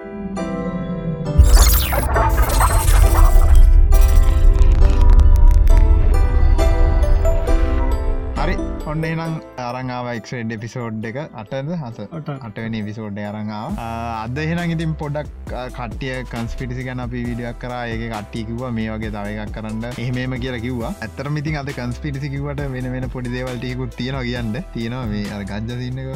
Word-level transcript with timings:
හරි. 0.00 0.06
ඔන්න 8.90 9.04
එනම් 9.08 9.34
අරංාව 9.64 10.06
එක්ෂඩ් 10.12 10.54
එපිසෝඩ් 10.56 11.04
එක. 11.10 11.18
අටද? 11.42 11.68
හස 11.82 11.98
අටවනි 12.46 12.80
විසෝඩ් 12.88 13.20
අරංාව 13.24 13.76
අද 13.82 14.40
එහෙනම් 14.44 14.72
ඉතින් 14.76 14.96
පොඩක් 15.02 15.52
කටිය 15.76 16.16
කන්ස්පිටිසි 16.32 16.88
ගැන 16.88 17.04
අපි 17.06 17.26
විඩියක් 17.28 17.60
කර. 17.64 17.72
ඒක 17.92 18.06
කට්ටිකිව 18.14 18.64
මේ 18.78 18.88
වගේ 18.94 19.12
එකක් 19.44 19.54
කරන්න. 19.58 19.84
එහෙමම 19.92 20.34
කියලා 20.46 20.64
කිව්වා. 20.66 20.96
ඇතර 21.08 21.28
මිතින් 21.36 21.60
අද 21.62 21.70
කන්ස්පිටිසි 21.80 22.32
කිවට 22.36 22.64
වෙන 22.76 22.92
වෙන 22.96 23.08
පොඩි 23.16 23.36
දේවල්ටයකුත් 23.36 23.92
තියෙනවා 24.00 24.26
කියන්න. 24.30 24.60
තියෙනවා 24.74 25.06
මේ 25.12 25.26
අර 25.36 25.42
ගජ්ජසින්නක 25.52 26.08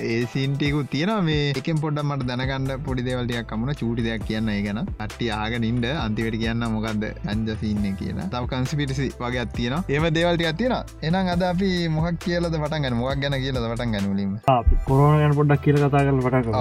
ඒ 0.00 0.26
සින්ටිකු 0.32 0.82
තියෙන 0.92 1.12
මේ 1.24 1.52
එකෙන් 1.60 1.78
පොඩ්ඩ 1.82 2.02
මට 2.04 2.26
දැනගන්න 2.30 2.82
පොඩි 2.86 3.02
දේවල්ටයක් 3.08 3.46
කමුණ 3.50 3.74
චූටි 3.80 4.02
දෙයක් 4.06 4.24
කියන්න 4.28 4.50
ගැන. 4.66 4.80
අට්ටි 5.04 5.30
ආගෙන 5.30 5.64
ඉන්ඩ 5.70 5.86
අන්තිවට 6.04 6.38
කියන්න 6.42 6.64
මොකක්ද 6.74 7.04
අංජසින්න 7.32 7.96
කියන 8.00 8.20
තව 8.32 8.42
කන්සිපිටිසි 8.52 9.08
වගේ 9.20 9.46
තියෙන 9.56 9.76
ඒම 9.88 10.06
දේවල්ටයක් 10.18 10.58
තියෙන 10.60 10.76
එනම් 11.02 11.32
අද 11.34 11.42
අපි 11.52 11.70
මොහක් 11.88 12.18
කියලද 12.26 12.50
පටන් 12.52 12.98
මොක් 13.00 13.20
ගැන 13.22 13.38
කියලද 13.44 13.60
පටන් 13.64 13.94
ගැනලීම 13.96 14.32
කොරෝණ 14.88 15.18
ගැන 15.22 15.36
පොඩ්ඩක් 15.40 15.64
කියල 15.66 15.80
කතා 15.84 16.04
කල 16.08 16.22
පට 16.26 16.54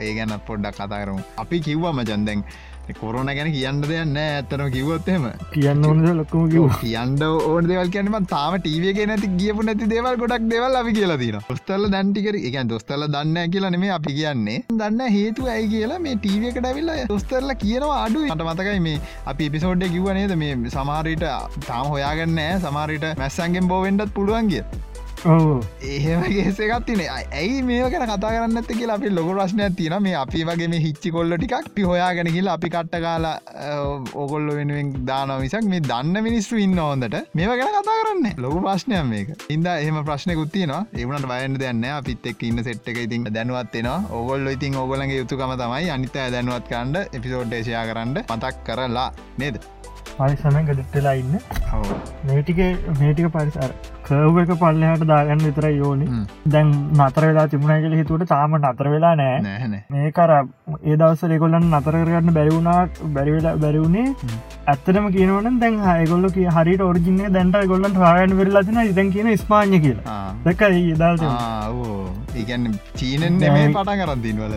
ඒ 0.00 0.12
ගැන 0.18 0.34
පොඩ්ඩක් 0.48 0.76
කතා 0.76 1.02
කරමු. 1.04 1.22
අපි 1.44 1.60
කිව්වා 1.60 1.92
මචන්දැන් 1.92 2.44
කොරෝන 3.00 3.30
ගැන 3.38 3.52
කියන්න 3.56 3.80
දෙයන්න 3.84 4.16
ඇත්තනම 4.24 4.70
කිවොත්තෙම 4.76 5.28
කියන්න 5.54 5.84
ඕනද 5.90 6.08
ලොක්කම 6.20 6.48
කිව 6.54 6.68
කියන්න 6.82 7.16
ඕන 7.28 7.68
දෙවල් 7.70 7.92
කියනම 7.94 8.18
තාම 8.32 8.58
ටීවගේ 8.58 9.06
නැති 9.10 9.32
ගියපු 9.40 9.66
නැති 9.68 9.90
දේවල් 9.94 10.20
ගොඩක් 10.22 10.48
දෙවල් 10.52 10.80
අපි 10.80 10.96
කියලා 10.98 11.18
තින 11.22 11.38
ොස්තල්ල 11.54 11.88
දැන්ටිකර 11.94 12.40
එක 12.40 12.58
දොස්තල 12.72 13.06
දන්න 13.08 13.52
කියලා 13.52 13.72
නෙමේ 13.74 13.92
අපි 13.98 14.14
කියන්නේ. 14.18 14.58
දන්න 14.80 15.14
හේතු 15.16 15.48
ඇයි 15.54 15.70
කියලා 15.74 16.00
මේ 16.06 16.16
ටීවකට 16.16 16.68
ඇවිල්ල 16.70 16.92
දොස්තරල 17.12 17.54
කියනවා 17.62 18.00
අඩු 18.06 18.26
මට 18.26 18.48
මතකයි 18.48 18.80
මේ 18.88 18.98
අපි 19.32 19.50
පිසෝඩ්ඩ 19.54 19.92
කිව 19.94 20.10
නේද? 20.18 20.36
මේ 20.42 20.74
සමාරයට 20.76 21.24
තාම 21.68 21.86
හොයාගන්න 21.94 22.44
සමාරයට 22.66 23.08
මැස්සන්ගෙන් 23.22 23.72
බෝවෙන්ඩත් 23.72 24.14
පුළුවන් 24.14 24.52
කිය 25.18 25.92
ඒහමගේසේකත් 25.92 26.84
තින 26.88 27.00
ඇයි 27.06 27.62
මේ 27.62 27.78
ගැන 27.92 28.04
කතා 28.10 28.30
කරන්න 28.34 28.60
ඇත 28.60 28.70
කියලා 28.70 28.96
අපි 28.98 29.10
ලොක 29.10 29.30
ප්‍රශ්නයක් 29.30 29.76
තින 29.78 29.94
මේ 30.02 30.14
අපි 30.14 30.44
වගේ 30.48 30.68
මේ 30.72 30.82
හිච්චි 30.84 31.12
කොල්ල 31.16 31.34
ටිකක් 31.34 31.70
පි 31.76 31.86
හොයාගෙන 31.90 32.30
කියලා 32.34 32.54
අපි 32.58 32.70
කට්ට 32.74 33.02
කාලා 33.04 33.34
ඕගොල්ල 34.14 34.48
වෙනුවෙන් 34.58 34.92
දාන 35.10 35.34
විසක් 35.40 35.68
මේ 35.72 35.82
දන්න 35.82 36.24
මිනිස්ටු 36.28 36.60
ඉන්න 36.66 36.78
හොඳට. 36.78 37.16
මේ 37.34 37.48
ගැන 37.52 37.72
කතා 37.76 37.96
කරන්න 38.00 38.44
ලොක 38.44 38.58
ප්‍රශ්නයක් 38.58 39.04
මේක. 39.12 39.34
ඉද 39.48 39.68
එහම 39.74 40.00
ප්‍රශ්නකුත්තිනවා 40.04 40.82
ඒවනට 40.94 41.30
බයන්න 41.32 41.58
දෙන්න 41.64 41.84
අපිත් 41.92 42.30
එක් 42.32 42.46
ඉන්න 42.50 42.64
සෙට් 42.64 42.92
එක 42.92 43.02
ඉතින් 43.06 43.26
දැනුවත්වෙනවා 43.30 43.98
ඔගොල්ල 44.20 44.54
ඉතින් 44.54 44.78
ඔගොලගේ 44.84 45.18
යුතුකම 45.18 45.56
තමයි 45.56 45.90
අනිත 45.96 46.20
දැනුවත් 46.28 46.70
කන්ඩ 46.70 47.18
එපිසෝඩ්ඩේශයා 47.18 47.84
කරන්න 47.90 48.16
මතක් 48.20 48.56
කරලා 48.64 49.10
නේද? 49.38 49.60
පරිසමෙන් 50.16 50.64
ගඩිට්ටලා 50.66 51.14
ඉන්න. 51.14 51.38
මේටික 52.26 52.60
මේටික 52.98 53.32
පරිසර 53.32 53.72
කව් 54.08 54.36
එක 54.42 54.50
පල්ලහට 54.60 55.02
දාගන්න 55.10 55.42
විතර 55.46 55.66
යෝනි 55.70 56.06
දැන් 56.52 56.68
නතර 56.98 57.24
වෙලා 57.28 57.46
තිබුණ 57.52 57.82
කියල 57.82 57.96
හිතුවට 58.00 58.28
තාම 58.30 58.54
නතර 58.58 58.86
වෙලා 58.94 59.14
නෑ. 59.20 59.40
මේ 59.94 60.10
කර 60.18 60.30
ඒ 60.34 60.96
දවස 60.96 61.22
රෙකොල්ලන් 61.32 61.66
නතර 61.70 61.96
කරගන්න 61.98 62.36
බැරිවුණට 62.38 63.02
බැරිවෙලා 63.16 63.56
බැරිවුණේ 63.64 64.06
ඇත්තටම 64.66 65.08
කියනවන 65.16 65.58
දැන් 65.62 65.76
හයගොල්ල 65.88 66.28
කිය 66.36 66.48
හරිට 66.56 66.84
ඔරිජිනය 66.88 67.32
දැන්ට 67.36 67.60
ගොල්ලන් 67.72 67.98
රායන් 68.04 68.36
වෙරලාතින 68.40 68.80
ඉදැන් 68.84 69.12
කියන 69.16 69.28
ස්පාඥ 69.44 69.80
කියලා. 69.84 70.16
දැක 70.46 70.62
ඒදාල් 70.70 71.20
ඒගැන්න 72.34 72.72
චීනෙන් 72.98 73.38
නෙමේ 73.42 73.68
පටන් 73.76 74.00
කරන්තින් 74.02 74.40
වල 74.44 74.56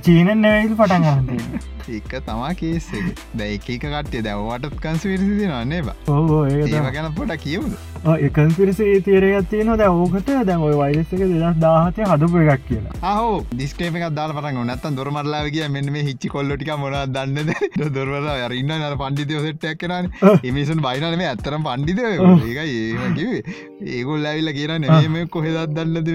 චීනෙන් 0.00 0.44
නැවයිල් 0.44 0.76
පටන් 0.76 1.02
ගන්න 1.06 1.72
එක 1.88 2.12
තමා 2.20 2.52
කේස 2.54 2.86
දැයි 3.34 3.56
එක 3.56 3.66
කටේ 3.82 4.22
දැව්වාටත් 4.22 4.78
කන්ස 4.80 5.04
විරසි 5.04 5.48
නන්නේ 5.48 5.82
බා 5.82 5.96
ඕ 6.08 6.44
ඒ 6.46 6.62
ඒව 6.68 6.86
ගැන 6.94 7.10
පොට 7.14 7.34
කියවුද? 7.38 7.74
එකන්පිරිසේ 8.18 9.00
තේරයක් 9.00 9.48
තියෙන 9.50 9.72
දැ 9.78 9.88
ඕකට 9.90 10.30
දැන් 10.48 10.62
ඔය 10.62 10.74
වයිසක 10.74 11.12
දෙදස් 11.22 11.58
දාහතය 11.60 12.04
හදපු 12.04 12.42
එකක් 12.44 12.64
කියලා. 12.68 13.12
හෝ 13.12 13.36
දිස්කේප 13.54 13.98
දාල 14.12 14.32
පට 14.32 14.64
නත්තන් 14.64 14.98
දොරමරලාව 14.98 15.50
කිය 15.54 15.68
මෙන්න 15.68 15.92
මේ 15.92 16.04
හිච්චි 16.08 16.32
කොල්ලටික 16.34 16.72
මොන 16.78 16.96
දන්නද? 17.14 17.52
දොරවල 17.96 18.28
ඉන්න 18.54 18.74
අර 18.78 18.96
පණ්ඩිතය 18.96 19.40
සෙට්ටක් 19.40 19.80
කරන 19.80 20.10
එමිසන් 20.44 20.82
බයිනන 20.86 21.18
මේ 21.22 21.30
ඇතරම් 21.32 21.68
පණ්ඩිත 21.68 22.00
ඒකයි 22.04 23.42
ඒගොල් 23.94 24.24
ඇවිල්ල 24.24 24.52
කියන 24.58 24.88
මේ 25.12 25.26
කොහෙදත් 25.28 25.76
දන්නද? 25.76 26.10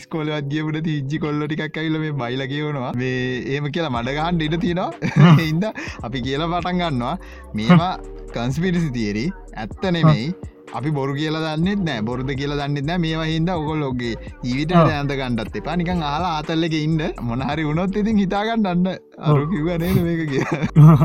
ස්කෝලවත් 0.00 0.50
ගියපුට 0.52 0.92
හිච්චි 0.92 1.22
කොල්ලටිකක් 1.26 1.66
ඇවිල 1.76 2.00
මේ 2.04 2.14
බයිල 2.14 2.46
කියවනවා. 2.48 2.92
මේ 2.96 3.42
ඒම 3.54 3.70
කියලා 3.70 3.94
මඩගහන් 3.96 4.44
ඉට 4.46 4.55
තියෙනවා? 4.64 4.90
ඉන්ද 5.50 5.64
අපි 6.02 6.26
කියලා 6.26 6.50
පටන් 6.52 6.82
ගන්නවා. 6.82 7.14
මේවා 7.54 7.94
කන්ස්පිරිසි 8.34 8.92
තිේරී 8.98 9.30
ඇත්ත 9.56 9.90
නෙමෙයි. 9.96 10.28
අපි 10.74 10.90
බොරු 10.90 11.12
කියල 11.14 11.36
දන්නෙත් 11.44 11.82
නෑ. 11.88 12.02
බොරුද 12.02 12.30
කියලා 12.40 12.58
දන්නෙත් 12.62 12.86
නෑ. 12.88 12.98
මේවා 12.98 13.28
හින්ද 13.32 13.50
ඔකොල්ලොගේ 13.54 14.14
ජීවිත 14.44 14.74
ඇන්ත 14.76 15.12
ගණ්ඩත් 15.20 15.60
එපා. 15.60 15.76
නිකං 15.76 16.02
ආලා 16.12 16.32
ආතල්ලක 16.38 16.76
ඉන්න. 16.80 17.02
මොනහරි 17.28 17.64
උනොත් 17.72 17.96
ඉතින් 17.96 18.18
හිතාගන්න 18.24 18.66
අන්න 18.72 18.88
අරු 19.18 19.46
කිවනේ 19.52 19.92
මේක 20.06 20.22
කිය 20.32 20.44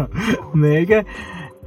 මේක 0.63 0.91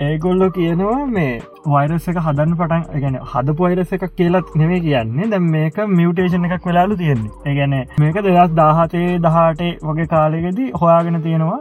ඒගොල්ලො 0.01 0.47
කියනවා 0.55 1.07
මේ 1.07 1.35
වයිරස 1.73 2.09
එක 2.13 2.17
හදන්න 2.27 2.57
පටන් 2.61 3.03
ගැන 3.03 3.19
හද 3.33 3.55
පොයිරස 3.61 3.93
එකක් 3.97 4.07
කියලත් 4.21 4.57
නෙවේ 4.61 4.81
කියන්නේ. 4.87 5.29
දැ 5.33 5.39
මේක 5.39 5.77
මියටේෂන් 5.99 6.47
එකක් 6.49 6.67
වෙලාලු 6.71 6.97
තියෙන්නේ. 7.03 7.31
ඒගැන 7.47 7.77
මේක 8.05 8.19
දෙදස් 8.27 8.57
දාහතේ 8.61 9.07
දහටේ 9.27 9.71
වගේ 9.91 10.07
කාලෙකෙදී 10.15 10.73
හොයාගෙන 10.81 11.23
තියෙනවා. 11.27 11.61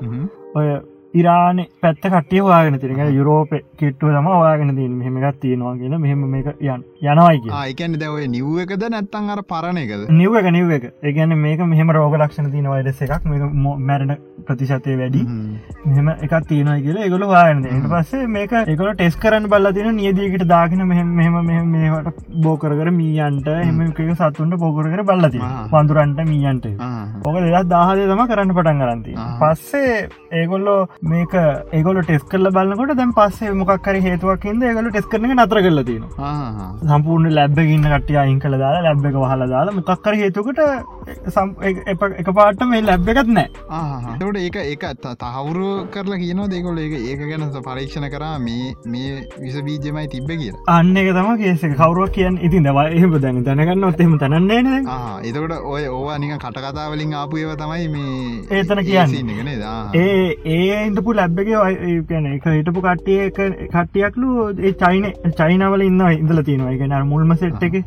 ඔය 0.55 0.67
ඉරාන 1.13 1.59
පැත්ත 1.81 2.05
කටිය 2.13 2.41
වාගෙන 2.45 2.79
තිරක 2.81 3.01
යුරෝප 3.17 3.51
කෙට්ටුව 3.79 4.13
තම 4.15 4.27
වාගෙන 4.43 4.75
තින් 4.77 4.93
මෙහමකත් 4.99 5.39
තියෙනවා 5.41 5.73
කියලා 5.81 5.99
මෙහෙම 6.05 6.23
මේක 6.33 6.47
යන් 6.59 6.81
යනවයි 7.03 7.51
ආයකැන 7.59 7.97
දැවය 8.03 8.27
නිව් 8.35 8.47
එකද 8.63 8.85
නැත්තන් 8.93 9.29
අර 9.33 9.41
පරණ 9.51 9.79
එකද? 9.83 10.07
නිව් 10.21 10.37
එක 10.39 10.47
නිව් 10.55 10.71
එක. 10.77 10.85
ඒගැන 11.03 11.35
මේක 11.43 11.61
මෙහම 11.73 11.91
රෝග 11.97 12.15
ලක්ෂණ 12.19 12.49
තින 12.55 12.69
වයිරස 12.73 13.01
එකක්. 13.07 13.27
මැරණ 13.89 14.15
ප්‍රතිශතය 14.47 14.95
වැඩි. 15.01 15.21
මෙහම 15.85 16.09
එකක් 16.15 16.33
තියෙනයි 16.49 16.81
කියලා 16.87 17.05
එකගොල 17.07 17.27
වාගෙන 17.33 17.61
ට 17.63 17.91
පස්සේ 17.93 18.31
මේක 18.37 18.57
එකල 18.63 18.89
ටෙස් 18.93 19.19
කරන්න 19.23 19.47
බල්ල 19.53 19.71
තින 19.77 19.91
නියදීකට 19.99 20.47
දාගෙන 20.53 20.81
මෙහම 20.93 21.13
මෙහම 21.19 21.69
මේට 21.75 22.25
බෝකරකර 22.47 22.91
මීයන්ට 22.99 23.51
එම 23.53 23.81
එක 23.85 24.01
සත්තුන්ට 24.15 24.57
පෝකරකර 24.65 25.05
බල්ලති 25.11 25.45
පඳුරන්ට 25.75 26.25
මීයන්ට. 26.33 26.67
ඕක 27.27 27.39
දෙදස් 27.45 27.71
දාහදය 27.75 28.09
තම 28.09 28.25
කරන්න 28.33 28.57
පටන් 28.57 28.83
කරන්ති 28.83 29.15
පස්සේ 29.41 29.95
ඒගොල්ලෝ 30.41 30.81
මේක 31.03 31.33
ඒගොල 31.73 31.97
ටෙස් 31.99 32.23
කල 32.25 32.49
බලන්නකොට 32.49 32.93
දැන් 32.95 33.09
පස්සේ 33.13 33.53
මොක්කර 33.53 33.97
හේතුවක්කින්ද 33.99 34.63
ඒගල 34.63 34.85
ටෙස් 34.87 35.07
කරන 35.07 35.33
නතර 35.35 35.59
කරල 35.59 35.81
තියෙන 35.83 36.05
සම්පූර්ණ 36.83 37.35
ලැබ්බ 37.35 37.59
ඉන්න 37.65 37.87
කටිය 37.93 38.19
අයින් 38.21 38.37
කළ 38.39 38.55
දාලා 38.61 38.83
ලැබ් 38.85 39.07
එක 39.09 39.17
හල 39.23 39.43
දාලා 39.53 39.73
මොකක්කර 39.73 40.15
හේතුකට 40.15 40.61
එක 42.15 42.29
පාට 42.31 42.63
මේ 42.65 42.81
ලැබ් 42.81 43.11
එකත් 43.15 43.31
නෑ 43.31 43.49
තට 44.21 44.43
ඒක 44.43 44.59
ඒක 44.63 44.85
තහවුරු 45.23 45.73
කරලා 45.89 46.21
කියනවා 46.23 46.47
දෙකොල 46.47 46.79
ඒක 46.79 46.95
ඒක 47.01 47.25
ගැන 47.25 47.45
පරීක්ෂණ 47.61 48.07
කරා 48.09 48.39
මේ 48.39 48.71
මේ 48.87 49.27
විස 49.39 49.59
බීජමයි 49.61 50.07
තිබ්බ 50.07 50.33
කිය 50.35 50.55
අන්න 50.69 50.95
එක 50.95 51.11
තම 51.11 51.33
කේස 51.37 51.67
කවරුවක් 51.75 52.15
කියන්න 52.15 52.39
ඉතින් 52.41 52.69
දවා 52.69 52.87
එහම 52.93 53.19
දැන 53.19 53.43
දැනගන්න 53.43 53.89
ඔත්තෙම 53.89 54.15
තනන්නේ 54.17 54.63
එතකට 55.23 55.59
ඔය 55.67 55.83
ඕවා 55.89 56.17
නික 56.19 56.39
කටකතාවලින් 56.39 57.13
ආපු 57.15 57.39
ඒව 57.39 57.53
තමයි 57.57 57.87
මේ 57.89 58.33
ඒතන 58.53 58.83
කියන්න. 58.83 59.53
ඒ 59.95 60.35
ඒ 60.47 60.92
ඉටපු 60.93 61.17
ලැබ්බගේ 61.17 61.73
කියන 62.09 62.29
එක 62.31 62.47
හිටපු 62.51 62.85
කට්ටිය 62.85 63.29
කට්ටියක්ලු 63.33 64.47
ඒ 64.61 64.73
චයින 64.81 65.11
චයිනවල 65.41 65.85
ඉන්න 65.89 66.07
ඉඳල 66.13 66.41
තියෙනවා. 66.43 66.73
එක 66.77 67.11
මුල්ම 67.11 67.35
සෙට් 67.35 67.67
එක. 67.69 67.83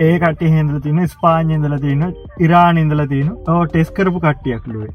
ඒ 0.00 0.14
කට 0.18 0.48
හෙදල 0.54 0.80
තින 0.80 1.02
ස්පාඥ 1.08 1.58
ඉදල 1.58 1.76
තියන 1.84 2.02
ඉරාන 2.40 2.80
ඉදල 2.82 3.04
තියන 3.12 3.30
ඕ 3.48 3.60
ටෙස් 3.66 3.92
කරපු 3.92 4.24
කට්ටියක් 4.24 4.66
ලුවේ 4.66 4.90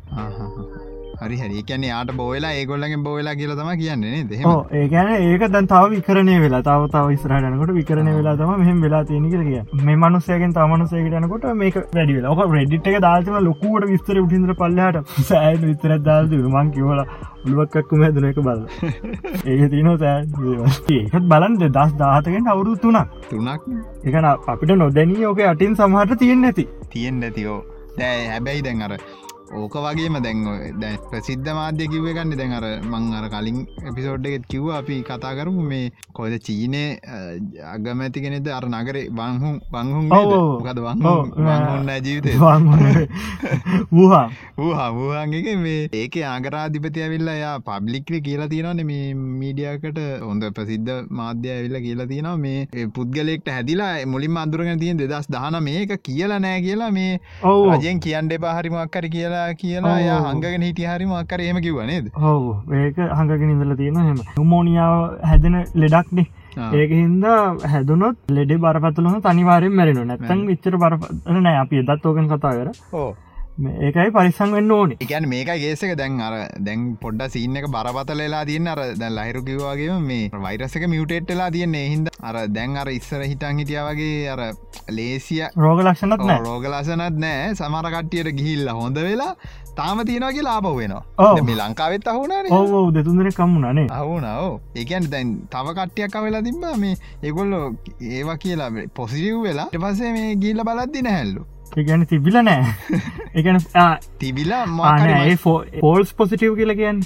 හරි 1.17 1.37
හරි. 1.37 1.63
කියන්නේ 1.63 1.91
යාට 1.91 2.11
බෝවෙලා 2.13 2.53
ඒගොල්ලගේ 2.53 2.99
බෝවෙලා 2.99 3.35
කියල 3.35 3.53
තම 3.53 3.71
කියන්නේ 3.75 4.23
දෙ 4.25 4.39
ඒකැන 4.75 5.11
ඒක 5.17 5.45
දැන් 5.49 5.67
තාව 5.67 5.87
විකරණය 5.91 6.37
වෙලා 6.39 6.63
තාව 6.63 6.87
තාව 6.95 7.11
ඉස්රහටනකොට 7.11 7.73
විකරණය 7.73 8.15
වෙලා 8.17 8.35
තම 8.35 8.63
මෙහම 8.63 8.81
වෙලා 8.81 9.03
තියෙන 9.05 9.29
කිය 9.29 9.83
මේ 9.83 9.95
මනුසයගෙන් 9.97 10.53
තමනුසයකටනකොට 10.53 11.47
මේක 11.55 11.79
වැඩි 11.93 12.17
වෙලා. 12.17 12.33
ඕක 12.33 12.53
රෙඩිට් 12.53 12.87
එක 12.87 12.99
දාතම 13.01 13.39
ලොකුවට 13.41 13.89
විස්තර 13.91 14.21
උටින්දර 14.23 14.55
පල්ලහට. 14.55 15.15
සෑන් 15.23 15.61
විතර 15.63 15.97
දාල් 16.01 16.29
මං 16.47 16.71
කිවල 16.71 17.05
උළුවක්කක්කුම 17.45 18.03
හැදන 18.05 18.29
එක 18.31 18.39
බල 18.41 18.61
ඒක 19.45 19.63
තියන 19.73 19.91
සෑ 19.97 20.17
ඒකත් 20.95 21.29
බලන්ද 21.31 21.67
දස් 21.69 21.93
දාහතකෙන් 22.01 22.51
අවුරු 22.53 22.75
තුනක්. 22.77 23.13
තුනක්? 23.29 23.69
එකන 24.03 24.31
අපිට 24.31 24.75
නොදැනී 24.75 25.25
ඕක 25.25 25.45
අටින් 25.45 25.77
සමහට 25.77 26.19
තියෙන් 26.19 26.41
නැති 26.41 26.67
තියෙන් 26.89 27.19
නැතියෝ 27.19 27.61
දැ 27.97 28.27
හැබැයි 28.27 28.63
දැන් 28.63 28.81
අර 28.81 28.97
ඕක 29.53 29.75
වගේම 29.77 30.17
දැන් 30.23 30.39
දැන් 30.81 30.97
ප්‍රසිද්ධ 31.11 31.49
මාධ්‍ය 31.53 31.85
කිව්ව 31.87 32.07
ගන්න 32.09 32.37
දැන් 32.37 32.53
අර 32.53 32.65
මං 32.83 33.13
අර 33.13 33.25
කලින් 33.29 33.59
එපිසෝඩ් 33.89 34.25
එකෙත් 34.25 34.47
කිව්ව 34.47 34.71
අපි 34.79 34.95
කතා 35.03 35.33
කරමු 35.37 35.61
මේ 35.63 35.91
කොද 36.13 36.33
චීනය 36.39 36.81
අගමැති 37.73 38.23
කෙනෙද 38.25 38.47
අර 38.49 38.65
නගරේ 38.65 39.05
ඔව්, 39.07 40.31
ඔව්. 40.33 40.63
ගද 40.65 40.79
ඔව්, 40.79 41.29
වංහුන්න 41.37 41.91
ජීවිතය 42.05 42.33
වූහා 43.91 44.25
වූ 44.57 44.71
හමුවන්ගේ 44.73 45.55
මේ 45.57 45.89
ඒක 45.93 46.17
ආගරාධිපති 46.31 47.03
ඇවිල්ලා 47.05 47.35
යා 47.35 47.55
පබ්ලික්ල 47.59 48.17
කියලා 48.27 48.47
තියෙනවන 48.47 48.81
මේ 48.85 49.13
මීඩියකට 49.13 49.99
හොඳ 50.21 50.43
ප්‍රසිද්ධ 50.57 50.91
මාධ්‍ය 51.11 51.49
ඇවිල්ල 51.49 51.77
කියලා 51.85 52.07
තියෙනවා. 52.07 52.37
මේ 52.37 52.87
පුද්ගලෙක්ට 52.95 53.49
හැදිලා 53.49 53.93
මුලින් 54.07 54.37
අඳුරගෙන 54.37 54.79
තියෙන 54.79 54.97
දෙදස් 54.97 55.29
දහන 55.29 55.59
මේක 55.63 55.95
කියලා 56.03 56.39
නෑ 56.39 56.61
කියලා 56.61 56.91
මේ 56.91 57.19
ඔව්. 57.43 57.73
රජයෙන් 57.75 57.99
කියන්න 57.99 58.31
එපා 58.31 58.55
හරිමක්කර 58.59 59.07
කියලා 59.35 59.51
කියලා 59.61 59.97
ය 60.05 60.09
ඔව්. 60.15 60.25
හංගගෙන 60.29 60.65
හිටිය 60.67 60.87
හරිමක්කර 60.93 61.39
ඒම 61.47 61.59
කිවනේද 61.65 62.07
ඔව්. 62.31 62.45
ඒක 62.83 62.97
හඟගෙන 63.17 63.53
ඉඳල 63.55 63.75
තියෙන 63.81 64.01
හෙම 64.09 64.19
හමෝනිියාව 64.39 64.97
හැදෙන 65.29 65.57
ලෙඩක්නේ 65.83 66.27
ඒක 66.79 66.91
හින්දා 67.01 67.39
හැදුනොත් 67.73 68.17
ලෙඩේ 68.37 68.61
බරපතුලම 68.65 69.19
තනිවාරෙන් 69.27 69.73
මැරෙන 69.79 70.01
නැත්තන් 70.07 70.47
විච්චර 70.49 70.77
බරපතල 70.83 71.39
නෑ. 71.45 71.57
අපි 71.63 71.83
එදත් 71.83 72.05
ඕකෙන් 72.05 72.27
කතා 72.31 72.53
කර. 72.57 72.69
ඕ 72.93 73.09
ඒකයි 73.57 74.11
පරිසං 74.11 74.51
වෙන්න 74.51 74.71
ඕනේ. 74.71 74.97
එකන් 74.99 75.27
මේක 75.29 75.47
ගේසක 75.47 75.91
දැන් 75.95 76.19
අර 76.19 76.33
දැන් 76.59 76.81
පොඩ්ඩ 76.99 77.31
සිීන්න 77.31 77.55
එක 77.55 77.67
බරපතලලා 77.71 78.43
තියන්න. 78.45 78.67
අර 78.67 78.79
දැන් 78.99 79.15
ලහිරු 79.15 79.43
කිවවාගේ 79.45 79.99
මේ 80.01 80.29
වෛරසක 80.45 80.83
මියටේට්ලා 80.85 81.49
තියන්නේ. 81.51 81.85
හින්ද 81.89 82.09
අර 82.21 82.47
දැන් 82.49 82.75
අර 82.77 82.91
ඉස්සර 82.91 83.23
හිටන් 83.23 83.61
හිටිය 83.61 83.79
වගේ 83.79 84.27
අර 84.29 84.41
ලේසිය 84.91 85.47
රෝග 85.57 85.79
ලක්ෂණත් 85.79 86.25
රෝගලසනත් 86.41 87.15
නෑ 87.17 87.55
සමර 87.55 87.89
කට්ටියට 87.95 88.35
ගිහිල්ල 88.35 88.73
හොඳ 88.73 88.99
වෙලා 88.99 89.31
තාම 89.75 90.03
තියෙනගේ 90.05 90.43
ලාබ 90.43 90.67
වෙනවා. 90.73 91.31
මේ 91.41 91.55
ලංකාවෙත් 91.55 92.07
අහුනාන 92.07 92.51
ඔව 92.51 92.77
ඔව. 92.81 92.93
දෙතුන්දර 92.93 93.31
කම්මුණනේ 93.31 93.87
අහුනාව 93.93 94.59
ඒකන් 94.75 95.09
දැන් 95.09 95.35
තව 95.49 95.79
කට්ටියක් 95.79 96.21
වෙලා 96.21 96.43
තිබා 96.43 96.75
මේ 96.77 96.95
ඒගොල්ලො 97.23 97.65
ඒවා 98.13 98.37
කියලා 98.37 98.71
පොසිිව් 98.93 99.43
වෙලා 99.43 99.69
පසේ 99.73 100.13
මේ 100.13 100.31
ගිල්ල 100.37 100.63
බලද්දි 100.63 101.01
නැහැල්ලු 101.01 101.51
ඒගැන 101.77 102.07
තිබිල 102.07 102.37
නෑ. 102.41 102.65
ඒගැන 103.35 103.59
තිබිලා 104.19 104.63
ආනඒ 104.89 105.37
ෆෝල්ස් 105.45 106.13
පොසිටව් 106.13 106.55
කියල 106.55 106.75
කියන්න. 106.75 107.01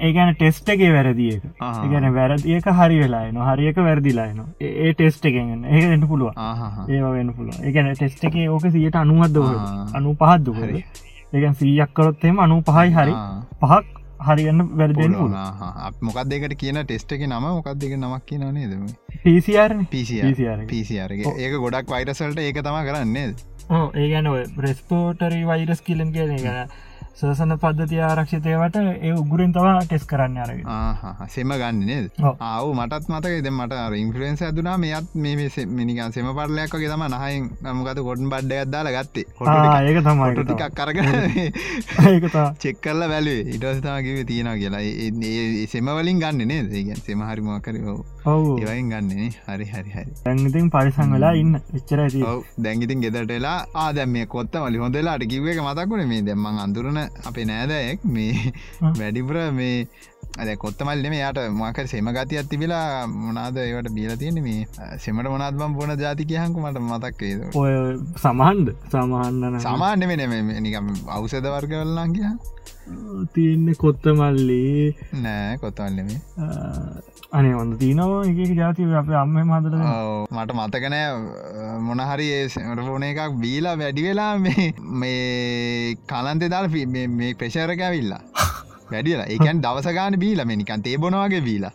ඒගැන 0.00 0.34
ටෙස්ට 0.34 0.68
එකේ 0.68 0.92
වැරදිියක 0.92 1.42
ආහා. 1.60 1.82
ඒගැන 1.84 2.14
වැරදිියක 2.14 2.70
හරි 2.78 3.00
වෙලායන 3.02 3.36
හරියක 3.48 3.76
වැරදිලායන 3.88 4.40
ඒ 4.60 4.92
ටෙස්ට 4.94 5.24
එකෙන් 5.24 5.66
ඒක 5.66 5.84
එන්න 5.90 6.08
පුළුව 6.08 6.32
ඒ 6.88 7.02
වෙන්න 7.08 7.34
පුළුව 7.34 7.60
ඒගැන 7.62 7.92
ටෙස්ට 7.92 8.24
එක 8.24 8.40
ඕක 8.48 8.70
සියට 8.70 8.96
අනුවද 8.96 9.36
ආ. 9.44 9.86
අනු 9.94 10.16
පහත්දු 10.16 10.54
හරි. 10.54 10.84
ඒගැන් 11.32 11.54
සීයක් 11.54 11.94
කරොත්තෙම 11.94 12.40
අනු 12.40 12.62
පහයි 12.62 12.90
හරි. 12.92 13.14
පහක් 13.60 13.84
හරිගන්න 14.20 14.64
වැරදෙන් 14.78 15.12
මොකක් 16.00 16.24
දෙකට 16.26 16.56
කියන 16.56 16.80
ටෙස්ට 16.82 17.12
එක 17.12 17.26
නම? 17.26 17.44
මොකක් 17.50 17.68
දෙක 17.76 17.92
නමක් 17.96 18.24
කියන 18.26 18.48
නේදම 18.54 18.88
පිසිR 19.92 21.12
ඒක 21.12 21.54
ගොඩක් 21.58 21.94
වයිරසල්ට 21.94 22.38
ඒක 22.40 22.62
තම 22.62 22.80
කරන්නේ 22.82 23.28
ඒ 23.70 24.08
ගැන 24.10 24.28
රෙස්පෝටරි 24.58 25.46
වෛරස් 25.46 25.82
කියලන් 25.82 26.12
කියන 26.12 26.36
ගැන 26.38 26.68
සසන 27.18 27.52
පද්ධති 27.58 27.96
ආරක්ෂතයවට 27.98 28.76
ඒ 28.78 29.12
උගුරෙන් 29.12 29.52
තවා 29.52 29.78
ටෙස් 29.80 30.04
කරන්න 30.06 30.36
අරගෙන. 30.38 30.66
සෙම 31.26 31.50
ගන්න 31.52 31.80
නේද? 31.82 32.06
ඔව්. 32.20 32.36
ආව 32.40 32.68
මටත් 32.70 33.08
මතක 33.10 33.40
ද 33.42 33.50
මට 33.50 33.80
ඉන්ෆලන්ස් 33.96 34.42
ඇදුනා 34.42 34.76
මෙයත් 34.78 35.08
මේ 35.16 35.48
මිනිකන් 35.72 36.14
සෙම 36.14 36.30
පරලයක්ගේ 36.30 36.90
තම 36.92 37.04
නහයින් 37.08 37.48
නමකත 37.64 38.04
කොටන් 38.04 38.30
බඩ්ඩ 38.30 38.60
අදාල 38.60 38.90
ගත්තේ. 38.94 39.26
ඒක 39.82 39.98
තමයි 40.04 40.30
ඒක 42.12 42.30
තා 42.30 42.46
චෙක් 42.56 42.78
කරල 42.80 43.02
බැලේ 43.08 43.40
ඉටස්තාකිව 43.50 44.22
තියෙන 44.24 44.52
කියලා. 44.54 44.82
ඒ- 44.82 45.66
සෙමවලින් 45.66 46.22
ගන්න 46.22 46.46
නේ 46.46 46.62
ඒගන් 46.72 47.02
සෙම 47.02 47.26
හරිමකර 47.26 47.82
ඔවු 47.84 48.04
ඒවයින් 48.34 48.90
ගන්නනේ 48.92 49.30
හරි 49.46 49.66
හරි 49.72 49.90
හරි. 49.96 50.12
දැන්ඉතින් 50.24 50.70
පරිසං 50.74 51.14
වෙලා 51.16 51.32
ඉන්න. 51.42 51.60
එච්චර 51.78 52.04
දැංගිතින් 52.64 53.06
ගෙදටලා 53.06 53.56
ආදැම 53.86 54.14
මේ 54.16 54.26
කොත්ත 54.36 54.60
මලි 54.64 54.84
හොඳලාට 54.84 55.26
එක 55.26 55.64
මතක්ුණ 55.68 56.06
මේ 56.12 56.22
දෙම්මන් 56.28 56.62
අඳුරන 56.66 57.00
අපේ 57.28 57.48
නෑදයෙක් 57.52 58.04
මේ. 58.16 58.52
වැඩිපුර 59.00 59.38
මේ 59.52 59.88
අද 60.38 60.50
කොත්තමල්ලම 60.62 61.14
යාට 61.14 61.38
මකර 61.50 61.86
සෙම 61.92 62.10
ගති 62.16 62.38
ඇතිවෙලා 62.38 63.06
මොනාද 63.06 63.56
ඒවට 63.58 63.88
බීල 63.96 64.12
තියෙන 64.18 64.38
මේ 64.42 64.66
සෙමට 65.04 65.30
මොනාත්ම 65.34 65.74
පොන 65.78 65.94
ජාතික 65.98 66.30
හංකු 66.42 66.60
මට 66.62 66.84
මතක්කේද 66.90 67.40
ඔය 67.54 67.72
සමහන්ද? 68.24 68.68
සමහන්න්න 68.92 69.60
සාමාන්‍ය 69.66 70.06
වෙන 70.10 70.62
නිකම් 70.66 70.92
අවසද 71.16 71.48
වර්ගවල්ලන් 71.54 72.14
කිය 72.14 72.30
තියන්න 73.34 73.68
කොත්තමල්ලි. 73.82 74.58
නෑ 75.24 75.56
කොත්තවල්ලම 75.62 76.10
අනේ 77.38 77.54
ඔොඳ 77.60 77.72
තියනවා 77.82 78.20
එක 78.30 78.52
ජාතිව 78.60 78.94
අප 79.00 79.10
අම්ම 79.22 79.36
මදර 79.46 79.74
මට 80.36 80.58
මතකනෑ 80.60 81.08
මොනහරි 81.88 82.28
ෆෝන 82.86 83.08
එකක් 83.10 83.40
බීලා 83.44 83.76
වැඩි 83.82 84.06
වෙලා 84.08 84.32
මේ 84.46 84.68
මේ 85.02 85.96
කලන්තෙ 86.12 86.52
දාල් 86.54 86.68
මේ 86.94 87.32
ප්‍රශරක 87.42 87.80
ඇවිල්ලා. 87.88 88.22
වැඩියලා 88.92 89.26
ඒකන් 89.32 89.58
දවසගාන 89.64 90.14
බීලම 90.22 90.52
නිකන් 90.60 90.82
තේබොනවාගේ 90.86 91.40
බීලා. 91.48 91.72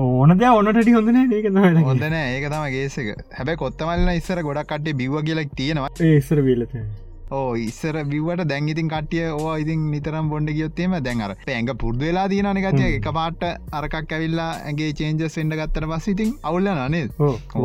ඕන 0.00 0.34
දෙ 0.42 0.50
ඔන්නට 0.58 0.90
හොඳන 0.96 1.18
ඒක 1.22 1.48
හොඳන 1.88 2.14
ඒක 2.18 2.46
තම 2.52 2.68
ගේසක 2.74 3.08
හැබැ 3.38 3.56
කොත්තමල්ල 3.64 4.12
ඉස්සර 4.20 4.42
ගොඩක් 4.48 4.70
කටේ 4.74 4.98
බිව්ව 5.00 5.24
කියලක් 5.30 5.50
තියෙනවා. 5.60 5.90
ඒස්සර 6.10 6.42
වීලත 6.48 6.76
ඕ 7.30 7.56
ඉස්සර 7.58 7.96
බිවට 8.06 8.44
දැන්ගඉතින් 8.50 8.88
කටිය 8.88 9.24
ඕ 9.30 9.56
ඉතින් 9.62 9.90
නිතරම් 9.90 10.28
බොඩ 10.30 10.50
ගියොත්තේම 10.56 10.92
දැන්ර 11.06 11.32
ඇඟ 11.34 11.72
පුරදවෙලා 11.82 12.28
තියනන 12.28 12.60
ගතිය. 12.64 12.96
එක 12.98 13.08
පාට 13.18 13.42
අරකක් 13.72 14.12
ඇවිල්ලා 14.12 14.50
ඇගේ 14.70 14.92
චේන්ජ 14.94 15.26
සෙන්ඩ 15.28 15.58
ගත්තර 15.58 15.88
පස් 15.90 16.08
ඉතින් 16.14 16.30
අවුල්ල 16.42 16.70
නනේ 16.70 17.08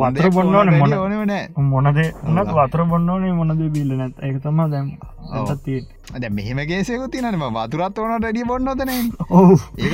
වතර 0.02 0.30
බොන්නවන 0.36 0.74
මොන 0.78 0.98
ඕනනෑ 0.98 1.46
මොනද 1.72 2.02
උනත් 2.32 2.52
වතර 2.58 2.84
බොන්නවනේ 2.92 3.32
මොනද 3.32 3.64
බිල්ල 3.72 3.96
නැත්. 3.96 4.14
ඒක 4.20 4.42
තම 4.42 4.62
දැම් 4.74 4.90
දැ 6.20 6.30
මෙහෙම 6.30 6.60
ගේසයකු 6.68 7.06
තිනම 7.08 7.46
වතුරත් 7.56 7.98
ඕන 7.98 8.18
ඩඩිය 8.18 8.44
බොන්නොතන 8.44 8.90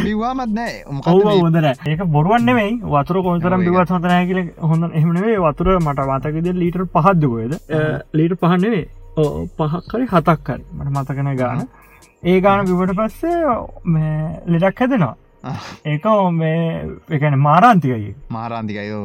බිවාමත් 0.04 0.52
නෑ. 0.58 0.82
ඔව. 0.88 1.24
හොදර 1.44 1.66
ඒක 1.68 2.06
බොරුවන්නෙමයි 2.16 2.70
වතුර 2.94 3.20
කොතරම් 3.22 3.68
හතනය 3.68 4.20
කියල 4.30 4.40
හොඳ 4.70 4.96
එහමනේ 5.00 5.36
වතුර 5.46 5.76
මට 5.78 6.06
වාතකද 6.12 6.54
ලීටර් 6.62 6.86
පහද්දකොයද 6.94 7.58
ලීට 8.14 8.40
පහන්නවේ 8.40 8.86
පහක්කරි 9.58 10.04
හතක්කරි 10.12 10.64
මට 10.76 10.90
මතකන 10.96 11.30
ගාන. 11.40 11.64
ඒ 12.30 12.38
ගාන 12.44 12.66
විවට 12.68 12.92
පස්සේ 12.98 13.40
ලෙඩක් 14.52 14.80
හැදෙනවා. 14.84 15.16
ඒක 15.94 16.06
මේ 16.38 16.62
එකන 17.16 17.36
මාරාන්තිකයි 17.48 18.14
මාරාන්තිකයෝ 18.36 19.02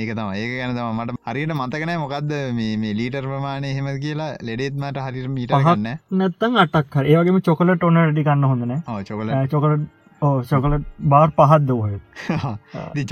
ඒක 0.00 0.10
තම 0.16 0.30
ඒක 0.38 0.52
ගැන 0.52 0.72
තම 0.76 1.00
මට 1.00 1.18
හරියට 1.28 1.52
මතකනෑ 1.58 1.98
මොකක්ද 2.04 2.32
මේ 2.60 2.94
ලීටර් 3.00 3.26
ප්‍රමාණය 3.28 3.74
හෙම 3.76 3.88
කියලා. 4.04 4.30
ලෙඩෙත් 4.48 4.74
මට 4.82 5.04
හරිර 5.06 5.28
මීට 5.36 5.52
ගන්න 5.66 5.86
නැත්තන් 6.20 6.58
අටක් 6.64 6.96
හරි 7.00 7.14
ඒවගේම 7.14 7.38
චොකලට 7.50 7.86
ඔන්න 7.90 8.00
ඩි 8.10 8.26
කන්න 8.28 8.48
හොඳන 8.50 8.74
චොකල 9.10 9.32
චොකලට 9.54 9.86
චොකලට 10.50 10.86
බාර් 11.12 11.30
පහත් 11.38 11.62
දෝහය 11.70 11.96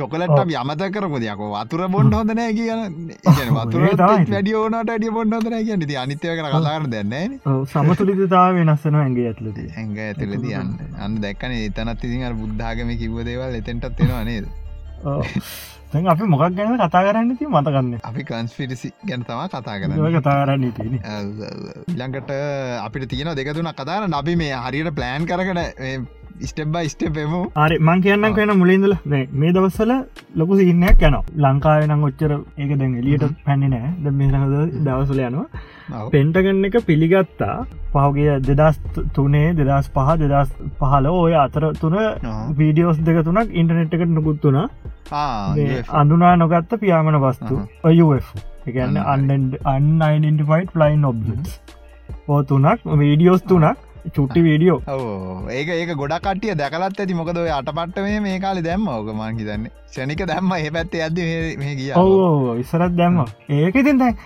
චොකලට 0.00 0.38
යමත 0.62 0.84
කරපොදයක 0.94 1.42
වතුර 1.54 1.82
බොන්ඩ 1.94 2.16
හොඳනෑ 2.18 2.52
කියන 2.58 2.80
වතුර. 3.58 3.82
වැඩිය 4.34 4.56
ඕනට 4.62 4.94
අඩිය 4.96 5.12
බොන්ඩ 5.18 5.36
හොඳන 5.38 5.58
කියන 5.68 5.86
ති 5.90 6.00
අනිත්‍යය 6.04 6.34
කර 6.38 6.48
කලාර 6.56 6.88
දෙන්න 6.96 7.14
සමතුලිතතාව 7.74 8.50
වෙනස්සන 8.60 8.98
ඇගේ 9.02 9.28
ඇතුලදී 9.32 9.68
ඇඟ 9.76 10.00
ඇතුල 10.08 10.34
තියන්න. 10.46 10.74
අන්න 11.04 11.20
දැක්කන 11.26 11.52
එතනත් 11.60 12.02
අර 12.30 12.34
බුද්ධාගම 12.42 12.90
කිව්ව 13.04 13.22
දේවල් 13.30 13.60
එතෙන්ටත් 13.60 14.00
වෙනවා 14.00 14.24
නේද? 14.30 14.46
තැන් 15.92 16.06
අපි 16.10 16.26
මොකක් 16.32 16.54
ගැන 16.58 16.74
කතා 16.78 17.02
කරන්න 17.06 17.36
ති 17.38 17.46
මතකන්න? 17.46 17.90
අපි 18.08 18.22
කන්ස්පිරිසි 18.28 18.88
ගැන 19.08 19.22
තමා 19.28 19.46
කතා 19.52 19.76
කරන්න. 19.82 20.00
ඔය 20.06 20.12
කතා 20.16 20.36
කරන්න 20.40 20.72
තින 20.78 20.94
ඉළඟට 21.92 22.30
අපිට 22.86 23.04
තියෙන 23.12 23.30
දෙකතුන 23.38 23.70
කතාර 23.80 24.02
නබි 24.08 24.34
මේ 24.42 24.54
හරියට 24.64 24.90
ප්ලෑන් 24.98 25.28
කරකට 25.30 25.60
ස්ටෙබ්බ 26.42 26.76
ස්ටපෙමු 26.92 27.40
ආරි 27.54 27.76
මං 27.78 28.00
කියන්න 28.04 28.26
කෙන 28.36 28.52
මුලින්දල 28.60 28.94
මේ 29.06 29.52
දවස්සල 29.56 29.92
ලොකු 30.34 30.58
සිහිනයක් 30.60 31.02
යන 31.08 31.16
ලංකාවනම් 31.44 32.02
ඔච්චර 32.08 32.32
ඒක 32.58 32.72
දැන් 32.80 32.96
එලියට 33.00 33.24
පැන්නේ 33.44 33.70
නෑ. 33.74 33.90
ද 34.02 34.06
මේහද 34.12 34.34
දවසල 34.86 35.20
යනවා. 35.26 36.08
පෙන්ටගන්න 36.14 36.64
එක 36.68 36.78
පිළිගත්තා. 36.88 37.56
පහුගේ 37.92 38.40
දෙදස් 38.48 38.80
තුනේ 39.14 39.54
දෙදස් 39.60 39.90
පහ 39.96 40.10
දෙදස් 40.22 40.50
පහල 40.80 41.06
ඔය 41.12 41.34
අතර 41.44 41.68
තුන 41.82 41.96
වීඩියෝස් 42.58 42.98
දෙක 43.08 43.22
තුනක් 43.24 43.54
ඉන්ටනෙට් 43.54 43.94
එකට 43.94 44.12
නොකුත්තුන 44.18 44.58
අඳුනා 46.00 46.34
නොගත්ත 46.36 46.76
පියාමන 46.82 47.20
වස්තු. 47.26 47.62
ඔයF 47.84 48.34
එකන්න 48.66 49.00
අන්යිඩෙන්ටිෆයිට් 49.72 50.76
ෆලයින් 50.76 51.04
ඔබ් 51.04 51.24
ඕ 52.28 52.42
තුනක් 52.44 52.80
වීඩියෝස් 53.02 53.42
තුනක් 53.50 53.90
චුට්ටි 54.12 54.42
වීඩියෝ. 54.46 54.78
ඒක 55.50 55.68
ඒක 55.68 55.90
ගොඩක් 55.96 56.26
කටිය 56.26 56.54
දැකලත් 56.60 57.00
ඇති. 57.00 57.14
මොකද 57.20 57.38
අටපට්ට 57.58 58.00
මේ 58.06 58.20
මේ 58.20 58.38
කාලි 58.44 58.62
දැම්ම 58.68 58.88
ඕක 58.88 59.08
මං 59.14 59.38
හිතන්නේ. 59.38 59.72
ෂණික 59.92 60.24
දැම්ම 60.32 60.52
ඒ 60.58 60.70
පැත්තේ 60.76 61.02
ඇද 61.06 61.18
මේ 61.62 61.74
ගිය. 61.80 61.92
ඉස්සරත් 62.62 62.96
දැම්ම. 63.00 63.24
ඒක 63.48 63.74
ඉතින් 63.82 63.98
දැන් 64.02 64.16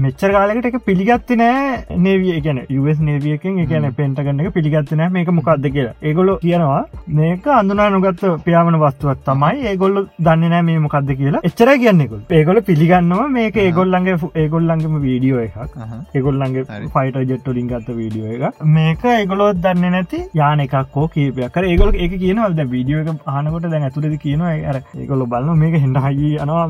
මෙච්චර 0.00 0.30
කාලකට 0.34 0.66
එක 0.68 0.76
පිළිගත්ති 0.86 1.36
නෑ 1.36 1.98
නේවිය 2.04 2.40
ගැන. 2.44 2.60
US 2.80 2.98
නේවියකෙන් 3.08 3.58
එකන 3.62 3.86
පෙන්ටගන්න 3.98 4.40
එක 4.42 4.54
පිළිගත්ති 4.54 4.96
නෑ 4.96 5.12
මේක 5.16 5.28
මොකක්ද 5.38 5.66
කියලා. 5.74 5.92
ඒගොලො 6.08 6.36
කියනවා 6.44 6.78
මේක 7.18 7.46
අඳුනා 7.56 7.88
නොගත්ත 7.94 8.22
පියාමන 8.46 8.78
වස්තුවත් 8.82 9.20
තමයි. 9.26 9.66
ඒගොල්ල 9.70 9.98
දන්න 10.18 10.48
නෑ 10.54 10.62
මේ 10.68 10.78
මොකක්ද 10.84 11.12
කියලා. 11.18 11.42
එච්චර 11.48 11.72
කියන්නෙකුල් 11.82 12.22
ඒගොල 12.38 12.60
පිළිගන්නවා 12.68 13.28
මේක 13.36 13.58
ඒගොල්ලන්ගේ 13.64 14.16
ඒගොල්ලන්ගම 14.44 14.96
වීඩියෝ 15.06 15.42
එකක්. 15.46 15.76
ඒගොල්ලන්ගේ. 16.14 16.64
ෆයිට 16.94 17.20
ජෙට්ටලින් 17.32 17.68
ගත්ත 17.74 17.98
වීඩියෝ 18.00 18.48
එක 18.48 18.64
මේක 18.78 19.04
ඒගොලොත් 19.16 19.60
දන්න 19.66 19.92
නැති 19.96 20.22
යාන 20.40 20.64
එකක් 20.66 20.96
හෝ 20.96 21.06
කීපයක්. 21.16 21.60
ඒගොල 21.72 21.94
එක 22.06 22.16
කියනවද 22.24 22.64
වීඩියෝ 22.74 23.04
එක 23.04 23.28
ආනකොට 23.34 23.68
දැන් 23.74 23.86
ඇතුලද 23.90 24.16
කියනවා 24.24 24.56
අර 24.72 24.80
ඒගොල්ල 25.04 25.28
බලන්න 25.36 25.62
මේක 25.66 25.78
හෙන්ඩ 25.84 26.02
හයි 26.08 26.32
අනවා 26.46 26.66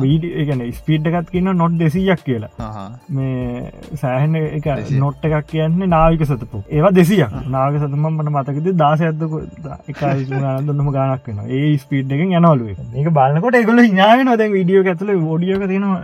වීඩ 0.00 0.28
එකන 0.44 0.66
ස්පීඩ් 0.80 1.12
එකත් 1.12 1.30
කියන්න 1.36 1.56
නොට් 1.62 1.78
දෙසියක් 1.84 2.28
කියලා. 2.30 2.86
මේ 3.16 3.72
සෑහන 4.02 4.36
එක 4.40 4.68
දෙසිය. 4.70 5.00
නොට් 5.04 5.28
එකක් 5.30 5.48
කියන්නේ 5.52 5.90
නාවික 5.94 6.26
සතපු 6.30 6.62
ඒවා 6.70 6.94
දෙසියක්. 6.98 7.36
නාග 7.56 7.78
සතම 7.80 8.06
මට 8.10 8.34
මතකද 8.36 8.76
දාස 8.82 9.06
ඇත්දක 9.08 9.34
එක 9.90 10.02
දුන්නම 10.68 10.92
ගානක් 10.98 11.28
වෙන 11.30 11.42
ඒ 11.58 11.76
ස්පීඩ් 11.84 12.14
එකෙන් 12.18 12.36
යනවලුව 12.40 12.68
ඒක. 12.70 13.10
බලන්නකොට 13.18 13.60
ඒගොල 13.60 13.82
හිනාව 13.88 14.24
නොද 14.30 14.46
විඩියෝ 14.56 14.86
ඇතුල 14.92 15.12
ෝඩියෝක 15.16 15.66
තියෙනවා. 15.72 16.00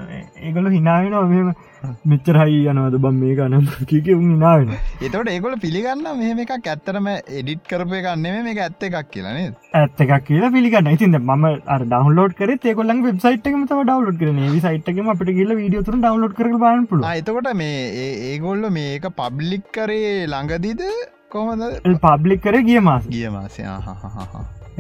ඒගොල 0.47 0.68
හිනාවෙනවා 0.76 1.54
මෙම 1.76 1.97
මෙච්චරහයි 2.11 2.61
යනවද? 2.71 2.97
බම් 2.99 3.16
මේ 3.23 3.35
ගනම් 3.38 3.64
කික 3.90 4.06
හිනාවෙන 4.11 4.71
එතවට 5.00 5.30
ඒගොල 5.33 5.56
පිළිගන්න 5.64 6.04
මෙහම 6.21 6.38
එකක්. 6.45 6.52
ඇත්තරම 6.66 7.09
එඩිට් 7.11 7.62
කරපය 7.71 8.00
ගන්නෙම 8.06 8.38
මේ 8.47 8.56
ඇත්ත 8.59 8.87
එකක් 8.88 9.11
කියලනේ 9.11 9.49
ඇත්ත 9.75 10.00
එකක් 10.04 10.14
කියලා 10.28 10.52
පිළිගන්න 10.56 10.92
ඉතින්ද 10.92 11.21
ම 11.21 11.45
ඩවලෝඩ 11.85 12.37
කර 12.38 12.54
ඒකොල්ල 12.54 12.95
වෙබ්සයිට් 13.02 13.50
එකම 13.50 13.66
ඩවලෝඩ් 13.66 14.21
කරන 14.23 14.40
විසයිට්කම 14.54 15.12
අපට 15.14 15.35
කියල 15.38 15.56
වීඩියෝ 15.61 15.87
තුර 15.90 15.99
ඩවලෝඩ් 15.99 16.38
කර 16.38 16.52
බාන 16.59 16.87
පුල 16.87 17.04
එතකොට 17.11 17.52
මේ 17.54 18.09
ඒගොල්ල 18.30 18.71
මේක 18.71 19.11
පබ්ලික් 19.21 19.68
කරේ 19.73 20.16
ළඟදිද? 20.26 20.83
කොමද 21.28 21.62
පබ්ලික් 22.00 22.42
කර 22.42 22.62
ගිය 22.62 22.83
මාස. 22.83 23.09
ගිය 23.09 23.30
මාසය 23.30 23.62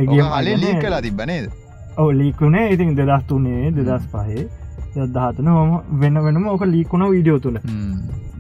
ගිය 0.06 0.22
හලේ 0.30 0.60
ලී 0.62 0.76
කලා 0.80 1.02
තිබනේද 1.02 1.50
ඔව 1.96 2.14
ලීකුණේ 2.14 2.70
ඉතින් 2.72 2.96
දෙදස් 2.96 3.26
තුනේ 3.28 3.72
දෙදස් 3.72 4.06
පහේ 4.12 4.48
දහතන 4.96 5.48
හොම 5.48 5.72
වෙන 6.00 6.22
වෙනම 6.26 6.46
ඕක 6.46 6.64
ලීකුණ 6.66 7.04
වීඩියෝ 7.06 7.38
තුළ 7.38 7.58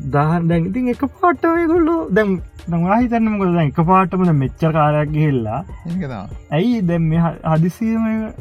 දහන් 0.06 0.48
දැන් 0.48 0.68
ඉතින් 0.70 0.88
එක 0.88 1.02
පාට්ටය 1.14 1.66
ගොල්ලු 1.66 1.96
දැම් 2.10 2.32
දවාහිතන්නම 2.68 3.36
කොද 3.40 3.60
එක 3.62 3.80
පාටමද 3.90 4.32
මෙච්චර 4.42 4.72
කාරයක් 4.72 5.14
ඒකතම 5.18 6.14
ඇයි 6.52 6.80
දැම් 6.82 7.12
හදිසිීම 7.52 8.32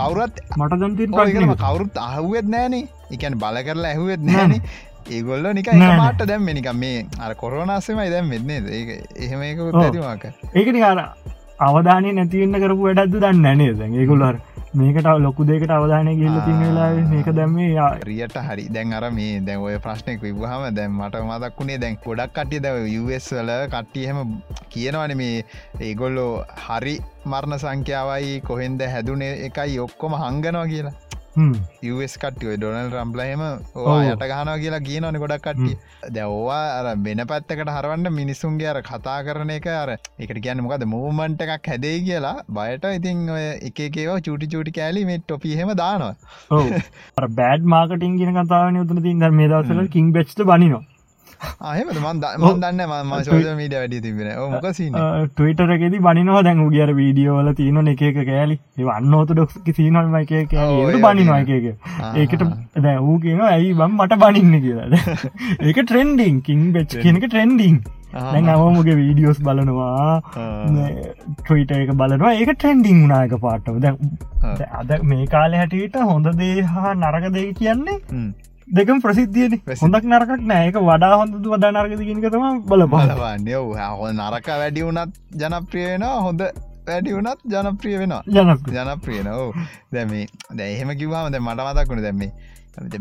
කවුරත් 0.00 0.42
මට 0.56 0.80
දන්තින් 0.80 1.14
කවුරුත් 1.58 2.02
අහුවත් 2.06 2.50
නෑනේ 2.56 2.82
එකන් 3.10 3.38
බල 3.38 3.62
කරලා 3.68 3.92
ඇහුවත් 3.92 4.22
නෑන 4.22 4.58
ඒගොල්ල 5.10 5.46
නික. 5.52 5.66
මාට 5.98 6.26
දැම් 6.26 6.46
නික 6.50 6.68
මේ 6.74 7.06
අර 7.20 7.34
කොරනාසමයි 7.34 8.10
දැම් 8.10 8.30
වෙන්නේ 8.30 8.60
ඒ 8.72 8.98
එහෙම 9.18 9.42
ඒක 9.42 9.58
උත්තිවාක 9.60 10.24
ඒකනි 10.54 10.82
අර 10.82 10.98
අවධානය 11.60 12.12
නැතිවන්න 12.12 12.60
කරපු 12.62 12.86
වැඩක්ද 12.88 13.20
දන්න 13.20 13.58
නේ 13.58 13.74
දැන් 13.74 13.94
ඒකුල්ලර 13.94 14.36
මේකට 14.74 15.06
ලොකු 15.16 15.44
දෙකට 15.46 15.70
අවධානය 15.70 16.12
ගිල්ල 16.18 16.36
තින් 16.44 16.56
වෙලා 16.60 16.88
මේක 17.10 17.28
දැම්මේ 17.30 17.68
රියට 18.02 18.34
හරි. 18.46 18.64
දැන් 18.68 18.92
අර 18.92 19.04
මේ 19.10 19.40
දැන් 19.40 19.60
ඔය 19.60 19.76
ප්‍රශ්නයක් 19.78 20.18
විබහම 20.20 20.64
දැන් 20.74 20.90
මට 20.90 21.20
මදක් 21.22 21.58
වුණේ 21.58 21.78
දැන් 21.78 21.98
ගොඩක් 22.04 22.34
කටිය 22.34 22.60
දැව 22.60 22.78
යස් 22.82 23.28
වල 23.32 23.52
කට්ටියහෙම 23.68 24.34
කියනවන 24.68 25.16
මේ 25.16 25.44
ඒගොල්ලෝ 25.80 26.32
හරි 26.66 26.96
මරණ 27.24 27.58
සංඛ්‍යාවයි 27.58 28.40
කොහෙන්ද 28.40 28.82
හැදුනේ 28.94 29.32
එකයි 29.46 29.78
ඔක්කොම 29.78 30.18
හංගනවා 30.18 30.66
කියලා 30.66 30.94
US 31.36 32.14
කට්ටිය 32.16 32.56
ඩොනල් 32.56 32.90
රම්පලහෙම. 32.94 33.42
යට 34.04 34.24
ගහනවා 34.30 34.56
කියලා 34.58 34.82
කියනවන 34.88 35.18
ගොඩක් 35.22 35.46
කට්ටිය. 35.46 35.76
දැ 36.12 36.26
ඕවා 36.28 36.60
අර 36.78 36.86
වෙන 37.06 37.24
පැත්තකට 37.32 37.72
හරවන්න 37.76 38.12
මිනිසුන්ගේ 38.20 38.70
අර 38.72 38.80
කතා 38.82 39.18
කරන 39.28 39.52
එක 39.56 39.68
අර 39.74 39.92
එකට 39.94 40.40
කියන්න 40.46 40.64
මොකද 40.66 40.86
මූමන්ට 40.94 41.44
එකක් 41.48 41.70
හැදේ 41.72 41.96
කියලා 42.08 42.36
බයට 42.50 42.88
ඉතින් 42.92 43.26
එකේවා 43.70 44.22
චුටි 44.28 44.52
චුටි 44.54 44.76
කෑලි 44.80 45.04
මේ 45.10 45.20
ටොපිහෙම 45.20 45.74
දානවා. 45.74 46.14
බෑඩ් 47.36 47.70
මාකටින් 47.76 48.18
ගෙන 48.22 48.34
කතාවන 48.40 48.82
යුතුන 48.82 49.04
තින් 49.06 49.22
දර 49.22 49.38
මේ 49.40 49.52
දවසල 49.52 49.94
කින් 49.96 50.12
බෙච්ට 50.12 50.44
බනිනවා 50.50 50.84
ආහෙමද 51.68 51.96
මන් 51.96 52.20
මන් 52.40 52.60
දන්න 52.62 52.82
ම 53.00 53.14
සෝද 53.28 53.48
මීඩ 53.60 53.74
වැඩි 53.78 54.00
තිබෙන 54.06 54.30
මොකසින්න 54.54 54.98
ටවිටරකෙති 55.30 56.02
බනිනවා. 56.06 56.42
දැන් 56.42 56.62
උගියර 56.66 56.92
වීඩියෝල 57.00 57.50
තියන 57.60 57.80
එක 57.88 58.04
එක 58.10 58.20
කෑලි. 58.30 58.58
අන්නෝතු 58.96 59.34
ඩොක්කි 59.34 59.76
සීනල්ම 59.78 60.16
එක 60.20 60.32
බනිනවා 61.02 61.40
වගේ. 61.42 61.58
එක 61.58 61.66
එක. 61.72 61.76
ඒකට 62.22 62.46
දැ 62.82 62.96
වූ 63.00 63.18
කියන 63.24 63.42
ඇයි 63.48 63.74
බම් 63.74 63.98
මට 63.98 64.20
බනින්න 64.24 64.56
කියලා. 64.60 65.02
ඒක 65.60 65.82
ට්‍රෙන්ඩිං 65.82 66.40
කින් 66.42 66.72
බෙච් 66.72 66.96
කියනක 67.02 67.26
ට්‍රෙන්ඩිං 67.26 67.82
දැන් 68.14 68.48
අවමුගේ 68.50 68.96
වීඩියෝස් 68.96 69.40
බලනවා 69.40 70.20
ට්‍රීට 70.32 71.76
එක 71.78 71.92
බලනවා. 72.00 72.34
ඒක 72.34 72.54
ට්‍රෙන්ඩිං 72.54 73.04
වුනායක 73.04 73.36
පාටව 73.44 73.80
දැ 73.80 73.94
අද 74.80 74.96
මේ 75.12 75.26
කාලෙ 75.26 75.60
හැටියට 75.62 76.00
හොඳ 76.12 76.32
දේ 76.42 76.66
හා 76.74 76.94
නරක 76.94 77.30
දෙක 77.36 77.54
කියන්නේ 77.60 77.98
දෙකම් 78.68 79.00
ප්‍රසිද්ධියන. 79.04 79.58
ප්‍රසිද්ධ. 79.60 79.82
හොඳක් 79.84 80.06
නරකක් 80.10 80.44
නෑක 80.50 80.76
වඩා 80.88 81.16
හොඳ 81.20 81.34
වඩා 81.46 81.72
නරක 81.72 81.98
කියනකතම 82.00 82.44
බල 82.70 82.86
බල 82.86 83.10
බලවන්නේ 83.10 83.58
හො 83.98 84.12
නරක 84.12 84.48
වැඩි 84.62 84.86
වුනත් 84.86 85.18
ජනප්‍රියනවා 85.42 86.14
හොඳ 86.26 86.42
වැඩි 86.88 87.14
වුනත් 87.16 87.44
ජනප්‍රිය 87.52 87.98
වෙනවා. 88.00 88.22
ජනක 88.36 88.72
ජනප්‍රියන 88.76 89.28
ඕ 89.34 89.52
දැම 89.92 90.16
දැ 90.58 90.72
එහෙම 90.72 90.96
කිවවාම 91.00 91.30
දැ 91.32 91.44
මට 91.46 91.68
මතක් 91.68 91.88
වුණ 91.92 92.04
දැම්මේ 92.06 92.32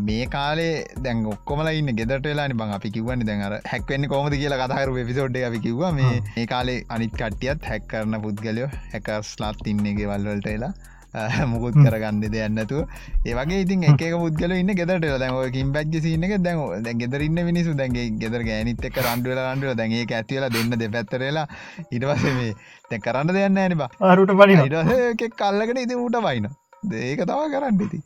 මේ 0.07 0.25
කාලේ 0.27 0.73
දැන් 1.05 1.25
ඔක්කොමල 1.33 1.69
ඉන්න 1.71 1.95
ගෙදට 1.99 2.27
වෙලානි 2.29 2.59
බං 2.59 2.73
අපි 2.77 2.91
කිවන්නේ 2.97 3.27
දැන් 3.29 3.43
අර 3.47 3.55
හැක්වෙන්න 3.71 4.07
කොමද 4.11 4.35
කියලා 4.41 4.67
කතහරු 4.67 4.95
පිසෝඩ් 5.09 5.37
අපි 5.49 5.59
කිව්ව. 5.67 5.83
මේ 5.99 6.15
මේ 6.35 6.47
කාලේ 6.53 6.79
අනිත් 6.89 7.15
කට්ටියත් 7.21 7.69
හැක් 7.71 7.87
කරන 7.93 8.19
පුද්ගලයෝ 8.25 8.69
හැකස්ලාත් 8.93 9.67
ඉන්නගේ 9.73 10.09
වල්වලට 10.11 10.49
එලා 10.57 10.73
මුකුත් 11.51 11.75
කරගන්න 11.77 12.21
දෙයන්නතු 12.25 12.79
ඒවගේ 13.25 13.61
ඉතින් 13.63 13.85
එක 13.89 14.03
පුද්ගල 14.15 14.53
ඉන්න 14.53 14.73
ගෙදට 14.73 15.05
දැන් 15.15 15.35
කින් 15.51 15.71
බැජ්ජ 15.71 15.97
සින්න 16.05 16.25
එක 16.27 16.35
දැන් 16.41 16.97
ගෙදරන්න 16.97 17.39
මිනිසු 17.43 17.75
දැන්ගේ 17.75 18.07
ගෙදර 18.17 18.43
ගෑනිත් 18.49 18.87
එක් 18.89 18.97
රන්ඩුවල 19.03 19.41
රන්ඩුව 19.43 19.75
දැන්ඒ 19.75 20.03
ඇතිවල 20.13 20.47
දෙන්න 20.49 20.73
දෙපැත්තරලා 20.79 21.45
ඉටවස 21.91 22.25
මේ 22.31 22.51
තැ 22.89 22.99
කරන්න 22.99 23.33
දෙයන්න 23.33 23.57
ඇන 23.57 23.77
බා. 23.77 23.91
අරුට 24.03 24.33
පලින 24.33 24.65
ඉට 24.65 25.23
කල්ලගෙන 25.35 25.83
ඉති 25.85 25.95
ඌට 25.95 26.19
බයින 26.21 26.49
ඒක 26.91 27.21
තවා 27.23 27.47
කරන්න 27.49 27.81
ඉති 27.81 27.99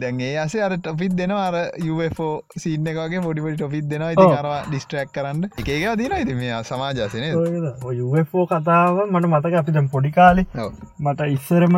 දැන් 0.00 0.20
ඒ 0.20 0.36
අසේ 0.38 0.62
අර 0.62 0.74
ටොපිත් 0.78 1.12
දෙන 1.14 1.32
අර 1.32 1.54
UFෝ 1.86 2.30
සින්න 2.56 2.86
එකගේ 2.86 3.20
පොඩිපටි 3.20 3.56
ටොපිත් 3.56 3.86
දෙෙනවා. 3.90 4.12
ඉති. 4.12 4.26
කරවා 4.26 4.62
ඩිස්ට්‍රක් 4.68 5.12
කරන්න. 5.12 5.44
එකක 5.58 5.98
දින 5.98 6.16
ඉති 6.18 6.34
මේ 6.34 6.62
සමාජසනය 6.64 7.28
යෝ 7.94 8.46
කතාව 8.46 9.04
මට 9.06 9.26
මතක 9.26 9.54
අපි 9.60 9.72
දැම් 9.72 9.88
පොඩි 9.88 10.10
කාලෙ 10.10 10.46
මට 10.98 11.28
ඉස්සරම 11.28 11.76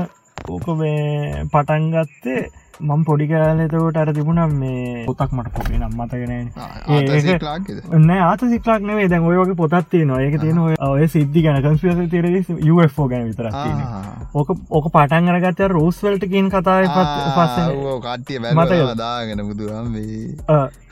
ඕක 0.48 0.66
මේ 0.76 1.44
පටන් 1.52 1.90
ගත්තේ 1.92 2.42
මං 2.82 3.04
පොඩි 3.04 3.26
කාලෙතවට 3.28 3.96
අර 3.96 4.10
තිබුණම් 4.12 4.52
මේ 4.56 5.04
පොතක් 5.06 5.32
මට 5.32 5.52
පොපි 5.52 5.78
නම් 5.78 5.94
මතගෙන 5.96 6.30
එන්න 6.32 8.10
ආත 8.20 8.40
සික්ලක් 8.46 8.82
නේ 8.82 9.08
දැන් 9.08 9.24
ඔයගේ 9.24 9.54
පොතත්තිය 9.56 10.04
නො 10.04 10.18
ඒක 10.18 10.36
තියෙන 10.40 10.58
ඔය- 10.60 10.78
සිද්ධි 11.08 11.42
ගැන 11.42 11.62
කන්ස්පියස 11.62 12.10
තේර 12.10 12.26
ගැන 13.08 13.26
තියෙන 13.54 13.82
ඕක 14.34 14.48
ඕක 14.70 14.86
පටන් 14.90 15.28
අරගත 15.30 15.60
රෝස්වල්ට 15.68 16.24
කියෙන් 16.26 16.48
කතාව 16.50 16.84
පත් 16.86 17.16
පස්ස? 17.36 17.58
බැල 18.56 18.94
දාගෙන 18.96 19.44
බුදුරම්ේ 19.46 20.36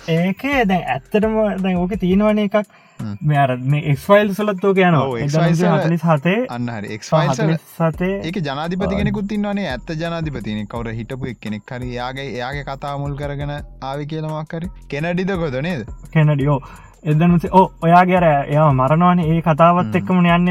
ඒකේ 0.08 0.64
දැන් 0.66 0.84
ඇත්තටම 0.88 1.34
දැන් 1.62 1.76
ඕක 1.78 1.96
තියෙනවන 1.98 2.38
එකක් 2.40 2.56
හ්ම්. 3.00 3.14
මෙර 3.30 3.56
මේ 3.72 3.82
එක්ෆයිල් 3.92 4.32
සලත්තුව 4.36 4.80
යන 4.86 4.96
හතලි 5.26 5.98
සතේ 5.98 6.38
අන්න 6.56 6.70
හරි. 6.74 6.88
එක්ෆයිල් 6.96 7.54
සතේ 7.74 8.14
ඒක 8.28 8.40
ජනාධිපති 8.48 9.00
කෙනෙකුත් 9.00 9.36
ඉන්නවනේ 9.36 9.68
ඇත්ත 9.74 9.92
ජනාධිපතින 10.02 10.66
කවර 10.72 10.96
හිටපු 10.98 11.30
එක් 11.32 11.40
කෙනෙක් 11.44 11.72
හරි 11.74 11.92
යාගේ 11.98 12.26
එයාගේ 12.32 12.64
කතා 12.70 12.96
මුල් 13.04 13.14
කරගෙන 13.20 13.54
ආවි 13.82 14.10
කියලමක්කරි 14.12 14.72
කෙනඩිද 14.88 15.32
කොද 15.44 15.60
නේද? 15.68 15.86
කැනඩියෝ 16.14 16.58
එදනුසේ 17.04 17.50
ඕ 17.52 17.68
ඔයා 17.86 18.02
ගැර 18.10 18.26
එයා 18.32 18.72
මරණවාන 18.72 19.20
ඒ 19.28 19.38
කතාවත් 19.46 19.94
එක්කමන 20.00 20.28
යන්න 20.34 20.50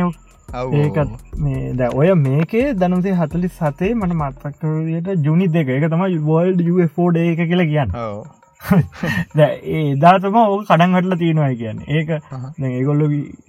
ඒකත් 0.81 1.09
මේ 1.43 1.73
ද 1.79 1.89
ඔය 2.01 2.09
මේකේ 2.21 2.65
දනුසේ 2.81 3.15
හතලි 3.21 3.49
සතේ 3.55 3.93
මට 3.95 4.15
මත්තක්කයට 4.21 5.25
ජුනි 5.25 5.47
දෙක. 5.55 5.69
එක 5.69 5.85
තමයි 5.91 6.17
වල්ඩ 6.29 6.89
ෆෝඩ 6.95 7.17
එක 7.23 7.41
කියලා 7.51 7.71
කියන්න 7.71 7.91
එදාතම 9.37 10.37
ඕක 10.37 10.67
කඩන් 10.67 10.95
හටල 10.95 11.17
තියෙනවා 11.17 11.53
කියන්න. 11.55 11.81
ඒක 11.89 12.09
ඒගොල්ල 12.69 13.03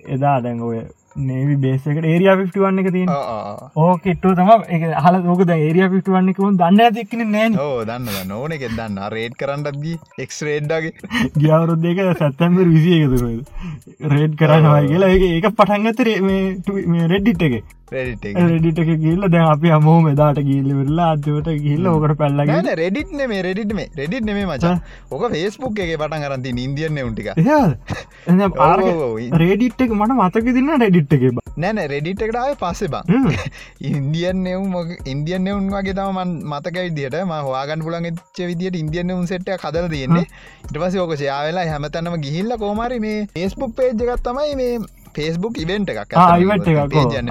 එදා 0.09 0.39
දැන් 0.41 0.63
ඔය 0.63 0.81
නේවි 1.21 1.57
බේසකට 1.57 2.05
ඒරයා 2.05 2.37
පිටුවන්න 2.41 2.83
එක 2.83 2.91
තියෙන 2.93 3.11
ඕ. 3.11 3.71
ඕකෙට්ටු 3.77 4.35
තම 4.35 4.51
හල 5.03 5.17
ඕකද 5.27 5.53
ඒරයා 5.57 5.89
පිටුවන්නෙකුන් 5.95 6.59
දන්න 6.61 6.85
ඇතික්කන 6.85 7.25
නෑන. 7.29 7.59
ඕ 7.59 7.81
දන්න 7.85 8.33
ඕන 8.33 8.53
එකෙ 8.53 8.71
දන්න. 8.71 9.01
රේඩ් 9.09 9.39
කරන්නත්දී 9.41 9.97
එක්ස්රේඩ්ඩගේ 10.19 11.33
ගියවරුත් 11.39 11.83
දෙක 11.83 12.05
සැත්තැම්බර් 12.19 12.69
විසිය 12.69 13.01
එකතුර 13.01 14.13
රේඩ් 14.15 14.39
කරනවා 14.39 14.79
කියලා. 14.85 15.11
ඒ 15.11 15.33
ඒක 15.33 15.51
පටන්ගතර 15.53 16.15
මේ 16.23 17.11
රෙඩ්ඩිට් 17.15 17.47
එක 17.49 17.78
රෙඩිට 17.93 18.79
එක. 18.83 18.91
ගිල්ල 19.05 19.23
දැන් 19.35 19.47
අපි 19.55 19.69
අමෝ 19.79 19.99
මෙදාට 20.07 20.41
ගිල්ල 20.51 20.71
වෙරලා 20.79 21.09
අදවට 21.17 21.49
ගිල්ල 21.67 21.87
ඕකට 21.93 22.17
පැල්ලග 22.23 22.55
රෙඩිට් 22.83 23.13
මේ 23.33 23.43
රෙඩිට 23.49 23.73
මේ. 23.81 23.89
රෙඩිට 24.01 24.25
නෙමේ 24.31 24.47
මචා. 24.51 24.75
ඕක 25.11 25.25
ෆේස්බුක් 25.35 25.79
එක 25.85 25.93
පටන් 26.03 26.25
කරන්ති 26.27 26.55
ඉන්දියන්න 26.67 26.99
උන්ටික 27.09 27.29
රේඩිට් 29.43 29.81
එක 29.87 29.93
මට 29.99 30.19
මතක 30.19 30.47
දින්න 30.59 30.73
රෙඩිට් 30.85 31.13
එක 31.19 31.25
නෑන 31.65 31.81
රෙඩිට 31.93 32.23
එකට 32.27 32.39
ආය 32.41 32.55
පස්සේ 32.61 32.91
බං. 32.93 33.33
ඉන්දියන් 33.93 34.47
එවුම් 34.53 34.75
ඉන්දියන් 35.15 35.49
එවුන් 35.53 35.71
වගේ 35.77 35.97
තමන් 35.99 36.35
මතක 36.53 36.77
විදිට 36.87 37.19
ම 37.25 37.33
හවාගන් 37.49 37.83
පුලන් 37.87 38.11
එච්ච 38.11 38.39
විදිට 38.51 38.77
ඉන්දියන් 38.83 39.11
එවුන් 39.15 39.27
සෙට්ට 39.33 39.51
කදර 39.65 39.89
තියෙන්නේ. 39.95 40.27
ඉට 40.69 40.79
පස 40.83 40.95
ඕක 41.05 41.17
යාවෙලා 41.29 41.67
හැමතැනම 41.73 42.21
ගිහිල්ල 42.27 42.53
කෝමරි 42.63 43.01
මේ 43.07 43.27
ඒස්බුක් 43.43 43.75
පේජ්ජගත් 43.81 44.23
තමයි 44.29 44.55
මේ 44.61 44.79
ෆේස්බුක් 45.19 45.63
ඉවෙන්ට 45.65 45.95
එකක් 45.95 46.19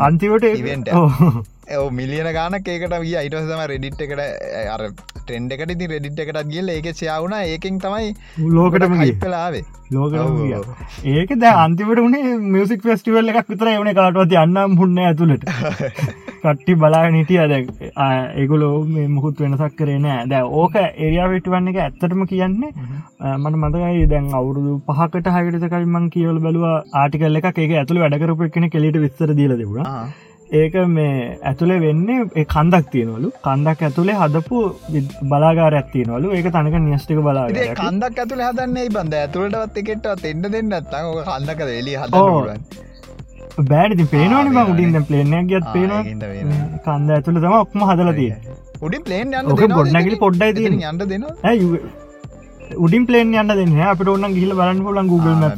අන්තිවට 0.04 0.50
ඉවෙන්ට 0.54 0.96
ඔව 1.76 1.88
මිලියන 1.92 2.30
ගානක් 2.32 2.68
ඒකට 2.68 2.98
විය 2.98 3.16
අයිටසම 3.16 3.64
රෙඩිට් 3.66 4.02
එකට 4.02 4.22
අර 4.68 4.84
ට්‍රෙන්ඩ් 4.90 5.52
එකට 5.52 5.74
ති 5.74 5.88
රෙඩිට් 5.88 6.20
එකටත් 6.20 6.52
ගිල්ල 6.52 6.70
ඒක 6.72 6.94
සයාවුණ 6.96 7.36
ඒකින් 7.40 7.80
තමයි 7.80 8.14
ලෝකටම 8.52 8.96
හිපලාවේ 9.02 9.66
ලෝක 9.90 10.14
ඒක 11.06 11.30
ද 11.36 11.52
අන්තිවට 11.58 12.00
උනේ 12.00 12.36
මියසික් 12.48 12.82
ෆෙස්ටිවල් 12.84 13.32
එකක් 13.32 13.52
විතර 13.52 13.70
එවන 13.70 13.92
කාටවත් 13.94 14.36
යන්නම් 14.36 14.76
හුන්න 14.76 15.00
ඇතුළට. 15.02 15.46
කට්ටි 16.42 16.76
බලා 16.76 17.04
නිටිය 17.10 17.40
දැ 17.46 17.62
ඒගොලෝ 18.36 18.76
මුකුත් 19.10 19.40
වෙනසක් 19.40 19.78
කරේ 19.78 19.98
නෑ 20.00 20.28
දැ 20.28 20.44
ඕක 20.60 20.78
එරයා 20.78 21.28
විටවන්න 21.30 21.72
එක 21.72 21.80
ඇත්තටම 21.80 22.24
කියන්නේ 22.26 22.72
මට 23.34 23.56
මතකයි 23.58 24.08
දැන් 24.08 24.30
අවුරුදු 24.34 24.78
පහකට 24.88 25.34
හකට 25.34 25.70
කල්මන් 25.70 26.08
කියවල 26.10 26.40
බැලවා 26.40 26.78
ආටිකල් 26.96 27.42
එක 27.42 27.52
ඒක 27.56 27.76
ඇතුළ 27.76 28.04
වැඩකරපු 28.04 28.50
එකන 28.50 28.70
කෙලිට 28.70 29.04
විස්තර 29.04 29.36
දීල 29.36 29.56
දෙවුණ 29.56 29.86
ඒක 30.52 30.76
මේ 30.88 31.38
ඇතුළේ 31.50 31.80
වෙන්නේ 31.84 32.46
කන්දක් 32.54 32.86
තියෙනවලු. 32.92 33.30
කන්දක් 33.46 33.80
ඇතුළේ 33.88 34.18
හදපු 34.22 34.58
බලාගාර 35.32 35.74
ඇත්තිනවලු 35.80 36.28
ඒක 36.38 36.48
තනක 36.56 36.76
නිස්ටික 36.84 37.20
බලාගාර 37.28 37.76
කන්දක් 37.82 38.18
ඇතුළ 38.24 38.44
හදන්නේ 38.48 38.90
බන්ද? 38.96 39.14
ඇතුළටවත් 39.24 39.78
එකෙටත් 39.84 40.26
එන්න 40.32 40.44
දෙන්න 40.56 40.72
ඇත්තං 40.80 41.10
ඕක 41.10 41.20
කන්දක 41.32 41.60
එලි. 41.80 41.94
හද 42.02 42.14
බෑඩි 43.70 44.06
පේනවනි 44.16 44.64
උඩින්ද 44.72 44.98
ප්ලේනයක් 45.12 45.46
ගත් 45.52 45.68
පේනවා. 45.76 46.02
කන්ද 46.88 47.10
ඇතුළ 47.20 47.40
තම 47.44 47.56
ඔක්ම 47.62 47.88
හදලතිය 47.92 48.34
උඩින් 48.88 49.04
ප්ලේන් 49.08 49.38
යන්න 49.40 49.56
ගොඩනැගිලි 49.78 50.18
පොඩ්ඩයි 50.26 50.52
තියෙන 50.58 50.82
යන්න 50.90 51.08
දෙන 51.14 51.24
උඩින් 52.88 53.08
ප්ලේන් 53.12 53.38
යන්න 53.44 53.56
දෙන්න 53.60 53.80
අපට 53.94 54.10
ඔන්න 54.18 54.34
ගිල 54.36 54.52
බලන්න 54.60 54.84
පුලන් 54.90 55.10
Google 55.14 55.36
මැප් 55.44 55.58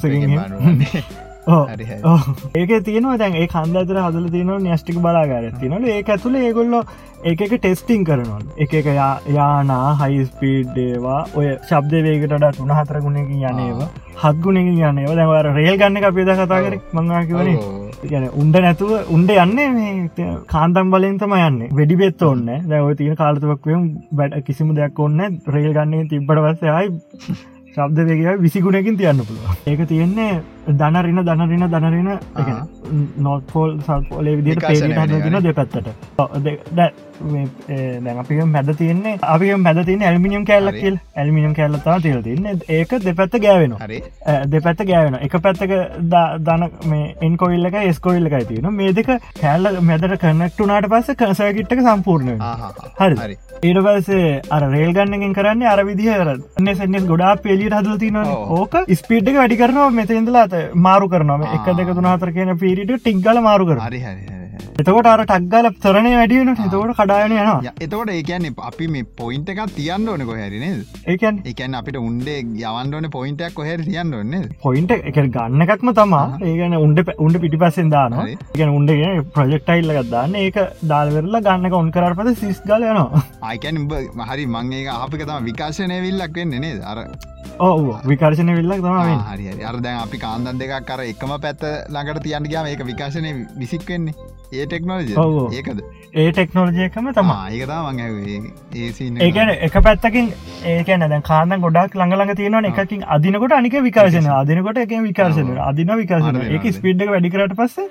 ඒක 2.61 2.71
තියනවා 2.87 3.17
දැන් 3.21 3.37
ඒ 3.41 3.47
කන්දතර 3.53 4.01
හදල 4.05 4.27
තියන 4.35 4.51
න්‍යෂ්ටික 4.65 4.99
බලාගාර 5.05 5.47
තිනල 5.61 5.87
ඒ 5.93 6.01
ඇතුළ 6.01 6.35
ඒගොල්ලො 6.41 6.81
එක 7.23 7.41
ටෙස්ටිං 7.53 8.03
කරනවා. 8.07 8.39
එක 8.57 8.73
එක 8.79 8.87
යානා 9.37 9.87
හයිස්පීඩ්ඩේවා 10.01 11.21
ඔය 11.35 11.47
ශබ්ද 11.69 12.03
වේකටට 12.05 12.57
තුන 12.57 12.71
හතර 12.77 13.01
ගුණකින් 13.05 13.43
යනේවා 13.49 13.89
හත් 14.23 14.35
ගුණකින් 14.45 14.79
යනේවා 14.89 15.19
දැවර 15.19 15.51
රේල් 15.57 15.77
ගන්න 15.81 16.09
අපේද 16.11 16.33
කතා 16.39 16.61
කර. 16.65 16.79
මංවා 16.93 17.23
කිවනේ 17.29 17.57
ගැන 18.11 18.25
උන්ඩ 18.41 18.55
නැතුව 18.65 19.11
උන්ඩ 19.15 19.35
යන්නේ 19.35 19.69
මේ 19.75 20.31
කාන්තම් 20.47 20.91
බලෙන් 20.93 21.19
තම 21.19 21.33
යන්න. 21.39 21.61
වෙඩි 21.79 21.99
බෙත්ත 22.01 22.23
ඔන්න 22.23 22.47
දැව 22.71 22.89
තියෙන 22.99 23.19
කාලතුවක්වම් 23.21 23.85
වැඩ 24.19 24.41
කිසිම 24.47 24.75
දෙයක් 24.77 24.99
ඔන්න 25.07 25.39
රේල් 25.55 25.71
ගන්නේ 25.77 26.09
තිබ්බට 26.11 26.43
වස්සයයි 26.45 26.87
ශබ්ද 27.75 28.07
වේග 28.09 28.41
විසිගුණකින් 28.45 28.97
තියන්න 28.97 29.25
පුළුව 29.27 29.67
ඒක 29.71 29.81
තියෙන්නේ 29.91 30.31
දනරින 30.79 31.19
දනරින 31.27 31.63
දනරින 31.73 32.09
නොත්පෝල් 33.25 33.71
සල්පෝලේ 33.85 34.37
විදිට 34.39 34.57
විකාශනය 34.57 34.93
පේට 34.95 35.11
වෙන 35.11 35.19
හදගෙන 35.19 35.43
දෙපැත්තට. 35.43 35.87
දැන් 36.77 38.19
අපි 38.23 38.39
මැද 38.53 38.69
තියන්නේ 38.81 39.15
අපි 39.35 39.55
මැද 39.65 39.79
තින 39.85 40.03
ඇල්මිනියම් 40.09 40.45
කෑල්ල 40.49 40.69
හරි. 40.71 40.81
කියල්. 40.81 40.97
ඇල්මිනියම් 41.15 41.53
කෑල්ලතා 41.59 41.97
තියල 42.05 42.21
තින්න 42.27 42.45
ඒක 42.77 42.91
දෙපැත්ත 43.05 43.37
ගෑවෙන 43.45 43.73
දෙපැත්ත 44.53 44.85
ගෑවෙන 44.91 45.19
එක 45.27 45.37
පැත්තක 45.45 45.73
දන 46.47 46.67
මේ 46.93 47.15
එන්කොවිල්ල 47.29 47.69
එක 47.71 47.79
ස්කොවිල්ල 47.99 48.31
එකයි 48.31 48.45
තියෙන 48.51 48.73
මේ 48.79 48.95
දෙක 48.99 49.11
කෑල්ල 49.41 49.81
මැදට 49.91 50.17
කනෙක්ටුනාට 50.25 50.89
පස්ස 50.95 51.19
කසයකිට්ක 51.23 51.85
සම්පූර්ණය 51.87 52.37
හරි. 53.01 53.37
ඊට 53.63 53.81
පස්සේ 53.87 54.41
අර 54.57 54.63
රේල් 54.75 54.93
ගන්නගෙන් 54.99 55.33
කරන්න 55.39 55.65
අර 55.73 55.85
විදිහ 55.89 56.13
එන්නෙ 56.19 57.05
ගොඩා 57.11 57.33
පෙලියට 57.59 57.77
හදල 57.79 57.97
තින. 58.03 58.17
ඕක 58.57 58.73
ස්පීඩ් 59.01 59.29
එක 59.31 59.39
වැඩි 59.41 59.61
කරනවා 59.61 59.91
මෙතඉදලාත 59.99 60.57
මාරු 60.87 61.13
කරනම 61.13 61.47
එක. 61.53 61.71
දෙක 61.79 61.95
තුනාතර 62.01 62.35
කියන 62.35 62.57
පිරිට 62.65 62.99
ටික්ගල 62.99 63.41
මාරු 63.47 63.65
කර. 63.69 63.79
එතකොට 64.79 65.07
අර 65.11 65.21
ටක්ගල 65.27 65.67
තරණය 65.83 66.11
වැඩියන 66.19 66.51
එතකොට 66.53 66.93
කඩායන 66.99 67.33
යනවා. 67.35 67.73
එතකොට 67.85 68.11
ඒකන්නේ 68.15 68.53
අපි 68.69 68.87
මේ 68.93 69.07
පොයින්ට 69.21 69.49
එකක් 69.53 69.73
තියන්න 69.77 70.07
ඕන 70.11 70.23
කොහැරිනේද 70.29 70.79
ඒකන් 71.13 71.41
එකන් 71.51 71.75
අපිට 71.79 71.99
උන්ඩේ 72.01 72.39
යවන්ඩෝන 72.63 73.09
පොයින්ටක් 73.15 73.55
කොහැර 73.59 73.83
තියන්න 73.87 74.15
ඕන්නේ 74.19 74.49
පොයින්ට 74.65 74.95
එක 74.95 75.19
ගන්න 75.35 75.65
එකක්ම 75.67 75.91
තමා. 75.99 76.25
ඒගන 76.51 76.77
උන්ඩ 76.79 77.03
උන්ඩ 77.25 77.41
පිටි 77.45 77.61
පස්සෙන් 77.63 77.91
හරි. 77.95 78.37
ගැන 78.59 78.75
උන්ඩගෙන 78.77 79.25
ප්‍රජෙක්ටයිල්ල 79.37 79.95
ගත්දාන්න 79.99 80.39
ඒක 80.43 80.61
දාල්වෙරලා 80.93 81.43
ගන්නක 81.47 81.79
ඔන් 81.81 81.91
කරට 81.97 82.19
පස 82.21 82.39
සිස් 82.43 82.63
ගල 82.69 82.87
යනවා. 82.91 83.25
අයිකැන් 83.51 83.83
හරි 84.31 84.47
මංඒක 84.55 84.87
අපික 84.95 85.25
තම 85.27 85.51
විකාශනය 85.51 85.99
විල්ලක් 86.07 86.39
වෙන්න 86.41 86.59
නේද? 86.65 86.79
අර 86.91 86.97
ඕ 87.59 87.95
විකර්ශනය 88.05 88.53
විල්ලක් 88.57 88.81
තමවෙන් 88.83 89.21
හරි 89.29 89.45
හරි. 89.45 89.63
අර 89.63 89.75
දැන් 89.85 89.97
අපි 90.01 90.17
කාන්දන් 90.17 90.59
දෙකක් 90.61 90.85
කර 90.89 91.01
එකම 91.05 91.33
පැත්ත 91.45 91.63
ළඟට 91.89 92.23
තියන්න 92.25 92.49
ගම 92.51 92.69
ඒක 92.71 92.83
විකාශනය 92.89 93.31
විසික් 93.57 93.85
වෙන්නේ 93.89 94.13
ඒ 94.51 94.65
ටෙක්නෝජ 94.65 95.11
ඔව් 95.15 95.35
ඔව්. 95.41 95.53
ඒකද? 95.53 95.81
ඒ 96.15 96.27
ටෙක්නෝජයකම 96.31 97.09
තමා 97.13 97.49
ඒකතා 97.51 97.79
මං 97.83 97.99
ඒකන 99.21 99.53
එක. 99.59 99.79
පැත්තකින් 99.83 100.31
ඒකන 100.73 101.07
දැ 101.07 101.21
කාන්න 101.21 101.55
ගොඩක් 101.65 101.95
ළඟළඟ 101.95 102.35
තියෙන 102.35 102.69
එකකින් 102.71 103.07
අදිනකොට 103.17 103.57
අනික 103.57 103.79
විකාශන 103.87 104.29
අදිනකොට 104.33 104.83
එක 104.85 104.95
විකාශන 105.07 105.55
අදින 105.69 105.95
විකාශන 105.97 106.39
එක 106.45 106.69
වැඩිකරට 107.09 107.57
පස්ස 107.59 107.77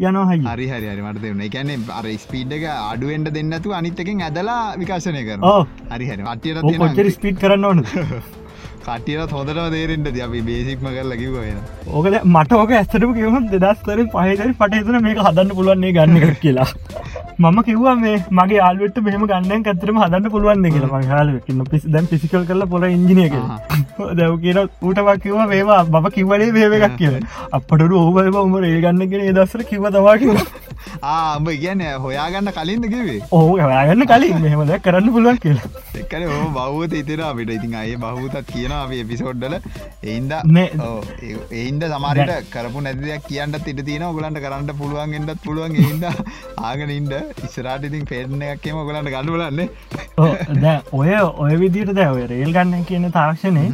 යනවා 0.00 0.24
හයි 0.28 0.40
හරි 0.44 0.68
හරි 0.68 0.86
හරි. 0.86 1.02
මට 1.02 1.22
දෙන්න 1.22 1.42
එකැන්නේ 1.48 1.98
අර 1.98 2.06
ස්පීඩ් 2.18 2.54
එක 2.56 2.64
අඩුවෙන්ට 2.70 3.34
දෙන්නතු 3.34 3.74
අනිත්තකින් 3.80 4.24
ඇදලා 4.28 4.62
විකාශනය 4.76 5.26
කර 5.26 5.44
හරි 5.90 6.06
හරි. 6.06 6.22
අටියට 6.32 6.64
කොච්චර 6.78 7.10
ස්පීඩ් 7.10 7.38
කරන්න 7.38 7.64
ඕන 7.64 7.84
කටියට 8.86 9.34
හොඳට 9.36 9.60
තේරෙන්ට 9.74 10.08
ද. 10.08 10.20
අපි 10.26 10.40
බේසික්ම 10.48 10.86
කරලා 10.88 11.20
කිව 11.20 11.36
වෙන 11.38 11.58
ඕකද 11.92 12.16
මට 12.24 12.60
ඕක 12.60 12.72
ඇස්තරම 12.72 13.14
කිවහම් 13.18 13.50
දෙදස්තර 13.54 14.02
පහතරි 14.14 14.52
පටේතන 14.60 15.00
මේක 15.06 15.20
හදන්න 15.26 15.54
පුළුවන්න්නේ 15.58 15.94
ගන්න 15.98 16.36
කියලා. 16.42 16.68
මම 17.38 17.58
කිව්වා 17.62 17.94
මේ 17.96 18.16
මගේ 18.30 18.60
ආල්වට 18.64 18.98
මෙහම 19.06 19.24
ගන්නන් 19.30 19.64
ඇතරම 19.66 20.00
හදන්න 20.02 20.30
පුළුවන්ද 20.34 20.68
කියලා. 20.74 21.00
මහලකින්න 21.04 21.64
පිසි 21.70 21.94
දැන් 21.94 22.10
පිසිකල් 22.12 22.44
කරලා 22.50 22.70
පොල 22.74 22.86
ඉංජිනිය 22.88 23.28
කියලා 23.34 24.14
දැව 24.20 24.36
කියන 24.44 24.60
ඌටවක් 24.60 25.22
කිව 25.24 25.40
මේවා 25.52 25.80
බම 25.86 26.10
කිවලේ 26.16 26.50
වේව 26.58 26.76
එකක් 26.78 26.96
කියල. 27.00 27.16
අපට 27.52 27.88
ඕබම 28.02 28.38
උම 28.42 28.54
ඒ 28.62 28.78
ගන්න 28.80 29.10
කියෙන 29.10 29.34
දස්සර 29.36 29.66
කිව 29.70 29.88
තවා 29.90 30.16
කිව 30.18 30.32
ආඹ 31.12 31.48
කියන්න 31.54 31.82
හොයාගන්න 32.04 32.52
කලින්ද 32.58 32.86
කිවේ 32.92 33.20
ඕ 33.32 33.44
ගන්න 33.54 34.06
කලින් 34.06 34.40
මෙහමද 34.44 34.72
කරන්න 34.84 35.12
පුළුවන් 35.16 35.38
කියලා. 35.38 35.68
එකන 35.96 36.28
බෞත 36.54 36.94
ඉතර 36.94 37.20
අපිට. 37.30 37.50
ඉතින් 37.50 37.74
අය 37.74 37.96
බහුතත් 37.98 38.38
කියන 38.52 38.73
අප 38.80 38.92
එපිසෝඩ්ඩල 38.98 39.54
එයින්ද 40.10 40.32
එයින්ද 41.60 41.86
සමාරට 41.94 42.32
කරපු 42.54 42.84
නැතියක් 42.86 43.26
කියන්න 43.30 43.56
තිට 43.66 43.80
තින 43.88 44.04
ඔගලන්ට 44.10 44.42
කරන්න 44.44 44.70
පුළුවන් 44.82 45.16
එන්නත් 45.20 45.32
පුළුවන්. 45.46 45.76
එහින්ද 45.82 46.04
ආගෙන 46.68 46.94
ඉන්ඩ 46.98 47.14
ඉස්රාට 47.48 47.88
ඉතින් 47.90 48.04
පේටන 48.12 48.46
එකක්කම 48.50 48.78
ඔගලන්ට 48.84 49.10
ගඩුලන්න 49.16 49.60
ඕ, 50.18 50.32
ඔය 51.00 51.10
ඔය 51.44 51.54
විදිට 51.64 51.92
දැව 51.98 52.22
රේල් 52.32 52.54
ගන්න 52.56 52.86
කියන 52.90 53.10
තාක්ෂණය 53.18 53.66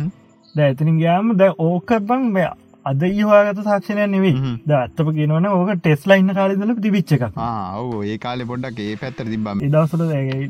ද 0.55 0.67
ඇතිනින් 0.67 0.99
ගයාම 1.05 1.37
ද 1.41 1.53
ඕක 1.69 1.91
බං 2.11 2.27
මෙ 2.37 2.45
අද 2.91 3.03
ඒවාගත 3.07 3.59
තාක්ෂණය 3.67 4.07
නෙවෙයි. 4.13 4.35
හ්ම්. 4.37 4.55
ද 4.69 4.71
ඇත්තප 4.77 5.09
කියනවන 5.17 5.47
ඕක 5.49 5.71
ටෙස්ලා 5.81 6.17
ඉන්න 6.21 6.33
කාලදල 6.39 6.73
තිබිච්ච 6.87 7.13
එකක්. 7.17 7.37
ඔව 7.81 7.91
ඒ 8.05 8.17
කාලෙ 8.25 8.47
පොඩ්ඩක් 8.51 8.81
ඒ 8.87 8.97
පැත්තර 9.03 9.27
තිබම් 9.33 9.61
ඉදවසල 9.67 10.05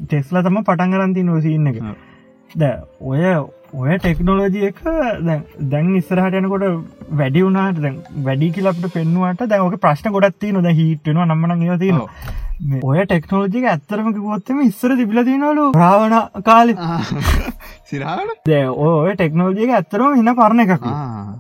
ටෙස්ලා 0.04 0.44
තම 0.46 0.60
පටන්ගරන්ති 0.68 1.26
නොසින්න 1.30 1.70
එක. 1.72 1.80
ද 2.50 2.70
ඔය 3.10 3.24
ඔය 3.72 3.96
ටෙක්නෝලෝජිය 3.98 4.64
එක 4.66 4.78
දැන්- 5.22 5.44
ඉස්සරහට 5.96 6.34
යනකොට 6.34 6.64
වැඩි 7.10 7.42
වුණට 7.44 7.78
දැන් 7.78 7.96
වැඩි 8.24 8.48
කියලට 8.52 8.86
පෙන්වාට 8.94 9.42
දැක 9.46 9.76
ප්‍රශ්න 9.80 10.10
ගොඩත් 10.10 10.38
තියන 10.38 10.58
ද 10.62 10.72
හිටනවා 10.72 11.26
නම්මන 11.26 11.58
මේ 12.62 12.80
ඔය 12.82 13.04
ටෙක්නෝජික 13.04 13.64
ඇත්තරම 13.64 14.08
කිවොත්තම 14.12 14.60
ඉස්සර 14.62 14.96
තිබිල 14.96 15.22
තිනලු 15.24 15.66
රාවණ 15.74 16.42
කාලෙ. 16.42 16.74
සිරාට 17.84 18.34
දෑ 18.46 18.66
ඔය 18.86 19.14
ටෙක්නෝජික 19.14 19.70
ඇත්තරම 19.70 20.16
හින්න 20.16 20.34
පරණ 20.34 20.64
එකක්. 20.66 20.84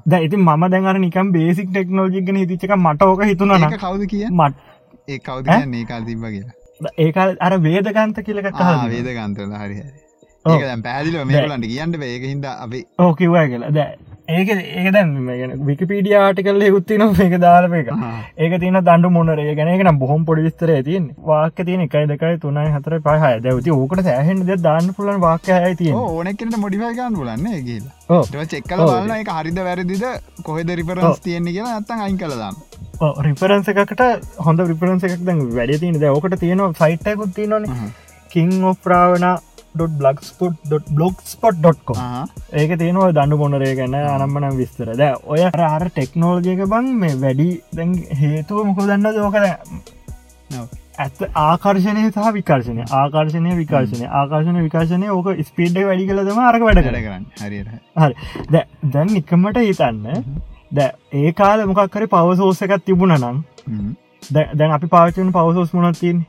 ද 0.06 0.22
ඉති 0.22 0.36
ම 0.38 0.68
දැර 0.68 0.98
නිකම් 0.98 1.32
බේසික් 1.32 1.68
ටෙක්නෝජිකන 1.70 2.36
හිතිචක 2.36 2.76
මට 2.76 3.02
ඕක 3.04 3.24
හිතුන 3.24 3.56
කවුද 3.76 4.06
කිය? 4.06 4.26
මට. 4.30 4.54
ඒ 5.08 5.18
කවුද 5.20 5.44
කියන්නේ? 5.46 5.84
කාල් 5.84 6.04
තිබ 6.04 6.22
කියලා. 6.26 6.54
ඒකල් 6.98 7.36
අර 7.40 7.58
වේදගන්ත 7.58 8.22
කියලක 8.22 8.46
ආ, 8.46 8.88
වේද 8.88 9.99
ඒක 10.44 10.82
පැදිලිව 10.82 11.26
මේලන්ට 11.26 11.66
කියන්න 11.66 12.02
ඒක 12.02 12.22
හිද 12.24 12.44
අපි 12.46 12.86
ඕ 12.98 13.12
කිව්වා 13.14 13.46
කියලා. 13.48 13.70
දැ 13.70 13.96
ඒක 14.30 14.50
ඒක 14.52 14.88
දැන් 14.94 15.10
විකිපීඩිය 15.66 16.16
ආටිකල්ල 16.16 16.64
යුත්තින 16.66 17.04
මේක 17.18 17.34
දාලප 17.42 17.74
එක 17.80 17.90
ඒක 18.38 18.54
තින 18.62 18.78
දඩ 18.80 19.10
මොනරේ. 19.10 19.54
ගැනගෙන 19.54 19.98
බොහොම 19.98 20.24
පොඩි 20.24 20.46
විස්තර 20.46 20.72
තින් 20.82 21.10
වාක 21.26 21.60
තියන 21.60 21.84
එකයි 21.86 22.06
දෙකයි 22.12 22.40
තුනයි 22.40 22.72
හතර 22.76 22.96
පහ 23.00 23.26
දැවති 23.46 23.76
ඕකට 23.76 24.02
සෑහෙන් 24.02 24.42
ද 24.46 24.58
දාන්න 24.62 24.90
පුලන් 24.96 25.20
වාක්‍ය 25.20 25.52
ඇති 25.58 25.92
ඕනෙකට 25.94 26.56
මොඩිෆයිකාන් 26.56 27.20
පුලන්න 27.20 27.46
ඕ 28.10 28.24
චෙක්කල 28.54 28.84
බලන්න 28.84 29.16
එක 29.18 29.32
හරිද 29.38 29.64
වැරදිද 29.68 30.06
කොහෙද 30.42 30.76
රිපරස් 30.80 31.20
තියෙන්නේ 31.20 31.56
කියලා 31.56 31.78
අත්තන් 31.80 32.06
අයින් 32.06 32.18
කළදාන්න 32.18 32.56
රිපරන්ස 33.26 33.68
එකකට 33.74 34.06
හොඳ 34.46 34.64
රිපරන්ස 34.72 35.04
එකක් 35.04 35.26
දැන් 35.28 35.44
වැඩ 35.58 35.76
තියන 35.84 36.00
ද 36.00 36.14
ඕකට 36.14 36.40
තියෙනවා 36.40 36.78
සයිට්ටයකුත් 36.80 37.36
තියනන 37.36 37.68
කිං 38.32 38.50
ඔප්‍රාවන 38.64 39.24
blogspot.com 40.92 41.98
ඒක 42.54 42.70
තියෙනවා 42.78 43.12
දඩු 43.12 43.36
මොනරේ 43.36 43.74
ගැන 43.74 43.94
අනම්මනම් 43.94 44.56
විස්තර. 44.56 44.88
ද 44.94 45.02
ඔය 45.26 45.42
අර 45.44 45.84
ටෙක්නෝලජයක 45.88 46.60
බං 46.66 46.86
මේ 46.96 47.14
වැඩි 47.16 47.48
හේතුව 48.16 48.58
මොක 48.66 48.80
දන්න 48.82 49.06
දෝකද 49.14 49.36
ඇත්ත 50.98 51.20
ආකර්ශනය 51.36 52.02
සහ 52.06 52.28
විකර්ශනය 52.32 52.82
ආකර්ශනය 52.92 53.50
විකර්ශනය 53.56 54.06
ආකර්ශන 54.12 54.60
විකාශනය 54.60 55.06
ඕක 55.08 55.28
ස්පීඩ් 55.44 55.80
වැඩි 55.82 56.08
කලදම 56.08 56.40
අරක 56.42 56.62
වැඩ 56.62 56.82
කරන්න. 56.82 57.24
හරි 57.40 57.58
හරි. 57.64 57.78
දැන් 58.84 59.08
නිකමට 59.08 59.58
හිතන්න. 59.60 60.06
ද 60.72 60.78
ඒ 61.14 61.32
කාල 61.32 61.66
මොකක්කර 61.66 62.06
පවසෝස 62.08 62.62
එකත් 62.62 62.84
තිබුණ 62.84 63.16
නම් 63.16 63.42
දැන් 64.30 64.70
අපි 64.70 64.86
පාචන 64.88 65.32
පවසෝස් 65.32 65.72
මුණත්තින් 65.72 66.24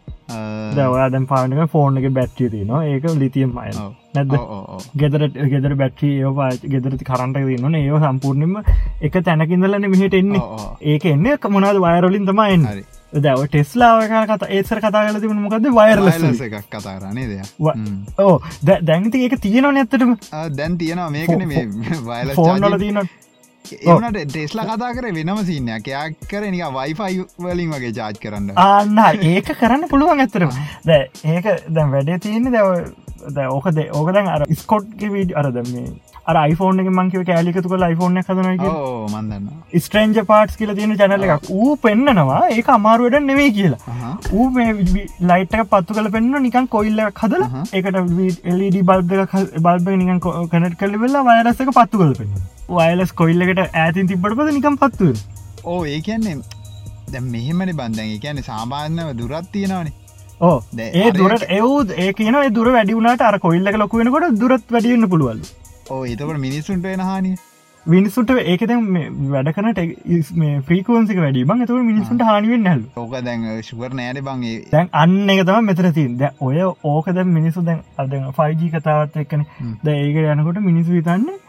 දැන් 1.09 1.25
පානක 1.27 1.65
ෆෝර්න 1.73 1.97
එක 1.97 2.07
බැට්ටිය 2.13 2.49
තිනවා 2.49 2.85
ඒක 2.85 3.05
ලිතියම් 3.21 3.57
අය 3.57 3.71
නැද 4.15 4.33
ගෙදරට 5.01 5.35
ගෙදර 5.53 5.75
බැට්‍රී 5.81 6.15
ඒ 6.21 6.31
පා 6.37 6.49
ගෙදරති 6.73 7.07
කරන්ට 7.09 7.37
තින්නන 7.41 7.75
ඒ 7.75 7.99
සම්පූර්ණයම 8.05 8.55
එක 9.01 9.13
තැනකින්දලන්න 9.27 9.91
මෙහට 9.93 10.17
එන්නේ. 10.21 10.41
ඒක 10.83 11.05
එන්න 11.05 11.29
මොනාද 11.49 11.79
වයරොලින් 11.85 12.25
තමයින්න 12.25 12.67
දැව 13.19 13.41
ටෙස්ලාව 13.45 14.03
කත 14.27 14.49
ඒසර 14.57 14.79
කතා 14.79 15.05
කල 15.07 15.19
තිබන 15.23 15.41
මොකද 15.45 15.65
වයරලස 15.71 16.41
එකක් 16.41 16.69
කතා 16.69 16.93
කරන්නේ 16.97 17.27
දෙයක් 17.31 18.19
ඕ 18.19 18.35
දැන්ති 18.83 19.25
ඒක 19.25 19.35
තියෙනවා 19.39 19.73
නැත්තටම 19.73 20.13
දැන් 20.55 20.77
තියෙනවා. 20.77 21.09
මේකන 21.09 22.35
ෆෝන්ල 22.35 22.77
තියනට 22.79 23.30
ඒනට 23.79 24.19
ටෙස්ලා 24.31 24.67
කතා 24.69 24.91
කර 24.97 25.09
වෙනම 25.17 25.41
සින්නයක් 25.51 25.87
එයක් 25.93 26.27
කර 26.33 26.43
නික 26.55 26.63
වයිෆයි 26.77 27.25
වලින් 27.47 27.73
වගේ 27.75 27.93
ජාජ් 27.99 28.21
කරන්න. 28.23 28.51
අන්න 28.67 29.25
ඒක 29.31 29.55
කරන්න 29.63 29.89
පුළුවන් 29.93 30.25
ඇතරම 30.27 30.53
ද 30.85 31.01
ඒක 31.35 31.49
දැම් 31.79 31.97
වැඩේ 31.97 32.21
තියන්නේ 32.27 32.53
දැව 32.59 33.51
ඕකද 33.57 33.83
ඕකදැන් 33.97 34.31
අර 34.35 34.47
ස්කොට්ගේ 34.61 35.11
වීඩ 35.15 35.37
අරද 35.41 35.57
මේ 35.73 35.91
අර 36.31 36.37
iPhone 36.51 36.81
එක 36.81 36.87
මංකිව 36.97 37.23
කෑලිකතු 37.27 37.69
කල 37.71 37.83
iPhone 37.87 38.21
හදන 38.27 38.47
මන්දන්න 39.13 39.47
ස්ට්‍රේන්ජ 39.85 40.19
පාට්ස් 40.31 40.57
කියල 40.59 40.71
තියෙන 40.77 40.93
චැනල 41.01 41.25
එකක්. 41.27 41.49
ඌ 41.49 41.75
පෙන්න්නනවා 41.85 42.41
ඒක 42.55 42.69
අමාරුවට 42.75 43.25
නෙවේ 43.29 43.49
කියලා. 43.57 44.13
ඌ 44.37 44.47
මේ 44.57 44.73
ලයිට්ක 45.31 45.65
පත්තු 45.73 45.97
කල 45.97 46.09
පෙන්න්න 46.15 46.41
නිකන් 46.47 46.69
කොයිල්ල 46.75 47.01
හදල 47.21 47.43
එකට 47.79 47.99
එලඩ 48.53 48.79
බල්බ 48.89 49.13
බල්බ 49.67 49.93
නිකන් 50.01 50.23
කනට 50.53 50.79
කල 50.81 50.97
වෙල්ලා 51.03 51.25
වයරස්සක 51.29 51.73
පත්තු 51.79 52.01
කල 52.03 52.13
පෙන්න්න 52.21 52.41
වයලස් 52.71 53.13
කොයිල්ලකට 53.15 53.77
ඇතින් 53.77 54.07
තිබට 54.07 54.33
පද 54.33 54.49
නිකම් 54.53 54.77
පත්තුව 54.77 55.15
ඕ 55.65 55.79
ඒ 55.85 56.01
කියන්නේ 56.01 56.37
දැ 57.07 57.23
මෙහෙමනි 57.27 57.73
බන්ධන් 57.73 58.19
කියන්නේ 58.19 58.43
සාමාන්‍යව 58.43 59.11
දුරත් 59.17 59.51
තියෙනවානේ. 59.51 59.93
ඕ 60.41 60.57
ඒ 60.79 61.11
දුරට 61.11 61.45
එවූ 61.51 61.77
ඒ 61.97 62.09
කියන 62.13 62.39
දුර 62.53 62.71
වැඩිවුණට 62.71 63.21
අර 63.21 63.39
කොල්ලක 63.39 63.77
ලොකුවෙනකොට 63.77 64.41
දුරත් 64.41 64.75
වැඩියන්න 64.75 65.09
පුළුවල් 65.09 65.41
ඕ 65.89 66.03
එතකට 66.05 66.37
මිනිස්සුන්ට 66.39 66.85
එන 66.87 67.03
හානිය. 67.03 67.35
මිනිස්සුට 67.85 68.31
ඒක 68.31 68.63
වැඩ 69.27 69.51
කනට 69.51 69.85
්‍රීකෝන්සික 70.67 71.17
වැඩි 71.17 71.45
බං. 71.45 71.65
තුර 71.65 71.83
මිනිසුන්ට 71.83 72.23
හනිුවෙන් 72.23 72.63
නැල් 72.63 72.81
ඕක 72.95 73.15
දැන් 73.21 73.47
ශුවර 73.63 73.93
නෑන 73.93 74.23
බංගේ 74.23 74.57
දැන් 74.71 74.91
අන්න 74.95 75.29
එක 75.29 75.45
තම 75.45 75.65
මෙතරතින් 75.65 76.17
ද 76.17 76.33
ඔය 76.39 76.61
ඕක 76.63 77.09
දැ 77.11 77.29
මිනිසු 77.29 77.63
දැන් 77.63 77.85
අද 77.97 78.19
5ජී 78.35 78.71
කතාවත් 78.71 79.17
එක්කන. 79.17 79.47
ද 79.83 79.87
ඒක 79.95 80.21
යනකොට 80.27 80.61
මිනිසු 80.63 80.91
විතන්නේ 80.91 81.39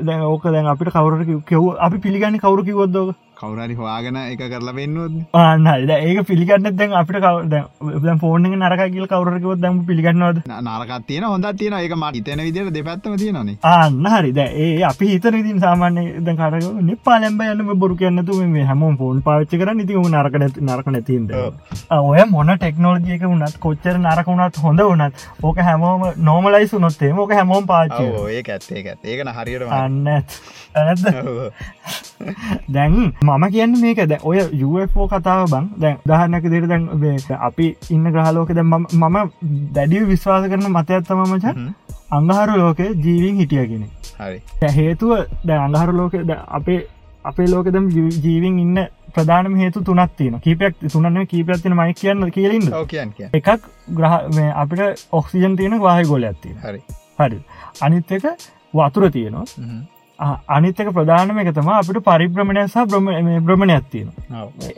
දැන් 0.00 0.22
ඕක 0.22 0.44
දැන් 0.46 0.66
අපිට 0.66 0.90
කවරක 0.90 1.30
කෙව් 1.44 1.62
අපි 1.78 1.98
පිළිගන්න 1.98 2.38
කවරු 2.38 2.64
කිවොද්දෝක 2.64 3.16
කවුරරි 3.44 3.76
හවාගෙන 3.76 4.18
එක 4.18 4.42
කරලා 4.46 4.74
වෙන්නොත් 4.74 5.14
ආන්න 5.36 5.66
ඒක 5.90 6.20
පිළිගන්න 6.26 6.70
දැන් 6.74 6.94
අපිට 6.94 7.20
කව 7.20 8.14
ෆෝන 8.20 8.48
නරකගල් 8.54 9.06
කවරකව 9.08 9.56
දැම 9.58 9.80
පිළිගන්නවද? 9.86 10.42
නරකත් 10.46 11.06
තියෙන 11.08 11.26
හොඳ 11.26 11.46
තියෙන 11.56 11.76
එක 11.78 11.94
මට 11.96 12.20
ඉතන 12.22 12.42
විදිර 12.42 12.70
දෙපැත්ම 12.72 13.16
තියෙනනේ 13.16 13.56
ආන්න 13.64 14.10
හරිද 14.14 14.40
ඒ 14.40 14.70
අපි 14.84 15.10
හිතන 15.10 15.38
ඉතින් 15.40 15.60
සාමාන්‍ය 15.60 16.04
ද 16.20 16.36
කරක 16.36 16.70
නිපා 16.82 17.18
ලැම්බ 17.20 17.44
යන්න 17.44 17.74
බොරු 17.76 17.96
කියන්නතු 17.96 18.40
මේ 18.48 18.64
හැම 18.64 18.84
ෆෝන් 18.96 19.22
පාච්ච 19.22 19.54
කර 19.54 19.74
ඉති 19.76 20.00
නරකට 20.04 20.60
නරක 20.62 20.88
නැතින්ද 20.88 21.34
ඔය 21.90 22.24
මොන 22.30 22.54
ටෙක්නෝජයක 22.54 23.24
වුණත් 23.24 23.58
කොච්චර 23.60 23.98
නරකුණත් 23.98 24.60
හොඳ 24.64 24.84
වනත් 24.84 25.28
ඕක 25.42 25.58
හැමෝම 25.60 26.06
නෝමලයිසු 26.24 26.80
නොත්තේ 26.80 27.12
ඕක 27.14 27.34
හැමෝම් 27.34 27.66
පාච 27.66 27.96
ඒ 28.00 28.42
ඇත්තේ 28.48 28.84
ඇත් 28.84 29.04
ඒකන 29.06 29.32
හරියට 29.34 29.68
අන්න 29.72 30.00
ඇත්ද 30.74 31.04
දැන් 32.68 32.94
මම 33.22 33.44
කියන්න 33.54 33.74
මේක. 33.80 34.00
දැ 34.12 34.20
ඔය 34.22 34.38
UFෝ 34.64 35.06
කතාව 35.08 35.44
බං. 35.52 35.66
දැන් 35.78 35.96
දහන්නක 36.06 36.44
දෙර 36.52 36.64
දැන් 36.66 36.84
අපි 37.40 37.66
ඉන්න 37.90 38.06
ග්‍රහලෝක 38.14 38.50
දැ 38.58 38.64
මම 38.64 39.16
දැඩිය 39.76 40.04
විශ්වාස 40.12 40.48
කරන 40.50 40.66
මතඇත්තමමච 40.78 41.46
අංගහරු 42.10 42.58
ලෝකේ 42.58 42.90
ජීවින් 43.04 43.40
හිටියගෙන 43.40 43.86
හේතුව 44.78 45.14
දැ 45.44 45.58
අංගහරු 45.58 45.96
ලෝක 46.00 46.14
අපේ 46.50 46.80
අපේ 47.24 47.46
ලෝකදම් 47.46 47.88
ජීවින් 48.24 48.58
ඉන්න 48.58 48.78
ප්‍රධානම 49.14 49.56
හේතු 49.56 49.84
තුනක් 49.88 50.12
තියෙන 50.18 50.36
කීපයක් 50.40 50.74
තුනන්න 50.92 51.26
කීපයක් 51.32 51.62
තින 51.62 51.76
මයි 51.76 51.94
කියන්න 52.00 52.30
කියලින්ද 52.36 52.68
එකක් 53.32 53.68
ග්‍රහ 53.98 54.14
අපිට 54.62 55.06
ඔක්සිජන් 55.12 55.56
තියෙන 55.56 55.80
වාහය 55.80 56.04
ගොල 56.04 56.24
ඇත්ති 56.24 56.54
හරි. 56.64 56.80
හරි. 57.18 57.38
අනිත් 57.80 58.12
එක 58.12 58.24
වතුර 58.74 59.10
තියෙනවා 59.10 59.44
අනිත්තක 60.18 60.90
ප්‍රධානම 60.92 61.38
එක 61.38 61.50
තම 61.54 61.68
අපිට 61.70 61.98
පරිබ්‍රමණය 62.04 62.64
සහ 62.64 62.86
බ්‍රම 62.86 63.08
බ්‍රමණයක් 63.44 63.86
තියෙන 63.90 64.10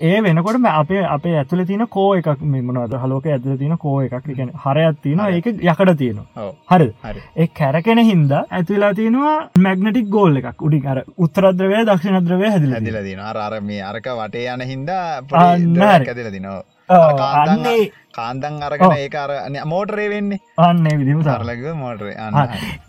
ඒ 0.00 0.20
වෙනකොට 0.22 0.68
අපේ 0.72 1.02
අපේ 1.06 1.34
ඇතුල 1.38 1.64
තින 1.64 1.86
කෝ 1.88 2.14
එකක් 2.14 2.40
මෙමනවද 2.42 2.94
හලෝක 3.02 3.26
ඇතුල 3.26 3.58
තින 3.58 3.76
කෝ 3.76 4.00
එකක් 4.02 4.30
ගැන 4.30 4.52
හරයක් 4.64 5.02
තියෙන 5.02 5.20
ඒක 5.26 5.46
යකට 5.46 5.98
තියෙනවා. 5.98 6.52
හරි. 6.68 6.92
ඒ 7.36 7.46
කැරකෙන 7.48 7.98
හින්ද 8.10 8.32
ඇතුලා 8.32 8.94
තියෙනවා 8.94 9.50
මැග්නටික් 9.58 10.08
ගෝල් 10.08 10.36
එකක්. 10.36 10.62
උඩි 10.62 10.80
අර 10.86 11.02
උත්තරද්‍රවය 11.18 11.84
දක්ෂණද්‍රවය 11.84 12.48
හැදිල 12.50 12.78
දිල 12.80 13.02
දින 13.04 13.20
අර 13.20 13.60
මේ 13.60 13.82
අරක 13.82 14.08
වටේ 14.20 14.48
යන 14.54 14.66
හින්ද 14.72 14.88
ඇදිල 14.88 16.32
දිනවා 16.32 16.62
අන්නේ 16.88 17.92
කාන්දන් 18.12 18.62
අරගෙන 18.62 18.92
ඒ 18.92 19.08
අර 19.16 19.30
මෝටරේ 19.66 20.08
වෙන්නේ. 20.10 20.40
අන්න 20.58 20.84
විදිම 21.00 21.22
සරලක 21.22 21.64
මෝටරේ 21.74 22.14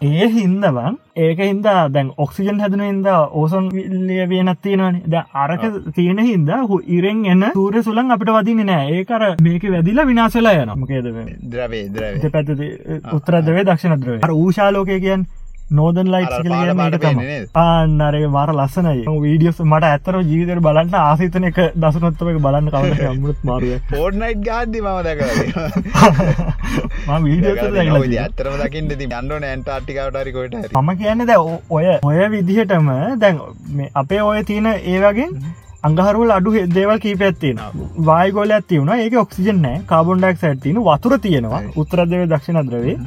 ඒ 0.01 0.27
හින්දවන් 0.29 0.97
ඒක 1.17 1.39
හින්දා 1.39 1.87
දැන් 1.89 2.11
ඔක්සිජන් 2.17 2.59
හැදන 2.59 2.83
හිද 2.83 3.09
ඕසොන් 3.33 3.69
විල්ලිය 3.69 4.29
වෙනත් 4.29 4.61
තියෙනවන. 4.61 5.01
ද 5.05 5.23
අරක 5.33 5.65
තියෙන 5.95 6.19
හින්ද 6.19 6.51
හු 6.69 6.79
ඉරෙන් 6.87 7.25
එන්න 7.25 7.47
සූර 7.53 7.81
සුලන් 7.83 8.11
අපිට 8.11 8.33
වදින 8.37 8.63
නෑ. 8.65 8.85
ඒකර 8.97 9.35
මේක 9.41 9.63
වැදිලා 9.75 10.05
විනාසලා 10.05 10.55
යන 10.61 10.73
මකේද 10.75 11.11
ද්‍රවේ 11.51 11.83
ද්‍රව 11.89 12.31
පැත් 12.31 12.53
උත්තරද්‍රවේ 13.13 13.65
දක්ෂණද්‍රව 13.65 14.23
අර 14.23 14.31
ඌශාලෝකය 14.33 14.99
කියන් 14.99 15.27
නෝදන් 15.69 16.07
ලයිට් 16.11 17.55
ආන්නරේ 17.61 18.27
මාර 18.35 18.49
ලස්සනයි. 18.57 19.01
වීඩියස් 19.23 19.57
මට 19.65 19.83
ඇත්තර 19.89 20.15
ජීවිතර 20.29 20.59
බලන්න 20.67 20.95
ආසිතන 20.99 21.47
එක 21.49 21.59
දසනොත්තමක 21.75 22.39
බලන්න 22.45 22.69
කවට 22.73 23.19
මුත් 23.23 23.43
මාරුව. 23.49 23.73
පෝර්නයිට් 23.91 24.41
ගාද්දි 24.47 24.79
ම 24.85 24.89
දක 25.07 25.21
වීඩිය 27.27 28.19
ඇතරම 28.23 28.57
දකින්න 28.63 28.89
ති 28.95 29.09
අන්ඩන 29.19 29.43
ඇන්ටාටිකාවටරිකොට 29.51 30.57
මම 30.73 30.89
කියන්න 31.03 31.27
ද 31.27 31.37
ඔය 31.69 31.85
ඔය 32.01 32.19
විදිහටම 32.35 32.89
දැන් 33.19 33.35
අපේ 34.03 34.21
ඔය 34.31 34.43
තියෙන 34.49 34.73
ඒවගේ 34.73 35.29
අංගහරුවල 35.87 36.31
අඩු 36.39 36.49
දේවල් 36.75 36.99
කීපැත්තින 37.03 37.59
වායගෝල 38.07 38.51
ඇතිවුණ 38.55 38.95
ඒක 38.95 39.15
ඔක්සිජන් 39.25 39.63
කාබොන්ඩක් 39.85 40.43
ඇත්තින 40.43 40.83
වතුර 40.89 41.13
තියෙනවා. 41.19 41.61
උත්තරදව 41.75 42.21
දක්ෂණද්‍රවේ 42.31 42.97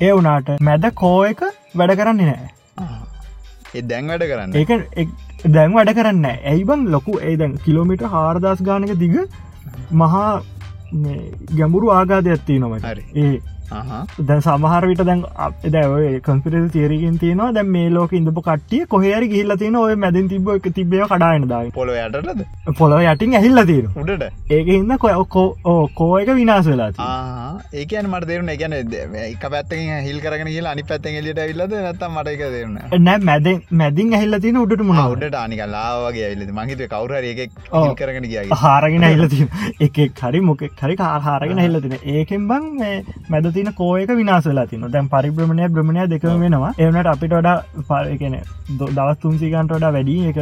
ඒ 0.00 0.12
වනාට 0.12 0.50
මැද 0.66 0.84
කෝ 0.94 1.16
එක 1.28 1.40
වැඩ 1.78 1.92
කරන්නේ 2.00 2.26
නෑ. 2.28 2.48
දැන් 3.90 4.10
වැඩ 4.10 4.24
කරන්න? 4.30 4.54
ඒක 4.54 5.08
දැන් 5.56 5.74
වැඩ 5.76 5.92
කරන්න 5.96 6.26
ඇයිබන් 6.28 6.84
ලොකු 6.94 7.18
ඒදැන් 7.30 7.56
කිලෝමිට 7.64 8.04
හාරදස් 8.14 8.62
ගානක 8.68 8.92
දිග 9.02 9.16
මහා 10.02 10.28
ගැඹුරු 11.58 11.90
ආගාධයක් 11.96 12.44
තියෙනවට 12.46 12.86
හරි. 12.90 13.04
ඒ 13.22 13.34
දැන් 13.70 14.40
සමහරවිට 14.40 15.04
දැන් 15.10 15.24
දැ 15.74 16.20
කන්පිරල් 16.20 16.68
තේරකින් 16.76 17.18
තියෙනවා. 17.18 17.52
දැන් 17.52 17.70
මේ 17.76 17.90
ලෝක 17.90 18.12
ඉඳපු 18.12 18.42
කට්ටිය 18.42 18.86
කොහරි 18.86 19.28
ගිල්ල 19.28 19.56
තියෙන 19.56 19.76
ඔය 19.76 19.94
මැදින් 19.96 20.28
තිබ 20.28 20.48
එක 20.56 20.68
තිබේ 20.74 21.06
කඩායන 21.12 21.48
දා 21.48 21.62
පොලො 21.78 21.92
යටටද? 21.94 22.44
පොළොව 22.78 23.00
යටින් 23.04 23.34
ඇහිල්ල 23.34 23.64
තියෙන 23.66 23.90
උඩට? 23.96 24.28
ඒක 24.50 24.66
හින්න 24.68 24.96
කොයකෝ 24.98 25.46
ඕ 25.64 25.88
කෝ 25.94 26.10
එක 26.20 26.30
විනාස 26.34 26.66
වෙලා 26.66 26.90
ඒකන් 27.72 28.08
මට 28.10 28.28
දෙරුණ 28.28 28.52
ගැන 28.60 28.74
එක 28.74 29.44
පැත්තකින් 29.52 29.92
හිල් 30.06 30.20
කරගෙන 30.20 30.50
කියලා 30.54 30.72
අනි 30.76 30.84
පැත්තෙන් 30.90 31.18
එලියට 31.20 31.40
විල්ලද 31.50 31.74
නැත්තම් 31.76 32.16
මට 32.16 32.34
එක 32.34 32.42
දෙරන්න 32.54 33.04
නෑ 33.04 33.18
මැද 33.30 33.48
මැදින් 33.82 34.14
ඇහිල්ල 34.18 34.38
තියෙන 34.44 34.60
උඩට 34.62 34.84
මුණ 34.90 35.02
උඩට 35.04 35.38
ආනිකල්ලාවගේ 35.42 36.26
ඇවිල්ල 36.28 36.52
මහිත 36.60 36.84
කවුර 36.94 37.14
එක 37.18 37.40
ඔව්. 37.72 37.94
කරගෙන 38.00 38.28
කිය 38.32 38.54
හාරගෙන 38.64 39.08
ඇල්ල 39.08 39.24
එකෙක් 39.86 40.22
හරි 40.24 40.40
මොකෙක් 40.48 40.82
හරි 40.82 40.96
කාහාරගෙන 41.02 41.62
හෙල්ල 41.64 41.80
තින 41.84 41.96
ඒකෙන් 42.14 42.48
බං 42.48 42.68
මැද 43.28 43.50
තින 43.58 43.72
කෝයක 43.74 44.12
විනාස 44.20 44.46
වෙලා 44.46 44.66
තින 44.72 44.86
දැන් 44.88 45.10
පරිබ්‍රමණය 45.14 45.68
බ්‍රමණය 45.74 46.06
දෙකම 46.12 46.44
වෙනවා. 46.44 46.72
එවනට 46.78 47.10
අපිට 47.12 47.34
වඩා 47.34 47.56
පරකන 47.88 48.36
දවස් 48.90 49.18
තුන්සිකන්ට 49.22 49.74
වඩා 49.76 49.92
වැඩි 49.92 50.16
එක 50.30 50.38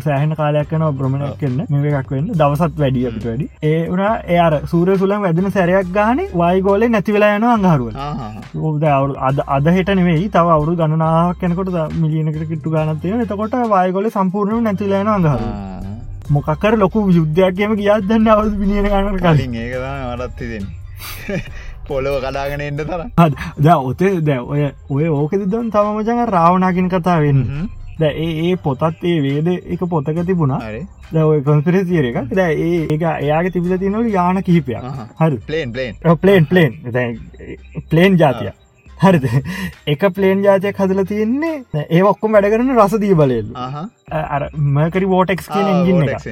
සෑහන 0.00 0.34
කාලයක් 0.40 0.70
කන 0.70 0.86
බ්‍රමණයක් 0.94 1.36
කන්න 1.40 1.60
මේ 1.76 1.94
එකක් 2.00 2.12
වෙන්න. 2.14 2.30
දවසත් 2.34 2.80
වැඩිය 2.82 3.06
අපිට 3.10 3.26
වැඩි. 3.30 3.48
ඒ 3.64 3.80
වනා 3.90 4.12
එයාර 4.28 4.54
සූරය 4.66 4.98
සුලම් 4.98 5.26
වැදෙන 5.26 5.50
සැරයක් 5.50 5.92
ගාන 5.92 6.22
වයිගෝල 6.34 6.88
නැතිවෙලා 6.88 7.32
යන 7.36 7.48
අංහරුව 7.48 7.88
ඕද 8.60 8.84
අවු 8.90 9.16
අද 9.22 9.42
අද 9.48 9.70
හෙට 9.70 9.92
නෙවෙයි 9.94 10.28
තව 10.30 10.56
අවුරු 10.56 10.76
ගණනාවක් 10.76 11.40
කෙනකොට 11.40 11.74
මිලියනකට 11.96 12.48
කිට්ටු 12.50 12.74
ගනත්තිය 12.74 13.18
එතකොට 13.20 13.58
වයිගොල 13.74 14.10
සම්පූර්ණ 14.10 14.64
නැතිලයන 14.64 15.10
අංහරු 15.10 15.50
මොකක්කර 16.30 16.72
ලොකු 16.76 17.00
යුද්ධයක්කම 17.10 17.72
කියත් 17.76 18.06
දන්න 18.06 18.28
අවුදු 18.28 18.54
පිිනියන 18.60 18.86
ගන්න 18.86 19.18
කලින් 19.18 19.36
කලින්. 19.36 19.54
ඒක 19.56 21.50
පොලොව 21.90 22.16
කඩාගෙන 22.24 22.64
එන්න 22.68 22.80
තර 22.80 23.02
ද 23.64 23.76
ඔතේ 23.90 24.14
දැ 24.28 24.38
ඔය 24.52 24.62
ඔය 24.90 25.10
ඕකෙද 25.18 25.44
දන් 25.52 25.68
තමමචඟ 25.74 26.24
රාවනාකින් 26.36 26.88
කතා 26.94 27.18
වෙන්න. 27.24 27.68
ද 28.00 28.08
ඒ 28.26 28.54
පොතත් 28.64 29.04
ඒ 29.04 29.18
වේද 29.24 29.48
එක 29.48 29.82
පොතක 29.92 30.22
තිබුණා. 30.28 30.60
ද 31.12 31.16
ඔය 31.24 31.42
කොන්පිරසිියර 31.42 32.10
එකක්. 32.10 32.32
ද 32.38 32.40
ඒ 32.46 32.86
ඒක 32.86 33.04
එයාගේ 33.10 33.54
තිබිල 33.56 33.76
තිනවල 33.78 34.08
යාන 34.10 34.42
කිහිපයක්. 34.42 34.88
හරි. 35.20 35.38
Plane 35.48 35.72
plane 35.72 35.94
plane 36.22 36.50
plane 36.50 36.72
plane 37.90 38.18
ජාතිය 38.18 38.52
හරිද? 39.02 39.26
එක 39.86 40.02
පලේන් 40.16 40.44
ජාතියක් 40.46 40.76
හදල 40.82 41.04
තියෙන්නේ. 41.04 41.56
ඒ 41.88 42.02
ඔක්කොම 42.04 42.36
වැඩ 42.36 42.50
කරන 42.52 42.72
රසදී 42.76 43.14
බලෙල්ලු 43.14 43.52
අර 44.36 44.42
මකරි 44.76 45.06
වෝටෙක්ස් 45.08 45.48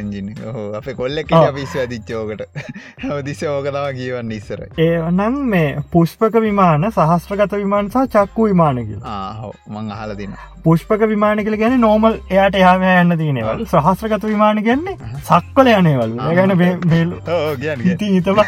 එන්ජින 0.01 0.29
අප. 0.73 0.89
පිස් 1.55 1.75
ඇදිච්චෝකට 1.77 2.43
හදිස්ස 3.05 3.43
ඕකතාව 3.53 3.89
කියවන්න 3.99 4.33
ඉස්සර 4.39 4.61
ඒනම් 4.79 5.39
මේ 5.53 5.69
පුෂ්පක 5.93 6.39
විමාන 6.47 6.87
සහස්ත්‍රගත 6.91 7.55
විමාන 7.63 7.91
සහ 7.91 8.07
චක්කු 8.15 8.49
විමානකිල් 8.51 8.99
ආහෝ 9.15 9.53
මං 9.69 9.93
අහල 9.97 10.15
දින 10.21 10.35
පුෂ්පක 10.65 11.07
විමාන 11.13 11.45
කියල 11.45 11.57
ගැන 11.63 11.79
නෝමල් 11.81 12.19
එයාට 12.31 12.59
එහම 12.63 12.85
යන්න 12.91 13.19
තියනවල් 13.23 13.65
සහස්ත්‍රගත 13.67 14.29
විමාන 14.33 14.63
කියන්නේ 14.69 14.97
සක්වල 15.23 15.73
යනේවලු 15.77 16.35
ගැන 16.41 16.57
බේල් 16.89 17.17
හිතම 18.09 18.45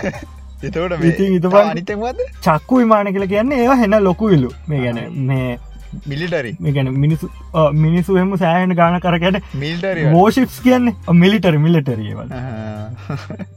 එතවට 0.68 1.05
ඉතින් 1.11 1.33
හිතපන්. 1.37 1.57
අනිතමද 1.73 2.20
චක්කු 2.46 2.79
විමාන 2.83 3.12
කියල 3.14 3.27
කියන්නේ 3.33 3.61
ඒවා 3.64 3.81
හෙන 3.83 3.99
ලොකු 4.09 4.31
විල්ලු 4.33 4.51
මේ 4.68 4.81
ගැන 4.85 4.99
මේ 5.29 5.59
මිලිටරි. 6.07 6.53
ගැන 6.77 6.88
මිනිසු 7.05 7.27
ඔව්, 7.53 7.73
මිනිස්සු 7.85 8.16
එම 8.23 8.33
සෑහන 8.42 8.75
ගාන 8.81 9.01
කරකට 9.07 9.55
මිල්ටරි 9.62 10.05
වෝෂිප්ස් 10.14 10.61
කියන්නේ? 10.66 10.94
මිලිටරි 11.23 11.59
මිලිටරියවල් 11.66 12.29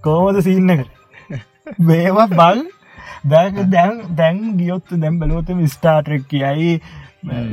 කෝමද 0.08 0.42
සින්නකට 0.42 0.90
මේවා 1.90 2.28
බල් 2.34 2.64
දැක 3.32 3.56
දැන් 3.74 4.04
දැන් 4.18 4.44
ගියොත් 4.60 4.94
දැම් 5.04 5.20
බලෝතම 5.22 5.64
ස්ටාටරෙක් 5.76 6.26
කියයි 6.32 6.72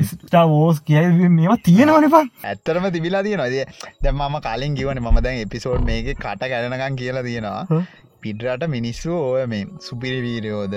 ස්ටා 0.07 0.45
වෝස් 0.53 0.81
කියයි 0.89 1.29
මේවා 1.37 1.59
තියෙනවන 1.67 2.07
පන් 2.15 2.31
ඇත්තරම 2.53 2.87
තිබිලා 2.95 3.23
තියෙනවාද 3.23 3.55
දැ 4.03 4.13
මම 4.13 4.37
කලින් 4.47 4.79
කිවන 4.79 5.03
ම 5.05 5.21
දැන් 5.27 5.43
එපිසෝඩ් 5.45 5.85
මේක 5.91 6.09
කට 6.25 6.49
කැරනකම් 6.53 6.97
කියලා 7.03 7.23
තියෙනවා 7.29 7.83
හ්ම්. 8.21 8.23
පිඩරට 8.23 8.69
මිනිස්සු 8.69 9.11
ඔය 9.13 9.47
මේ 9.47 9.67
සුපිරි 9.79 10.21
වීරයෝද 10.23 10.77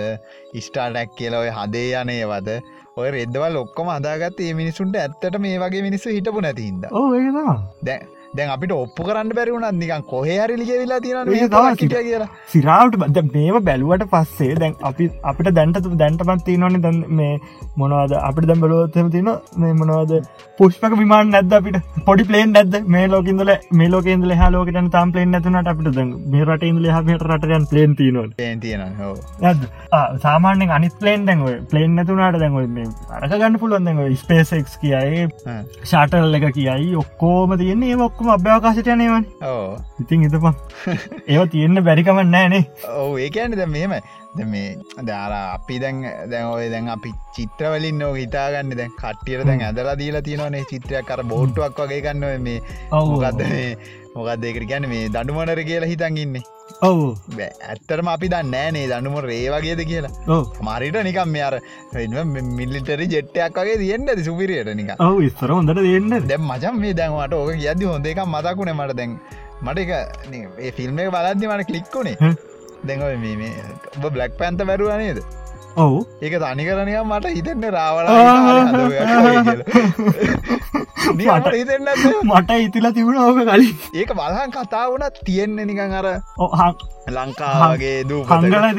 ස්ටාටැක් 0.60 1.16
කියල 1.16 1.36
ඔය 1.36 1.50
හදේ 1.50 1.92
යනයවද 2.02 2.50
ඔය 2.96 3.10
රෙද්දවල් 3.12 3.56
ඔක්කොම 3.58 3.90
අදාගත් 3.90 4.40
ඒ 4.40 4.54
මිනිසුන්ට 4.54 4.98
ඇත්තට 4.98 5.40
මේ 5.40 5.60
වගේ 5.60 5.82
මිනිස්සු 5.82 6.10
හිටපු 6.10 6.42
නැතිහිද 6.42 6.86
ඕ 6.92 7.56
දැ 7.82 8.00
දැන් 8.38 8.52
අපිට 8.54 8.72
ඔප්පු 8.76 9.08
කරන්න 9.08 9.32
බැරිවුණත් 9.38 9.80
නිකන් 9.80 10.04
කොහේ 10.12 10.38
හරිලික 10.44 10.72
වෙලා 10.74 11.00
තියෙන 11.00 11.32
කිය 11.82 11.90
කියලා. 12.08 12.30
සිරාවට 12.54 12.96
බද 13.02 13.24
මේම 13.36 13.58
බැලුවට 13.68 14.06
පස්සේ 14.14 14.56
දැන් 14.56 14.74
අපි 14.90 15.10
අපිට 15.32 15.50
දැන්ට 15.60 15.90
දැන්ටමත් 16.02 16.46
තියනවන 16.48 16.80
දැන් 16.86 16.98
මේ 17.20 17.34
මොනවද 17.78 18.16
අපිට 18.22 18.48
දැම් 18.50 18.64
බලෝත්තම 18.66 19.12
තින 19.16 19.30
මේ 19.58 19.74
මොනවද 19.82 20.14
පුෂ්පක 20.60 20.96
විමාන 21.02 21.34
නැද 21.36 21.54
අපිට? 21.60 21.78
පොඩි 22.08 22.28
පලේන් 22.30 22.54
නැද 22.58 22.76
මේ 22.88 23.06
ලෝකඉදල 23.08 23.54
මේ 23.74 23.90
ලෝකෙන්දල 23.90 24.34
හලෝකට 24.42 24.92
තාම් 24.96 25.14
පලේන් 25.14 25.32
නැතුනට 25.32 25.72
අපිට 25.74 25.92
දැන් 26.00 26.12
මේ 26.34 26.44
රට 26.48 26.72
ඉදල 26.72 26.90
හමට 26.96 27.30
රටයන් 27.30 27.70
පලේන් 27.72 27.96
තියනොට 28.02 28.34
පේන් 28.42 28.60
තියෙන 28.60 28.84
හෝ 29.02 29.14
නැද 29.42 29.64
සාමානෙන් 30.26 30.76
අනිත් 30.80 30.98
පලේන් 31.02 31.30
දැන්ව 31.30 31.48
පලේන් 31.72 31.96
නැතුනාට 32.00 32.40
දැන්ව 32.40 32.60
අරක 33.20 33.30
ගන්න 33.36 33.60
පුළුවන් 33.64 33.88
දැන්ව 33.90 34.18
ස්පේසෙක්ස් 34.24 34.76
කියයි 34.82 35.24
ෂාටල් 35.84 36.40
එක 36.40 36.50
කියයි 36.60 36.92
ඔක්කෝම 37.04 37.58
තියන්නේ 37.64 37.94
ඒ 37.94 38.02
ඔක්කොම 38.24 38.36
අභ්‍යාකාශට 38.36 38.90
යනවන් 38.94 39.26
ඕ 39.48 39.78
ඉතින් 40.02 40.24
හිතපන්. 40.26 40.56
ඒව 41.34 41.44
තියෙන්න 41.54 41.80
බැරිකමන්න 41.88 42.32
නෑනේ 42.36 42.64
ඔව 43.04 43.18
ඒකන්න 43.24 43.56
ද 43.60 43.66
මෙහෙම 43.74 43.96
ද 44.38 44.46
මේ 44.52 44.78
දාර 45.10 45.34
අපි 45.40 45.80
දැන් 45.84 46.00
දැන් 46.32 46.48
ඔය 46.52 46.70
දැන් 46.74 46.88
අපි 46.96 47.12
චිත්‍රවලින් 47.36 48.00
නෝ 48.02 48.14
හිතාගන්න. 48.20 48.72
දැන් 48.80 48.96
කට්ටියට 49.02 49.46
දැන් 49.50 49.66
ඇදලා 49.68 49.98
දීලා 50.00 50.24
තියෙනවනේ 50.28 50.64
චිත්‍රයක්. 50.72 51.06
කර 51.10 51.24
බෝට්ටුවක් 51.34 51.84
වගේ 51.84 52.02
ගන්නව 52.06 52.40
මේ. 52.48 52.60
මොකක්ද 52.92 53.44
මේ? 53.52 53.76
මොකක්දේකට 54.16 54.68
ගැන 54.72 54.88
මේ 54.94 55.10
දඩුමනර 55.14 55.64
කියලා 55.70 55.92
හිතන් 55.92 56.18
ඉන්නේ 56.24 56.44
ඔවු. 56.82 57.08
ඇත්තරම 57.40 58.08
අපි 58.14 58.30
දන්න 58.34 58.56
ෑනේ 58.62 58.88
දනුම 58.92 59.18
රේ 59.28 59.50
වගේද 59.54 59.82
කියලා. 59.92 60.40
මරිට 60.68 60.98
නිකම් 61.10 61.30
මෙ 61.36 61.42
අර 61.50 61.56
මිල්ලිටරි 62.60 63.08
ජෙට්ටයක් 63.16 63.60
වගේ 63.60 63.78
තියෙන්ට 63.84 64.10
ඇති 64.14 64.24
සුපිරියට 64.30 64.74
නික 64.80 64.92
ඔව 65.00 65.22
ඉස්සර 65.30 65.52
හොඳට 65.56 65.84
දෙන්න 65.90 66.28
දැම් 66.32 66.50
මචන් 66.50 66.80
මේ 66.86 66.94
දැන්වට 67.02 67.38
ඕක 67.40 67.54
කියද්දි 67.62 67.86
හොඳ 67.92 68.06
එක 68.14 68.20
මතකුණේ 68.26 68.80
මට 68.80 68.98
දැන්. 69.00 69.20
මට 69.66 69.80
එක 69.84 70.74
ෆිල්ම් 70.78 71.00
එක 71.00 71.14
බලද්දි 71.16 71.48
මට 71.52 71.70
කලික්කුණේ. 71.70 72.34
දැඟ 72.88 73.20
මේ 73.24 73.54
ඔබ 73.96 74.12
බ්ලක් 74.14 74.34
පැන්ත 74.40 74.60
බැරුවනේද 74.70 75.20
ඔවු. 75.76 76.00
ඒක 76.22 76.34
තනිකරනක 76.36 76.98
මට 77.04 77.26
හිතෙන්න 77.36 77.64
රාවල 77.70 78.06
මට- 81.14 81.54
හිතෙන්න 81.54 81.88
මට 82.24 82.52
ඉතිලා 82.60 82.92
තිබුණ 82.92 83.18
ඕක 83.20 83.40
කලින්. 83.44 83.74
ඒක 83.94 84.10
බලහන් 84.14 84.50
කතා 84.54 84.86
වුණත් 84.90 85.18
තියෙන්නේ 85.26 85.66
නිකන් 85.66 85.94
අර 85.94 86.08
හංගල 86.54 86.78
ලංකාවගේ 87.08 88.04
දූ 88.10 88.22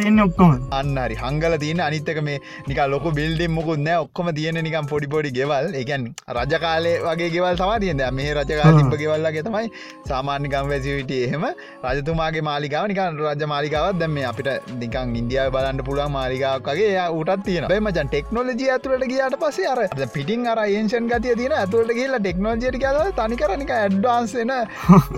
තියන්න 0.00 0.20
ඔක්කොම. 0.20 0.52
අන්නරි 0.72 1.16
හංගල 1.16 1.56
තියන 1.58 1.80
අනිත්තක 1.80 2.20
මේ 2.22 2.38
නික 2.68 2.78
ලොක 2.88 3.06
බිල්ඩිම් 3.18 3.52
මුකුත් 3.52 3.78
නෑ 3.78 3.98
ඔක්කොම 4.04 4.30
තියෙන 4.34 4.60
නිකම් 4.64 4.86
පොඩිපොඩි 4.92 5.32
ගෙවල්. 5.38 5.74
එකන් 5.74 6.06
රජකාලේ 6.36 6.96
වගේ 7.06 7.30
ගෙවල් 7.34 7.56
තම 7.56 7.72
තියද 7.84 8.02
මේ 8.12 8.34
රජකා 8.34 8.66
ආ. 8.66 8.76
තිබ 8.78 8.94
ගෙවල්ලගේ 9.02 9.42
තමයි 9.42 9.70
සාමාන්‍ය 10.08 10.48
ගම්වැසිවිට 10.48 11.12
එහෙම 11.18 11.44
රජතුමාගේ 11.84 12.44
මාලිකාව 12.50 12.88
නිකන් 12.92 13.20
රජ 13.22 13.44
මාලිකාවත් 13.46 14.00
දැම 14.00 14.16
අපිට 14.30 14.50
නිකන් 14.82 15.16
ඉන්දියාව 15.22 15.52
බලන්න 15.56 15.84
පුළුවන් 15.84 16.16
මාලිකාවක්ගේ 16.16 16.90
ය 16.94 17.06
උටත් 17.20 17.44
තියෙන 17.44 17.68
මචන් 17.78 18.08
ටෙක්නෝලජිය 18.08 18.70
ඇතුලට 18.70 19.06
ගියාට 19.12 19.38
පසේ 19.44 19.68
අර 19.74 19.84
අර 19.84 20.08
පිටින් 20.16 20.46
අර 20.46 20.64
ඒන්ෂන් 20.66 21.12
ගතිය 21.12 21.36
තියෙන 21.36 21.56
ඇතුලට 21.60 21.94
කියලා 22.00 22.24
ටෙක්නෝජයට 22.24 22.80
කියල 22.82 22.98
තනිකරනික 23.20 23.76
ඇඩ්වාන්සන 23.78 24.52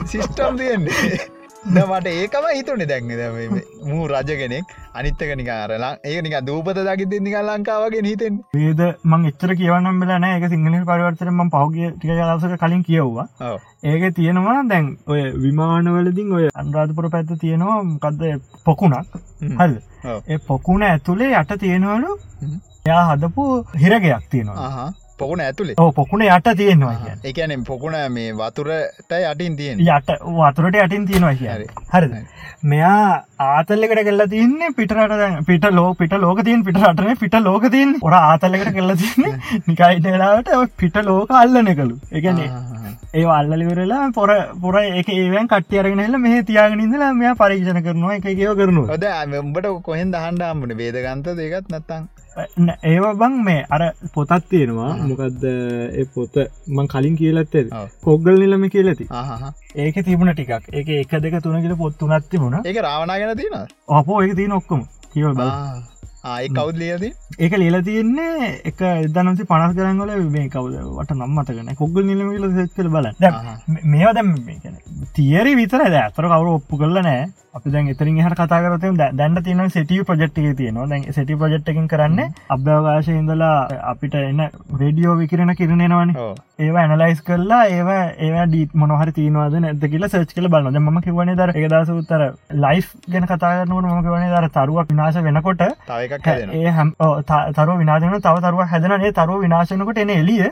සිිස්ටම් 0.06 0.62
තියෙන්නේ 0.62 1.35
මට 1.66 2.06
ඒකම 2.08 2.44
හිතුනේ 2.48 2.86
දැක්න 2.86 3.08
මූ 3.86 4.02
රජ 4.08 4.30
කෙනෙක් 4.40 4.74
අනිත්තක 4.94 5.30
නිකාරලා 5.40 5.90
ඒ 6.04 6.20
නික 6.22 6.36
දූපත 6.46 6.78
දකිත 6.78 7.14
නික 7.20 7.36
ලංකාවගේ 7.40 8.02
හිතෙන් 8.06 8.36
වේද 8.54 8.82
මං 9.04 9.24
එච්චර 9.30 9.54
කියවනම් 9.60 9.98
වෙලා 10.02 10.18
නෑ 10.18 10.36
එක 10.38 10.46
සිංහල 10.52 10.76
පරිවර්තරම 10.90 11.40
පහුගිය 11.54 11.88
ටික 11.92 12.12
දවසක 12.12 12.60
කලින් 12.62 12.84
කියව්වා. 12.88 13.26
ඒක 13.84 14.04
තියෙනවා 14.14 14.58
දැන් 14.68 14.86
ඔය 15.06 15.22
විමානවලදිින් 15.42 16.30
ඔය 16.32 16.46
අන්රාධපුර 16.54 17.10
පැත්ත 17.10 17.32
තියෙනවා 17.40 17.80
මොකක්ද 17.84 18.22
පොකුණක්. 18.64 19.18
හල්. 19.58 19.74
ඒ 20.28 20.38
පොකුණ 20.48 20.86
ඇතුළේ 20.90 21.32
යට 21.40 21.58
තියෙනවලු. 21.60 22.20
එයා 22.86 23.02
හදපු 23.10 23.48
හිරගයක් 23.82 24.30
තියෙනවා. 24.30 24.92
පොකුණ 25.18 25.40
ඇතුළේ 25.40 25.76
ඕ 25.78 25.92
පොකුණ 25.92 26.24
යට 26.26 26.50
තියෙනවා 26.56 27.16
එකනම් 27.24 27.64
පොකුණ 27.64 27.96
මේ 28.10 28.32
වතුරට 28.32 29.12
යටින් 29.20 29.56
තියෙන් 29.56 29.80
යට 29.80 30.12
වතුරට 30.38 30.76
යටින් 30.76 31.06
තියෙනවා 31.06 31.34
කිය 31.34 31.50
හරි. 31.92 32.22
මෙයා 32.64 33.24
ආතල්ලකට 33.40 34.02
කෙල්ලා 34.04 34.26
තියන්නේ 34.26 34.70
පිටරට 34.76 35.44
පිට 35.46 35.68
ලෝ 35.70 35.88
පිට 35.94 36.16
ලෝක 36.18 36.42
තියන් 36.44 36.64
පිට 36.64 36.80
රටන 36.82 37.20
පිට 37.20 37.38
ලෝක 37.40 37.68
තියන් 37.70 37.96
ඔර 38.02 38.14
ආතල්ලකට 38.14 38.72
කෙල්ලා 38.74 38.96
තියන්නේ 38.96 39.34
නිකයිට 39.68 40.06
වෙලාවට 40.06 40.76
පිට 40.76 40.98
ලෝක 41.04 41.36
අල්ලන 41.42 41.72
කළු 41.74 41.98
එකන 42.12 42.42
ඒ 43.14 43.24
අල්ලිවරලා 43.30 44.10
පොර 44.14 44.30
පොර 44.60 44.76
එක 44.80 45.08
ඒවන් 45.10 45.48
කට්ටියරගෙනල 45.48 46.18
මේ 46.18 46.42
තියාගෙනදලා 46.42 47.12
මෙයා 47.14 47.34
පරීක්ෂණ 47.34 47.82
කරනවා 47.82 48.16
එක 48.16 48.28
කියව 48.30 48.52
කරනවා. 48.58 48.92
ඔද 48.92 49.04
උඹට 49.40 49.68
කොහෙන් 49.82 50.12
දහන්ඩ 50.12 50.42
අම්බන 50.42 50.76
බේදගන්ත 50.80 51.28
දෙකත් 51.38 51.68
නැත්තං 51.68 52.08
ඒව 52.36 53.06
බං 53.20 53.36
මේ 53.44 53.64
අර 53.70 53.82
පොතත් 54.14 54.32
තියෙනවා. 54.50 54.90
මොකක්ද 55.10 55.44
ඒ 55.44 56.04
පොත? 56.14 56.36
මං 56.68 56.88
කලින් 56.94 57.16
කියලත්. 57.16 57.56
කොග්ගල් 58.04 58.38
නිලම 58.42 58.68
කියලති 58.68 59.08
ඒක 59.76 59.96
තිබුණ 60.04 60.32
ටිකක්. 60.34 60.70
ඒක 60.72 60.88
එක 61.00 61.18
දෙක 61.24 61.42
තුන 61.42 61.60
කියල 61.62 61.76
පොත්තු 61.76 62.08
නත්ති 62.08 62.38
මුණ 62.38 62.62
ඒක 62.64 62.80
රාවනා 62.88 63.18
ගැන 63.18 63.36
තින 63.36 63.58
අපෝ 63.98 64.22
ඒක 64.22 64.36
තිය 64.36 64.48
නොක්කොම 64.48 64.82
කියව 65.14 65.34
බ 65.34 65.46
ආය 66.26 66.46
කවුද 66.48 66.76
ලියද 66.82 67.04
ඒක 67.38 67.52
ලියල 67.62 67.78
තියෙන්නේ 67.88 68.50
එක 68.70 68.80
එදනසි 68.82 69.44
පනස් 69.50 69.74
කරංගල 69.78 70.12
මේ 70.36 70.48
කවද? 70.54 70.74
වට 70.98 71.16
නම්මතගෙන 71.16 71.72
කොග්ගල් 71.80 72.04
නිලම 72.04 72.30
කියල 72.34 72.46
සෙත් 72.56 72.76
කළ 72.76 72.90
බල 72.94 73.08
මේවා 73.92 74.14
දැම් 74.18 74.34
තියරි 75.16 75.52
විතර 75.60 75.84
ඇතර 75.86 76.28
කවරු 76.32 76.56
ඔප්පු 76.58 76.80
කරල 76.82 76.98
නෑ 77.08 77.26
අපි 77.56 77.70
දැන් 77.74 77.90
එතරින් 77.92 78.18
හට 78.22 78.36
කතා 78.40 78.60
කරතම 78.64 78.96
දැන්ට 79.20 79.40
තියන 79.46 79.62
සෙටිය 79.76 80.02
ප්‍රජෙක්්ක 80.08 80.36
තියෙනවා. 80.58 80.86
දැන් 80.90 81.04
සෙටි 81.16 81.36
ප්‍රජෙක්්කින් 81.42 81.88
කරන්න 81.92 82.20
අභ්‍යවකාශය 82.54 83.14
ඉඳලා 83.20 83.54
අපිට 83.92 84.14
එන්න 84.20 84.42
රේඩියෝ 84.80 85.16
විකිරෙන 85.20 85.54
කිරණෙනවන 85.60 86.14
ඒවා 86.58 86.84
ඇනලයිස් 86.84 87.20
කරලා 87.28 87.62
ඒවා 87.76 88.00
ඒවා 88.26 88.46
ඩීට 88.46 88.74
මොනහර 88.82 89.12
තියනවාද 89.18 89.58
නැද 89.64 89.86
කියලා 89.92 90.12
සච් 90.12 90.38
කල 90.38 90.48
බලන්න 90.54 90.80
ම 90.84 91.00
කිවන 91.06 91.34
දර 91.40 91.54
එකදස 91.54 91.92
උත්තර 91.98 92.24
ලයි් 92.64 92.80
ගැන 93.12 93.28
කතාරනට 93.32 93.74
ම 93.74 94.02
කිවන 94.08 94.26
දර 94.34 94.48
තරුවක් 94.56 94.90
විනාශ 94.92 95.20
වෙනකොට. 95.28 95.62
ඒ 96.56 96.74
හැම් 96.78 96.92
තරුව 97.58 97.78
විනාශන 97.84 98.18
තව 98.26 98.36
තරුව 98.48 98.66
හැදනේ 98.74 99.14
තරුව 99.20 99.46
විනාශනකොට 99.46 100.02
එන 100.04 100.12
එලිය. 100.16 100.50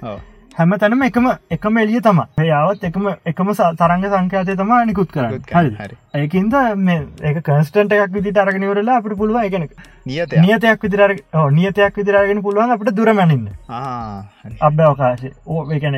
හැම 0.59 0.73
තැනම 0.79 1.03
එකම 1.03 1.29
එකම 1.51 1.79
එලිය 1.79 2.01
තම 2.01 2.25
යාවත් 2.49 2.89
එකම 2.91 3.13
එකම 3.33 3.53
තරංග 3.81 4.09
සංඛ්‍යාතය 4.13 4.57
තම 4.57 4.75
නිකුත් 4.87 5.13
කරන්න. 5.13 5.45
හරි. 5.53 5.97
ඒකින්ද 6.15 6.55
මේ 6.87 7.01
ඒක 7.29 7.39
කන්ස්ටන්ට 7.47 7.93
එකක් 7.95 8.13
විදිට 8.17 8.39
අරගෙනවරලා 8.43 8.99
අපට 9.01 9.15
පුළුව 9.21 9.39
එකන 9.47 9.65
නියතය 10.07 10.41
නියතයක්. 10.45 10.83
විදිර 10.85 11.01
නියතයක් 11.57 11.97
විදිරගෙන 11.99 12.43
පුළුවන් 12.43 12.75
අපට 12.75 12.91
දුරමැනින්න. 12.99 13.49
හරි. 13.69 14.57
අභ්‍යවකාශය. 14.69 15.31
ඕ 15.47 15.65
එකන 15.77 15.97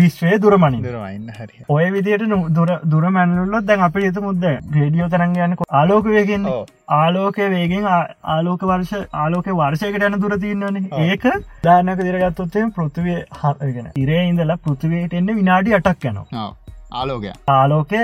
විශ්වය 0.00 0.38
දුරමනින් 0.44 0.82
දරවන්න 0.84 1.30
හරි. 1.38 1.64
ඔය 1.68 1.86
විදියට 1.94 2.26
දුර 2.56 2.72
දුරමැනලොත් 2.94 3.64
දැන් 3.68 3.86
අප 3.86 3.96
යුතු 3.96 4.24
මුද්ද 4.26 4.44
රේඩියෝ 4.78 5.08
තරංග 5.14 5.38
යනක 5.46 5.62
ආලෝක 5.80 6.10
වේගෙන් 6.16 6.44
ඕ 6.46 6.66
ආලෝකය 6.98 7.48
වේගෙන් 7.54 7.86
ආලෝක 8.34 8.66
වර්ෂ 8.70 9.06
ආලෝක 9.22 9.48
වර්ෂයකට 9.60 10.04
යන 10.10 10.18
දුර 10.24 10.36
තියන්නවන 10.42 10.76
ඔව්. 10.90 11.00
ඒක 11.00 11.24
දානක 11.64 12.04
දිරගත්තොත්තේ 12.08 12.66
පෘතිවය 12.76 13.16
හගෙන 13.40 13.88
ඉරේ 14.04 14.28
ඉඳලා 14.28 14.60
පෘතිවයට 14.68 15.16
එන්න 15.20 15.34
විනාඩි 15.40 15.74
අටක් 15.80 16.06
යනවා 16.12 16.52
ආලෝකය. 17.00 17.30
ආලෝකය 17.58 18.00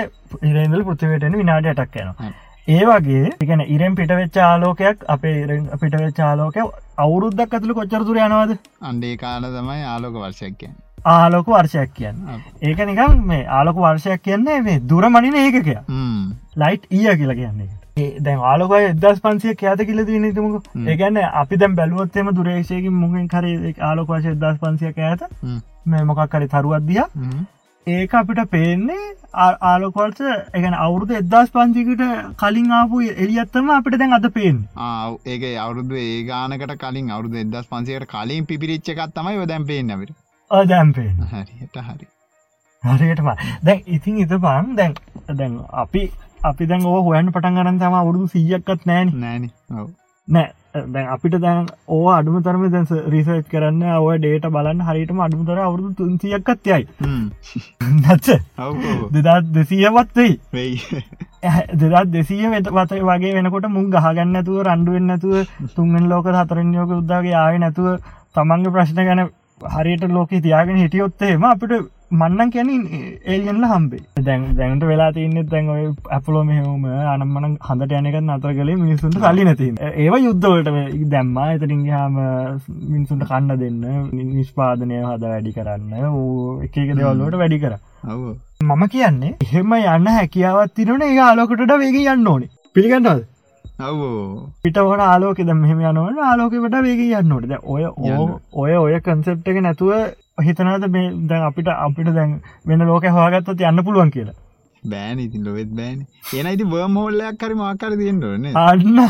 ඉරේන්දල 0.49 0.85
පෘතිවයටෙන 0.89 1.37
විනාඩි 1.41 1.71
අටක් 1.73 1.97
යනවා. 2.03 2.15
හරි. 2.21 2.37
ඒ 2.75 2.83
වගේ 2.89 3.33
එකන 3.43 3.61
ඉරෙන් 3.75 3.97
පිටවෙච්ච 3.99 4.37
ආලෝකයක් 4.49 5.03
අපේ 5.15 5.35
පිටවෙච්ච 5.81 6.19
ආලෝක 6.29 6.61
අවුරුද්දක් 7.05 7.57
ඇතුළ 7.57 7.75
කොච්චරතුර 7.79 8.21
යනවාද? 8.27 8.55
අන්ඩේ 8.89 9.17
කාල 9.25 9.43
තමයි 9.57 9.83
ආලෝක 9.95 10.15
වර්ෂයක් 10.23 10.55
කියන්න. 10.61 10.79
ආලෝක 11.15 11.51
වර්ෂයක් 11.53 11.93
කියන්න. 11.99 12.17
ඒක 12.69 12.79
නිකම් 12.89 13.21
මේ 13.33 13.43
ආලෝක 13.59 13.83
වර්ෂයක් 13.85 14.25
කියන්නේ 14.29 14.63
මේ 14.67 14.81
දුර 14.93 15.05
මනින 15.15 15.37
ඒකකය 15.43 15.77
ලයිට් 16.63 16.83
ඊය 16.97 17.15
කියලා 17.21 17.39
කියන්නේ 17.41 17.69
දැන් 18.25 18.43
ආලෝකය 18.49 18.83
එදස් 18.89 19.23
පන්සිය 19.23 19.55
කෑත 19.61 19.81
කියල 19.87 20.03
දී 20.09 20.19
නතුමක. 20.19 20.67
ඒගැන්න 20.91 21.17
අපි 21.41 21.61
දැම් 21.63 21.79
බැලුවොත්තෙම 21.79 22.29
දුරේශයකින් 22.37 22.93
මුගෙන් 23.05 23.25
කර 23.33 23.47
ආලෝක 23.89 24.13
වර්ෂ 24.13 24.35
එදස් 24.35 24.61
පන්සිය 24.61 24.93
ඇත 25.09 25.25
මේ 25.93 26.03
මොකක් 26.11 26.23
කරි 26.35 26.47
තරුවත්දිය 26.53 27.03
ඒක 27.87 28.13
අපිට 28.13 28.41
පේන්නේ 28.49 29.03
ආ- 29.35 29.57
ආලෝකවර්ෂ 29.61 30.21
එකන 30.53 30.75
අවුරුදු 30.77 31.13
එදස් 31.15 31.49
පංචිකට 31.51 32.03
කලින් 32.37 32.71
ආපු 32.71 33.01
එලියත්තම 33.17 33.69
අපිට 33.71 33.97
දැන් 33.97 34.13
අද 34.13 34.27
පේෙන් 34.31 34.57
ඒක 35.25 35.43
අවුරුදු 35.57 35.95
ඒ 35.97 36.23
ගානකට 36.23 36.75
කලින් 36.79 37.11
අවුරුදු 37.11 37.37
එදස් 37.37 37.67
පන්සේට 37.67 38.07
කලින් 38.07 38.45
පිරිච්ච 38.47 38.89
එකත් 38.89 39.13
තමයි 39.15 39.35
යොදැම් 39.35 39.65
පේනවිට 39.65 40.13
අදැම්පේෙන් 40.51 41.17
හරිට 41.27 41.77
හරි. 41.81 42.07
හරියටම. 42.83 43.27
දැන් 43.63 43.79
ඉතින් 43.87 44.17
ඉත 44.19 44.33
බං 44.39 44.75
දැන් 44.75 44.93
දැන් 45.33 45.59
අපි 45.73 46.01
අපි 46.43 46.65
දැන් 46.65 46.85
ඕ 46.85 47.01
හොයන් 47.03 47.31
පටන් 47.31 47.55
ගරන් 47.55 47.79
තම 47.79 47.93
අවුරුදු 47.95 48.27
සියක්කත් 48.29 48.85
නෑන 48.85 49.11
නෑන 49.15 49.49
නෑ 50.27 50.49
දැන් 50.73 51.07
අපිට 51.07 51.35
දැන් 51.37 51.65
ඕ 51.87 52.05
අඩුම 52.09 52.37
තරම 52.41 52.63
දැන් 52.69 52.85
රිසර්ච් 53.07 53.47
කරන්න 53.47 53.83
ඔය 53.97 54.17
ඩේට 54.17 54.47
බලන්න 54.49 54.83
හරිටම 54.83 55.19
අඩුම 55.19 55.43
තර 55.45 55.59
අවුරුදු 55.59 55.91
තුන්සියක්කත් 55.95 56.65
යයි. 56.65 56.87
නැච්ච 58.01 58.29
ඔව 58.59 59.11
දෙදත් 59.17 59.51
දෙසීයවත් 59.51 60.15
වෙයි. 60.15 60.79
දෙදත් 61.75 62.11
දෙසිය 62.11 62.47
වෙත 62.49 62.71
වත 62.71 63.01
වගේ 63.03 63.33
වෙනකොට 63.33 63.69
මුන් 63.69 63.89
ගහගන්නතුව 63.89 64.61
රණ්ඩුවෙන් 64.61 65.07
නැතුව 65.07 65.35
තුන්ෙන් 65.75 66.09
ලෝක 66.09 66.31
හතරෙන්යෝක 66.33 66.91
උද්දාගේ 66.93 67.37
ආය 67.37 67.59
නැතුව 67.59 67.99
තමන්ගේ 68.35 68.71
ප්‍රශ්න 68.71 69.01
ගැන 69.01 69.25
හරියට 69.71 70.07
ලෝක 70.09 70.29
තියාගෙන 70.39 70.77
හිටියොත්තේම 70.77 71.43
අපිට 71.45 71.91
මන්නන් 72.11 72.49
කැන 72.53 72.69
ඒගල්ල 73.25 73.65
හම්බේ 73.71 74.23
දැන් 74.25 74.41
දැන්ට 74.55 74.83
වෙලා 74.83 75.11
තින්න 75.17 75.37
දැන් 75.51 75.69
ඔය 75.73 75.83
ඇපලෝ 76.15 76.41
මෙහම 76.43 76.85
අනම්මන 77.11 77.55
හඳට 77.67 77.93
යනක 77.99 78.31
අතර 78.35 78.53
කලේ 78.57 78.75
මිනිසුන්ට 78.75 79.17
සල්ලි 79.17 79.45
නැති 79.47 79.69
ඒව 79.95 80.17
යුද්ධවලට 80.19 80.69
දැම්මා. 81.13 81.47
එතරින් 81.55 81.83
හාම 81.89 82.17
මිනිසුන්ට 82.89 83.27
කන්න 83.29 83.59
දෙන්න 83.61 83.81
නිස්පාදනය 84.33 85.01
හද 85.01 85.23
වැඩි 85.25 85.55
කරන්න. 85.57 85.93
ඕ 86.11 86.61
එක 86.65 86.77
එක 86.77 86.93
දෙවල්ලට 86.93 87.41
වැඩි 87.41 87.61
කර. 87.63 87.75
මම 88.61 88.87
කියන්නේ 88.95 89.35
එහෙම 89.41 89.75
යන්න 89.75 90.15
හැකියාවත් 90.17 90.73
තිරන 90.75 91.05
ඒ 91.07 91.19
ආලෝකටට 91.27 91.77
වේග 91.83 92.01
යන්න 92.05 92.27
ඕනේ. 92.27 92.51
පිළිගන්නවද? 92.75 93.23
පිටවට 94.63 95.05
ආලෝක 95.05 95.39
ද 95.41 95.55
මෙහම 95.55 95.79
යනවට 95.83 96.19
ආලෝකට 96.23 96.75
වේග 96.87 97.05
යන්නට 97.21 97.55
ඔය. 97.65 97.87
ඔය 98.53 98.75
ඔය 98.77 98.99
කන්සෙප්ට 98.99 99.47
එක 99.47 99.61
නැතුව 99.61 99.95
හිතනද 100.41 100.87
මේ 100.89 101.11
දැන් 101.25 101.43
අපිට 101.43 101.69
අපිට 101.69 102.13
දැන් 102.13 102.39
වෙන 102.65 102.87
ලෝක 102.87 103.09
හවාගත්තත් 103.09 103.61
යන්න 103.63 103.83
පුළුවන් 103.83 104.11
කියලා? 104.11 104.39
බෑන 104.83 105.19
ඉතින් 105.19 105.45
ලොවෙත් 105.45 105.75
බෑන. 105.75 106.07
එන 106.35 106.47
ඉති 106.47 106.65
බර්ම 106.65 106.97
හෝල්ලයක් 106.97 107.37
කරි 107.37 107.55
මාකර 107.55 107.93
තියෙන්ටන 107.95 108.57
අන්න. 108.57 109.05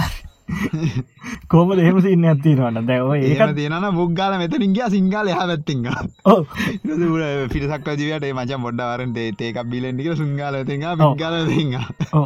කෝම 1.47 1.71
දෙහෙම 1.71 1.99
සින්න 2.01 2.25
ඇතිරවන්න 2.25 2.87
දැව 2.87 3.11
ඒකත් 3.17 3.53
තියෙන 3.55 3.87
බුග්ගාල 3.93 4.37
මෙතරින්ගේ 4.37 4.89
සිංහල 4.89 5.27
එහ 5.27 5.37
පැත්තිංග. 5.41 5.85
පිරිසක් 7.53 7.87
ජීවට 7.93 8.27
මච 8.31 8.59
මොඩ්ඩවරට 8.65 9.41
ඒක 9.41 9.61
බිලෙන්ටික 9.65 10.11
සුංගාල 10.15 10.59
තිංහ 10.65 10.85
පුද්ගල 10.97 11.37
තිංහ 11.47 11.75
ඕ 12.13 12.25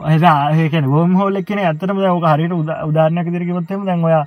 ඒකන 0.57 0.91
වෝම් 0.93 1.15
හෝල්ල 1.15 1.41
එකන 1.41 1.63
ඇතරම 1.63 2.01
දක 2.01 2.33
හරිට 2.33 2.57
උදාරණක 2.83 3.31
දිරිකවත්තම 3.31 3.85
දැන් 3.85 4.05
ඔයා 4.05 4.23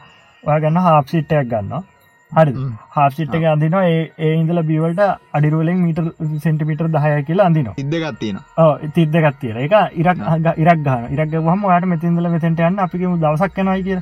ගන්න 0.58 0.82
හාප්සිට්ටයක් 0.82 1.48
ගන්න 1.48 1.86
හරි. 2.32 2.52
හාප්සිට් 2.96 3.34
එක 3.38 3.44
අඳන 3.52 3.76
ඒ 3.78 4.32
ඉඳල 4.40 4.60
බිවලට 4.70 5.00
අඩිරුවලෙන් 5.36 5.78
මීට 5.86 6.00
සෙන්ටිමිටර් 6.44 6.88
දහය 6.96 7.14
කියලා 7.28 7.48
අඳනවා. 7.50 7.74
ඉදගත්තින 7.82 8.38
ඕ 8.64 8.72
තිද්දගත් 8.96 9.40
තිර 9.42 9.56
එක 9.64 9.74
ඉරක් 10.02 10.22
ඉරක් 10.64 10.84
ගන 10.86 11.08
ඉරක් 11.16 11.34
හම 11.48 11.66
යාට 11.72 11.88
මෙතින්දල 11.94 12.30
මෙතෙන්ට 12.36 12.62
යන්න 12.68 12.84
අපිම 12.86 13.18
දවසක් 13.24 13.58
කනයි 13.58 13.82
කිය 13.88 14.00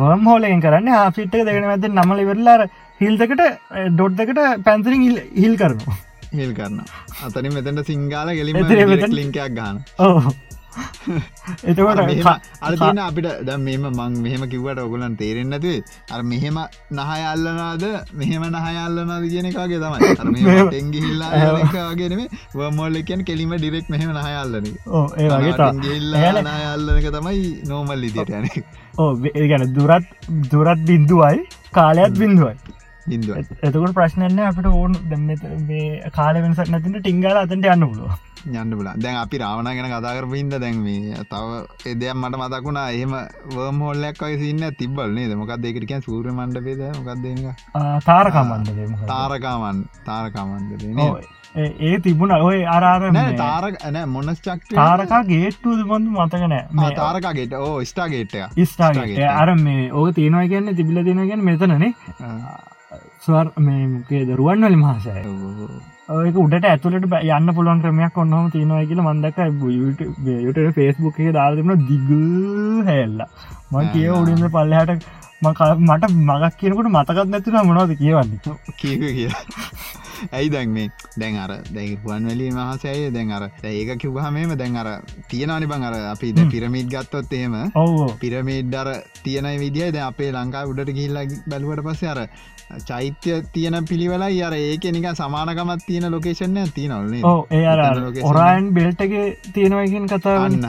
හොම් 0.00 0.26
හෝලෙන් 0.30 0.64
කරන්න 0.64 0.90
හාපිට් 0.96 1.34
එක 1.36 1.46
දෙගෙන 1.50 1.70
ඇත 1.74 1.86
නමල 1.92 2.26
වෙරලාර 2.30 2.66
හිල්දකට 3.00 3.46
ඩොඩ්දකට 3.94 4.40
පැන්තරින් 4.66 5.06
හිල් 5.42 5.54
කරනවා. 5.62 5.96
හිල් 6.38 6.52
කරන්න 6.58 6.80
අතරින් 7.26 7.52
මෙතැට 7.56 7.88
සිංගාල 7.90 8.28
ගෙලිම 8.38 8.56
ලිංකයක් 9.18 9.54
ගන්න 9.58 9.76
ඕ 10.06 10.20
එතකොට 11.64 12.00
අර 12.62 12.72
තියන 12.76 12.98
අපිට 13.00 13.28
ද 13.42 13.56
මෙම 13.58 13.84
මං 13.90 14.14
මෙහම 14.22 14.42
කිවට 14.48 14.78
ඔගුලන් 14.78 15.16
තේරෙන් 15.16 15.48
නැතිවේ 15.48 15.82
අර 16.10 16.20
මෙහෙම 16.24 16.58
නහය 16.92 17.20
අල්ලනාද 17.26 17.84
මෙහෙම 18.14 18.44
නහයල්ලනාද 18.48 19.24
කියන 19.26 19.46
එකගේ 19.46 19.80
තමයි. 19.80 20.12
මෙහෙම- 20.36 20.70
ටෙංගි 20.70 21.00
හිල්ලාගෙනම 21.00 22.22
වමෝල්ල 22.54 22.98
කියන් 23.02 23.24
කෙලිම 23.24 23.52
ඩිරෙක් 23.56 23.88
මෙහෙම 23.88 24.10
නහයල්ලන 24.12 24.66
ඕ 24.92 25.04
ඒ 25.16 25.28
වගේ 25.32 25.54
තා 25.54 25.70
ගෙල්ලා 25.82 26.42
නයල්ලනක 26.48 27.06
තමයි 27.12 27.44
නෝමල් 27.68 28.04
ඉදිට 28.04 28.32
යන 28.32 28.48
ඕ 28.98 29.10
ගැන 29.46 29.66
දුරත් 29.74 30.06
දුරත් 30.50 30.80
බින්දුවයි 30.86 31.44
කාලයක් 31.72 32.12
බින්දුවයි 32.14 32.54
බින්දුව 32.56 32.85
එතකට 33.08 33.92
ප්‍රශ්නයන්න 33.94 34.40
අපට 34.44 34.70
ඕන 34.70 34.96
දෙම 35.10 35.26
කාල 36.12 36.40
වෙනසක් 36.40 36.72
නැතිට 36.72 36.98
ටිංගල 37.00 37.36
අතට 37.36 37.54
යන්න 37.56 37.84
පුළුව 37.84 38.14
යන්න 38.54 38.72
පුල 38.72 38.88
දැන් 38.96 39.16
අපි 39.16 39.40
රාවණ 39.42 39.70
ගැන 39.70 39.88
කතාකරපින්ද 39.92 40.56
දැන් 40.56 40.82
මේ 40.82 41.22
තව 41.30 41.62
එදයක් 41.92 42.12
මට 42.14 42.42
මතකුණා 42.42 42.86
එහෙම 42.90 43.14
වර්ම 43.54 43.80
හොල්ලක් 43.80 44.20
වගේ 44.20 44.40
සින්න 44.42 44.66
තිබල් 44.78 45.16
නේ 45.16 45.36
මොකක් 45.36 45.54
දෙකරකන් 45.60 46.04
සූර 46.04 46.28
මණ්ඩපේද 46.32 46.84
මොකක්දක 46.98 47.64
තාරකමන්දම 48.04 49.00
තාරකාමන් 49.06 49.82
තාරකාමන්ද 50.04 50.86
ඒ 51.56 51.98
තිබුණ. 52.00 52.32
ඔය 52.42 52.58
අරාර 52.68 53.02
නෑ 53.10 53.34
තාරක 53.36 53.76
ඇන 53.82 53.98
මොනස් 54.10 54.40
චක්ට 54.40 54.74
තාරකා 54.74 55.20
ගේට්ටුද 55.24 55.82
බඳු 55.84 56.14
මතකනෑ 56.16 56.94
තාරකාගේට 56.94 57.58
ඕ 57.60 57.74
ස්ටාගේට්ය 57.84 58.66
ස්ටාගට 58.66 59.20
අර 59.32 59.54
මේ 59.58 59.90
ඕක 59.92 60.14
තියෙනවා 60.14 60.46
කියන්න 60.46 60.74
තිබිල 60.76 61.04
දෙෙන 61.04 61.26
ගැන 61.26 61.44
මෙතනනේ 61.44 61.92
ස්වර් 63.26 63.46
මේ 63.66 63.84
මුකේ 63.92 64.22
දරුවන් 64.30 64.66
වලි 64.66 64.78
මහසය. 64.82 65.14
ඒක 66.16 66.36
උඩට 66.44 66.66
ඇතුලට 66.70 67.06
යන්න 67.36 67.54
පුළුවන් 67.56 67.82
ක්‍රමයක් 67.84 68.18
ඔන්නහම 68.24 68.48
තියෙනවා 68.54 68.86
කියල 68.90 69.02
මන්දක 69.04 69.38
යට 70.50 70.60
ෆෙස්බුක් 70.78 71.20
එක 71.20 71.32
දාරතින 71.38 71.86
දිග 71.90 72.10
හැල්ලා. 72.90 73.30
මං 73.72 73.92
කිය 73.94 74.10
උඩින්ද 74.18 74.50
පල්ලහට 74.56 75.06
මට 75.42 76.10
මගක් 76.28 76.52
කියනකට 76.60 76.90
මතකත් 76.90 77.28
නැතින 77.32 77.60
මොනවද 77.70 77.96
කියවන්නේ. 78.02 78.58
කියක 78.80 79.02
කිය 79.16 79.30
ඇයි 80.32 80.50
දැන් 80.50 80.70
මේ 80.70 80.88
දැන් 81.20 81.36
අර 81.36 81.50
දැයි 81.74 81.96
පුුවන් 82.02 82.28
වැලි 82.28 82.48
මහසෑය 82.50 83.10
දැන් 83.12 83.32
අර 83.32 83.44
ඒක 83.64 83.90
කිව්හමේම 84.02 84.54
දැන් 84.56 84.76
අර 84.76 84.88
තියෙනනි 85.28 85.66
බං 85.66 85.86
අර 85.88 85.96
අපි 86.12 86.32
ද 86.32 86.46
පිරමිට් 86.54 86.88
ගත්තොත් 86.94 87.32
එහෙම. 87.32 87.56
ඔව් 87.74 88.16
පිරමිඩ් 88.22 88.74
අර 88.74 88.88
තියෙන 89.24 89.50
විදිිය 89.64 89.92
ද 89.92 90.04
අපේ 90.08 90.32
ලංකා 90.32 90.68
උඩට 90.70 90.94
ගිල්ල 90.98 91.18
බැලුවට 91.46 91.84
පස්සේ 91.88 92.12
අර 92.14 92.20
චෛත්‍ය 92.80 93.42
තියෙන 93.52 93.84
පිළිවෙලයි 93.84 94.42
අර 94.42 94.54
ඒක 94.54 94.84
නික 94.92 95.06
සමානකමත් 95.14 95.86
තියෙන 95.86 96.10
ලොකේෂන්න 96.10 96.74
තියනවන්නේ 96.74 97.22
ඕ 97.24 97.46
ඒ 97.50 97.64
ඔරයින් 98.24 98.74
බෙල්ටගේ 98.74 99.26
තියෙනවකින් 99.54 100.06
කතාවන්න 100.08 100.66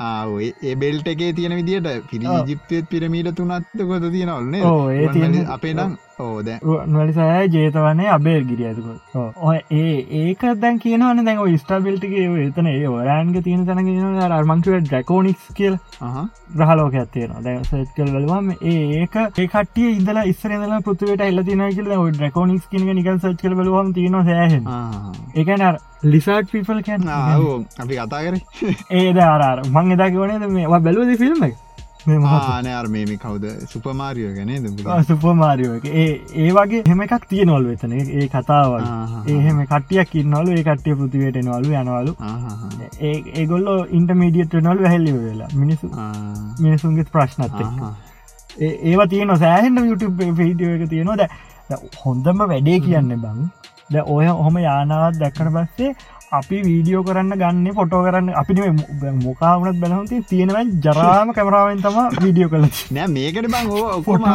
ආවේ 0.00 0.50
ඒ 0.62 0.74
බෙල්ට 0.76 1.08
එකේ 1.08 1.32
තියෙන 1.32 1.56
විදිට 1.56 2.10
පිරි 2.10 2.26
ජිප්තයත් 2.46 2.88
පිරමීට 2.88 3.34
තුනත්ත 3.34 3.84
කොත 3.84 4.10
තියෙනවල්න්නේ 4.10 4.64
ඕ 4.64 4.90
ඒ 4.90 5.08
තියෙන 5.10 5.38
අපේ 5.48 5.74
නම් 5.74 5.96
ඕද 6.18 6.48
නොලිසය 6.88 7.24
ජේතවන්නේ 7.54 8.08
අබේර් 8.10 8.44
ගිරිය 8.44 8.68
ඇතුක 8.68 9.40
ඔය 9.42 9.58
ඒ 9.70 9.96
ඒක 10.20 10.44
දැන් 10.60 10.78
කියනවන 10.78 11.24
දැන් 11.26 11.58
ස්ටාබිල්ටිගේ 11.58 12.28
එතන 12.44 12.68
ඒ 12.70 12.86
ඔරෑන්ග 12.90 13.34
තියෙන 13.44 13.66
තැන 13.66 13.82
කියන 13.84 14.32
අර්මංකුව 14.32 14.78
ඩැකෝනික්ස් 14.82 15.50
කියල්. 15.54 15.76
ග්‍රහලෝක 16.54 16.94
ඇත්තියෙන 16.94 17.34
දැ 17.44 17.56
සච් 17.62 17.90
කල් 17.96 18.12
බලවාම 18.14 18.48
ඒක 18.62 19.18
ඒ 19.18 19.46
කටිය 19.48 19.90
ඉදල 19.92 20.22
ඉස්සරදල 20.24 20.72
පෘතුවට 20.80 21.26
එල්ල 21.26 21.44
තින 21.50 21.66
කියල 21.70 21.92
ඩැකෝනික්ස් 22.12 22.70
කියන 22.70 22.88
නිකල් 22.92 23.18
සච් 23.18 23.36
කල 23.42 23.58
බලවාම 23.60 23.92
තියෙන 23.92 24.18
සෑහ 24.22 24.56
ඒකන 25.36 25.66
ලිසාට් 26.06 26.50
පිපල් 26.50 26.82
කැන් 26.82 27.08
අපි 27.08 27.94
කතා 27.94 28.24
කර. 28.24 28.40
ඒද 28.94 29.22
අරර 29.26 29.62
මං 29.66 29.94
එදා 29.98 30.10
කිවනේ 30.10 30.52
මේ 30.56 30.66
බැලුවද 30.80 31.16
ෆිල්ම් 31.18 31.48
එක 31.50 31.65
ආනයාර 32.08 32.88
මේම 32.88 33.12
කවුද? 33.18 33.44
සුපමාරියෝ 33.72 34.32
ගැන 34.36 35.04
සුපමාරියෝ 35.08 35.78
ඒ 35.84 36.06
ඒ 36.42 36.50
වගේ 36.58 36.82
හෙම 36.86 37.02
එකක් 37.06 37.26
තියනොල් 37.32 37.68
වෙතන 37.70 37.92
ඒ 37.98 38.28
කතාවල්. 38.28 38.86
ඒහෙම 39.34 39.60
කටියක් 39.72 40.14
ඉන්නවලු. 40.22 40.56
ඒ 40.56 40.64
කට්ටිය 40.68 40.96
පෘතිවයට 41.00 41.40
නවලු 41.42 41.74
යනවලු. 41.82 42.12
ඒගොල්ල 43.34 43.68
ඉන්ටමීඩියට 44.00 44.58
නොල් 44.68 44.84
හැල්ලි 44.86 45.12
වෙලා. 45.18 45.50
මිනිසු 45.54 45.90
මිනිසුන්ගේ 46.60 47.06
ප්‍රශ්නත්ත 47.12 47.60
ඒවා 48.58 49.06
තියන 49.06 49.36
සෑහෙන්ට 49.36 49.86
YouTube 49.90 50.34
පිඩිය 50.40 50.74
එක 50.74 50.90
තියෙනවා. 50.90 51.16
ද 51.70 51.74
හොඳම 52.04 52.44
වැඩේ 52.52 52.80
කියන්න 52.80 53.16
බං. 53.24 53.48
ද 53.92 54.04
ඔය 54.16 54.26
හොම 54.44 54.56
යානාවත් 54.58 55.18
දැක්කට 55.22 55.50
පස්සේ 55.56 55.94
අපි 56.38 56.58
වීඩියෝ 56.68 57.02
කරන්න 57.08 57.38
ගන්න 57.42 57.74
ෆොටෝ 57.78 58.02
කරන්න. 58.06 58.30
අපිට 58.40 58.60
මොකාවනත් 59.24 59.80
බැලහුති 59.82 60.20
තියෙනව 60.30 60.58
ජරාම 60.86 61.32
කැමරාවෙන් 61.38 61.82
තම 61.86 61.98
වීඩියෝ 62.24 62.50
කල 62.54 62.66
නෑ 62.96 63.08
මේකට 63.16 63.50
බං 63.54 63.72
ඔකොම 63.98 64.26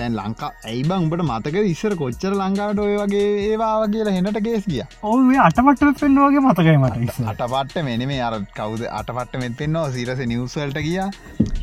දැන් 0.00 0.18
ලංකා 0.20 0.50
ඇයි 0.70 0.82
බං 0.88 1.06
උඹට 1.06 1.26
මතක 1.28 1.64
ඉස්සර 1.72 1.96
කොච්චර 2.02 2.32
ලංකාට 2.42 2.84
ඔය 2.86 2.94
වගේ 3.02 3.26
ඒවා 3.46 3.72
කියලා 3.94 4.16
හෙනට 4.18 4.42
ගේස් 4.48 4.66
කිය 4.72 4.84
ඔය 5.14 5.40
අටමට 5.46 5.86
පෙන්වාගේ 6.02 6.44
මතකයි 6.46 6.78
මට 6.82 7.32
අටපට්ට 7.32 7.82
මෙන 7.88 8.06
මේ 8.10 8.22
අර 8.28 8.34
කවුද? 8.58 8.82
අටපට්ට 8.98 9.40
මෙත් 9.42 9.56
පෙන්නවා 9.60 9.90
සිරස 9.96 10.22
නිවසල්ට 10.32 10.78
කිය 10.86 11.00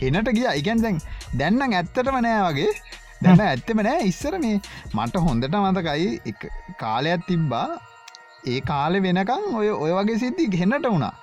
හෙනට 0.01 0.29
ගිය. 0.37 0.47
එකන් 0.59 0.83
දැන් 0.85 0.99
දැන්නම් 1.39 1.75
ඇත්තටම 1.79 2.19
නෑ 2.25 2.43
වගේ. 2.49 2.71
දැන 3.23 3.41
ඇත්තම 3.47 3.81
නෑ. 3.87 4.05
ඉස්සර 4.11 4.37
මේ 4.43 4.61
මට 4.93 5.23
හොඳට 5.25 5.57
මතකයි. 5.63 6.35
කාලයක් 6.83 7.25
තිබ්බා 7.29 7.67
ඒ 8.45 8.61
කාලෙ 8.61 8.97
වෙනකං 9.05 9.43
ඔය 9.59 9.69
ඔය 9.83 9.91
වගේ 9.97 10.17
සිද්ධි 10.23 10.47
ගෙනට 10.55 10.87
වුණා. 10.87 11.13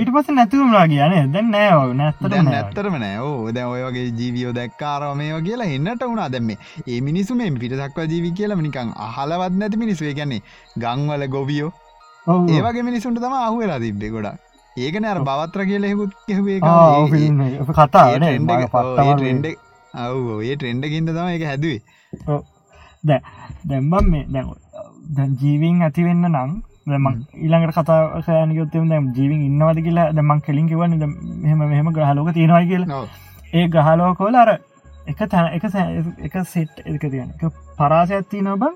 ඊට 0.00 0.10
පස 0.14 0.28
නැතිවුණා 0.30 0.86
කියන 0.92 1.32
දැන් 1.34 1.50
නෑ 1.54 1.94
නැත්තට 2.00 2.36
නැත්තරම 2.48 2.96
නෑ. 3.02 3.18
ඕ 3.20 3.52
දැ 3.52 3.66
ඔය 3.74 3.82
වගේ 3.86 4.06
ජීවියෝ 4.20 4.54
දැක්කාරව 4.58 5.14
මේ 5.20 5.40
කියලා 5.48 5.68
එන්නට 5.76 6.04
වුණා. 6.08 6.28
දැම්ම 6.34 6.50
ඒ 6.52 7.00
මිනිසු 7.08 7.38
මේ 7.40 7.50
පිට 7.62 7.76
දක්වා 7.80 8.10
ජීවි 8.12 8.32
කියලා 8.40 8.60
නිකං 8.66 8.92
අහලවත් 9.06 9.54
නැති 9.62 9.82
මිනිස්වේ 9.84 10.14
ගැන්නේ 10.20 10.42
ගංවල 10.84 11.26
ගොවියෝ. 11.36 11.72
ඒවගේ 12.54 12.84
මිනිසුන්ට 12.90 13.24
තම 13.24 13.34
අහුවෙලා 13.38 13.80
තිබ්බේ 13.80 14.12
ගොඩා 14.16 14.36
ඒකන 14.76 15.08
අර 15.10 15.20
බවත්‍ර 15.28 15.62
කියලෙකුත් 15.70 16.12
කෙහේ 16.26 16.60
කතා 17.78 18.04
ටෙන්ඩ 18.18 19.46
ඔව 20.06 20.40
ඒ 20.42 20.56
ට්‍රෙන්ඩකින්ද 20.56 21.08
තම 21.16 21.28
එක. 21.34 21.44
හැදුවේ. 21.50 21.80
දැ 23.04 23.20
දැම්බම් 23.68 24.10
මේ 24.12 24.24
දැ 24.34 24.44
දැන් 25.08 25.36
ජීවින් 25.40 25.82
ඇතිවෙන්න 25.82 26.28
නම් 26.28 26.50
දෙම 26.86 27.06
ඊළඟට 27.36 27.78
කතායනයොත්තම 28.20 28.88
දැම් 28.88 29.06
ජීවින් 29.16 29.40
ඉන්නවද 29.46 29.82
කියලා 29.86 30.12
දමන් 30.12 30.40
කෙලින් 30.40 30.68
කිවන්න 30.68 30.94
මෙහම 31.42 31.64
මෙහම 31.64 31.88
ග්‍රහලෝක 31.92 32.30
තියෙනවා 32.32 32.62
කියලා. 32.64 33.02
ඒ 33.52 33.66
ග්‍රහලෝකෝල 33.68 34.34
අර 34.34 34.50
එක 35.06 35.20
තැන 35.26 35.46
එක 35.48 35.64
එක 36.20 36.36
සෙට් 36.44 36.82
එක 36.86 37.04
තියන 37.10 37.32
පරාසයක් 37.78 38.28
තියනව 38.30 38.56
බං. 38.56 38.74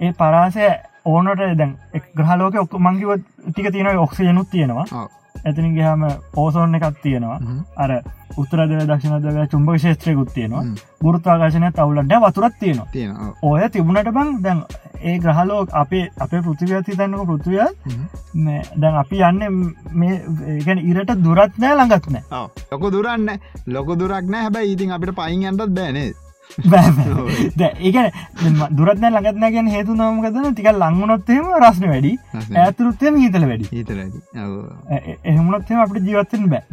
ඒ 0.00 0.12
පරාසය 0.14 0.66
ඕනට 1.06 1.44
දැන් 1.54 1.76
ග්‍රහලෝක 2.14 2.54
ඔක් 2.56 2.78
මංගිව 2.80 3.10
ටික 3.46 3.70
තියෙනව 3.72 4.00
ඔක්සිජනුත් 4.00 4.50
තියෙනවා 4.50 5.06
ඇතිනින් 5.46 5.76
ගහම 5.76 6.04
පෝසෝන්න 6.32 6.74
එකක් 6.74 7.02
තියෙනවා. 7.02 7.38
අර 7.76 7.90
උත්තරද 8.36 8.72
දක්ෂණදව 8.82 9.46
චුම්භ 9.48 9.78
ශේත්‍රයකුත් 9.78 10.34
තියෙනවා. 10.34 10.64
ගුරුත්වාකාශනය 11.02 11.72
තවුලට 11.72 12.18
වතුරත් 12.24 12.58
තියෙනවා. 12.60 12.88
තියෙන 12.92 13.16
ඔය 13.42 13.68
තිබුණට 13.70 14.12
බං 14.12 14.34
දැන් 14.42 14.64
ඒ 15.02 15.18
ග්‍රහලෝ 15.18 15.60
අපේ 15.74 16.04
අපේ 16.18 16.42
පෘතිවති 16.42 16.92
තන්නක 16.92 17.26
පෘතිවය 17.26 17.58
දැන් 18.76 18.96
අපි 18.96 19.22
යන්න 19.22 19.40
මේ 19.94 20.20
ගැන 20.66 20.84
ඉරට 20.84 21.16
දුරත් 21.20 21.58
නෑ 21.58 21.74
ළඟත් 21.74 22.06
නෑ 22.10 22.44
ලොක 22.72 22.86
දුරන්න 22.92 23.34
ලොක 23.68 23.90
දුරක් 23.96 24.24
නෑ 24.26 24.42
හැබැයි 24.42 24.72
ඉතින් 24.72 24.92
අපිට 24.92 25.16
පයින් 25.16 25.44
ඇන්ටත් 25.44 25.74
බෑනේ 25.74 26.08
ඒක 27.80 27.96
දුරත්න 28.72 29.06
ළඟත්න 29.06 29.46
ගැන 29.48 29.68
හේතු 29.68 29.96
නමකදන 29.96 30.56
තික 30.56 30.70
ලංගුණොත්තේම 30.72 31.52
රස්න 31.58 31.88
වැඩි. 31.90 32.12
ඇතුරුත්තේම 32.56 33.20
හිතල 33.20 33.46
වැඩි. 33.46 33.68
හිතල 33.72 34.00
එහෙමුණොත්තේ 35.24 35.80
අපට 35.82 36.02
ජීවත්තෙන් 36.02 36.48
බෑ 36.48 36.64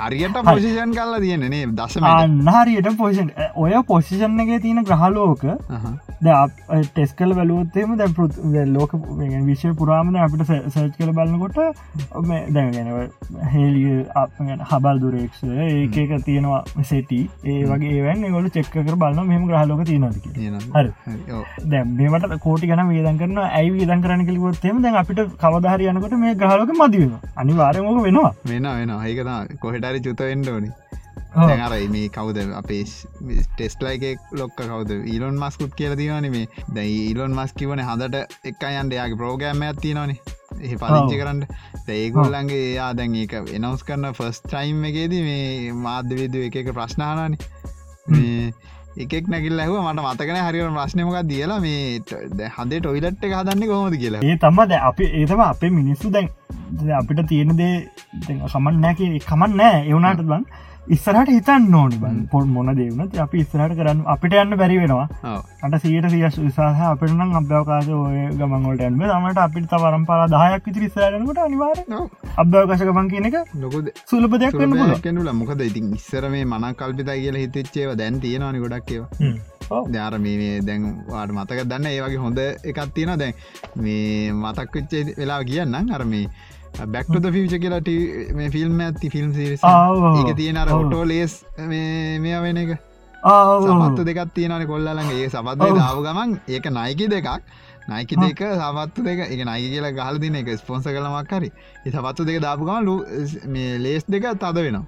හරියට 0.00 0.38
පොසිෂන් 0.48 0.92
කල්ලා 0.96 1.20
තියන්නේ 1.24 1.64
දස 1.78 1.96
අන්නහරියට 2.10 2.90
පෝෂන් 3.00 3.30
ඔය 3.64 3.74
පොසිෂන්ගේ 3.88 4.60
තියෙන 4.64 4.84
ග්‍රහලෝක 4.88 5.44
ටෙස් 6.88 7.14
කල 7.18 7.34
වැලුවත්තේම 7.38 7.96
දැ 8.00 8.66
ලෝක 8.76 8.92
විශ්ව 9.48 9.74
පුරාමණ 9.80 10.20
අපිට 10.26 10.44
සර්ච් 10.48 10.94
කල 10.98 11.12
බලන්නකොට 11.18 11.58
දැගෙන 12.56 12.88
හෙලිය 13.54 13.96
හබල් 14.70 15.02
දුරෙක්ෂ 15.04 15.42
ඒකක 15.66 16.14
තියෙනවා 16.28 16.62
සෙටි 16.92 17.20
ඒ 17.44 17.58
වගේ 17.72 17.92
ඒවැන් 17.96 18.26
ගොල 18.36 18.48
චෙක්කර 18.56 18.94
බලන්න 18.94 19.28
මෙම 19.32 19.46
ග්‍රහලෝක 19.50 19.84
තියනොද 19.90 20.16
හරි. 20.76 20.90
දැ 21.72 21.82
මේමට 21.98 22.38
කෝටි 22.46 22.70
ගන 22.72 22.84
වේදන් 22.92 23.20
කරන 23.22 23.38
ඇයි 23.44 23.74
වේදන් 23.76 24.06
කරන 24.06 24.26
කලිකොත්තේම 24.30 24.82
දැන් 24.86 25.00
අපිට 25.02 25.24
කවදහර 25.44 25.86
යනකොට 25.90 26.18
මේ 26.24 26.34
ග්‍රහලෝක 26.42 26.72
මදවීම 26.78 27.12
අනිවාරයමක 27.36 28.02
වෙනවා. 28.08 28.32
වෙන 28.52 28.70
වෙන 28.72 28.96
ඒකත 29.00 29.86
කොහෙටරි 29.88 30.04
චුතවෙන්ඩ 30.06 30.48
ඕනි. 30.52 30.70
අර 31.66 31.72
මේ 31.94 32.08
කවද 32.16 32.44
අපේ 32.60 32.84
ටෙස්ටලයික 33.56 34.20
ලොක්ක 34.40 34.56
කවද? 34.60 34.98
ඊලොන් 35.12 35.36
මස්කුට් 35.42 35.74
කියල 35.80 35.94
තිවන 36.00 36.28
මේ. 36.34 36.48
දැයි 36.76 36.98
ඊලොන් 37.08 37.34
මස් 37.36 37.52
කිවන 37.60 37.82
හදට 37.88 38.48
එක් 38.50 38.64
අයන්ට 38.70 38.96
යාගේ 38.98 39.20
ප්‍රෝගෑම් 39.22 39.64
ඇත්ති 39.68 39.94
නොන 39.98 40.14
එහ 40.14 40.74
පලිංචි 40.82 41.20
කරන්න. 41.20 41.44
ඒගොල්ලන්ගේ 41.98 42.64
එයා 42.72 42.90
දැන් 43.00 43.14
ඒක 43.22 43.36
එනවස් 43.58 43.84
කරන්න 43.88 44.16
ෆස් 44.18 44.42
ටයිම් 44.46 44.84
එකේද 44.90 45.14
මේ 45.28 45.76
මාධ්‍යවිද 45.86 46.40
එක 46.48 46.72
ප්‍රශ්නානන 46.80 47.38
මේ 48.16 48.52
එකෙක් 49.04 49.24
නැකිල් 49.32 49.60
ඇහව 49.62 49.74
මට 49.80 50.04
මතකන 50.06 50.38
හරිර 50.46 50.68
ප්‍රශ්නමක 50.76 51.18
දියලා 51.30 51.60
මේ 51.64 51.78
හදේ 52.56 52.80
ටොයිලට් 52.80 53.24
එක 53.26 53.34
හදන්න 53.38 53.68
කොහොමද 53.70 53.96
කියලා. 54.02 54.22
ඒ 54.28 54.36
තම්ම 54.44 54.60
ද 54.70 54.72
අප 54.88 55.00
ඒතම 55.08 55.42
අපේ 55.46 55.72
මිනිස්සු 55.80 56.14
දැන්. 56.16 56.28
අපිට 57.00 57.20
තියෙනදේ 57.28 57.74
කමන් 58.52 58.80
නෑක 58.84 58.98
කමන් 59.28 59.52
නෑ 59.60 59.76
එවුනාට 59.90 60.22
බන් 60.30 60.44
ඉස්සරට 60.94 61.30
හිතන්න 61.34 61.74
ඕනි 61.78 61.98
බන් 62.02 62.20
පොල් 62.32 62.46
මොන 62.54 62.70
දෙවන 62.78 63.00
අපි 63.24 63.42
ඉස්සරට 63.44 63.74
කරන්න 63.78 64.00
අපිට 64.14 64.36
යන්න 64.42 64.56
බැරි 64.60 64.78
වෙනවා. 64.82 65.34
අට 65.64 65.76
සියට 65.82 66.08
සිය 66.14 66.24
විසාහ 66.46 66.86
අපිටනම් 66.92 67.34
අභ්‍යවකාශ 67.40 67.90
ඔය 67.96 68.22
ගමන්ගොලට 68.38 68.84
ඇන්ම 68.86 69.02
තමට 69.02 69.42
අපිට 69.46 69.76
වරම් 69.84 70.06
පලා 70.08 70.28
දහයක් 70.34 70.70
විතර 70.70 70.86
ඉස්සරටනට 70.88 71.42
අනිවාර 71.46 71.78
අභ්‍යවකාශ 72.44 72.86
ගමන් 72.88 73.12
කියන 73.12 73.28
එක 73.30 73.36
ලොකද? 73.64 73.92
සුලප 74.10 74.38
දෙයක් 74.44 74.58
කෙනුල 75.06 75.32
මොකද 75.42 75.62
ඉතින් 75.68 75.94
ඉස්සර 76.00 76.28
මේ 76.34 76.48
මන 76.52 76.74
කල්පිතා 76.80 77.20
කියලා 77.22 77.44
හිතච්චේව 77.46 77.96
දැන් 78.02 78.20
තියෙනවානි 78.24 78.64
ගොඩක් 78.64 78.92
ඒවා. 78.96 79.86
දාර 79.94 80.14
මේ 80.18 80.60
දැන් 80.68 80.84
වාට 81.08 81.32
මතක 81.38 81.64
දන්න? 81.70 81.88
ඒවගේ 81.94 82.22
හොඳ 82.26 82.38
එකක් 82.40 82.78
තියෙන 82.94 83.18
දැන් 83.22 83.34
මේ 83.84 84.32
මතක් 84.32 84.78
වෙච්චේ 84.78 85.18
වෙලා 85.18 85.42
කියන්න 85.50 85.92
අර 85.96 86.04
මේ 86.12 86.28
බැක්ට 86.94 87.30
ෆිච 87.36 87.54
කියලට 87.62 87.88
මේ 88.40 88.50
ෆිල්ම් 88.50 88.80
ඇති 88.80 89.10
ෆිල්ම් 89.10 89.32
ඒක 89.32 90.36
තියෙන 90.36 90.56
අර 90.56 90.68
හොටෝ 90.68 91.04
ලේස් 91.04 91.44
මේ 91.70 92.42
වෙන 92.42 92.56
එක. 92.64 92.76
සමත්තු 93.22 94.04
දෙකක් 94.04 94.34
තියෙනන 94.34 94.66
කොල්ලලගේ. 94.66 95.24
ඒ 95.24 95.28
සබත්ය 95.28 95.72
දාව 95.80 96.02
ගමන් 96.06 96.36
ඒක 96.48 96.70
නයිකි 96.78 97.08
දෙකක්. 97.14 97.42
නයික 97.88 98.14
දෙක 98.20 98.44
සවත්තු 98.62 99.04
දෙක. 99.08 99.24
එක 99.26 99.40
නයි 99.50 99.72
කියලා 99.72 99.96
ගහල 99.98 100.18
දින 100.18 100.34
එක. 100.42 100.54
ස්පොන්ස 100.58 100.84
කළමක් 100.84 101.34
හරි. 101.40 101.50
ඒ 101.86 101.90
සවත්තු 101.90 102.28
දෙක 102.30 102.40
දාපුගම 102.46 102.84
ලු 102.84 102.94
මේ 103.46 103.78
ලේස් 103.78 104.04
දෙක 104.08 104.30
තද 104.44 104.56
වෙනවා 104.68 104.86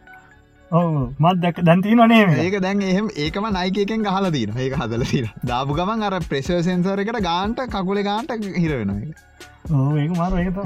මත් 0.71 1.35
දැක 1.39 1.57
දැන්තිී 1.63 1.97
නොනේ 1.97 2.21
ඒක 2.37 2.57
දැන් 2.63 2.83
එහෙම 2.85 3.09
ඒකම 3.17 3.47
නයිකෙන් 3.53 4.05
ගහල 4.05 4.31
දීන 4.31 4.53
ඒක 4.57 4.77
හදල 4.77 5.05
තින 5.05 5.27
දාපු 5.45 5.75
ගමන් 5.75 6.07
අර 6.09 6.21
ප්‍රෙශව 6.25 6.63
සෙන්සර 6.63 7.03
එකට 7.05 7.21
ගාන්ට 7.23 7.63
කකුල 7.69 8.03
ගාන්ට 8.03 8.47
හිර 8.57 8.73
වෙන 8.75 8.95
එක 8.95 9.73
ඕ 9.73 9.89
ඒක 9.97 10.15
මාර 10.15 10.39
ඒක 10.39 10.61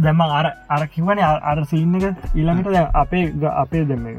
දැම 0.00 0.24
අර 0.30 0.46
අර 0.70 0.82
කිවන 0.88 1.22
අර 1.22 1.56
සින්න 1.66 1.94
එක 2.00 2.08
ඊළඟට 2.32 2.72
දැන් 2.72 2.90
අපේ 2.94 3.24
අපේ 3.54 3.84
දෙම 3.84 4.10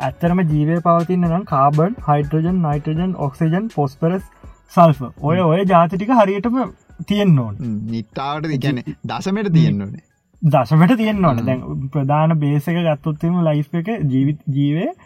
ඇත්තරම 0.00 0.44
ජීවය 0.44 0.78
පවතින්න 0.82 1.28
නම් 1.30 1.44
carbon 1.46 1.98
hydrogen 2.06 2.62
nitrogen 2.62 3.18
oxygen 3.20 3.74
phosphorus 3.74 4.30
sulphur 4.70 5.02
ඔය 5.22 5.38
ඔය 5.40 5.60
ජාතිටික 5.66 6.14
හරියටම 6.14 6.64
තියෙන් 7.04 7.38
ඕන්. 7.38 7.54
නිට්ටාවට 7.88 8.48
දිකැන 8.48 8.82
දසමට 9.04 9.52
තියෙන්න්නනේ 9.52 10.10
දශමට 10.42 10.96
තියෙන් 10.96 11.24
ඕන 11.24 11.40
දැන් 11.46 11.60
ප්‍රධාන 11.88 12.36
බේසක 12.36 12.78
ගත්තොත්තම 12.78 13.38
ලයිස් 13.42 13.68
එක 13.72 13.88
ජීවිත 14.06 14.40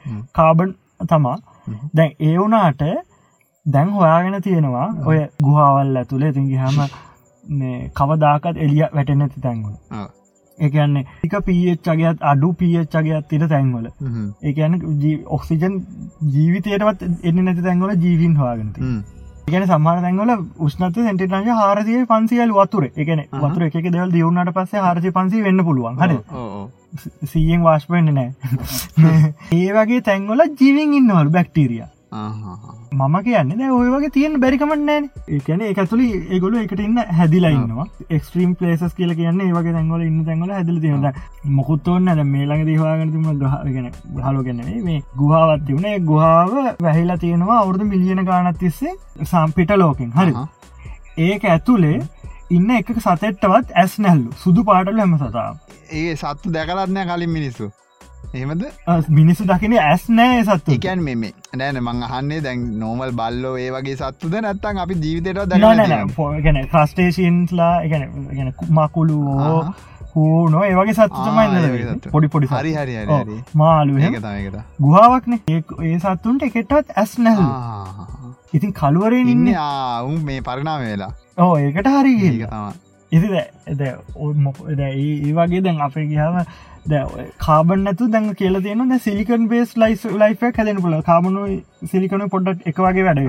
හ්ම්. 0.05 0.20
කාබන් 0.32 0.74
තමා. 1.09 1.37
දැන් 1.95 2.12
ඒ 2.20 2.37
වුනාට 2.37 2.84
දැන් 3.66 3.91
හොයාගෙන 3.91 4.43
තියෙනවා 4.43 4.89
ඔය 5.05 5.18
ගුහාවල් 5.43 5.97
ඇතුළේ 5.97 6.32
තිගේ 6.32 6.61
හම 6.61 6.78
කවදාකත් 7.95 8.57
එලිය 8.59 8.82
වැටෙන 8.91 9.22
ඇති 9.22 9.41
තැන්වල. 9.41 9.74
ඒකන්නේ 10.59 11.05
එක 11.24 11.37
පීච්චගේත් 11.45 12.24
අඩු 12.24 12.53
පීච්චගේත් 12.55 13.28
තිට 13.28 13.49
තැන්වල. 13.49 13.91
ඒකන 14.43 14.80
ඔක්සිජන් 15.28 15.76
ජීවිතයටවත් 16.32 17.07
එන්න 17.22 17.45
නැති 17.45 17.62
තැන්වල 17.62 17.95
ජීවින් 17.99 18.37
හවාගෙනති 18.37 18.80
එකන 19.49 19.64
සම්මාන 19.64 20.01
තැන්වල 20.01 20.30
උෂ්නත 20.61 20.97
සැටිටංශ 20.99 21.51
හාරසිය 21.57 22.01
පන්සියල් 22.07 22.53
වතුර. 22.53 22.86
එකන. 22.97 23.20
වතුර 23.34 23.62
එක 23.64 23.76
දෙවල් 23.86 24.11
දියවුණට 24.11 24.51
පස්සේ 24.53 24.80
හාරසි 24.80 25.12
පන්සි 25.12 25.42
වෙන්න 25.42 25.62
පුළුවන්. 25.62 26.01
හරි 26.01 26.16
සීයෙන් 27.26 27.62
වාශ්පෙන්න්න 27.62 28.14
නෑ 28.14 28.30
ඒ 29.55 29.68
වගේ 29.72 30.01
තැන්වල 30.03 30.42
ජීවින් 30.55 30.97
ඉන්නවල් 30.99 31.30
බැක්ටීරිය 31.30 31.84
මම 32.16 33.16
කියන්න 33.26 33.50
දැ 33.60 33.70
ඔය 33.76 33.88
වගේ 33.94 34.10
තියෙන් 34.16 34.36
බැරිකමන්නෑ 34.42 35.00
ඒකන 35.36 35.64
එක 35.68 35.80
ඇතුලි 35.82 36.06
ඒගොලු 36.36 36.60
එකට 36.62 36.82
ඉන්න 36.84 37.00
හැදිලා 37.18 37.52
ඉන්නවා. 37.56 37.86
එක්ස්ට්‍රීම් 38.16 38.54
පලේසස් 38.60 38.94
කියල 38.98 39.14
කියන්න 39.20 39.42
ඒවගේ 39.46 39.74
තැන්වල 39.76 40.04
ඉන්න 40.06 40.24
තැන්වල 40.28 40.54
හැදිල 40.56 40.80
තියෙන 40.84 41.06
මොකුත්තවන්න 41.58 42.12
ඇද 42.12 42.22
මේ 42.32 42.48
ළඟ 42.48 42.64
දවාගනතුම 42.70 43.26
ගහගෙන 43.42 43.90
හලෝගැනේ 44.26 44.82
මේ 44.88 44.98
ගුහාවත් 45.22 45.66
තිබුණේ. 45.66 45.96
ගුහාව 46.10 46.52
වැහිලා 46.86 47.18
තියෙනවා 47.24 47.60
අවුරදු 47.62 47.90
මිලියන 47.92 48.24
ගානත් 48.30 48.58
තිස්සේ 48.58 48.94
සම්පිට 49.24 49.76
ලෝකෙන්. 49.76 50.12
හරි. 50.12 50.34
ඒක 51.28 51.48
ඇතුලේ 51.54 51.96
ඉන්න 52.50 52.70
එක 52.80 52.92
සතෙට්ටවත් 52.98 53.74
ඇස් 53.74 53.98
නැල්ලු. 53.98 54.30
සුදු 54.44 54.64
පාටල 54.64 55.02
හැම 55.04 55.18
සතා 55.18 55.50
ඒ 55.92 56.16
සත්තු 56.16 56.52
දැකලත්නය 56.52 57.04
කලින් 57.10 57.30
මිනිස්සු 57.30 57.70
එහෙමද? 58.34 58.62
මිනිස්සු 59.10 59.44
දකින 59.46 59.74
ඇස් 59.78 60.04
නෑ 60.10 60.44
සත්තු. 60.44 60.72
එකන් 60.76 61.02
මෙම 61.02 61.24
නෑන 61.56 61.78
මං 61.82 62.02
අහන්නේ 62.08 62.40
දැන් 62.42 62.62
නෝමල් 62.80 63.12
බල්ලෝ 63.12 63.56
ඒ 63.58 63.70
වගේ 63.72 63.96
සත්තුද 63.96 64.34
නැත්තන් 64.46 64.78
අපි 64.84 64.94
ජීවිතයට 65.02 65.58
ගැන 66.44 66.62
ක්‍රස්ටේෂන්ස්ලා 66.72 67.74
ගැන 67.88 68.52
මකුළුවෝ 68.70 69.64
හෝ 70.14 70.48
නො 70.48 70.62
ඒවගේ 70.64 70.94
ආ, 70.96 71.48
ඒ 71.48 71.64
වගේ 71.64 71.80
සත්තුමයි 71.80 71.86
සත්තු. 71.88 72.10
පොඩි 72.10 72.28
පොඩි 72.28 72.46
හරි 72.48 72.74
හරි 72.74 72.94
මාලු 73.54 73.98
ඒක 73.98 74.18
තමයකට 74.18 74.60
ගුහාාවක්න. 74.80 75.32
ඒ 75.48 75.98
සත්තුන්ට 75.98 76.42
එකෙටත් 76.42 76.72
ඇස් 76.96 77.18
නැහල් 77.18 77.44
ඉතින් 78.52 78.72
කළුවරෙන් 78.72 79.28
ඉන්න. 79.28 79.48
උන් 80.06 80.22
මේ 80.24 80.40
පරිනාම 80.42 80.80
වෙලා. 80.84 81.12
ඕ 81.38 81.52
ඒකට 81.58 81.86
හරි 81.96 82.14
ඉති 83.12 83.28
ඒ 84.86 85.32
වගේ 85.34 85.60
දැන් 85.64 85.80
අපේ 85.82 86.06
ගහම 86.06 86.38
කාබන් 87.39 87.84
නැතු 87.84 88.09
දැන් 88.09 88.34
කියල 88.34 88.61
තියෙන 88.62 88.89
ද 88.89 88.99
සිලිකන් 88.99 89.49
බේස් 89.49 89.76
ලයිස් 89.76 90.05
ලයිෆ 90.05 90.43
හැදෙන 90.43 90.82
පුල 90.82 90.95
කාබනු 91.03 91.47
සිලිකන 91.93 92.28
පොඩ්ඩක් 92.28 92.66
එක 92.66 92.78
වගේ 92.78 93.05
වැඩ 93.05 93.20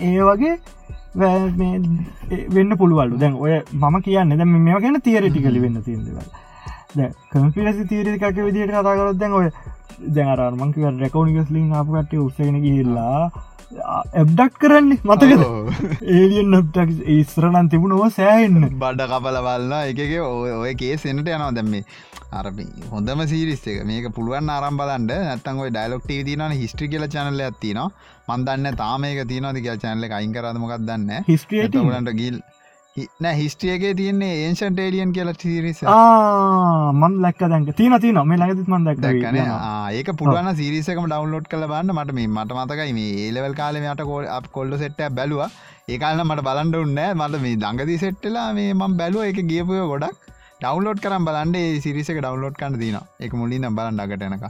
ඒ 0.00 0.20
වගේ 0.28 0.54
වෙන්න 2.48 2.76
පුළුවල්ලු. 2.76 3.18
දැන් 3.18 3.34
ඔය 3.34 3.52
මම 3.72 3.96
කියන්න 4.02 4.36
දැ 4.36 4.46
මෙම 4.46 4.70
ගැන 4.84 5.00
තියරටිකලි 5.00 5.60
වෙන්න 5.60 5.82
තියදවල් 5.82 7.10
කම්පිලසි 7.32 7.84
තීරකක 7.88 8.38
විදිට 8.38 8.70
කතාකරොත් 8.70 9.18
දැන් 9.18 9.32
ඔය 9.32 9.50
දැනරමංක 10.08 10.76
රැකවනිකස්ලින් 11.00 11.72
අපකට 11.74 12.12
උත්සගෙන 12.16 12.62
ගිල්ලා 12.62 13.30
එබ්ඩක් 14.22 14.54
කරන්නේ? 14.62 15.00
මතකද? 15.04 15.42
ඒලියන් 16.14 16.48
නබ්ටක් 16.56 16.90
ඉස්රනන් 17.16 17.68
තිබුණව 17.72 18.06
සෑහෙන්න. 18.18 18.68
බඩ 18.82 19.08
කපල 19.12 19.38
බලන්න 19.46 19.74
එකක 19.90 20.14
ඔය 20.26 20.52
ඔය 20.60 20.72
කේ 20.80 20.96
සෙනට 21.04 21.22
යනවා. 21.22 21.50
දැම්මේ 21.58 21.84
අරපි 22.38 22.66
හොඳම 22.92 23.22
සිරිස් 23.32 23.62
එක. 23.72 23.82
මේක 23.90 24.10
පුළුවන් 24.16 24.50
ආරම් 24.56 24.80
බලන්ට 24.80 25.14
නැත්තන් 25.28 25.62
ඔය 25.64 25.70
ඩයිලොක්ට 25.74 26.10
තින 26.28 26.46
හිස්ට්‍රි 26.62 26.90
කියල 26.94 27.06
චනල 27.14 27.44
ඇතින 27.48 27.82
මන්දන්න 28.28 28.80
තාමයක 28.82 29.22
තියනද 29.32 29.60
කියල් 29.66 29.78
චනල 29.84 30.08
අයින් 30.18 30.34
කරදමකක් 30.36 30.80
දන්න 30.88 31.28
හිස්ට්‍රියට 31.30 31.78
ලට 31.84 32.16
ගිල් 32.22 32.40
නෑ 33.24 33.36
හිස්ට්‍රියගේ 33.40 33.94
තියන්නේ 34.00 34.32
ඒන්ෂන් 34.42 34.76
ටේලියන් 34.76 35.16
කියලා 35.16 35.36
සිරිස 35.42 35.82
මන් 37.00 37.20
ලැක්ක 37.24 37.42
දැක 37.52 37.72
තින 37.80 37.98
තින 38.04 38.20
මේ 38.30 38.40
ලඟතිත් 38.40 38.70
මන් 38.74 38.88
දැක් 38.88 39.02
දැක්කන 39.06 39.40
ඒක 39.98 40.10
පුළුවන් 40.20 40.50
සිරිසකම 40.60 41.06
ඩවන්ලෝඩ් 41.06 41.50
කළ 41.52 41.66
බන්න 41.72 41.94
මට 41.96 42.16
මේ 42.18 42.30
මට 42.36 42.58
මතකයි 42.60 42.92
මේ 42.98 43.12
ඒලවල් 43.26 43.54
කාලමට 43.60 44.02
කෝල් 44.10 44.26
අප 44.36 44.46
කොල්ඩ 44.56 44.78
සෙට්ට 44.82 45.02
බැලවා. 45.18 45.48
ඒකාලන්න 45.92 46.26
මට 46.26 46.44
බලන්ඩ 46.48 46.76
උන්නෑ 46.82 47.14
මට 47.20 47.40
මේ 47.44 47.56
දඟදි 47.62 47.96
සෙට්ටලා 48.04 48.48
මේ 48.58 48.74
මම් 48.74 48.98
බැලුව. 49.00 49.24
එක 49.30 49.40
ගියපුය 49.52 49.80
ගොඩක්. 49.92 50.18
ඩවන්ලෝඩ් 50.60 51.00
කරම් 51.04 51.26
බලන්ඩේ 51.28 51.80
සිරිසක 51.84 52.18
ඩවන්ලෝඩ් 52.18 52.60
කන්න 52.60 52.78
තින 52.82 52.98
එක 53.26 53.32
මුලින් 53.40 53.66
බලන්න 53.78 54.04
අගටනක 54.04 54.44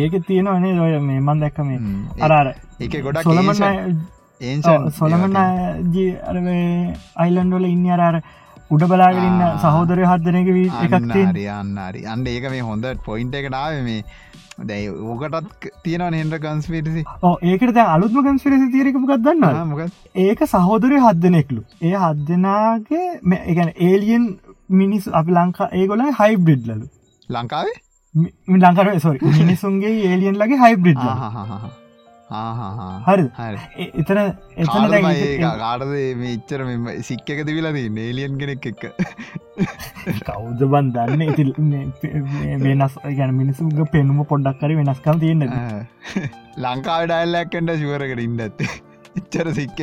ඒක 0.00 0.14
තියෙනවනේ 0.28 0.78
ඔය 0.86 0.94
මේ 1.08 1.20
මන් 1.20 1.44
දැක්ක 1.44 1.60
මේ. 1.68 1.80
අරාර 2.26 2.54
එක 2.80 2.96
ගොඩක් 3.06 3.30
සොලමන 4.40 4.92
සොලමන 4.92 6.50
අයිලන්ඩොල 7.16 7.66
ඉන්න 7.66 7.86
අරාර 7.90 8.16
උඩ 8.70 8.84
බලාගරන්න. 8.86 9.40
සහෝදරය 9.58 10.04
හදනක 10.04 10.48
එකක් 10.84 10.94
තියෙන 11.12 11.38
අන්නරි 11.54 12.06
අන්න 12.06 12.26
ඒක 12.26 12.50
මේ 12.50 12.62
හොඳ 12.62 12.86
පොයින්ට 13.04 13.34
එකටාව 13.34 13.80
මේ 13.82 14.04
දැයි 14.62 14.88
ඕකටත් 15.08 15.68
තියෙන 15.84 16.14
හෙන්ඩ 16.14 16.38
කන්ස්පිටසි 16.38 17.04
ඕ 17.22 17.34
ඒකට 17.42 17.82
අලුත්ම 17.86 18.22
කන්ස්පිරසි 18.22 18.70
තීරකපු 18.76 19.04
ගත්දන්න 19.04 19.68
මොක 19.68 19.82
ඒක 20.24 20.46
සහෝදරය 20.46 21.02
හදනෙක්ලු 21.06 21.60
ඒ 21.82 21.94
හදනාගේ 21.96 23.04
එකන 23.44 23.74
ඒලියන් 23.82 24.26
මිනිස් 24.76 25.12
අපි 25.12 25.38
ලංකා 25.38 25.70
ඒගොල 25.74 26.06
හයිබ්‍රිඩ්ලලු 26.20 26.86
ලංකාවේ? 27.28 27.78
ලංකර 28.56 28.98
සොරි 29.00 29.18
මිනිසුන්ගේ 29.36 29.94
ඒලියන් 30.08 30.38
ලගේ 30.38 30.58
හයිබ්‍රිඩ් 30.58 30.98
හරි 30.98 31.70
හරි 32.30 33.24
එතන 34.00 34.20
එතන 34.56 34.96
කාටද 35.40 35.86
මේ 36.18 36.34
ඉච්චර 36.34 36.62
මෙම 36.64 36.84
සික්ක 37.02 37.32
එක 37.34 37.40
තිබිලදී 37.46 37.88
නේලියන් 37.92 38.36
කෙනෙක් 38.38 38.68
එක්ක 38.70 38.84
කෞද 40.26 40.62
බන් 40.66 40.92
දන්න 40.92 41.24
ඉති 41.26 41.48
වෙනස් 42.62 43.00
ගැන 43.12 43.34
මිනිසුන්ගේ 43.34 43.88
පෙනුම 43.90 44.22
පොඩ්ඩක් 44.26 44.62
කර 44.62 44.76
වෙනස්කම් 44.80 45.24
තියෙන 45.24 45.42
ලංකාව 46.58 47.08
ඩයිල්ලක්කට 47.08 47.74
ශුවරකට 47.76 48.24
ඉන්න 48.26 48.46
ඇත්තේ 48.46 48.70
ඉච්චර 49.18 49.46
සික්ක. 49.58 49.80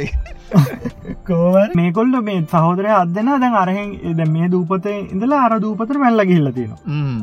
මේකොල්ල 1.79 2.13
මේ 2.27 2.41
සහෝදරය 2.53 2.91
අදන්න 2.97 3.31
දැන් 3.43 3.55
අරහෙන් 3.61 3.89
එද 4.11 4.21
මේ 4.35 4.47
දූපතේ 4.53 4.95
ඉඳලා 5.13 5.41
අර 5.47 5.59
දූපතර 5.65 5.97
පැල්ල 6.03 6.25
ගිල්ල 6.29 6.51
තියෙන 6.57 6.73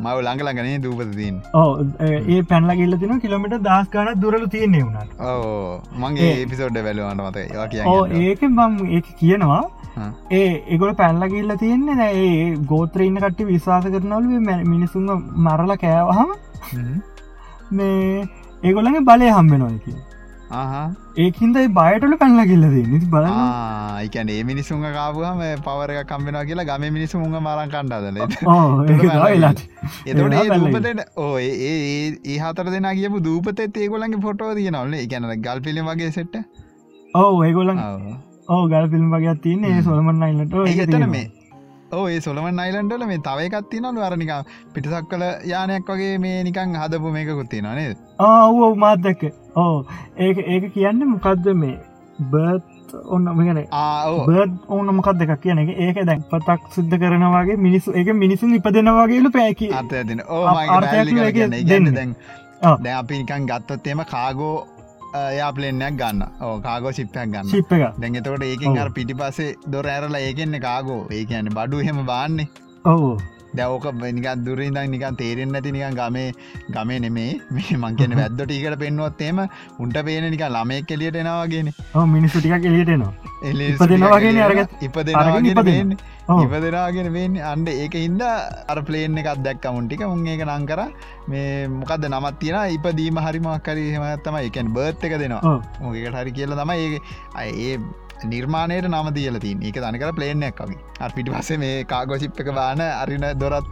මව 0.03 0.17
ළඟලගනේ 0.27 0.81
දූපතින් 0.85 1.39
ඕ 1.61 1.71
ඒ 2.09 2.41
පැල්ල 2.51 2.75
ගිල්ල 2.81 2.97
තින 3.03 3.15
කිලමිට 3.25 3.57
දස් 3.67 3.89
ගන 3.95 4.21
දුරල 4.25 4.45
තියන්නේ 4.55 4.85
වුණට 4.87 5.25
ඕ 5.29 5.81
මගේ 6.03 6.35
පිසෝඩ් 6.53 6.79
වැලුවන්ට 6.89 7.25
මත 7.27 7.37
ඒවා 7.45 7.67
කිය 7.73 8.29
ඒක 8.29 8.45
බම් 8.59 8.77
ඒ 8.97 9.01
කියනවා. 9.21 9.63
ඒ 10.31 10.47
ඒගොල 10.71 10.93
පැල්ල 11.01 11.27
ගිල්ල 11.35 11.57
තියෙන්නේ 11.61 11.99
නෑ 12.01 12.23
ඒ 12.23 12.47
ගෝත්‍රඉන්න 12.71 13.21
කට 13.25 13.51
විශවාස 13.51 13.85
කරනවල 13.93 14.25
මිනිසුන් 14.71 15.13
මරල 15.45 15.77
කෑවහම. 15.83 16.31
මේ 17.77 18.27
ඒගොල්ලගේ 18.63 19.07
බලය 19.09 19.31
හම්බෙනවා 19.37 19.73
කිය 20.51 21.23
ඒකින්ද 21.23 21.57
බයටල 21.77 22.15
පැල්ල 22.17 22.41
ගිල්ලද 22.45 22.75
නිති 22.87 23.07
බලන්න. 23.07 23.39
ඒකන 24.01 24.29
ඒ 24.29 24.43
මිනිසුන් 24.43 24.85
කාපුහම 24.89 25.41
පවරක 25.63 26.03
කම්බෙනවා 26.07 26.45
කියලා 26.45 26.67
ගම 26.67 26.85
මිනිසු 26.89 27.19
මුංග 27.19 27.37
මරන් 27.39 27.73
වෙලාට 29.27 29.63
එතට 30.05 30.21
ඒ 30.35 30.59
දූපතට 30.59 31.17
ඕ 31.17 31.33
ඒ 31.39 31.73
ඒ 32.25 32.37
හතර 32.39 32.69
දෙෙන 32.69 32.91
කියපු 32.93 33.23
දූපතත් 33.23 33.65
ඒගොලන්ගේ 33.77 34.21
ෆොටෝ 34.21 34.53
තියනවල 34.53 34.95
එකැන 34.99 35.31
ගල් 35.41 35.61
පිලි 35.61 35.89
වගේ 35.89 36.11
සෙට්ට 36.11 36.37
ඕ 37.13 37.33
ඒගොලන් 37.43 37.81
ඕ 38.49 38.61
ගල් 38.67 38.87
ෆිල්ම් 38.89 39.09
වගේ 39.11 39.35
තියන්නේ. 39.43 39.71
ඒ 39.71 39.83
සොල්මන් 39.83 40.23
අයිලට 40.23 40.55
ඒතන 40.65 41.09
මේ 41.09 41.25
ඒ 41.93 42.19
සොලමන් 42.19 42.59
අයිලන්ඩල 42.59 43.05
මේ 43.07 43.19
තවයිකත් 43.19 43.69
තිනලු 43.69 44.01
අරනික 44.01 44.31
පිටසක් 44.73 45.09
කල 45.09 45.23
යානයක් 45.45 45.89
වගේ 45.89 46.17
මේ 46.19 46.43
නිකං 46.43 46.75
හදපු 46.75 47.11
මේකුත්ති 47.11 47.61
නනේ 47.61 47.89
ආවෝ 48.19 48.71
මාත්දැක 48.75 49.25
ඕ 49.55 49.85
ඒක 50.17 50.37
ඒක 50.45 50.73
කියන්න 50.73 51.05
මොකක්ද 51.07 51.51
මේ? 51.55 51.77
බර්ත් 52.31 52.95
ඔන්න 53.05 53.25
ගැන 53.37 53.61
ආ 53.71 54.25
බර්ඩ් 54.27 54.55
ඕන 54.67 54.93
මොකක් 54.95 55.11
දෙකක් 55.19 55.41
කියන 55.41 55.59
එක 55.59 55.71
ඒක 55.79 56.01
දැන් 56.05 56.23
පතක් 56.31 56.71
සිද්ධ 56.71 56.97
කරනවාගේ 56.97 57.57
මිනිස්සු 57.57 57.93
එක 57.93 58.13
මිනිසුන් 58.15 58.55
ඉපදෙනවාගේලු 58.55 59.31
පැකි 59.31 59.71
අත 59.73 59.93
දෙන 60.03 60.23
ඕ. 60.27 60.45
දැන්. 61.93 62.15
දැ 62.83 62.93
අපි 62.93 63.21
නිකන් 63.21 63.45
ගත්තොත්තේම 63.45 64.03
කාගෝ 64.05 64.55
යා 65.37 65.51
පලෙන්න්නයක් 65.51 65.95
ගන්න. 66.01 66.23
කාගෝ 66.63 66.91
ශිප්පයක් 66.91 67.29
ගන්න. 67.29 67.53
ශිප් 67.53 67.71
එක 67.73 68.01
දැන් 68.01 68.15
එතකොට 68.15 68.43
ඒකින්. 68.43 68.79
අර 68.79 68.89
පිටි 68.89 69.13
පසේ 69.13 69.55
දොර 69.71 69.87
ඇරලා 69.87 70.25
ඒකෙන්නේ 70.27 70.59
කාගෝ 70.59 71.01
ඒ 71.11 71.23
කියන්නේ 71.25 71.55
බඩු 71.59 71.85
හෙම 71.87 72.03
බාන්නේ. 72.05 72.47
ඔවු. 72.85 73.11
දැවක 73.55 73.85
නිකන් 74.13 74.43
දුරින්දක් 74.45 74.89
නිකන් 74.89 75.15
තේරෙන් 75.15 75.51
නැති 75.51 75.71
නිකන් 75.71 75.95
ගමේ 75.99 76.27
ගමේ 76.71 76.99
නෙමේ. 76.99 77.29
මේ 77.51 77.77
මංකෙන 77.77 78.17
වැද්දොට 78.19 78.51
ඊකට 78.51 78.79
පෙන්වොත්තේම 78.79 79.39
උන්ට 79.79 79.97
පේන 80.05 80.27
නික 80.31 80.43
ළමෙක් 80.47 80.87
කෙලියට 80.87 81.21
එනවාගෙන 81.23 81.71
මිනිස්සු 82.07 82.39
ටිකක් 82.39 82.65
එලියටනවා 82.71 83.13
එලි 83.43 83.69
ඉපදෙනවාගෙන 83.69 84.41
අරගත්- 84.41 84.75
ඉපදෙනවාගෙන 84.81 85.45
ඉපදෙනවා. 85.45 85.97
ඉපදෙනවාගෙන 86.27 87.09
වෙන්න 87.13 87.35
අන්ඩ 87.49 87.67
ඒක 87.71 87.95
හින්ද 87.95 88.21
අර 88.21 88.79
පලේන් 88.81 89.17
එකක් 89.21 89.43
දැක්ක 89.45 89.65
මුන්ටික 89.69 90.01
මුන් 90.03 90.25
ඒක 90.27 90.41
නංකර 90.43 90.81
මේ 91.27 91.67
මොකද 91.69 92.07
නමත් 92.09 92.39
තියෙන 92.39 92.73
ඉපදීම 92.77 93.19
හරිමක්කරි 93.25 93.85
හෙමත්තම 93.95 94.39
එකන් 94.39 94.73
බර්ත් 94.73 95.05
එක 95.05 95.15
දෙනවා. 95.21 95.53
මොකට 95.81 96.17
හරි 96.17 96.31
කියල 96.31 96.57
තම 96.59 96.73
ඒ 96.75 96.99
අය 97.35 97.49
ඒ 97.67 97.77
නිර්මාණයට 98.25 98.89
නම 98.89 99.09
දියල 99.13 99.39
තින් 99.39 99.61
ඒක 99.61 99.77
තනකර 99.77 100.13
පලේනයක් 100.19 100.61
වගේ. 100.61 100.81
අ 100.99 101.09
පිටි 101.09 101.31
පසේ 101.31 101.57
මේ 101.57 101.83
කාගොසිප් 101.85 102.39
එක 102.39 102.53
බාන 102.59 102.81
අරින 102.81 103.27
දොරත් 103.37 103.69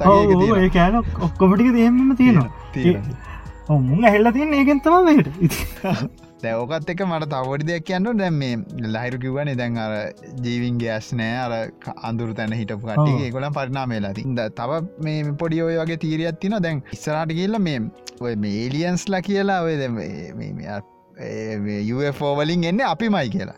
ඒ 0.60 0.70
කෑන 0.70 0.99
ඔක්කොමටික 0.99 1.74
දෙහෙම 1.78 2.04
තියෙනවා. 2.16 2.49
මුං 3.82 4.06
ඇහෙල්ල 4.06 4.32
තියන්න 4.32 4.54
ඒකෙන් 4.54 4.84
තම 4.86 5.10
වට 5.10 6.22
දැවකත් 6.43 6.89
එක 6.93 7.01
මට 7.07 7.29
තවඩි 7.33 7.67
දෙයක් 7.69 7.85
කියන්න 7.89 8.11
දැම් 8.17 8.33
මේ 8.33 8.57
ලහිරු 8.95 9.19
කිව්වන 9.25 9.53
දැන් 9.57 9.77
අර 9.77 9.93
ජීවින්ගේ 10.45 10.91
ඇස් 10.95 11.13
නෑ. 11.13 11.37
අර 11.45 11.51
අඳුරු 12.09 12.33
තැන 12.33 12.53
හිටපු 12.53 12.87
කට්ටිය 12.87 13.15
ඔව්. 13.15 13.25
ඒකොලම් 13.27 13.53
පරිනාමේලාති 13.59 14.23
ද 14.39 14.47
තව 14.59 14.81
මේ 15.03 15.23
පොඩි 15.43 15.61
ඔය 15.61 15.77
වගේ 15.77 15.95
තීරියත් 15.95 16.41
තින 16.41 16.57
දැන් 16.59 16.83
ඉස්සරට 16.93 17.31
කියල්ල 17.39 17.59
මේ 17.59 17.79
ඔය 18.21 18.35
මේ 18.35 18.55
ඒලියන්ස්ලා 18.65 19.21
කියලා 19.21 19.61
ඔය 19.61 19.75
ෝවලින් 22.21 22.63
එන්න 22.63 22.81
අපි 22.81 23.09
මයි 23.09 23.29
කියලා. 23.29 23.55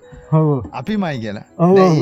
අපි 0.73 0.95
මයි 0.97 1.19
කියලා. 1.19 1.43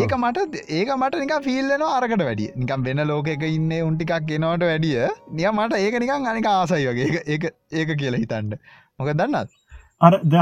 ඒක 0.03 0.13
මට 0.17 0.38
ඒක 0.69 0.89
මට 0.97 1.15
නික 1.23 1.34
ෆිල්ලනවා 1.43 1.97
අරකට 1.97 2.23
වැඩිය. 2.23 2.51
නිකම් 2.57 2.84
වෙන 2.84 3.03
ලෝකෙක 3.07 3.43
ඉන්න 3.43 3.73
උන්ටිකක් 3.89 4.23
ගෙනවට 4.29 4.63
වැඩිය. 4.63 4.95
නිය 5.31 5.49
මට 5.53 5.73
ඒක 5.77 5.99
නිකං 5.99 6.27
අනික 6.31 6.47
ආසයි 6.47 6.86
වගේ. 6.88 7.21
ඒක- 7.27 7.53
ඒක 7.73 7.97
කියලා 7.97 8.17
හිතන්ඩ 8.17 8.57
මොක 8.99 9.09
දන්නත් 9.09 9.49
අර 10.08 10.14
ද 10.34 10.36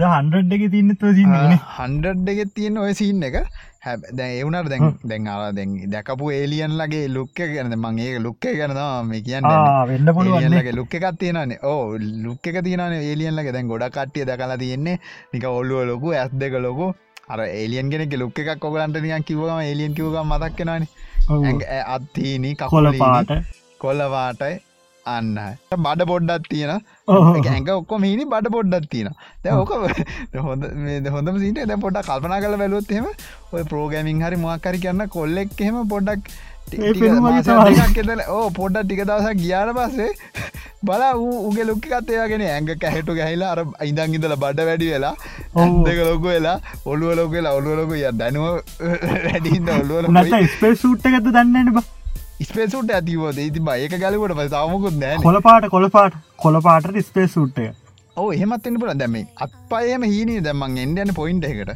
හන්ඩ 0.00 0.52
එක 0.56 0.64
සින්නේ 0.70 1.58
හන්ඩ 1.78 2.28
එක 2.32 2.40
තියෙන 2.56 2.78
ඔය 2.84 2.94
සින්න 3.00 3.22
එක. 3.28 3.36
හැ 3.84 3.96
දැන් 4.18 4.32
එවුනට 4.40 4.70
දැන් 4.72 4.84
දැන් 5.10 5.28
අර 5.34 5.42
දැන් 5.58 5.70
දැකපු 5.94 6.30
ඒලියන්ලගේ 6.38 7.06
ලුක්ක 7.16 7.38
ගැන 7.54 7.74
මං 7.76 7.98
ඒක 8.06 8.18
ලුක්ක 8.26 8.44
ගැනවා 8.60 9.02
මේ 9.10 9.22
කියන්න. 9.28 9.50
වෙන්න 9.90 10.12
ඒලියන්ලගේ 10.14 10.76
ලුක්ක 10.78 10.94
එකක් 11.00 11.18
තියෙනනේ 11.22 11.60
ඕ 11.72 11.98
ලුක්ක 12.26 12.44
තියෙන 12.66 12.84
ඒලියන්ලගේ 12.98 13.54
දැන් 13.56 13.70
ගොඩ 13.72 13.86
කට්ටිය 13.96 14.28
දැකලා 14.30 14.60
තියෙන්නේ. 14.64 14.98
නික 15.32 15.44
ඔල්ලුව 15.52 15.86
ලොකු 15.92 16.14
ඇස් 16.22 16.32
දෙක 16.42 16.58
ලොකු. 16.66 16.92
අර 17.32 17.40
ඒලියන් 17.46 17.90
කෙනෙක් 17.92 18.14
ලුක්ක 18.22 18.38
එකක් 18.42 18.64
ඔගලන්ට 18.70 19.02
නිකන් 19.02 19.26
කිව්වම 19.28 19.60
ඒලියන් 19.66 19.94
කිව්වම 19.98 20.34
මතක් 20.34 20.58
වෙනවානේ. 20.58 20.88
අත්තිීනි 21.94 22.50
කොල 22.62 22.68
කකොල 22.70 22.98
පාට 23.02 23.30
කොල්ලවාටයි 23.82 24.56
අන්න. 25.06 25.38
බඩ 25.78 26.06
පොඩ්ඩත් 26.06 26.48
තියෙන 26.48 26.72
ඔව්. 27.08 27.28
ඇඟ 27.46 27.70
ඔක්කොම 27.72 28.02
හිනි 28.02 28.24
බඩ 28.26 28.52
පොඩ්ඩත් 28.52 28.90
තියෙන 28.90 29.14
දැ 29.42 29.52
ඕක 29.54 29.72
හොඳ 30.48 30.64
හොඳම 31.08 31.38
සිට 31.38 31.60
දැ 31.64 31.76
පොඩ 31.78 32.00
කල්පනා 32.02 32.40
කල 32.40 32.56
බැලුවොත්හෙම 32.56 33.08
ඔය 33.52 33.64
ප්‍රෝගෑමින් 33.64 34.22
හරි 34.22 34.36
මොක්කරි 34.38 34.78
කරන්න 34.78 35.08
කොල්ලෙක් 35.08 35.60
එහෙම 35.60 35.82
පොඩ්ඩක් 35.88 36.30
ඕ 38.30 38.46
පොඩ්ඩ 38.52 38.84
ටික 38.84 39.04
දවසක් 39.04 39.36
ගියාට 39.36 39.72
පස්සේ 39.76 40.10
බල 40.82 41.02
උගේ 41.42 41.64
ලොක්කත්තේයාගෙන 41.64 42.44
ඇඟ 42.44 42.72
කැහටු 42.78 43.14
ගැහිලා 43.14 43.50
අර 43.54 43.60
ඉඳං 43.84 44.14
ඉඳල 44.14 44.36
බඩ 44.36 44.66
වැඩි 44.68 44.90
වෙලා 44.90 45.14
ඔව්. 45.54 45.84
දෙක 45.84 45.98
ලොක 46.00 46.22
වෙලා 46.24 46.58
ඔළුව 46.86 47.16
ලොක 47.16 47.30
වෙලා 47.30 47.54
ඔළුව 47.54 47.80
ලොක 47.80 47.92
ය 47.94 48.04
දැනුව 48.14 48.46
වැඩින්ද 49.26 49.68
ඔල්ලුවල 49.70 50.10
නැත 50.10 50.52
ස්පේ 50.52 50.76
සුට්ට 50.76 51.08
ගත 51.08 51.26
දන්නන්න 51.28 51.74
බ 51.74 51.84
ස්පේසුට 52.40 52.90
ඇතිවෝද 52.90 53.38
ඉති 53.40 53.60
ඒක 53.74 53.94
ගැලවට 53.96 54.34
ප 54.36 54.48
සාමකුත් 54.52 54.96
නෑන 54.96 55.22
කොලපාට 55.22 55.66
කොළපාට 55.68 56.14
කොළපාට 56.38 56.88
ස්පේ 57.08 57.26
සුට්ටය 57.28 57.66
ඕ 58.16 58.28
එහෙමත්වෙන්න 58.32 58.78
පුල 58.82 58.92
දැම 58.94 59.16
අත්පයම 59.38 60.04
හීනී 60.04 60.40
දැමන් 60.40 60.78
එන්ඩයන 60.78 61.12
පොයින්ට 61.14 61.44
එකට 61.44 61.72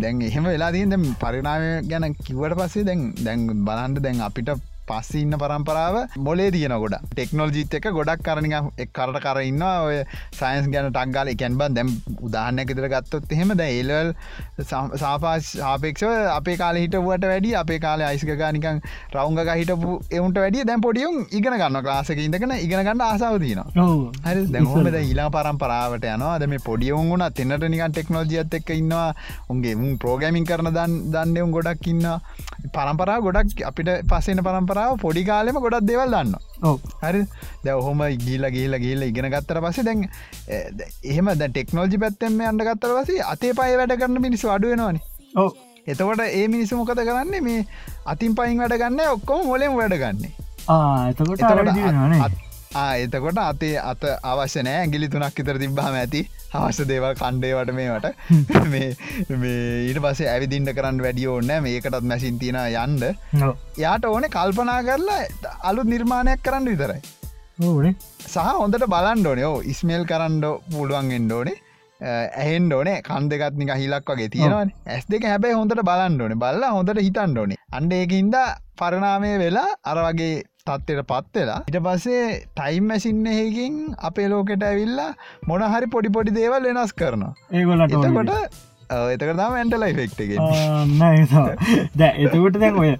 දැන් 0.00 0.22
එහෙම 0.22 0.48
වෙලා 0.48 0.70
තින් 0.72 0.94
දැම් 0.94 1.04
පරිනාව 1.20 1.66
ගැන 1.90 2.08
කිවට 2.18 2.56
පස්සේ 2.58 2.84
දැන් 2.84 3.04
දැන් 3.20 3.46
බලන්ට 3.66 4.02
දැන් 4.02 4.24
අපිට 4.28 4.50
පස්ස 4.90 5.20
ඉන්න 5.22 5.36
පරම්පරාව 5.36 5.98
මොලේ 6.20 6.50
තියන 6.50 6.76
ගොඩ 6.76 6.96
ටෙක්නෝල් 7.06 7.52
ජීත 7.52 7.74
එක 7.74 7.90
ගොඩක් 7.92 8.22
කරන 8.22 8.50
එක් 8.54 8.92
කරට 8.92 9.20
කරන්න 9.20 9.64
ඔය 9.66 9.98
සයින්ස් 10.32 10.68
ගැන 10.68 10.90
ටක්ගල 10.90 11.32
එකැන්බන් 11.34 11.78
දැම් 11.78 11.92
උදාහන්නක 12.22 12.74
ඉදිර 12.74 12.88
ගත්තොත් 12.88 13.36
එහෙම 13.36 13.54
ද 13.54 13.68
ඒලල් 13.68 14.14
සාපාස් 14.96 15.52
සාපේක්ෂව 15.54 16.14
අපේ 16.30 16.56
කාල 16.56 16.76
හිටවට 16.76 17.28
වැඩි 17.28 17.54
අපේ 17.56 17.80
කාල 17.80 18.06
අයිස්කගනිකන් 18.08 18.82
රවුංග 19.12 19.40
හිටපු 19.52 19.98
එවුන්ට 20.10 20.38
වැඩිය 20.38 20.64
දැන් 20.64 20.80
පොඩියුම් 20.80 21.16
ඉගෙන 21.32 21.58
ගන්න 21.58 21.82
ලාසක 21.88 22.18
ඉඳකන 22.18 22.52
ඉගෙන 22.56 22.80
ගන්න 22.80 23.02
ආසාාව 23.02 23.38
තියනවා. 23.38 23.66
ඔව්. 23.76 24.00
හරි 24.24 24.42
දැහොම 24.48 24.88
ඊලා 24.92 25.28
පරම්පරාවට 25.30 26.04
යනවා. 26.06 26.34
දැම 26.38 26.54
පොඩියවුන් 26.62 27.10
වුණ 27.10 27.24
තින්නට 27.32 27.64
නිකන් 27.66 27.92
ටෙක්නෝජියත් 27.92 28.54
එක්ක 28.54 28.70
ඉන්නවා. 28.72 29.08
උන්ගේ 29.50 29.74
මුන් 29.74 29.98
ප්‍රෝගමින් 29.98 30.44
කරන 30.44 30.70
දන් 30.70 30.94
දන්නයවුන් 31.12 31.52
ගොඩක් 31.52 31.86
ඉන්න 31.86 32.06
පරම්පරා 32.68 33.18
ගොඩක් 33.20 33.62
අපිට 33.62 33.90
පස්සෙන 34.04 34.40
පරම්පරාව 34.40 34.77
පොඩි 34.96 35.24
කාලෙම 35.24 35.58
ගොඩක් 35.58 35.84
දෙවල් 35.84 36.10
දන්න. 36.10 36.34
හරි? 37.02 37.22
දැ 37.64 37.74
ඔහොම 37.74 38.02
ගීල 38.18 38.44
ගීල 38.50 38.74
ගීල 38.78 39.02
ඉගෙන 39.02 39.30
ගත්තර 39.30 39.60
පස 39.60 39.80
දැන් 39.84 40.08
එහෙම 41.04 41.30
ද 41.34 41.48
ටෙක්නෝජි 41.48 41.98
පැත්තෙම 41.98 42.40
අන්ඩ 42.42 42.62
ගත්තර 42.62 42.92
පස 42.98 43.22
අතේ 43.26 43.52
පය 43.52 43.70
වැඩ 43.76 43.94
කරන්න 43.94 44.20
මිනිස් 44.20 44.44
අඩුවෙනවානි 44.46 45.00
ඔව්. 45.36 45.50
එතකොට 45.86 46.20
ඒ 46.20 46.48
මිනිස්සු 46.48 46.76
මොකද 46.76 47.00
කරන්නේ? 47.00 47.40
මේ 47.40 47.66
අතින් 48.06 48.34
පයින් 48.34 48.58
වැඩ 48.58 48.76
ගන්න 48.76 49.00
ඔක්කොම 49.12 49.46
මොලෙම 49.46 49.76
වැඩගන්නේ 49.76 50.32
එතකොට 51.10 51.40
එතකොට 52.96 53.38
අත්- 53.38 53.46
අතේ 53.46 53.76
අත 53.80 54.02
අවශ්‍ය 54.22 54.62
නෑ. 54.62 54.76
ඇගිලි 54.82 55.08
තුනක් 55.08 55.38
ඉතර 55.38 55.58
තිබ්බාම 55.58 55.94
ඇති 55.94 56.20
අවශ්‍ය 56.56 56.84
දේවල් 56.90 57.14
කණ්ඩේවට 57.20 57.72
මේවට. 57.78 58.06
මේ 58.72 58.88
ඊට 59.88 60.00
පසේ 60.04 60.28
ඇවිදින්ට 60.34 60.72
කරන්න 60.78 61.00
වැඩිය 61.06 61.28
ඕන්න 61.34 61.52
මේකටත් 61.66 62.08
මැසින් 62.10 62.38
තින 62.42 62.58
යන්ඩ 62.64 63.04
යාට 63.84 64.04
ඕන 64.10 64.26
කල්පනා 64.36 64.80
කරලා 64.88 65.54
අලු 65.70 65.84
නිර්මාණයක් 65.92 66.42
කරන්න 66.48 66.68
විතරයි. 66.72 67.00
ඕනේ. 67.68 67.94
සහ 68.32 68.38
හොඳට 68.60 68.86
බලන්ඩ 68.94 69.30
ඕනේ. 69.32 69.48
ඕ 69.52 69.58
ඉස්මේල් 69.72 70.04
කරන්න 70.12 70.44
පුළුවන් 70.72 71.10
එන්ඩෝනේ 71.18 71.56
ඇහෙන් 72.00 72.72
ඕනේ. 72.78 72.98
කන් 73.08 73.28
දෙකත් 73.32 73.56
නික 73.60 73.74
හිලක් 73.82 74.12
වගේ 74.12 74.30
තියෙනවන. 74.34 74.70
ඇස් 74.86 75.04
දෙක 75.12 75.24
හැබැයි 75.32 75.58
හොඳට 75.60 75.82
බලන්න 75.90 76.20
ඕනේ. 76.22 76.42
බල්ල 76.44 76.64
හොඳට 76.76 77.02
හිතන්න 77.08 77.38
ඕනේ. 77.42 77.60
අන්ඩ 77.78 77.92
ඒකින්ද 78.00 78.36
පරණාමය 78.80 79.34
වෙලා 79.44 79.70
අර 79.90 79.98
වගේ 80.06 80.44
තත්වයට 80.68 81.04
පත්වෙලා 81.10 81.60
ඉට 81.68 81.80
පස්සේ 81.86 82.24
ටයිම් 82.54 82.88
මැසින්න 82.92 83.28
හකින් 83.32 83.76
අපේ 84.08 84.28
ලෝකෙට 84.28 84.66
ඇවිල්ලා 84.70 85.10
මොන 85.48 85.68
හරි 85.74 85.92
පොඩි 85.94 86.14
පොඩි 86.16 86.38
දේවල් 86.38 86.70
වෙනස් 86.70 86.92
කරනවා. 86.94 87.32
ඒගොලට 87.52 87.94
එතකොට 87.98 88.34
එතකටම 88.90 89.54
ඇන්ටලයි 89.54 89.94
ෆෙක්ටගේ 89.96 90.38
දැ 91.96 92.12
එතකොට 92.24 92.60
දැන් 92.60 92.78
ඔය 92.82 92.92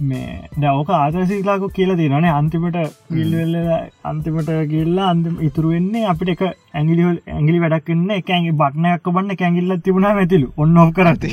මේ 0.00 0.32
දවක 0.56 0.90
ආදසිලාකු 0.94 1.68
කියලා 1.76 1.96
තිරනේ 2.00 2.32
අන්තිමට 2.38 2.78
විල්වෙල්ල 3.10 3.54
අන්තිමට 4.04 4.50
කියල්ලා 4.72 5.08
අන්තිම 5.12 5.36
ඉතුරු 5.48 5.70
වෙන්නේ 5.74 6.04
අපිට 6.12 6.32
එක 6.34 6.42
ඇගිලි 6.46 7.06
ඇගිලි 7.36 7.62
වැඩක්න්න 7.64 8.10
එක 8.18 8.32
ඇගේ 8.36 8.56
බක්නයක් 8.62 9.08
බන්න 9.10 9.38
කැගිල්ල 9.42 9.76
තිබුණා 9.80 10.14
ඇතිලු. 10.16 10.50
ඔන්න 10.56 10.92
කරති 10.92 11.30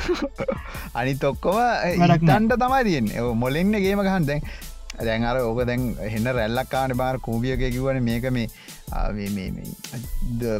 අනිත් 0.98 1.24
ඔක්කොම 1.24 1.56
වැඩක් 1.56 2.22
නෑ. 2.22 2.36
ඉතන්ට 2.36 2.58
තමයි 2.58 2.84
තියෙන් 2.84 3.36
මොලෙන්න 3.36 3.72
ගේම 3.78 4.02
ගහන් 4.02 4.28
දැන් 5.00 5.24
අර 5.24 5.36
ඕක 5.40 5.60
දැන් 5.66 5.86
එන්න 6.08 6.30
රැල්ලක්කාන 6.38 6.96
බාර 6.96 7.18
කූබියක 7.18 7.64
කිවන 7.66 8.02
මේක 8.02 8.26
මේ 8.30 8.48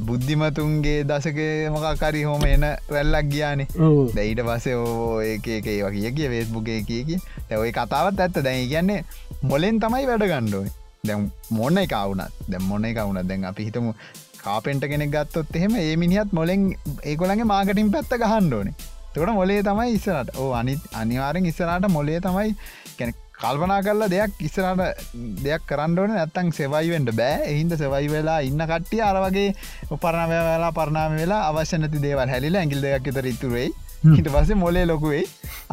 බුද්ධිමතුන්ගේ 0.01 0.99
දසක 1.05 1.41
මොකකරි 1.77 2.23
හෝම 2.25 2.45
එන 2.47 2.67
රැල්ලක් 2.89 3.31
ගියානේ. 3.33 3.69
දැයිට 4.15 4.45
පසේ 4.49 4.77
ඕ 4.77 5.21
ඒක 5.23 5.49
ඒවා 5.49 5.91
කිය 5.91 6.29
වේස්බුගේ 6.29 6.83
කිය 6.83 7.03
කිය. 7.05 7.21
දැවයි 7.49 7.73
කතාවත් 7.73 8.21
ඇත්ත. 8.21 8.43
දැයි 8.43 8.69
කියන්නේ 8.69 9.05
මොලෙන් 9.43 9.81
තමයි 9.81 10.07
වැඩ 10.07 10.29
ගණ්ඩුවයි 10.31 10.73
දැම් 11.05 11.31
මොන්න 11.51 11.79
එක 11.83 11.95
වුනත් 12.07 12.41
දැම් 12.49 12.65
මොන්න 12.71 12.85
එක 12.85 12.99
වුනත් 13.01 13.29
දැන් 13.29 13.45
අපි 13.51 13.69
හිතමු 13.69 13.93
කාපෙන්ට 14.39 14.85
කෙනෙක් 14.85 15.13
ගත්තොත් 15.15 15.57
එහෙම 15.57 15.77
ඒ 15.83 15.95
මිනිහත් 15.97 16.33
මොලෙන් 16.33 16.67
ඒකොළගේ 17.05 17.49
මාගටින් 17.53 17.93
පැත්ත 17.95 18.13
ගහන්ඩෝනේ 18.23 18.75
තොට 19.15 19.33
මොලේ 19.39 19.63
තමයි 19.63 19.97
ඉස්සරට 19.97 20.37
ඕ 20.37 20.51
අනි 20.53 20.77
අනිවාරෙන් 20.95 21.49
ඉස්සරට 21.53 21.89
මොලේ 21.89 22.21
තමයි 22.21 22.55
කැන 22.99 23.15
කල්පනා 23.43 23.81
කරලා 23.87 24.11
දෙයක් 24.15 24.41
ඉස්සරට 24.47 25.05
දෙයක් 25.45 25.63
කරන්නඩන 25.69 26.17
නැත්තං 26.17 26.51
සෙවයිවෙන්ට 26.59 27.13
බෑ. 27.21 27.37
එහින්ද 27.53 27.73
සෙවයි 27.83 28.09
වෙලා 28.15 28.41
ඉන්න 28.49 28.65
කට්ටිය 28.71 29.01
අර 29.11 29.21
වගේ 29.25 29.55
උපරණමය 29.97 30.41
වෙලා 30.49 30.73
පරණාම 30.79 31.17
වෙලා 31.21 31.47
අවශ්‍ය 31.53 31.81
නැති 31.81 32.03
දේවල් 32.05 32.35
හැලිල 32.35 32.59
ඇගිල් 32.63 32.85
දෙයක් 32.87 33.09
තර 33.17 33.31
ඉතුරෙයි 33.33 33.71
හිට 34.17 34.29
පස්සේ 34.35 34.61
මොලේ 34.61 34.85
ලොකුවෙයි 34.91 35.25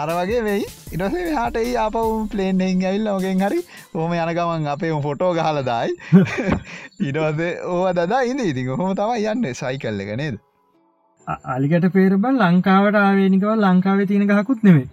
අර 0.01 0.09
වගේ 0.19 0.41
වෙයි. 0.47 0.63
ඉටසේ 0.95 1.35
හට 1.35 1.65
අප 1.83 1.99
පලේන්ෙන් 2.31 2.83
ඇවිල්ල 2.87 3.11
ෝගෙන් 3.13 3.45
හරි 3.47 3.61
ඕම 3.93 4.15
යන 4.17 4.33
ගමන් 4.39 4.67
අපේ 4.73 4.95
ෆොටෝ 5.05 5.31
ගහලදායි 5.37 5.95
ඉටවස 7.07 7.39
ඕ 7.75 7.85
දදා 7.99 8.23
ඉඳ. 8.31 8.41
ඉතින් 8.51 8.75
හොම 8.81 8.95
තමයි 8.99 9.31
යන්න 9.33 9.55
සයි 9.61 9.79
කල්ල 9.83 10.03
එක 10.05 10.11
නේද 10.23 10.43
අලිකට 11.27 11.87
පේරබල් 11.93 12.37
ලංකාවට 12.41 12.97
ආවේනිකව 12.99 13.49
ලංකාවේ 13.63 14.05
තියෙන 14.09 14.27
ගහකුත් 14.29 14.61
නෙවේ 14.63 14.87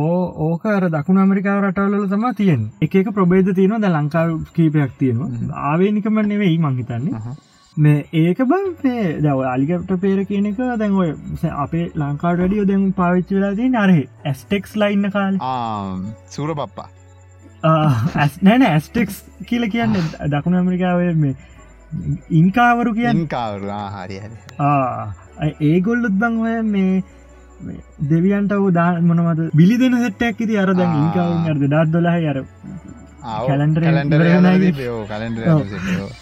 ඕ 0.00 0.18
ඕක 0.46 0.64
අර 0.72 0.88
දකුණ 0.94 1.20
අමරිකාව 1.22 1.60
රටවල්ල 1.64 2.08
තම 2.10 2.26
තියෙන් 2.40 2.66
එක 2.82 3.12
ප්‍රබේද 3.18 3.48
තියෙනවා. 3.54 3.80
ද 3.84 3.88
ලංකාව 3.88 4.34
කීපයක් 4.56 4.92
තියෙනවා. 4.98 5.28
ආවේනිකම 5.70 6.20
නෙවෙයි 6.32 6.58
මංහිතන්නේ 6.58 7.36
මේ 7.76 8.04
ඒක 8.12 8.38
බං 8.50 8.66
දව 9.24 9.38
අලිකට 9.54 9.92
පේර 10.04 10.24
කියනක 10.30 10.60
දැන් 10.82 10.96
ඔය 11.02 11.10
අපේ 11.64 11.86
ලංකාට 11.94 12.38
වැඩියෝ 12.42 12.68
දැන් 12.70 12.86
පාවිච්චි 13.00 13.38
වෙලා 13.38 13.54
තිය 13.60 13.68
නරහ 13.68 14.00
ඇස්ටෙක්ස් 14.24 14.76
ලයින්න 14.82 15.10
කාල. 15.16 15.38
සූර 16.28 16.54
පප්පා 16.54 16.88
ඇස් 18.16 18.36
නෑන 18.42 18.66
ඇස්ටෙක්ස් 18.68 19.24
කියල 19.46 19.64
කියන්න 19.76 19.96
දකුණ 20.34 20.60
ඇමරිකාව 20.60 21.00
මේ 21.24 21.34
ඉංකාවරු 22.42 22.94
කියන්න. 22.94 23.26
කාවරු 23.28 23.68
හරි 23.96 24.20
ඒගොල්ලුත් 25.40 26.14
බං 26.14 26.40
ඔය 26.42 26.56
මේ 26.64 27.02
දෙවියන්ට 28.10 28.52
දා 28.72 28.90
මොනමද 29.02 29.42
බිලි 29.54 29.76
දෙන 29.78 29.96
සටක් 30.00 30.40
ඉති 30.40 30.58
අර 30.58 30.74
දැන් 30.74 30.96
ඉංකාවන් 31.02 31.50
අර්ද 31.50 31.62
ඩත් 31.64 31.92
දොලහ 31.92 32.16
අර 32.32 32.38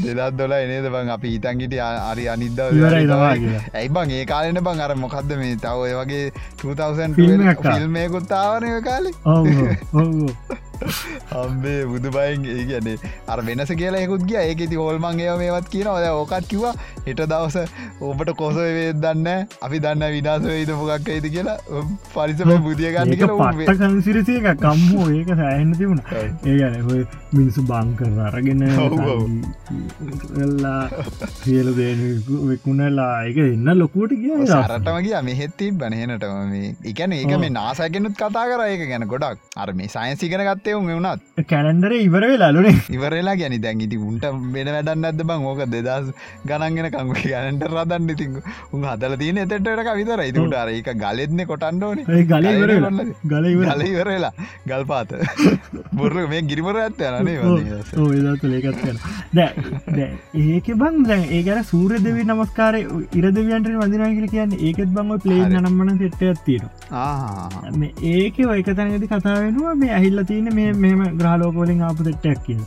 දෙදත් 0.00 0.36
දොල 0.36 0.52
එනේද 0.52 0.88
බං? 0.90 1.08
අපි 1.08 1.28
හිතන්ගිට 1.34 1.74
අරි 1.80 2.24
අනිද්ද 2.28 2.58
ඇයි 2.60 3.88
බං? 3.88 4.10
ඒ 4.10 4.24
කාලෙන 4.24 4.60
බං? 4.60 4.80
අර 4.80 4.96
මොකක්ද 4.96 5.36
මේ 5.36 5.56
තව 5.56 5.92
වගේ 6.00 6.24
2000 6.64 7.14
ෆිල්මයකුත්තාවනය 7.14 8.72
කාලේ 8.82 9.14
අම්බේ 11.42 11.78
බුදු 11.92 12.14
බයින් 12.16 12.46
ඒ 12.54 12.64
ගැනේ 12.70 12.96
අර 13.32 13.38
වෙනස 13.48 13.72
කියලා 13.82 14.02
එකුත් 14.06 14.22
ගිය. 14.30 14.40
ඒක 14.42 14.62
ති 14.72 14.76
හොල්මන් 14.82 15.20
ඒව 15.26 15.36
මේවත් 15.42 15.68
කියන 15.74 15.88
ඔද 15.94 16.06
ඕකත් 16.10 16.48
කිවා 16.52 16.74
හිට 17.06 17.22
දවස 17.32 17.56
ඔබට 18.10 18.30
කොස 18.42 18.56
වේ 18.60 18.92
දන්න 19.04 19.46
අපි 19.68 19.82
දන්න 19.86 20.04
විනාස 20.16 20.42
වේද 20.50 20.70
මොකක් 20.80 20.92
ඇයිද 21.14 21.26
කියලා. 21.36 21.58
පරිසම 22.14 22.52
බුදිය 22.66 22.90
ගන්න 22.96 23.12
එක 23.14 23.22
කම්මෝ 24.64 25.06
ඒක 25.18 25.30
සෑහන්න 25.40 25.72
තිබුණ. 25.80 26.02
ඒ 26.14 26.56
ගැන 26.60 26.76
හොය 26.88 27.00
මිනිසු 27.36 27.62
බං 27.70 27.88
කර 27.98 28.10
අරගෙන 28.28 28.62
ලා 30.62 30.82
සියල 31.40 31.68
දේවෙකුණලා 31.78 33.10
එක 33.30 33.38
එන්න 33.44 33.68
ලොකුවට 33.82 34.14
කිය 34.22 34.34
සරටම 34.46 34.98
කිය 35.06 35.16
මෙහෙත්ති 35.28 35.70
බනහෙනටම 35.82 36.54
එකන 36.92 37.16
ඒක 37.18 37.34
මේ 37.44 37.52
නාසැගෙනුත් 37.58 38.14
කතා 38.22 38.46
කර. 38.52 38.60
ඒක 38.72 38.82
ගැන 38.92 39.06
ගොඩක්. 39.14 39.38
අර 39.62 39.68
මේ 39.80 39.90
සයින්සිගෙන 39.94 40.44
ගත්තේ 40.48 40.67
එවුන් 40.72 40.86
වුණත් 40.90 41.20
කැලන්ඩර 41.52 41.92
ඉවර 41.98 42.24
වෙලාලුනේ 42.32 42.74
ඉවරලා 42.96 43.36
ගැනි 43.40 43.58
දැන් 43.64 43.80
ඉති 43.86 43.96
උන්ට 44.08 44.24
වෙන 44.54 44.68
වැඩන්න 44.76 45.08
ඇද 45.10 45.20
බං? 45.30 45.40
ඕක 45.50 45.60
දෙදස් 45.74 46.06
ගනන්ගෙන 46.48 46.88
කංග 46.94 47.12
ගැනට 47.22 47.62
රදන්න. 47.68 48.08
ඉතින් 48.14 48.30
උන් 48.74 48.82
හදල 48.90 49.14
තියන 49.22 49.38
එතටක 49.44 49.90
විතර 50.00 50.20
ඉතුට 50.30 50.54
අර 50.62 50.68
එක 50.74 50.90
ගලෙත්න 51.02 51.40
කොටන්ඩෝන 51.50 51.98
ගල 52.32 52.46
ගල 52.84 52.98
ගල 53.32 53.44
ඉවරලා 53.92 54.32
ගල්පාත 54.70 55.10
බොර 55.92 56.14
මේ 56.32 56.42
ගිරිමර 56.50 56.76
ඇත්ත 56.84 57.00
යනේ 57.08 57.36
ඒකත් 58.58 58.78
ඒක 60.34 60.66
බං 60.82 60.94
දැ 61.10 61.22
ඒකර 61.38 61.58
සූර 61.70 61.92
දෙවි 62.06 62.22
නමස්කාර 62.28 62.74
ඉරදවියන්ට 62.78 63.68
වදිනා 63.82 64.10
කියල 64.16 64.28
කියන්න. 64.34 64.52
ඒකත් 64.68 64.90
බංව 64.96 65.20
පලේ 65.22 65.44
නම්මන 65.48 65.98
සෙට්ට 66.02 66.22
ඇත්තිීර 66.30 66.64
ඒක 68.12 68.36
ඔයක 68.54 68.68
තැනති 68.78 69.08
කතා 69.12 69.36
වෙනවා 69.44 69.74
මේ 69.82 69.92
ඇහිල්ල 69.98 70.20
තියන 70.30 70.48
මේ 70.58 70.74
මෙම 70.82 71.06
ග්‍රහලෝකෝලින් 71.20 71.86
ආපු 71.88 72.10
දෙට්ටක් 72.10 72.44
කිය 72.46 72.60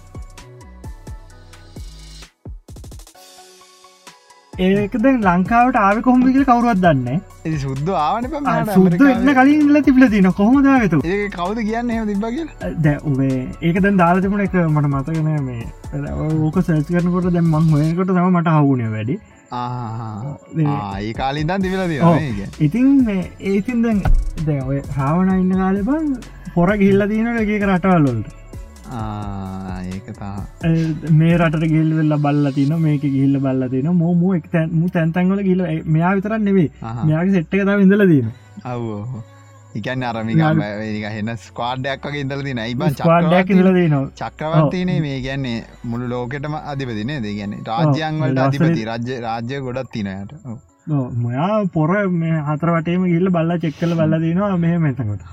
ඒකද 4.59 5.05
ලංකාවට 5.25 5.77
ආව 5.81 5.99
කොහොමිකල් 6.05 6.43
කවරුවත් 6.47 6.81
දන්න 6.83 7.21
සුද්ද 7.61 7.87
ආවන 7.97 8.27
සුද්ද 8.69 9.03
එන්න 9.05 9.31
කලින් 9.37 9.61
ඉල 9.67 9.81
තිබල 9.87 10.05
තින 10.13 10.27
කොහොමදාගතු 10.39 10.99
ඒ 11.05 11.29
කවද 11.35 11.63
කියන්න 11.69 11.93
එම 11.95 12.09
තිබගේ 12.11 12.73
දැ 12.85 12.95
උබේ 13.11 13.37
ඒක 13.61 13.79
දැන් 13.85 14.01
දාලතිමුණ 14.01 14.43
එක 14.45 14.57
මට 14.57 14.91
මතගෙන 14.91 15.29
මේ. 15.45 15.65
ඕක 16.41 16.59
සැස් 16.67 16.85
කරනකොට 16.89 17.29
දැම් 17.37 17.47
මං 17.53 17.71
හොයකට 17.73 18.11
තම 18.11 18.27
මට 18.31 18.57
හවුනය 18.57 18.91
වැඩි. 18.95 19.17
ඒ 20.65 21.13
කාලින්දන් 21.13 21.61
තිබල 21.61 21.81
ඉතින් 22.59 22.91
ඒතින් 23.53 23.81
දැන් 23.87 24.03
දැ 24.45 24.59
ඔය 24.67 24.83
රාවණ 24.99 25.33
ඉන්න 25.39 25.57
කාලෙ 25.63 25.81
බන් 25.89 26.13
පොර 26.53 26.69
ගිල්ල 26.77 27.07
තියනට 27.07 27.41
එක 27.41 27.65
රටවල්ලොල්ට 27.65 28.29
ඒකතා 28.91 30.35
මේ 31.13 31.35
රට 31.37 31.67
ගෙල් 31.73 31.91
වෙල්ල 31.97 32.15
බල්ල 32.19 32.51
තින 32.53 32.73
මේක 32.79 33.03
ගිල්ල 33.09 33.39
බල්ල 33.39 33.67
තින 33.73 33.91
මෝම 33.95 34.23
එක් 34.35 34.47
තැන්මු 34.51 34.89
තැන්තන්ගල 34.91 35.43
ගිල 35.43 35.61
මෙයා 35.87 36.15
විතරන්න 36.17 36.47
නෙවේ 36.49 36.69
මෙයාගේ 37.03 37.35
සෙට්ට 37.35 37.55
කතා 37.55 37.77
ඉඳල 37.85 38.05
දීම 38.07 38.31
අවෝ 38.65 39.03
ඉකන් 39.75 40.03
අරමික 40.03 41.05
හෙන 41.09 41.31
ස්කවාඩ්ඩයක් 41.37 42.07
වගේ 42.07 42.25
ඉදල 42.25 42.43
තින 42.43 42.63
ඉබන් 42.65 42.97
චක්ඩයක් 42.97 43.53
ඉදල 43.55 43.71
දනවා 43.71 44.03
චක්‍රවර්තිනේ 44.21 44.99
මේ 45.01 45.19
ගැන්නේ 45.21 45.59
මුළු 45.85 46.09
ලෝකෙටම 46.09 46.57
අධිපතිනේ 46.63 47.21
දෙ 47.21 47.35
ගැන්නේ 47.37 47.63
රාජ්‍යයන්වලට 47.69 48.43
අධිපති 48.45 48.89
රජ්‍ය 48.89 49.21
රාජ්‍ය 49.21 49.61
ගොඩත් 49.61 49.93
තිනයට 49.93 50.35
මොයා 51.17 51.59
පොර 51.73 51.91
මේ 52.15 52.39
හතරවටේම 52.47 53.05
ගිල්ල 53.09 53.29
බල්ල 53.31 53.59
චෙක්කල 53.59 53.95
බල්ල 53.95 54.17
දනවා 54.23 54.57
මෙහ 54.59 54.79
මෙතකොට 54.79 55.23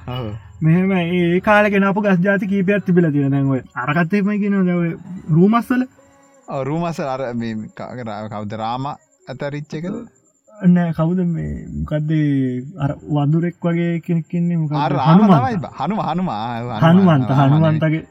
මෙහෙම 0.59 0.93
ඒ 0.93 1.41
කාලගෙනපු 1.41 2.01
ගස් 2.03 2.21
ජාති 2.21 2.47
කීපයක් 2.49 2.85
තිබිල 2.85 3.07
තියෙන 3.13 3.33
දැන්ව 3.33 3.53
අරකත්තේම 3.77 4.31
ගෙන 4.37 4.57
දව 4.61 4.83
රූමස්සල 5.31 5.83
රූමස 6.63 7.01
අර 7.07 7.23
කවද 8.31 8.53
රාම 8.57 8.87
ඇතරිච්ච 8.89 9.75
එකද 9.75 9.97
නෑ 10.69 10.93
කවුද 10.93 11.21
මේ 11.27 11.53
මොකක්දේ 11.75 12.65
අර 12.79 12.91
වඳුරෙක් 13.09 13.57
වගේ 13.63 13.93
කෙනෙක්කින්නේ 14.01 14.59
මොක 14.59 14.73
හනුමයි 15.05 15.55
හනු 15.77 16.01
හනුමා 16.03 16.43
හනුවන්ත 16.83 17.31
හනුවන්තගේ 17.39 18.03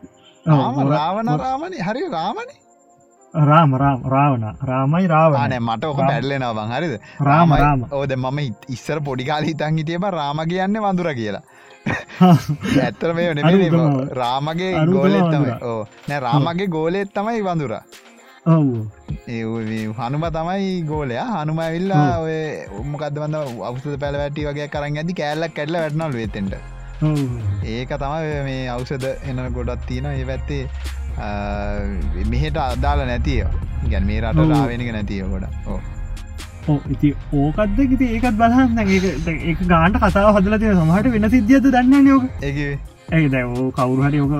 රාවන 0.92 1.34
රාමණ 1.38 1.78
හරි 1.82 2.08
රාමණේ 2.10 2.67
රාම 3.34 3.76
රාම 3.76 4.02
රාවන 4.06 4.44
රාමයි 4.62 5.08
රාවන 5.08 5.54
මට 5.60 5.84
ඔක 5.86 5.98
පැල්ලෙනවා 6.00 6.54
බං. 6.56 6.72
හරිද? 6.72 6.94
රාම 7.22 7.52
රාම. 7.54 7.86
ඕද 7.92 8.12
මම 8.16 8.40
ඉස්සර 8.70 9.00
පොඩිකාල 9.02 9.44
හිතන් 9.44 9.78
හිටියබ 9.78 10.04
රාම 10.12 10.40
කියන්න 10.48 10.80
වඳුර 10.80 11.14
කියලා. 11.14 11.44
ඇත්තර 12.80 13.14
මේ 13.14 13.34
නෙ 13.34 13.44
රාමගේ 14.14 14.72
ගෝලෙත් 14.88 15.28
තමයි. 15.28 15.56
ඕ 15.64 15.88
නෑ 16.08 16.20
රාමගේ 16.20 16.68
ගෝලෙත් 16.68 17.14
තමයි 17.14 17.44
වඳුර. 17.44 17.74
ඒ 19.28 19.44
හනුම 20.00 20.26
තමයි 20.32 20.72
ගෝලයා. 20.84 21.28
හනුම 21.36 21.60
ඇවිල්ලා 21.60 22.08
ඔය 22.20 22.38
උම්මකද 22.80 23.20
වඳ 23.20 23.44
අවසද 23.64 24.00
පැළ 24.00 24.20
වැටි 24.24 24.48
වගේ 24.48 24.70
කරන්න 24.70 24.98
ඇති 24.98 25.14
කෑල්ලක් 25.14 25.54
කැඩල 25.54 25.80
වැටනල් 25.80 26.14
වෙතෙන්ට 26.14 26.56
ඒක 27.68 27.92
තමයි 27.98 28.40
මේ 28.44 28.64
අවසද 28.70 29.04
එන 29.04 29.44
ගොඩත් 29.54 29.86
තියෙන 29.86 30.08
ඒ 30.08 30.26
පැත්තේ 30.26 30.64
මෙහෙට 32.32 32.58
අදාල 32.64 33.00
නැතිය 33.12 33.44
ගැන් 33.92 34.06
මේ 34.10 34.20
රට 34.22 34.50
රාවෙනක 34.52 34.92
නැතිය 34.98 35.22
ගොඩ 35.32 35.46
ඕ 35.68 36.80
ඉති 36.94 37.10
ඕකක්ද 37.34 37.80
ගති 37.94 38.06
ඒකත් 38.18 38.36
බලන්න. 38.42 38.80
ඒ 38.80 39.56
ගාන්ට 39.72 39.98
කතාව 40.04 40.36
හදල 40.36 40.60
තිය 40.64 40.76
සමහට 40.76 41.08
වෙන 41.16 41.30
සිද්ධියද 41.36 41.72
දන්න 41.78 42.12
යෝක 42.12 42.26
ඒ 42.44 43.24
දැ 43.34 43.46
කවුරුහට 43.78 44.20
යෝක 44.20 44.34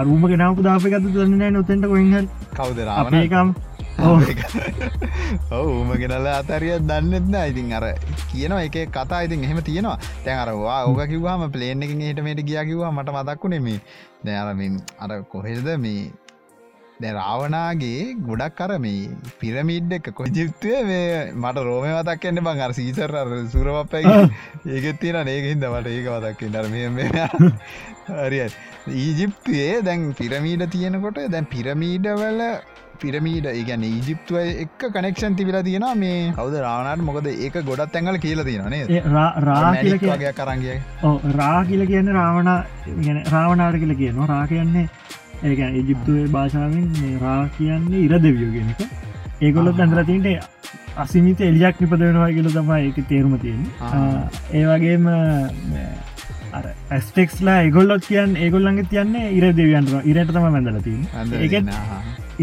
අරුම 0.00 0.26
ගෙනාපු 0.32 0.66
දාපකත් 0.66 1.06
දන්න 1.14 1.54
නොතෙන්ට 1.58 1.86
කොයිහ 1.92 2.26
කවද 2.56 2.78
ඒකම් 3.20 3.54
ඔවුම 5.54 5.90
ගෙනල 6.00 6.26
අතරිය 6.30 6.74
දන්නෙත්න 6.88 7.36
ඉතින් 7.50 7.72
අර 7.78 7.84
කියනවා 8.30 8.64
එක 8.66 8.76
කතා. 8.90 9.20
ඉතින් 9.26 9.44
එහෙම 9.44 9.62
තියෙනවා. 9.62 9.98
තැන් 10.24 10.38
අරවා 10.38 10.80
ඕක 10.88 11.00
කිවවාම 11.12 11.46
පලේන් 11.52 11.82
එකින් 11.82 12.02
හටමට 12.02 12.42
ගිය 12.48 12.58
කිවා 12.70 12.90
මට 12.90 13.14
මතක්කුණෙමේ 13.14 13.78
දැරමින් 14.26 14.82
අර 14.98 15.10
කොහෙද 15.32 15.68
මේ 15.78 16.10
රාවනාගේ 17.00 18.14
ගොඩක් 18.20 18.54
කර 18.56 18.78
මේ 18.78 19.08
පිරමිඩ් 19.40 19.92
එක 19.92 20.10
කොජිප්තුවේ 20.12 20.82
මේ 20.84 21.32
මට 21.34 21.56
රෝම 21.60 21.84
වතක් 21.88 22.24
එන්න 22.24 22.40
බං. 22.40 22.60
අර 22.60 22.72
සීසර 22.72 23.10
සුරවපයි 23.48 24.04
ඒගෙත් 24.68 25.00
තියෙන 25.00 25.28
ඒකහින්ද 25.28 25.64
මට 25.66 25.86
ඒක 25.88 26.06
වතක් 26.08 26.42
නර්ම 26.50 26.98
හරි 28.20 28.40
ඊජිප්තුයේ 28.98 29.82
දැන් 29.82 30.14
පිරමීඩ 30.14 30.64
තියෙනකොට 30.70 31.18
දැන් 31.28 31.46
පිරමීඩවල 31.46 32.40
පිරමීඩ 33.00 33.46
ඉගැන 33.52 33.82
ඊජිප්තුව 33.84 34.36
එක් 34.38 34.86
කනෙක්ෂන් 34.92 35.34
තිබිල 35.36 35.58
තියෙන 35.62 35.86
මේ 35.98 36.30
කවද 36.32 36.60
රාණට 36.60 37.04
මොකද 37.04 37.26
ඒක 37.28 37.58
ගොඩත් 37.64 37.96
ඇඟල 37.96 38.18
කියල 38.18 38.44
තියෙනනේ 38.44 38.86
ඒ 38.88 39.02
රා- 39.08 39.34
රා 39.40 39.72
කියල 39.76 39.98
කිය 39.98 40.12
වගේ 40.12 40.32
කරන්ගේ 40.32 40.78
ඔව්, 41.02 41.18
රා 41.34 41.64
කියල 41.64 41.86
කියන්න 41.86 42.12
රාවණ 42.12 42.50
ගැන 43.00 43.20
රාවනාර 43.26 43.74
කියල 43.74 43.94
කියනවා. 43.96 44.26
රා 44.26 44.46
කියන්නේ 44.46 44.88
ඒකැන 45.50 45.74
ඉජිප්තුවේ 45.80 46.26
භාෂාවෙන් 46.36 46.88
රා 47.24 47.42
කියන්නේ 47.58 48.04
ඉර 48.06 48.14
දෙවියෝ 48.26 48.52
ගෙනක 48.56 48.80
ඒගොලොත් 49.48 49.80
ඇඳලතින්ට 49.84 50.28
අසිමිත 51.04 51.40
එලියක් 51.50 51.80
නිපද 51.82 52.00
වෙනවා 52.06 52.30
කියල 52.38 52.48
තමයි 52.56 52.80
ඒක 52.88 52.98
තේරුම 53.12 53.34
තියෙන 53.44 53.62
ආ. 53.80 54.28
ඒ 54.56 54.64
වගේම 54.70 55.06
ඇස්ටෙක්ස්ලා 56.96 57.56
ඒගොල්ලොත් 57.66 58.04
කියන්න 58.10 58.36
ඒගොල්ලන්ගේ 58.44 58.86
තියන්නේ. 58.90 59.30
ඉර 59.38 59.44
දෙවියන්ට 59.60 59.90
ඉරට 60.10 60.30
තම 60.34 60.44
මැඳලතින් 60.56 61.00
ඒකෙත් 61.40 61.66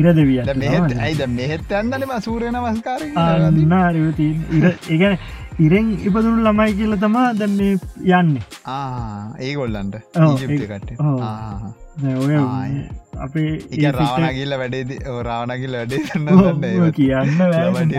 ඉර 0.01 0.07
දෙවිය 0.17 0.39
ඇයිද? 0.41 1.21
මෙහෙත් 1.37 1.71
ඇන්නලම 1.77 2.11
සූරයන 2.25 2.57
මස්කාර 2.65 3.01
අන්නාරතින් 3.25 4.43
ඉර 4.57 4.65
ඒගැන 4.89 5.17
ඉරෙන් 5.67 5.87
ඉපදුණු 6.07 6.43
ළමයි 6.47 6.73
කියල 6.81 6.97
තමා 7.05 7.29
දැන් 7.39 7.55
මේ 7.61 7.73
යන්නේ. 8.19 8.43
ඒ 9.39 9.53
ගොල්ලන්ට 9.55 9.95
ඔව්, 10.17 10.43
අපේ 13.21 13.47
ඒ 13.79 13.91
රාවනගිල්ල 13.91 14.53
වැඩේ 14.57 14.99
රාවනගිල් 15.23 15.73
වැඩේ 15.75 15.99
කියන්න. 16.91 17.37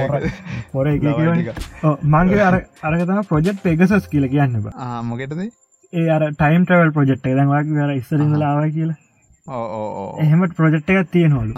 පොර- 0.09 0.29
මංගේ 2.15 2.41
අර 2.41 2.57
අරගතම 2.83 3.21
ප්‍රජෙක්් 3.29 3.63
පෙගසස් 3.63 4.09
කියල 4.09 4.29
කියන්න 4.29 4.57
මොකෙටද? 5.03 5.43
ඒ 5.93 6.09
අර 6.09 6.23
ටයිම් 6.33 6.65
ට්‍රවල් 6.65 6.91
ප්‍රජෙක්් 6.91 7.21
එක. 7.21 7.37
දැන්වාගේ 7.37 7.83
අර 7.83 7.93
ඉස්සරිඳලාව 7.93 8.63
කියලා. 8.71 8.97
එහෙමට 10.21 10.57
ප්‍රජෙක්් 10.57 10.91
එකක් 10.91 11.11
තියෙනවලු. 11.11 11.53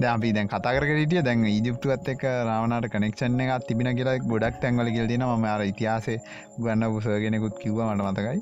දැපි 0.00 0.32
දැන් 0.32 0.48
කතාකරටිය 0.48 1.22
දැන් 1.22 1.44
ඉජිප්තුවත් 1.46 2.08
එක 2.08 2.22
රාවනට 2.22 2.88
කනෙක්ෂන් 2.92 3.40
එකක් 3.40 3.66
තිබින 3.68 3.90
කියලා 3.96 4.18
ගොඩක් 4.26 4.60
තැන්වල 4.60 4.90
කියල්දින 4.90 5.24
ම 5.26 5.44
අර 5.46 5.64
ඉතිහාසේ 5.64 6.18
ගන්න 6.58 6.92
පුසගෙනෙකුත් 6.92 7.58
කිව්ව 7.58 7.80
මට 7.86 8.04
මතකයි 8.04 8.40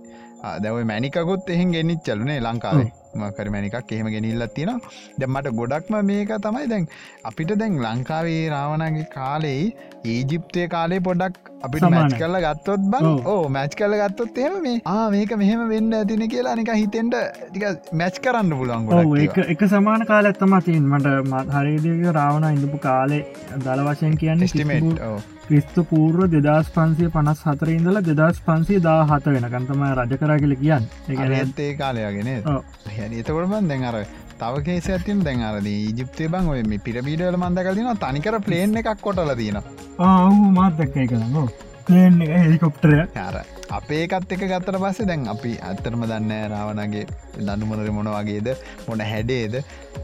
දැව 0.63 0.79
මැනිකකුත් 0.93 1.51
එහෙන් 1.57 1.75
ගෙන්නිත් 1.77 2.07
චලුනේ 2.07 2.39
ලංකාවේ 2.43 2.89
මකර 3.19 3.49
මැනිකක් 3.53 3.93
එහෙම 3.93 4.09
ගෙනිල්ලත් 4.15 4.55
තියෙන 4.55 4.81
දැම්මට 5.21 5.51
ගොඩක්ම 5.59 5.95
මේක 6.09 6.33
තමයි 6.45 6.67
දැන් 6.73 6.89
අපිට 7.25 7.53
දැන් 7.61 7.77
ලංකාවේ 7.85 8.41
රාවනගේ 8.55 9.07
කාලෙයි 9.15 9.67
ඊජිප්තය 10.07 10.67
කාලේ 10.75 11.01
පොඩක් 11.01 11.39
අපිට 11.63 11.87
මැච්. 11.87 12.13
කල්ල 12.15 12.37
ගත්තොත් 12.45 12.83
බං. 12.93 13.07
ඕ 13.27 13.49
මැච් 13.49 13.73
කල 13.75 13.95
ගත්තොත් 14.01 14.39
එහෙම 14.39 14.59
මේ 14.65 14.83
ආ 14.87 15.07
මේක 15.11 15.33
මෙහෙම 15.43 15.63
වෙන්න 15.71 15.97
ඇතින 16.01 16.25
කියලා 16.29 16.57
නික 16.57 16.73
හිතෙන්ට 16.75 17.17
ටික 17.47 17.65
මැච් 18.03 18.21
කරන්න 18.25 18.53
පුලන් 18.59 18.75
ඔව් 18.75 18.91
ගොඩක් 18.91 19.41
එක 19.47 19.65
සමාන 19.69 20.07
කාල 20.11 20.31
ඇත්තම 20.33 20.59
තින් 20.67 20.85
මට 20.91 21.15
මත් 21.25 21.57
හරිදික 21.57 22.05
රාවණ 22.19 22.51
ඉඳපු 22.53 22.83
කාලේ 22.85 23.23
දල 23.65 23.87
වශයෙන් 23.89 24.21
කියන්නේ 24.23 24.53
ස්ටිමේට් 24.53 25.03
ක්‍රිස්තු 25.49 25.85
පූර්ව 25.91 26.27
දෙදස් 26.35 26.69
පන්සිය 26.75 27.09
පනස් 27.15 27.43
හතර 27.47 27.73
ඉඳල 27.75 28.01
දෙදස් 28.11 28.39
පන්සේ 28.47 28.81
දා 28.87 29.01
හත 29.11 29.35
වෙන 29.37 29.49
කන්තම 29.55 29.83
රජ 29.91 30.15
කරා 30.23 30.39
කියල 30.43 30.55
කියන්න. 30.63 30.87
ඇත්තේ 31.09 31.73
කාලයගෙන 31.81 32.31
එතකොටම 32.31 33.69
දැන් 33.71 33.85
අර 33.85 33.99
තව 34.41 34.65
කේස 34.65 34.89
ඇතින් 34.91 35.23
දැන් 35.27 35.45
අරද 35.51 35.69
ජිප්තේ 35.99 36.29
බං 36.29 36.51
ඔය 36.55 36.63
මේ 36.73 36.83
පිරබීඩවල 36.87 37.39
මන්ද 37.39 37.65
කලදින 37.67 38.03
තනිකර 38.03 38.41
පලේන් 38.49 38.77
එකක් 38.83 38.91
කොටල 39.01 39.33
තියෙන 39.39 39.61
ආහු 40.09 40.51
මාත්දක්ක 40.59 40.99
කරන්න 41.13 41.49
පලේන් 41.87 42.17
එක 42.25 42.31
හෙලිකොප්ටරය 42.43 42.97
අර 43.25 43.37
අපේ 43.77 44.03
එකත් 44.07 44.33
එක 44.35 44.43
ගත්තර 44.51 44.79
පස්සේ 44.83 45.09
දැන් 45.11 45.27
අපි 45.33 45.53
ඇත්තරම 45.69 46.03
දන්න 46.11 46.33
රාවනගේ 46.53 47.05
දනුමනර 47.49 47.91
මොන 47.99 48.11
වගේද 48.15 48.49
මොන 48.89 49.03
හැඩේද. 49.11 49.55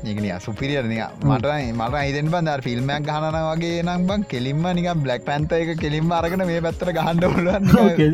ඒකන 0.08 0.28
සුපිරියර 0.46 0.86
නික 0.90 1.02
මට 1.30 1.54
මට 1.78 2.00
අයිදෙන් 2.02 2.30
බන්දර 2.34 2.64
ෆිල්ම්මයක් 2.66 3.08
ගහන 3.08 3.38
වගේ 3.48 3.82
නම් 3.86 4.04
බං 4.10 4.26
කෙලින්ම 4.32 4.66
නික 4.78 4.90
බ්ලක් 5.04 5.24
පැන්ත 5.30 5.54
එක 5.60 5.72
කෙලින්ම 5.84 6.12
අරගෙන 6.18 6.44
මේ 6.50 6.60
පැත්තර 6.66 6.92
ගහන්ඩ 6.98 7.26
පුළුවන්. 7.34 7.64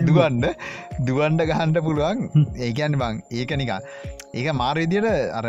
දුවන්ඩ 0.08 0.46
දුවන්ඩ 1.08 1.48
ගහන්ඩ 1.52 1.82
පුළුවන්. 1.88 2.24
ඒකන්න 2.68 2.98
බං 3.02 3.20
ඒක 3.40 3.56
නික 3.62 3.74
ඒක 4.34 4.48
මාරවිදියට 4.62 5.10
අර 5.40 5.46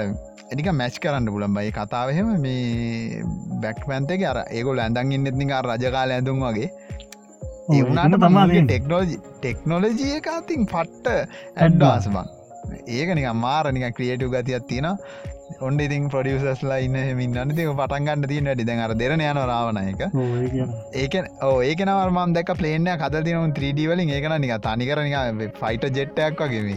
එනික 0.52 0.70
මැච් 0.74 0.96
කරන්න 1.02 1.32
පුළන් 1.34 1.58
බයි 1.58 1.72
කතාවහෙම 1.80 2.30
මේ 2.46 3.24
බැක් 3.64 3.82
පැන්තක 3.90 4.24
අර 4.32 4.40
ඒගොල 4.48 4.80
ඇඳන් 4.86 5.18
ඉන්නෙත්නික 5.18 5.52
රජකාල 5.66 6.16
ඇඳුම් 6.16 6.40
වගේ 6.46 6.70
ඒවුණට 7.70 8.20
තමා 8.22 8.46
ටෙක්නෝජි 8.50 9.18
ටෙක්නෝලජිය 9.38 10.14
එක 10.14 10.30
අතින් 10.32 10.62
පට්ට 10.68 11.08
ඇඩ්වාස 11.58 12.08
බං 12.10 12.30
ඒක 12.90 13.12
නික 13.16 13.28
මාරනික 13.38 13.86
ක්‍රියටව 13.98 14.32
ගතියක් 14.36 14.70
තියෙන 14.70 14.88
ඔන්ඩ 15.60 15.82
ඉතින් 15.82 16.08
පොඩියසස්ලා 16.10 16.80
ඉන්න 16.86 16.98
මින්නන්න 17.16 17.52
තික 17.52 17.70
පටන්ගන්න 17.74 18.28
තියන 18.28 18.50
වැඩි. 18.50 18.66
දැන් 18.66 18.82
අර 18.86 18.94
දෙරන 18.94 19.22
යන 19.22 19.42
රාවන 19.44 19.82
එක. 19.82 20.02
ඒක 20.96 21.16
ඕ 21.42 21.60
ඒක 21.64 21.84
නවර්මන් 21.86 22.36
දැක 22.36 22.52
පලේන 22.56 22.90
කද 22.96 23.24
තින 23.28 23.54
3D 23.54 23.88
වලින් 23.92 24.16
ඒකන 24.18 24.36
නික 24.40 24.56
තනිකරනික 24.62 25.56
ෆයිට 25.62 25.88
ජෙට්ටයක් 25.92 26.44
වගේම 26.44 26.70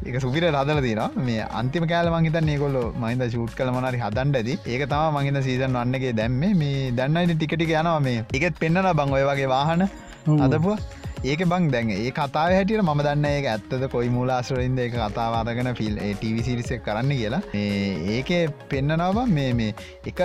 ඒක 0.00 0.20
සුපිර 0.20 0.44
රදල 0.46 0.82
තින 0.82 1.00
මේ 1.22 1.48
අන්තිම 1.54 1.86
කෑල 1.86 2.12
මහිත 2.16 2.38
ඒකොල්ල 2.44 2.78
මහිද 2.98 3.24
ශූට් 3.30 3.56
කල 3.56 3.72
මනරි 3.72 4.00
හදන්ඩ 4.00 4.38
ඇති. 4.38 4.60
ඒක 4.66 4.86
තම 4.88 5.18
මහිත 5.18 5.42
සීසන් 5.42 5.80
වන්නගේ 5.80 6.14
දැම්ම. 6.14 6.44
මේ 6.56 6.92
දන්නයිට 6.92 7.36
ටිකටි 7.36 7.72
යනවා 7.72 7.98
මේ. 8.02 8.22
එකත් 8.38 8.62
පෙන්න්නන 8.62 8.94
බං 8.94 9.18
ඔය 9.18 9.26
වගේ 9.30 9.50
වාහන 9.52 9.90
අදපුවා 10.26 10.78
ඒක 11.24 11.42
බං 11.44 11.68
දැන් 11.70 11.90
ඒ 11.92 12.10
කතා 12.10 12.44
හැටියට 12.48 12.82
ම 12.82 13.00
දන්න 13.00 13.24
ඒ 13.24 13.40
ඇත්තද 13.46 13.86
කොයි 13.88 14.08
මූලාස්රයින්ද 14.10 14.78
එක 14.78 14.94
කතාවාදගෙන 14.94 15.70
ෆිල් 15.74 15.96
ටවිසිරිසක් 16.14 16.84
කරන්න 16.84 17.12
කියලා. 17.12 17.40
ඒ- 17.54 17.98
ඒකේ 18.14 18.42
පෙන්නනවා 18.68 19.26
මේ 19.28 19.52
මේ 19.54 19.74
එක 20.06 20.20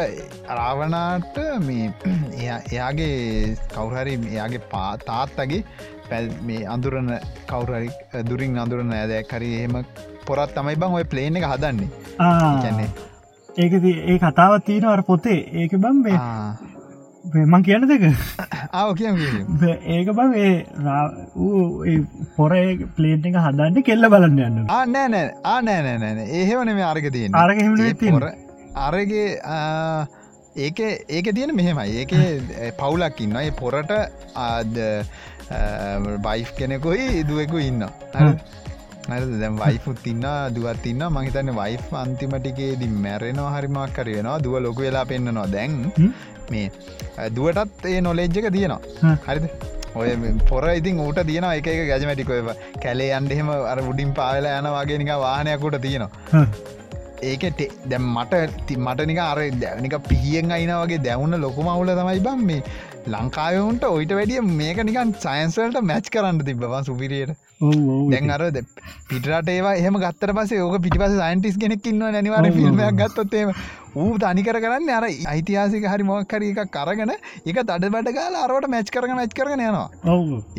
රාවනාට 0.52 1.38
මේ 1.62 1.89
එයා- 2.41 2.62
එයාගේ 2.72 3.58
කවුහරි 3.74 4.14
එයාගේ 4.30 4.62
පා 4.72 4.91
තාත්තගේ 5.00 5.64
පැල් 6.10 6.30
මේ 6.43 6.62
අඳුරන 6.68 7.10
කවුරරි 7.48 7.89
දුරින් 8.30 8.58
අඳුරන 8.58 8.93
ඇදැක් 8.93 9.32
හරි 9.32 9.52
එහෙම 9.56 9.76
පොරත් 10.26 10.56
තමයි 10.56 10.76
බං 10.76 10.93
ඔය 10.93 11.04
පලේන 11.06 11.36
එක 11.38 11.46
හදන්නේ. 11.46 11.89
කැන්නේ 12.62 12.89
ඒක 13.58 13.74
ඒ 14.06 14.18
කතාවත් 14.20 14.66
තියෙන 14.66 14.86
අර 14.88 15.04
පොතේ. 15.04 15.41
ඒක 15.54 15.76
බම් 15.78 16.02
මේ 16.04 16.20
මං 17.34 17.63
කියන 17.67 17.88
දෙක? 17.89 18.03
ආව 18.80 18.89
කියම් 18.99 19.15
ඒක 19.95 20.09
බං 20.17 20.34
ඒ 20.45 21.95
පොර 22.38 22.51
පලේට් 22.97 23.26
එක 23.30 23.38
හදන්ට 23.45 23.86
කෙල්ල 23.88 24.09
බලන්න 24.13 24.41
යන්න. 24.47 24.57
ආනෑ 24.80 25.07
නෑ 25.13 25.32
ආනෑ 25.53 25.82
නෑනෑ 25.88 26.28
ඒහෙවන 26.41 26.73
මේ 26.80 26.88
අරග 26.91 27.07
තියෙන 27.15 27.39
අරග 27.43 27.61
තියෙන්නේ. 28.01 28.34
අරගේ 28.88 29.28
ඒක 30.65 30.80
ඒක 31.19 31.28
තියෙන 31.38 31.55
මෙහෙමයි. 31.61 32.03
ඒක 32.03 32.11
පවුලක් 32.82 33.23
ඉන්න 33.28 33.39
ඒ 33.45 33.55
පොරට 33.61 33.95
ආද 34.49 34.76
බයිෆ් 36.28 36.53
කෙනෙකුයි 36.59 37.26
දුවෙකු 37.32 37.57
ඉන්න. 37.69 37.82
දැම් 39.41 39.57
වයිෆුත් 39.63 40.05
ඉන්න 40.11 40.23
දුවත් 40.53 40.86
ඉන්න 40.91 41.03
මහිතන්න 41.17 41.51
වයිෆ් 41.57 41.91
අන්තිමටිකේදී 42.03 42.93
මැරෙනවා 43.03 43.51
හරිමක් 43.57 43.91
කර 43.97 44.07
වෙනවා. 44.13 44.38
දුව 44.45 44.55
ලොක 44.67 44.80
වෙලා 44.86 45.05
පෙන්න්නනවා 45.11 45.49
දැන්. 45.57 45.76
මේ 46.52 46.70
දුවටත් 47.36 47.86
ඒ 47.86 48.02
නොලෙජ්ජක 48.02 48.52
තියෙනවා. 48.52 49.18
හරිද? 49.28 49.46
ඔය 49.96 50.10
පොර 50.50 50.64
ඉතින් 50.70 51.00
ඌට 51.00 51.20
තියෙන 51.28 51.46
එක 51.52 51.68
එක 51.68 51.88
ගැජමටිකොව 51.88 52.50
කැලේ 52.84 53.12
අන්ඩෙහෙම 53.14 53.50
අර 53.50 53.80
උඩින් 53.82 54.14
පාවෙලා 54.14 54.58
යන 54.60 54.68
වගේ 54.74 54.98
නික 54.98 55.12
වාහනයකුට 55.20 55.78
තියෙනවා. 55.82 56.46
ඒක 57.24 57.43
දැම් 57.89 58.06
මට 58.14 58.34
ති- 58.68 58.78
මට 58.78 59.06
නික 59.06 59.18
අර 59.20 59.39
දැනික 59.62 59.96
පිහියෙන් 60.10 60.52
අයින 60.52 60.74
වගේ 60.76 60.98
දැවුන්න 60.98 61.39
ලොකුම 61.39 61.68
අවුල 61.68 61.88
තමයි 61.96 62.20
බම් 62.20 62.43
මේ 62.46 62.62
ලංකාවුන්ට 63.14 63.84
ඔයිට 63.88 64.14
වැඩිය 64.18 64.41
මේක 64.60 64.80
නිකන් 64.88 65.12
සයින්ස්වලට 65.24 65.82
මැච් 65.89 66.08
කරන්න 66.14 66.39
තිබවා 66.47 66.82
සුපිරියට. 66.88 67.34
දැන් 68.12 68.32
අර 68.36 68.43
පිටට 69.10 69.49
ඒවා 69.53 69.74
එහම 69.82 69.97
ගත්තර 70.03 70.34
පස 70.38 70.53
ඕක 70.58 70.78
පිටිපස 70.86 71.14
සයින්ටිස් 71.22 71.58
කෙනෙක් 71.64 71.86
ඉන්න 71.91 72.01
නිවාර 72.20 72.41
ඔව්, 72.41 72.49
ඔව්, 72.49 72.56
ෆිල්ම්යක් 72.58 72.88
ඔව්. 72.88 72.97
ගත්තොත්තේම 73.01 73.51
ඌ 73.95 74.18
තනිකර 74.18 74.60
කරන්න 74.64 74.89
අර 74.97 75.06
යිතිහාසික 75.10 75.86
හරි 75.91 76.08
මොක්කර 76.10 76.47
එක 76.49 76.62
කරගෙන 76.72 77.14
එක 77.14 77.58
තඩ 77.62 77.91
බට 77.93 78.16
කාල 78.18 78.39
අරවට 78.43 78.72
මැච් 78.76 78.89
කරන 78.95 79.16
මැච් 79.20 79.38
කරන 79.39 79.66
යනවා. 79.68 79.88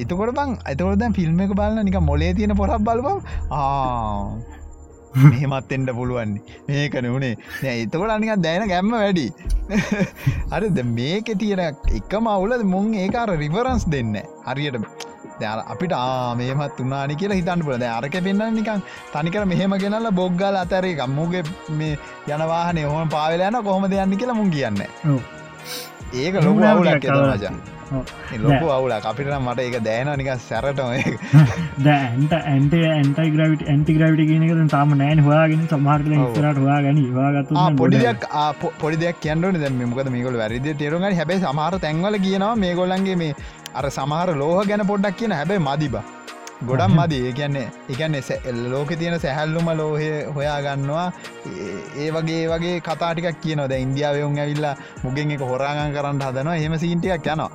එතකොට 0.05 0.36
බං 0.38 0.55
ඇතකොට 0.64 1.01
දැන් 1.03 1.18
ෆිල්ම් 1.18 1.42
එක 1.47 1.57
බලන්න 1.59 1.84
නික 1.84 1.99
මොලේ 2.11 2.32
තියෙන 2.34 2.57
පොරක් 2.57 2.78
බලබම් 2.80 3.18
මෙහෙමත් 3.51 4.65
එන්ට 5.76 5.90
පුළුවන්නේ 5.98 6.42
මේකන 6.68 7.08
වුණේ 7.14 7.34
නෑ 7.62 7.82
එතකොට 7.82 8.14
අනික 8.16 8.32
දැන 8.46 8.68
ගැම්ම 8.72 8.94
වැඩි. 8.94 9.26
අර 10.54 10.62
ද 10.76 10.86
මේක 10.98 11.28
තියෙන 11.42 11.62
එකම 11.98 12.26
අවුලද 12.36 12.64
මුන් 12.74 12.94
ඒකාර 13.02 13.30
රිවරන්ස් 13.44 13.84
දෙන්න 13.94 14.16
හරියට 14.48 15.06
දැ 15.40 15.54
අපිට 15.72 15.92
ආ 15.98 16.34
මේමත් 16.40 16.80
උනානි 16.84 17.16
කියලා 17.22 17.38
හිතන්න 17.40 17.64
පුල 17.68 17.86
අරක 17.92 18.18
පෙන්න්න 18.26 18.58
නිකන් 18.58 18.84
තනිකර 19.14 19.44
මෙහෙම 19.52 19.76
ගෙනල්ල 19.84 20.10
බොග්ගල් 20.20 20.60
අතරේ 20.64 20.94
ගම්මුගේ 21.00 21.44
මේ 21.80 21.94
යනවාහන 22.36 22.82
හොම 22.92 23.14
පාවෙලයන 23.16 23.58
කොහොම 23.68 23.88
දෙයන්න 23.94 24.18
කියලා 24.20 24.38
මුන් 24.40 24.52
කියන්න. 24.56 24.84
ඒක 26.14 26.34
ලොක 26.46 26.62
අවුලක් 26.72 27.08
මචන් 27.14 27.75
ලොකු 28.43 28.66
අවුල 28.70 28.93
අපිට 28.93 29.30
මට 29.39 29.61
එක 29.61 29.76
දෑන 29.82 30.11
නික 30.18 30.30
සැරටම 30.41 30.91
දැන්ට 31.87 32.32
ඇන්ට 32.34 32.74
ඇන්ටයි 32.91 33.28
ග්‍රවිට 33.32 33.62
ඇන්ටි 33.68 33.95
ග්‍රවිට 33.95 34.28
කියනක 34.30 34.70
තාම 34.70 34.95
නෑන් 34.97 35.22
හවාගෙන 35.22 35.62
සමහරල 35.68 36.12
ඉස්රට 36.16 36.61
හවා 36.61 36.80
ගැන 36.82 37.01
වාගත්තු 37.14 37.55
පොඩි 37.76 37.99
දෙයක් 38.01 38.26
ආ, 38.32 38.53
පො- 38.55 38.74
පොඩි 38.78 38.97
දෙයක් 38.97 39.20
කියන්නට 39.20 39.61
දැ 39.61 39.72
මොකද 39.87 40.11
මේකොල 40.11 40.37
වැරදි 40.37 40.74
තේරුග 40.74 41.07
හැබයි 41.12 41.41
සමහර 41.43 41.78
තැන්වල 41.78 42.18
කියනවා 42.18 42.53
මේගොල්ලන්ගේ 42.57 43.16
මේ 43.16 43.32
අර 43.74 43.91
සමහර 43.93 44.37
ලෝහ 44.37 44.61
ගැන 44.64 44.87
පොඩ්ඩක් 44.87 45.16
කියන 45.16 45.32
හැබැයි 45.32 45.62
මදිබ 45.62 45.97
ගොඩම් 46.64 46.90
මදි. 46.90 47.16
ඒ 47.26 47.32
කියන්නේ 47.32 47.68
එකන්නේ 47.90 48.22
ලෝක 48.70 48.88
තියෙන 48.88 49.18
සැහැල්ලුම 49.18 49.70
ලෝහය 49.76 50.24
හොයා 50.34 50.61
ගන්නවා 50.61 51.12
ඒ- 51.98 52.11
වගේ 52.11 52.48
වගේ 52.48 52.80
කතාටිකක් 52.80 53.40
කියනොද 53.42 53.70
ඉන්දියාවයුන් 53.70 54.38
ඇවිල්ලා 54.38 54.76
මුගෙන් 55.04 55.30
එක 55.30 55.40
හොරාගන් 55.40 55.92
කරන්න 55.92 56.22
හදනවා. 56.22 56.54
හෙම 56.54 56.76
සීන්ටියක් 56.76 57.26
යනවා. 57.26 57.50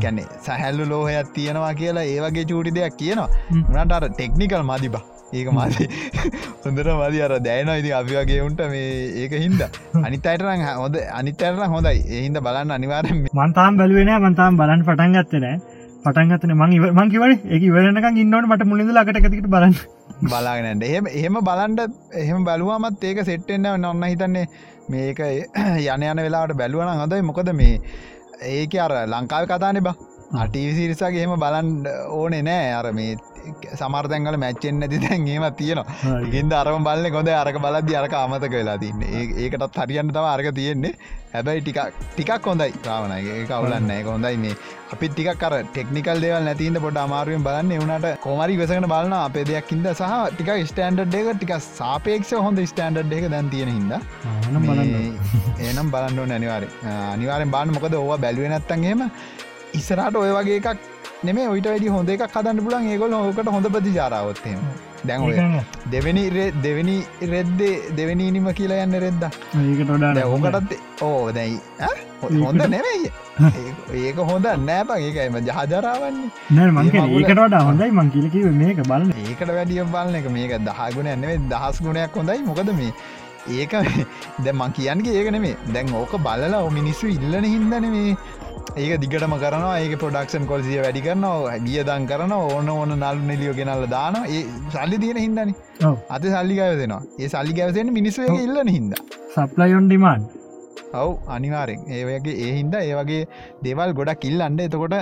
ගැන්නේ 0.00 0.26
සැහැල්ලු 0.46 0.84
ලෝහයක් 0.88 1.26
තියෙනවා 1.34 1.74
කියලා 1.74 2.02
ඒ 2.02 2.20
වගේ 2.20 2.44
චූටි 2.44 2.70
දෙයක් 2.70 2.96
කියනවා. 2.96 3.28
උනට 3.52 3.92
අර 3.92 4.08
ටෙක්නිකල් 4.08 4.62
මදිබ 4.62 4.94
ඒක 5.34 5.52
මදි. 5.52 5.88
හොඳට 6.64 6.86
මදි. 6.86 7.20
අර 7.20 7.38
දැයන 7.38 7.68
ඉති 7.68 7.92
අපි 7.92 8.16
වගේ 8.16 8.40
උන්ට 8.40 8.60
මේ 8.60 9.24
ඒක 9.24 9.32
හින්ද. 9.32 9.62
අනිත් 10.04 10.26
අයටරං 10.26 10.66
හොඳ 10.76 10.96
අනිත්තරන 10.96 11.66
හොඳයි. 11.66 12.04
එහින්ද 12.18 12.38
බලන්න 12.38 12.70
අනිවාරෙන් 12.70 13.28
මන්තාම් 13.34 13.76
බැලුවෙන 13.76 14.14
මන්තාම් 14.18 14.56
බලන් 14.56 14.82
පටන් 14.82 15.79
ගත්තන. 16.02 16.30
පටන්ගත්තන 16.30 16.52
මං 16.54 16.92
මංකිවට 16.96 17.46
එක 17.46 17.62
ඉවරනක 17.62 18.06
ඉන්නවට 18.16 18.48
මට 18.48 18.66
මුලින්ද 18.66 18.92
ලකට 18.92 19.16
ඇතිට 19.16 19.48
බලන්න. 19.48 19.74
බලාගෙනට 20.22 20.82
එහෙම 20.82 21.06
එහෙම 21.06 21.38
බලන්ට 21.48 21.80
එහෙම 22.12 22.44
බැලුවමත් 22.44 23.04
ඒක 23.04 23.24
සෙට්ටෙන්න්න 23.24 23.80
නොන්න 23.80 24.02
හිතන්නේ 24.02 24.46
මේක 24.88 25.20
යන 25.20 26.02
යන 26.02 26.22
වෙලාට 26.26 26.56
බැලුවන 26.56 26.92
හොඳයි. 27.02 27.22
මොකද 27.22 27.52
මේ 27.52 27.80
ඒක 28.42 28.74
අර 28.74 28.92
ලංකාව 29.06 29.46
කතානෙ 29.46 29.80
බා. 29.80 29.96
අටිවිසිරිසගේ 30.32 31.24
එහෙම 31.24 31.36
බලන්ඩ 31.36 31.86
ඕනේ 32.10 32.42
නෑ. 32.42 32.72
අර 32.72 32.92
මේ 32.92 33.16
සමර්තැන්ගල 33.80 34.36
මැච්චෙන් 34.44 34.80
නැති 34.82 35.00
දැන් 35.04 35.28
ඒම 35.34 35.46
තියෙනවා. 35.60 36.18
ඉගින්ද 36.26 36.52
අරම 36.60 36.84
බලන්න 36.88 37.14
කොද 37.16 37.30
අරක 37.42 37.58
බලද්දි 37.66 37.96
අරක 38.02 38.14
අමතක 38.24 38.54
වෙලා 38.58 38.78
තින්න. 38.84 39.02
ඒකටත් 39.44 39.80
හරියන්න 39.84 40.12
තම 40.16 40.28
අරක 40.34 40.50
තියෙන්නේ. 40.60 40.94
හැබැයි 41.34 41.62
ටිකක් 41.64 41.80
ටිකක් 42.14 42.46
හොඳයි 42.50 42.72
්‍රාවණගේ 42.86 43.34
ඒ 43.40 43.48
අවුලන්න 43.58 43.90
එක 43.96 44.06
හොඳයි 44.12 44.36
මේ. 44.44 44.56
අපි 44.92 45.08
ටික 45.12 45.30
කර 45.42 45.54
ටෙක්නිකල් 45.72 46.22
දේවල් 46.24 46.46
නැතින්ද 46.48 46.80
පොට 46.86 47.00
අමාරුවෙන් 47.04 47.44
බලන්න. 47.48 47.74
එවනට 47.78 48.08
කොමරි 48.26 48.56
වෙසගෙන 48.62 48.88
බලන්න 48.92 49.16
අපේ 49.18 49.44
දෙයක්කින්ද 49.50 49.86
සහ 49.92 50.14
ටික 50.34 50.50
ස්ටන්ඩ් 50.70 51.18
එක 51.20 51.28
ටික 51.36 51.52
සාපේක්ෂ 51.68 52.32
හොඳ 52.46 52.62
ස්ටන්ඩ් 52.72 53.18
එක 53.18 53.28
දැන් 53.34 53.50
තියෙන 53.54 53.70
හිද 53.76 53.92
ඒනම් 55.66 55.90
බලන්න 55.94 56.18
නැනිවාර 56.32 56.64
අනිවාරෙන් 57.14 57.50
බාන්න 57.54 57.74
මොකද 57.76 57.94
ඕවා 58.00 58.18
බැලුව 58.24 58.48
නැත්තන්ගේම 58.52 59.02
ඉස්සරට 59.78 60.16
ඔය 60.22 60.30
වගේ 60.36 60.58
එකක් 60.60 60.88
නෙමේ 61.22 61.48
ඔයිට 61.48 61.66
වැඩි 61.66 61.88
හොඳ 61.88 62.10
එකක් 62.10 62.22
හදන්න 62.28 62.62
පුලන් 62.66 62.86
ඒගොල 62.88 63.16
ඕකට 63.16 63.50
හොඳ 63.54 63.66
ප්‍රතිචාරාවත්තේම 63.68 64.60
දැන් 65.04 65.24
දෙවැනි 65.92 66.22
දෙවැනි 66.62 66.96
රෙද්දේ 67.32 67.74
දෙවැනි 67.96 68.28
ඉනිම 68.28 68.48
කියලා 68.54 68.84
යන්න 68.84 69.00
රෙද්ද 69.04 69.26
ඒකට 69.26 69.90
ඕකටත් 70.24 70.72
ඕ 71.02 71.32
දැයි 71.32 71.58
හොඳ 72.38 72.66
නෙවෙයි 72.68 73.12
ඒක 74.00 74.18
හොඳ 74.24 74.48
නෑප 74.62 74.90
ඒකයිම 74.96 75.38
ජහජරාවන්නේ. 75.40 76.28
නෑ 76.50 76.70
මං 76.70 76.90
ඒ 76.90 77.04
මගුල- 77.04 77.22
ඒකට 77.22 77.40
වඩා 77.40 77.62
හොඳයි 77.62 77.90
මං 77.92 78.10
කියලකිව 78.10 78.50
මේක 78.54 78.82
බලන්න. 78.82 79.14
ඒකට 79.22 79.50
වැඩිය 79.50 79.86
බලන 79.86 80.20
එක 80.20 80.28
මේක 80.30 80.52
දහගුණ 80.68 81.10
ඇන්නෙේ 81.14 81.40
දහස් 81.50 81.82
ගුණයක් 81.82 82.20
හොඳයි. 82.20 82.42
මොකද 82.44 82.72
මේ 82.74 82.92
ඒක 83.50 83.72
දැ 84.44 84.52
මං 84.52 84.72
කියන්ගේ 84.72 85.14
ඒක 85.14 85.30
නෙමේ 85.30 85.56
දැන් 85.72 85.94
ඕක 85.94 86.12
බලලා 86.18 86.62
මිනිස්සු 86.70 87.06
ඉල්ලන 87.08 87.44
හින්දන 87.44 87.88
මේ 87.88 88.16
ඒක 88.72 89.00
දිගටම 89.02 89.32
කරනවා 89.34 89.76
ඒක 89.78 89.94
පොඩක්ෂන් 89.98 90.44
කොල්සිය 90.46 90.78
වැඩි 90.78 91.02
කරනවා 91.02 91.54
ගියදන් 91.60 92.04
කරන 92.06 92.32
ඕන 92.32 92.68
ඕන 92.70 92.92
නල්ු 92.94 93.22
නෙලියෝ 93.24 93.54
ගෙනල්ල 93.54 93.86
දාන 93.88 94.18
ඒ 94.18 94.42
සල්ලි 94.70 94.98
තියෙන 94.98 95.18
හින්දන. 95.18 95.54
අත 96.08 96.22
සල්ලි 96.24 96.54
ගවසෙනවා. 96.54 97.02
ඒ 97.18 97.28
සල්ලි 97.28 97.52
ගැවසෙන 97.52 97.92
මිනිස්සු 97.92 98.28
ඉල්ලන 98.36 98.68
හින්ද. 98.68 98.92
සප්ලයිොන් 99.34 99.88
ඩිමාන්් 99.88 100.28
ඔව් 100.94 101.10
අනිවාරෙන් 101.28 101.80
ඒවගේ 101.90 102.36
ඒ 102.38 102.52
හින්ද 102.58 102.76
ඒ 102.76 102.94
වගේ 102.94 103.24
දේවල් 103.64 103.94
ගොඩක් 103.94 104.24
ඉල්ලන්ඩ 104.24 104.64
එතකොට 104.66 104.96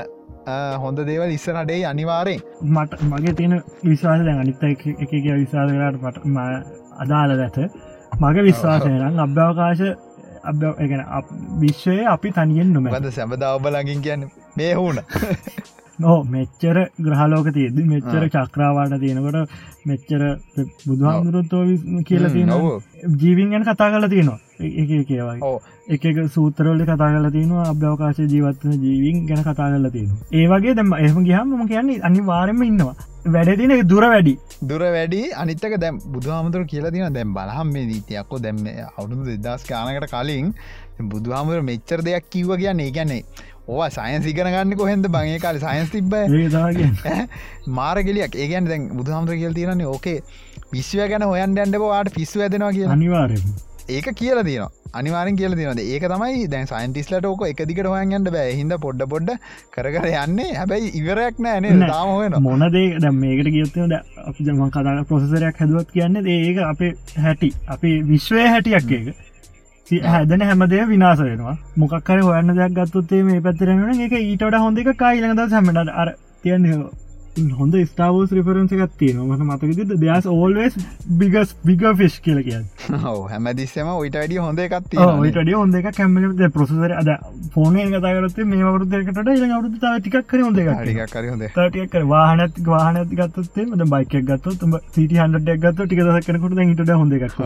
හොඳ 0.79 1.05
දේවල් 1.07 1.31
ඉස්සරටේ 1.31 1.81
අනිවාරයෙන්. 1.85 2.43
මට 2.73 3.01
මගේ 3.13 3.35
තියෙන 3.35 3.63
විශවාස 3.85 4.27
දැන් 4.27 4.43
අනිත්ත 4.45 4.63
එක 4.65 4.83
විශාසකරට 5.37 6.03
පට 6.03 6.19
අදාල 6.99 7.39
ඇත 7.39 7.59
මගේ 8.19 8.45
විශ්වාසයනම් 8.45 9.25
අභ්‍යවකාශ 9.27 9.89
අභ්‍යගැන 10.49 11.05
විශ්වය 11.61 11.99
අපි 12.09 12.33
තනියෙන් 12.33 12.73
නොම 12.73 12.89
ගද 12.91 13.13
සැබදාවබලගින් 13.13 14.03
කියන්න 14.03 14.29
මේ 14.57 14.73
හුණ 14.75 15.03
නෝ 15.99 16.19
මෙච්චර 16.27 16.77
ග්‍රහලෝක 17.01 17.49
තියද 17.53 17.79
මෙච්චර 17.87 18.29
චක්‍රාවාට 18.31 18.99
තියෙනකොට 19.01 19.57
මෙච්චර 19.87 20.23
බුදුහාමුදුරුත්තෝ 20.87 21.63
කියලා 22.05 22.31
තියෙන 22.31 22.53
ජීවින් 23.19 23.51
ගැන 23.51 23.65
කතා 23.65 23.91
කල 23.91 24.09
තියෙනවා 24.09 24.39
එක 24.61 24.89
කියවයි 25.09 25.39
ඕ 25.43 25.59
එක 25.89 26.09
සූතරවල 26.31 26.83
කතා 26.85 27.11
කල 27.11 27.31
තියෙනවා 27.31 27.67
අභ්‍යවකාශ 27.67 28.25
ජීවත්වන 28.25 28.81
ජීවින් 28.81 29.27
ගැන 29.27 29.43
කතා 29.43 29.69
කල 29.69 29.91
තියෙන 29.91 30.11
ඒවගේ 30.35 30.75
දැම 30.75 30.97
එහම 30.99 31.23
ගහම 31.25 31.55
ම 31.57 31.69
කියන්නේ 31.69 32.01
අනි 32.03 32.27
වාරම 32.27 32.63
ඉන්නවා 32.63 32.97
වැඩදින 33.27 33.73
දුර 33.85 34.03
වැඩි. 34.05 34.35
දුර 34.63 34.81
වැඩි. 34.81 35.21
අනිත්තක 35.35 35.77
දැම් 35.79 36.01
බුදුහාමුදුර 36.07 36.65
කියලා 36.65 36.91
තින 36.91 37.13
දැම් 37.13 37.35
බලහම් 37.35 37.73
මේ 37.73 37.87
දීතියක්කො 37.87 38.39
දැම්ම 38.39 38.67
අවුදු 38.97 39.37
දෙදස් 39.39 39.65
කානකට 39.65 40.09
කලින් 40.09 40.53
බුදුහාමුදුර 41.05 41.63
මෙච්චර 41.63 42.03
දෙයක් 42.03 42.29
කිව්ව 42.31 42.57
කියන්න 42.57 42.83
ගැන්නේ 42.91 43.23
ඕවා 43.67 43.91
සයින්ස් 43.91 44.27
ඉගෙන 44.27 44.49
ගන්න 44.49 44.77
කොහෙද 44.77 45.09
බගේ 45.09 45.39
කාල 45.39 45.59
සයින්ස් 45.59 45.95
ඒතාගේ 45.95 47.17
මාරගෙලියක් 47.71 48.35
ඒගැන් 48.37 48.65
දැන් 48.65 48.91
බුදුහාමුදුර 48.93 49.37
කියල් 49.37 49.55
තිරන්නේ 49.55 49.87
ඕකේ 49.87 50.19
පිස්ව 50.71 51.01
ගැන 51.07 51.25
හොයන් 51.25 51.55
ඩැන්ඩබවාට 51.55 52.15
පිස්ව 52.15 52.41
ඇදෙනවා 52.41 52.73
කියලා. 52.73 52.93
අනිවාරෙන් 52.93 53.43
ඒක 53.89 54.09
කියල 54.21 54.41
තින 54.49 54.65
අනිවාරෙන් 54.99 55.37
කියල 55.41 55.55
තිනද 55.59 55.81
ඒක 55.85 56.05
තමයි 56.13 56.49
දැන් 56.55 56.67
සයින්ටිස්ලට 56.73 57.29
ඕක 57.31 57.45
එකදිකට 57.49 57.89
හොයන්ගන්නට 57.93 58.31
බෑ. 58.35 58.51
හිද 58.59 58.75
පොඩ්ඩ 58.85 59.07
පොඩ්ඩ 59.13 59.31
කර 59.75 59.89
කර 59.95 60.09
යන්නේ. 60.25 60.51
හැබැයි 60.61 60.93
ඉවරයක් 61.01 61.41
නෑනේ 61.47 61.73
නෑ. 61.77 61.91
තාම 61.93 62.13
හොයන 62.17 62.37
මොනදේ 62.49 62.85
දැ 63.05 63.15
මේකට 63.23 63.51
කියත්ව 63.57 63.97
අප 64.29 64.43
ජම 64.49 64.61
කතා 64.77 65.07
ප්‍රොසෙසරයක් 65.09 65.65
හැදුවත් 65.65 65.97
කියන්න 65.97 66.21
ඒක 66.37 66.61
අපේ 66.67 66.93
හැටි. 67.27 67.51
අපි 67.69 67.97
විශ්වය 68.13 68.47
හැටියක් 68.55 68.95
ඒක. 68.99 69.09
හැදන 70.15 70.43
හැමදේ 70.43 70.87
විනාස 70.93 71.21
වෙනවා. 71.25 71.57
මොකක්කර 71.77 72.23
හොයන්න 72.31 72.57
දෙයක් 72.61 72.79
ගත්තුත්තේ 72.79 73.23
මේ 73.29 73.45
පැත්තරෙන 73.49 74.07
එක 74.07 74.17
ඊටට 74.23 74.63
හොඳ 74.65 74.79
එක 74.85 74.97
කායිලඟද 75.05 75.45
සැමට 75.51 75.95
අර 76.03 76.17
තියන්නේ 76.43 76.81
හොඳ 77.55 77.75
ස්ටාවෝස් 77.81 78.33
රිෆරන්ස 78.33 78.73
එකත් 78.75 78.95
තියෙන 78.99 79.21
මට 79.25 79.47
මතකද 79.47 79.93
දෙස් 80.01 80.27
ඕල්වස් 80.29 80.77
බිගස් 81.21 81.55
බිග 81.65 81.85
ෆිස්් 81.99 82.19
කියල 82.21 82.41
කිය 82.43 82.59
ඔව 83.05 83.21
හැමදිස්සම 83.31 83.91
ඔයිට 83.93 84.19
වැඩිය 84.19 84.41
හොඳ 84.41 84.63
එකත් 84.65 84.97
ඔයිටඩිය 85.05 85.55
හොඳ 85.55 85.79
එක 85.81 85.89
කැමල 85.93 86.27
ප්‍රසර 86.51 86.95
අද 86.95 87.11
ෆෝනය 87.55 87.87
කතාකරත් 87.89 88.43
මේ 88.47 88.69
වරුදකට 88.69 89.23
තාව 89.79 89.99
ටිකක් 89.99 90.27
කර 90.27 90.43
හොඳ 90.43 90.63
එක 90.65 90.73
හරිකක් 90.75 91.15
කරි 91.15 91.33
හොඳ 91.33 91.49
ටික 91.49 91.99
වාහනත් 92.07 92.63
වාහන 92.67 93.01
ගත්තේ 93.15 93.67
ම 93.67 93.87
බයිකක් 93.89 94.19
ගත්ත 94.25 94.57
තුම 94.59 94.79
සිට 94.91 95.17
හන්ඩක් 95.17 95.61
ගත්ත 95.61 95.85
ටික 95.85 96.05
දකනකට 96.05 96.65
හිට 96.65 96.95
හොඳ 96.95 97.19
එකක් 97.19 97.39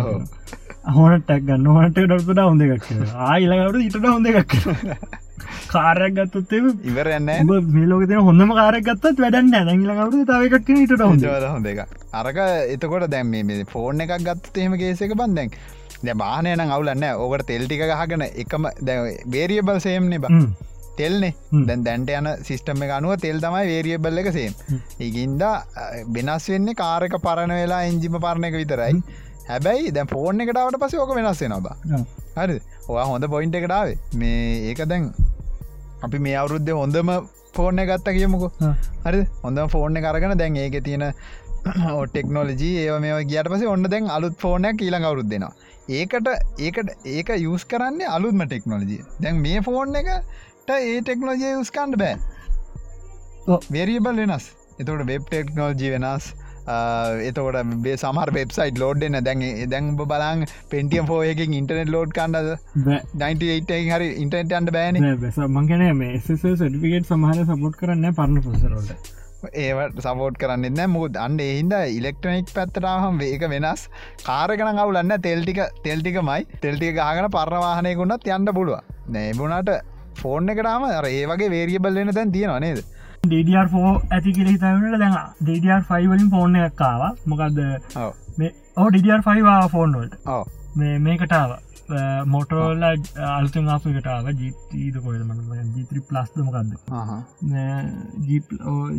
හොනටක් 0.93 1.35
ගන්න 1.43 1.67
හොනට 1.73 1.99
ඩොට 1.99 2.41
හොඳ 2.41 2.69
එකක් 2.69 2.89
ආයිලකට 3.27 3.83
ඉට 3.83 4.01
හොඳ 4.07 4.33
එකක් 4.33 4.57
කාරයක් 5.75 6.17
ගත්තේ 6.19 6.73
ඉවරන්න 6.91 7.31
මේලෝක 7.77 8.07
තින 8.11 8.25
හොඳම 8.29 8.55
කාරක් 8.61 8.89
ගත්තත් 8.89 9.23
වැඩන්න 9.25 9.55
ඇඟලකට 9.61 10.27
තාවකක් 10.33 10.73
ඉට 10.77 10.97
හොඳ 11.47 11.71
එක 11.73 11.85
අරක 12.21 12.41
එතකොට 12.75 13.07
දැම් 13.15 13.31
මේ 13.37 13.63
ෆෝර්න 13.71 14.05
එකක් 14.07 14.19
ගත්ත 14.27 14.65
එහෙම 14.65 14.77
කේසක 14.83 15.17
බන්දැන් 15.23 15.57
දැ 16.03 16.19
බානයන 16.23 16.67
අවුලන්න 16.67 17.09
ඔකට 17.25 17.49
තෙල්ටික 17.49 17.83
ගහගෙන 17.93 18.29
එකම 18.45 18.69
බේරියබල් 19.29 19.81
සේම්නෙ 19.81 20.19
බ 20.19 20.31
තෙල්නේ. 20.97 21.35
දැන් 21.67 21.85
දැන්ට 21.85 22.11
යන 22.13 22.31
සිිස්ටම 22.45 22.83
එක 22.87 22.95
අනුව 22.99 23.15
තෙල් 23.21 23.39
තමයි 23.41 23.69
වේරියබල්ල 23.71 24.23
එක 24.23 24.31
සේම් 24.37 24.57
ඒගින්ද 25.01 25.45
වෙනස් 26.17 26.49
වෙන්නේ 26.53 26.79
කාරක 26.83 27.17
පරණ 27.27 27.55
වෙලා 27.61 27.83
එංජිම 27.91 28.19
පරණ 28.19 28.49
එක 28.49 28.59
විතරයි. 28.61 28.99
හැබැයි 29.49 29.95
දැ 29.95 30.07
ෆෝර්න 30.13 30.45
එකටාවට 30.45 30.81
පස 30.83 30.99
ඕක 30.99 31.15
වෙනස් 31.19 31.43
වෙන 31.45 31.57
බා 31.67 31.77
හරි 32.37 32.59
ඔයා 32.89 33.07
හොඳ 33.11 33.29
පොයින්ට 33.35 33.59
එකටාවේ 33.61 33.97
මේ 34.21 34.43
ඒක 34.71 34.83
දැන් 34.93 35.09
අපි 36.07 36.19
මේ 36.27 36.37
අවුරුද්ධ 36.43 36.73
හොඳම 36.83 37.11
ෆෝර්න 37.57 37.81
ගත්ත 37.91 38.17
කියමුකෝ. 38.19 38.51
හරි 39.07 39.21
හොඳ 39.45 39.59
ෆෝර්න 39.75 39.99
කරගෙන 40.07 40.37
දැන් 40.43 40.57
ඒක 40.65 40.77
තියෙන 40.89 41.05
ටෙක්නෝලජී 42.13 42.73
ඒ 42.85 42.99
මේ 43.05 43.19
ගියට 43.33 43.51
පස 43.53 43.67
ඔන්න 43.75 43.91
දැන් 43.93 44.09
අලුත් 44.17 44.37
ෆෝනයක් 44.45 44.83
ඊළඟ 44.87 45.07
අවුරුත් 45.09 45.29
දෙෙනවා. 45.33 45.53
ඒකට 45.99 46.29
ඒකට 46.67 46.89
ඒක 47.17 47.29
යස් 47.37 47.65
කරන්නේ 47.73 48.09
අලුත්ම 48.17 48.43
ටෙක්නෝලජිය 48.47 49.03
දැන් 49.23 49.43
මේ 49.47 49.61
ෆෝර්න් 49.69 49.99
එකට 50.01 50.71
ඒ 50.77 51.01
ටෙක්නෝජය 51.01 51.53
යස්කන්ඩ 51.61 51.99
බෑ. 52.03 52.17
වේරියබල් 53.75 54.23
වෙනස්. 54.23 54.47
එතකට 54.81 55.07
වෙබ් 55.11 55.29
ටෙක්නෝජී 55.29 55.93
වෙනස් 55.95 56.33
එතකොට 56.67 57.73
බේ 57.79 57.97
සමර 57.97 58.31
වෙබ්සයිට් 58.33 58.79
ලෝඩ්න 58.79 59.19
දැන් 59.21 59.43
දැන් 59.69 59.97
බලන් 59.97 60.45
පෙන්ටියම් 60.71 61.07
ෆෝයකින් 61.07 61.55
ඉන්ටනෙට් 61.55 61.91
ලෝඩ් 61.91 62.13
කන්නද 62.13 62.59
98 63.17 63.81
හරි 63.91 64.13
ඉන්ටනෙට් 64.17 64.53
අන්ට 64.53 64.71
බෑන. 64.71 65.01
මංගන 65.49 65.97
මේ 65.97 66.21
සටිකෙට 66.21 67.07
සමහර 67.07 67.43
සපොට් 67.47 67.77
කරන්න 67.77 68.15
පරණ 68.15 68.43
පොසරට 68.43 69.13
ඒවට 69.57 70.01
සපෝට් 70.01 70.39
කරන්න 70.39 70.83
මුද 70.89 71.17
අන්න 71.19 71.39
එහින්ද 71.41 71.75
ඉලෙක්ට්‍රනික් 71.91 72.55
පැත්තරාහම් 72.55 73.21
ඒක 73.23 73.47
වෙනස්. 73.49 73.89
කාරකන 74.23 74.79
ගවුලන්න 74.79 75.17
තෙල්ටික 75.21 75.63
තෙල්ටිකමයි 75.83 76.47
තෙල්ටික 76.61 76.95
ගාගන 76.95 77.31
පරවාහනයකුන්නත් 77.31 78.31
යන්න 78.31 78.55
පුළුව 78.55 78.81
නෑබුණට 79.09 79.71
ෆෝර්න් 80.17 80.49
එකටම 80.49 80.85
ඒ 80.89 81.23
වගේ 81.27 81.51
වේරියබල් 81.51 81.95
වෙන 81.95 82.15
තැන් 82.15 82.33
තියෙනවා 82.33 82.61
නේද 82.61 82.85
ඩඩරෝ 83.23 84.03
ඇති 84.11 84.33
කිර 84.37 84.47
හිතවට 84.47 84.95
දැන් 85.01 85.13
ඩඩර්5 85.41 86.07
වලින් 86.13 86.31
ෆෝර්න 86.31 86.55
එකක්කාව 86.61 87.03
මොකක්ද 87.33 87.59
ඕ 87.99 88.89
ඩඩර්5 88.89 89.69
ෆෝන්වල්ට 89.75 90.17
මේ 90.81 90.97
මේකටාව 91.05 91.53
මොටෝල 92.33 92.83
අල්තන් 92.89 93.71
ආපිකටාව 93.77 94.27
ජීතීද 94.33 94.99
කොයද 95.07 95.23
මන 95.29 95.71
ජීත්‍රි 95.77 96.01
ප්ලස්ද 96.11 96.37
මොකක්ද 96.41 96.75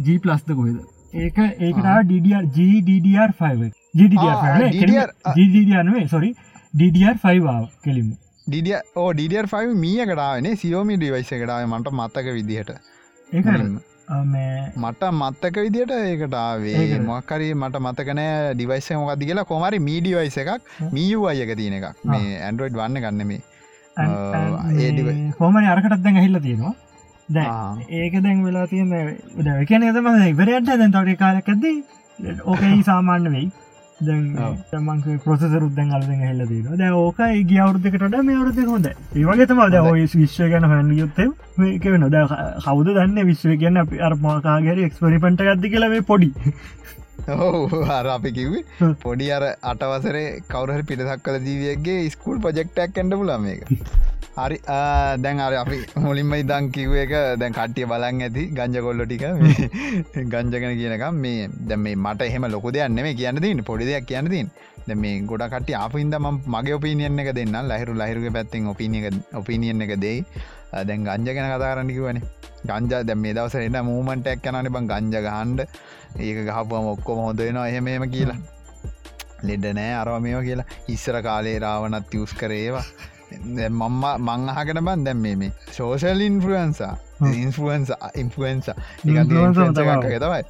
ජී 0.08 0.20
ප්ලස්ද 0.20 0.50
කොයිද 0.56 0.80
ඒක 1.20 1.38
ඒකටා 1.44 2.00
ඩඩර් 2.06 2.44
ජඩR5 2.56 3.72
ජඩරනුවේ 4.00 6.08
සොරි 6.10 6.36
ඩඩR5 6.74 7.70
කෙලිමු 7.84 8.16
ඩිය 8.48 8.76
ඕ 8.98 9.14
ඩඩර්5 9.14 9.76
මිය 9.86 10.06
කටාවනේ 10.08 10.56
සියෝමි 10.58 10.98
ඩිවයිස 10.98 11.34
කටාව 11.34 11.68
මට 11.72 11.88
මත්තක 11.94 12.28
විදිහට 12.36 12.70
ඒ 13.30 13.42
මට 14.84 15.02
මත්තක 15.12 15.56
විදිට 15.66 15.92
ඒකටාවේ 15.98 17.00
මොක්කරි 17.10 17.48
මට 17.62 17.76
මතකනෑ 17.86 18.54
ඩිවයිස 18.54 18.88
මොකක්දි 19.02 19.30
කියලා. 19.30 19.50
කොමරි 19.52 19.80
මීඩිවයිස 19.90 20.38
එකක් 20.44 20.52
මියූ 20.96 21.26
අයක 21.32 21.52
තියෙන 21.60 21.76
එකක්. 21.80 21.88
මේ 22.14 22.40
ඇන්ඩරෝයිඩ් 22.48 22.80
වන්න 22.82 23.04
ගන්න 23.04 23.22
මේ 23.32 23.42
හෝමන 25.40 25.66
අරකටත් 25.74 26.02
දැන් 26.06 26.24
හිල්ල 26.26 26.40
තියෙනවා. 26.48 26.76
දැ 27.30 27.48
ඒක 28.00 28.16
දැන් 28.24 28.40
වෙලා 28.46 28.68
තියෙන 28.72 28.90
දැකන 29.50 29.84
එතම 29.90 30.08
ඉවරයට 30.30 30.72
දැන් 30.72 30.96
තොට 30.96 31.12
කාලකක්ද 31.22 31.64
ඕකයි 32.52 32.80
සාමාන්‍ය 32.90 33.30
වෙයි 33.36 33.48
දැමන්ක 34.08 35.08
ප්‍රසරුත් 35.24 35.74
දැන් 35.76 35.92
අලද 35.92 36.10
හෙල්ල 36.22 36.44
දීන 36.50 36.78
දැ 36.78 36.92
ඕක 36.96 37.20
ගිය 37.46 37.60
අවුද්ධකට 37.60 38.18
මේ 38.22 38.38
අවුද 38.38 38.62
හොඳ 38.68 38.88
ඒවගේතම 38.90 39.64
ද 39.68 39.82
ඔය 39.84 40.06
විශ්ව 40.14 40.48
ගැන 40.54 40.70
හැන්න 40.70 40.94
යුත්තේ 40.98 41.30
මේක 41.58 41.88
වෙන 41.88 42.08
ද 42.10 42.24
කවුද 42.62 42.92
දන්න 42.92 43.28
විශ්ව 43.30 43.58
ගැන 43.62 43.78
අපි 43.78 44.02
අර්මාකාගර 44.02 44.86
එක්ස්පරිපට 44.86 45.44
ගත්ති 45.44 45.74
කියලේ 45.74 46.02
පොඩි 46.04 46.32
ඔහු 47.38 47.84
අර 47.90 48.06
අපි 48.08 48.32
කිව්වේ 48.32 48.94
පොඩි 49.00 49.28
අර 49.32 49.44
අටවසරේ 49.64 50.26
කවුරහරි 50.48 50.84
පිටසක් 50.84 51.22
කල 51.24 51.38
ජීවියගේ 51.42 52.00
ස්කූල් 52.10 52.40
පොජෙක්ටක් 52.40 52.96
කැඩ 52.96 53.14
පුලම 53.14 53.46
එක 53.48 53.62
හරි 54.36 54.58
දැන් 55.18 55.40
අර 55.40 55.54
අපි 55.56 55.78
මුලින්ම 55.98 56.34
ඉදං 56.34 56.70
කිව්ව 56.72 56.96
එක 56.98 57.14
දැන් 57.40 57.54
කට්ටිය 57.54 57.86
බලන් 57.86 58.22
ඇති 58.22 58.44
ගංජ 58.52 58.82
කොල්ලො 58.82 59.06
ටික 59.06 59.24
ගංජගෙන 60.34 60.74
කියනකම් 60.74 61.22
මේ 61.24 61.48
දැ 61.64 61.78
මේ 61.78 61.96
මට 61.98 62.22
එහෙම 62.24 62.50
ලොක 62.50 62.68
දෙයන්න 62.72 63.00
මේ 63.00 63.16
කියන්න 63.16 63.38
දන්න 63.38 63.64
පොඩි 63.64 63.90
දෙයක් 63.90 64.10
කියන්න 64.10 64.32
තින් 64.34 64.50
ද 64.86 64.96
මේ 64.96 65.22
ගොඩ 65.24 65.46
කට 65.50 65.78
අප 65.78 65.96
ඉද 65.98 66.18
ම 66.18 66.28
මගේ 66.48 66.76
ඔපිනියන් 66.76 67.20
එක 67.20 67.32
දෙන්න 67.34 67.56
ලහිරු 67.66 67.96
ලහිරුග 67.96 68.28
පැත්තෙන් 68.32 68.68
ඔපිනිය 68.68 69.10
ඔපිනියන් 69.34 69.82
එක 69.82 69.96
දෙයි 69.98 70.26
දැන් 70.82 71.06
ගංජ 71.06 71.36
ගැන 71.36 71.50
කතා 71.50 71.74
කරන්නකිවන 71.74 72.20
ගංජා 72.66 73.04
දැ 73.04 73.18
මේ 73.18 73.34
දවස 73.34 73.56
එන්න 73.60 73.80
මූමන්ටක් 73.86 74.44
කනන 74.44 74.72
බං 74.76 74.90
ගංජ 74.92 75.16
ගහන්ඩ 75.28 75.60
ඒක 76.20 76.44
ගහපුවම 76.50 76.92
ඔක්කොම 76.94 77.24
හොඳෙනවා 77.28 77.68
එහෙම 77.68 77.88
එම 77.90 78.06
කියලා. 78.10 78.40
ලෙඩ 79.44 79.66
නෑ 79.76 79.96
අරව 80.02 80.20
මේවා 80.22 80.44
කියලා. 80.44 80.70
ඉස්සර 80.90 81.18
කාලේ 81.22 81.58
රාවනත් 81.60 82.14
යස් 82.16 82.34
කරේවා 82.34 82.86
මම්ම 83.40 84.06
මංහකට 84.20 84.80
බන් 84.82 85.04
දැම් 85.06 85.20
මේ 85.20 85.36
මේ 85.36 85.52
සෝෂල් 85.72 86.22
ඉන්ෆලන්සා 86.22 86.94
ඉන්ෆුවන්ස 87.34 87.92
ඉන්ෆුවන්ස 88.16 88.70
තමයි 89.04 90.44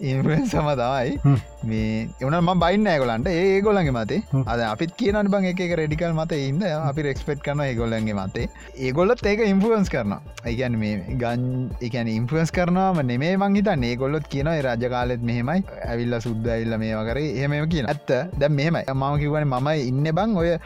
ඉන්ෆලන්සම 0.00 0.68
තමයි 0.80 1.36
මේ 1.70 2.08
එවන 2.22 2.36
ම 2.40 2.50
බයින්න 2.62 2.88
ඇගොලන්ට 2.92 3.28
ඒ 3.32 3.60
ගොලන්ගේ 3.66 3.94
මතේ. 3.96 4.20
අද 4.52 4.60
අපිත් 4.66 4.92
කියනට 5.00 5.30
බං 5.34 5.48
එක 5.50 5.60
රෙඩිකල් 5.80 6.14
මත 6.16 6.38
ඉන්න. 6.48 6.62
අපි 6.90 7.06
රෙක්ස්පෙට් 7.08 7.42
කරන 7.46 7.62
ඒගොල්ලන්ගේ 7.66 8.16
මතේ. 8.20 8.48
ඒගොල්ලොත් 8.86 9.24
ඒක 9.32 9.44
ඉන්ෆුවන්ස් 9.46 9.92
කරන 9.94 10.16
ඒගැන් 10.44 10.78
මේ 10.82 11.16
ගන් 11.22 11.46
එකන 11.88 12.12
ඉන්ෆලන්ස් 12.16 12.52
කරනවාම 12.58 13.00
නෙමේ 13.12 13.36
මංහිත 13.36 13.72
ඒගොල්ලොත් 13.90 14.28
කියන 14.34 14.52
රජකාලෙත් 14.66 15.22
මෙහෙමයි. 15.22 15.64
ඇවිල්ල 15.88 16.20
සුද්ද 16.26 16.48
ඇල්ල 16.56 16.78
මේ 16.84 16.94
වකරේ 17.00 17.32
එහෙම 17.38 17.58
කියන 17.74 17.90
ඇත්ත. 17.94 18.14
දැ 18.40 18.48
මෙහෙමයි. 18.60 18.84
මම 18.94 19.18
කිවන 19.24 19.48
මම 19.48 19.68
ඉන්න 19.90 20.14
බං 20.20 20.38
ඔය 20.42 20.56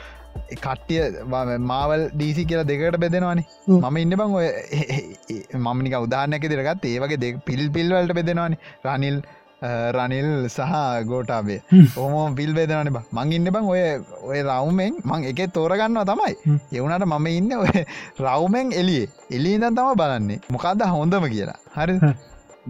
කට්ටිය 0.64 1.02
මාවල් 1.70 2.02
ඩීසි 2.16 2.48
කියලා 2.50 2.68
දෙකට 2.72 2.98
බෙදෙනවානේ. 3.04 3.46
මම 3.68 3.96
ඉන්න 4.02 4.16
බං 4.20 4.34
ඔය 4.40 4.48
මමනික 5.66 5.96
උදාහනැක 6.06 6.44
දෙරගත් 6.52 6.84
ඒවගේ 6.90 7.22
දෙ 7.24 7.32
පිල් 7.48 7.64
පිල්වලට 7.76 8.14
බෙදෙනවානේ. 8.20 8.60
රනිල් 8.88 9.18
රනිල් 9.96 10.28
සහ 10.48 10.74
ගෝටාබේ 11.10 11.60
ඕම 11.96 12.34
පිල් 12.38 12.52
බේදනන 12.58 12.92
බ. 12.96 12.98
මං 13.16 13.32
ඉන්න 13.36 13.52
බං 13.54 13.70
ඔය 13.74 13.82
ඔය 14.30 14.40
රවුමෙන් 14.50 15.00
මං 15.10 15.24
එක 15.30 15.40
තෝරගන්නවා 15.56 16.04
තමයි. 16.10 16.34
එවුණට 16.78 17.06
මම 17.12 17.26
ඉන්න 17.38 17.50
ඔය 17.62 17.72
රවුමෙන් 18.26 18.76
එලිය 18.82 19.04
එලිදන් 19.36 19.70
තම 19.78 19.98
බලන්නේ 20.00 20.40
මොකක්ද 20.54 20.86
හොඳම 20.94 21.26
කියලා. 21.34 21.58
හරි 21.76 21.94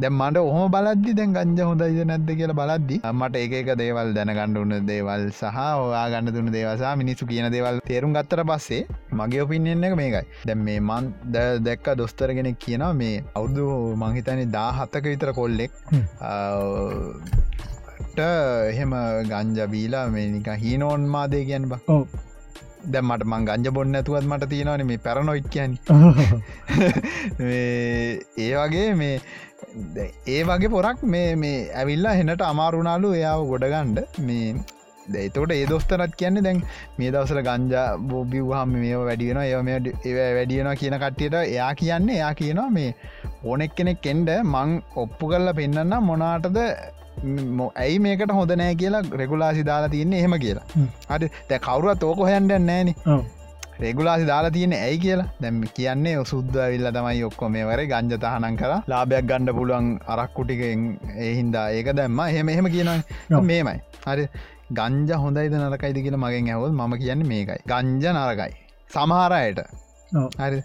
දැම් 0.03 0.15
මට 0.19 0.41
ඔහොම 0.51 0.65
බලද්දි 0.75 1.13
දැන් 1.19 1.35
ගංජ 1.37 1.61
හොඳයිද 1.69 1.99
නැද්ද 2.11 2.31
කියලා 2.39 2.57
බලද්දි. 2.61 2.97
මට 3.19 3.43
ඒක 3.43 3.69
දේවල් 3.81 4.09
දැනගණ්ඩ 4.17 4.59
උන්න 4.63 4.75
දේවල් 4.89 5.23
සහ 5.31 5.59
ඔයා 5.83 6.07
ගන්න 6.13 6.35
දුන්න 6.37 6.51
දේවසා 6.57 6.95
මිනිස්සු 7.03 7.29
කියන 7.31 7.47
දේවල් 7.55 7.79
තේරුම් 7.91 8.17
ගත්තර 8.17 8.43
පස්සේ 8.51 8.81
මගේ 9.21 9.45
ඔපිනියෙන් 9.45 9.87
එක 9.89 9.95
මේකයි. 10.01 10.25
දැම් 10.51 10.61
මේ 10.69 10.81
මන් 10.89 11.05
ද 11.37 11.45
දැක්ක 11.69 11.87
දොස්තරගෙනෙක් 12.01 12.59
කියනවා 12.67 12.93
මේ 13.03 13.23
අවුදු 13.39 13.65
මංහිතනේ 14.03 14.51
දා 14.57 14.71
හත්තක 14.81 15.05
විතර 15.13 15.33
කොල්ලෙක්. 15.41 15.73
එහෙම 18.19 18.93
ගංජබීලා 19.31 20.07
මේනික 20.17 20.49
හීනෝන් 20.65 21.11
මාදය 21.17 21.45
කියන්න 21.51 21.71
බ 21.71 21.75
දැම් 22.87 23.09
මට 23.09 23.27
මං 23.27 23.47
ගංජ 23.47 23.71
බොන්න 23.71 23.99
ඇතුවත් 23.99 24.27
මට 24.27 24.49
තියෙනවන 24.49 24.87
මේ 24.87 24.99
පැරනොයිට් 24.99 25.49
කියන් 25.49 25.73
ඒ 28.41 28.53
වගේ 28.55 28.89
මේ 28.95 29.17
ඒ 30.29 30.43
වගේ 30.45 30.71
පොරක් 30.71 31.03
මේ 31.09 31.27
මේ 31.37 31.59
ඇවිල්ලා 31.75 32.15
හෙනට 32.15 32.43
අමාරුණාලු 32.45 33.13
එයාව 33.19 33.45
ගොඩගණ්ඩ 33.51 34.19
මේ 34.21 34.49
දෙතකොට 35.09 35.53
ඒ 35.53 35.67
දොස්තරත් 35.67 36.17
කියන්නේ 36.17 36.45
දැන් 36.47 36.61
මේ 36.99 37.11
දවසල 37.11 37.41
ගංජා 37.43 37.87
බෝබිවහම 38.09 38.75
මේ 38.77 38.97
වැඩියෙන 39.01 39.41
ඒ 39.43 40.19
වැඩියෙන 40.31 40.71
කියන 40.77 40.99
කට්ටියට 40.99 41.39
එයා 41.41 41.73
කියන්නේ 41.75 42.17
එයා 42.17 42.35
කියනවා 42.35 42.71
මේ 42.71 42.91
ඕනෙක් 43.45 43.75
කෙනෙක් 43.75 44.07
එන්ඩ 44.07 44.31
මං 44.45 44.77
ඔප්පු 44.97 45.33
කරලා 45.33 45.55
පෙන්න්න 45.55 45.97
මොනාටද 46.03 46.61
ඇයි 47.77 47.99
මේකට 48.07 48.35
හොඳ 48.39 48.53
නෑ 48.63 48.75
කියලා 48.83 49.03
රෙගුලාසි 49.23 49.65
දාලා 49.71 49.95
තියන්නේ 49.95 50.21
එහෙම 50.25 50.37
කියලා. 50.45 50.67
හරි 51.13 51.31
තැ 51.49 51.59
කවරුවත් 51.69 52.05
ඕක 52.11 52.23
හොයන්ඩ 52.29 52.55
නෑන. 52.69 52.95
රෙගුලාසි 53.81 54.27
දාලා 54.27 54.55
තියෙන 54.57 54.75
ඇයි 54.79 54.99
කියලා? 55.05 55.29
දැම් 55.43 55.61
කියන්නේ 55.79 56.17
සුද්ද 56.33 56.57
විල්ල 56.73 56.91
තමයි 56.97 57.23
ඔක්කො 57.29 57.49
මේ 57.55 57.65
වර 57.71 57.85
ගංජ 57.93 58.19
තහනන් 58.25 58.59
කර. 58.63 58.75
ලාභයක් 58.93 59.31
ගණ්ඩ 59.31 59.57
පුළුවන් 59.59 59.89
අරක්කුටිකෙන් 60.17 60.85
එහින්දා 61.29 61.69
ඒක 61.79 61.95
දැම්ම 62.01 62.21
එහෙම 62.27 62.53
එහෙම 62.57 62.71
කියන 62.75 62.93
මේමයි. 63.51 63.79
හරි. 64.07 64.29
ගංජ 64.73 65.11
හොඳයිද 65.25 65.57
නරකයිද 65.63 65.99
කියලා 66.05 66.23
මගෙන් 66.27 66.53
ඇවල් 66.53 66.71
මම 66.73 66.95
කියන්න 67.03 67.27
මේකයි. 67.33 67.61
ගංජ 67.73 68.05
නරකයි. 68.13 68.53
සමහරයට 68.91 69.61
හරි 70.39 70.63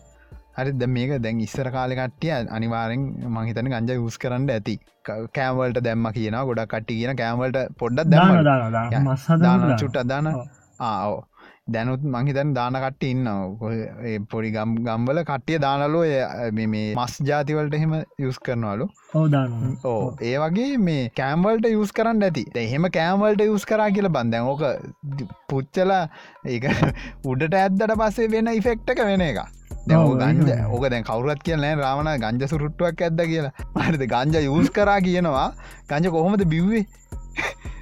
හරි 0.60 0.74
ද 0.74 0.89
මේක 0.89 1.16
දැන් 1.24 1.41
ඉස්සර 1.47 1.72
කාලකට්ටිය 1.72 2.34
අනිවාරෙන් 2.51 3.05
මහිතන 3.38 3.72
ගංජ 3.74 3.97
යස් 3.97 4.18
කරන්න 4.18 4.49
ඇති. 4.49 4.76
කෑමවලට 5.05 5.82
දැම්ම 5.82 6.12
කියන 6.14 6.39
ගොඩක් 6.43 6.70
කට්ටි 6.70 6.99
කියන 6.99 7.18
කෑමවලට 7.18 7.76
පොඩ්ඩක් 7.78 8.10
දැම 8.12 9.76
චුට්ට 9.76 10.05
දාන 10.05 10.32
ආෝ 10.82 11.18
දැනුත් 11.68 12.03
මහිතන් 12.05 12.53
දානකට 12.55 13.03
ඉන්න 13.03 13.28
පොඩි 14.32 14.51
ගම් 14.55 14.72
ගම්වල 14.86 15.22
කට්ටිය 15.24 15.60
දානලෝ 15.66 16.03
මේ 16.53 16.86
මස් 16.95 17.16
ජාතිවලට 17.30 17.78
එහෙම 17.80 17.93
යුස් 18.18 18.39
කරනවලු. 18.39 18.89
ඕ 19.86 20.01
ඒ 20.22 20.36
වගේ 20.43 20.72
මේ 20.80 21.03
කෑම්වල්ට 21.12 21.70
යුස් 21.70 21.93
කරන්න 21.93 22.28
ඇති. 22.30 22.45
එහෙම 22.64 22.89
කෑම්වල්ට 22.97 23.45
යුස් 23.45 23.66
කරා 23.66 23.89
කියල 23.91 24.10
බන්දැන් 24.10 24.49
ඕක 24.53 24.66
පුච්චලා 25.49 26.03
ඒ 26.47 26.60
උඩට 27.32 27.62
ඇද්දට 27.62 27.97
පස්සේ 28.03 28.32
වෙන 28.32 28.53
ඉෆෙක්ටක 28.53 29.05
වෙන 29.05 29.26
එක 29.30 29.59
ගංජ 29.90 30.52
ඕක 30.70 30.86
දැන් 30.86 31.04
කවුරත් 31.04 31.42
කියලනෑ 31.42 31.76
රාවණ 31.76 32.22
ගංජ 32.22 32.48
සුරුට්ටුවක් 32.48 33.02
ඇද 33.02 33.22
කියලා. 33.24 33.54
මරිත 33.76 34.06
ගංජ 34.06 34.46
යුස් 34.46 34.70
කරා 34.70 35.00
කියනවා. 35.02 35.50
ගංජ 35.90 36.10
කොහොමද 36.10 36.46
බිව්වේ 36.46 36.86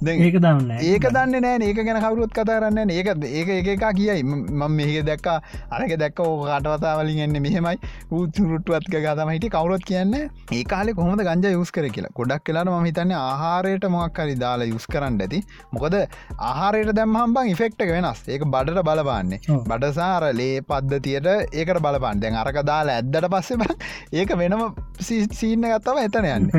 ඒක 0.00 0.36
දන්න 0.40 0.70
ඒක 0.80 1.04
දන්න 1.14 1.42
නෑ. 1.44 1.64
ඒක 1.68 1.78
ගැන 1.78 1.98
කවරුත් 2.00 2.32
කතා 2.32 2.56
කරන්න 2.60 2.90
ඒක 2.90 3.08
ඒක 3.22 3.68
එක 3.74 3.82
කියයි. 3.96 4.22
මම 4.24 4.76
මේක 4.76 5.04
දැක්ක. 5.04 5.26
අරක 5.70 5.92
දැක්ක 6.02 6.20
ඕ 6.24 6.46
කටවතාවලින් 6.46 7.20
එන්න 7.26 7.36
මෙහෙමයි. 7.46 7.76
ඌතුරුට්ටුවත්ක 8.10 8.96
ගතම 8.96 9.32
හිට 9.34 9.46
කවුරොත් 9.56 9.84
කියන්න 9.84 10.14
ඒ 10.16 10.62
කාලෙ 10.64 10.94
කොහොමද 10.94 11.24
ගංජ 11.28 11.52
යුස් 11.52 11.70
කර 11.70 11.88
කියලා. 11.96 12.12
ගොඩක් 12.14 12.44
කියලාට 12.46 12.72
ම 12.72 12.88
හිතන්න 12.88 13.12
ආහාරයට 13.18 13.84
මොක්කරි 13.96 14.38
දාලා 14.44 14.70
යුස් 14.72 14.86
කරන්න 14.86 15.20
ඇති. 15.20 15.42
මොකද 15.72 15.98
ආහාරයට 16.40 16.94
දැම්හම්බන් 17.00 17.52
ඉෆෙක්ට 17.52 17.84
වෙනස්. 17.92 18.24
ඒක 18.28 18.46
බඩට 18.46 18.86
බලපාන්නේ. 18.88 19.60
බඩසාර 19.68 20.28
ලේ 20.40 20.64
පද්ධතියට 20.72 21.30
ඒකට 21.52 21.82
බලපාන් 21.88 22.24
දැන් 22.24 22.40
අරක 22.44 22.62
දාලා 22.72 22.96
ඇද්දට 23.02 23.30
පස්සේ 23.36 23.70
ඒක 24.14 24.34
වෙනම 24.42 24.66
සීන්න 25.02 25.70
ගත්තව 25.70 26.04
එතන 26.08 26.32
යන්න. 26.34 26.50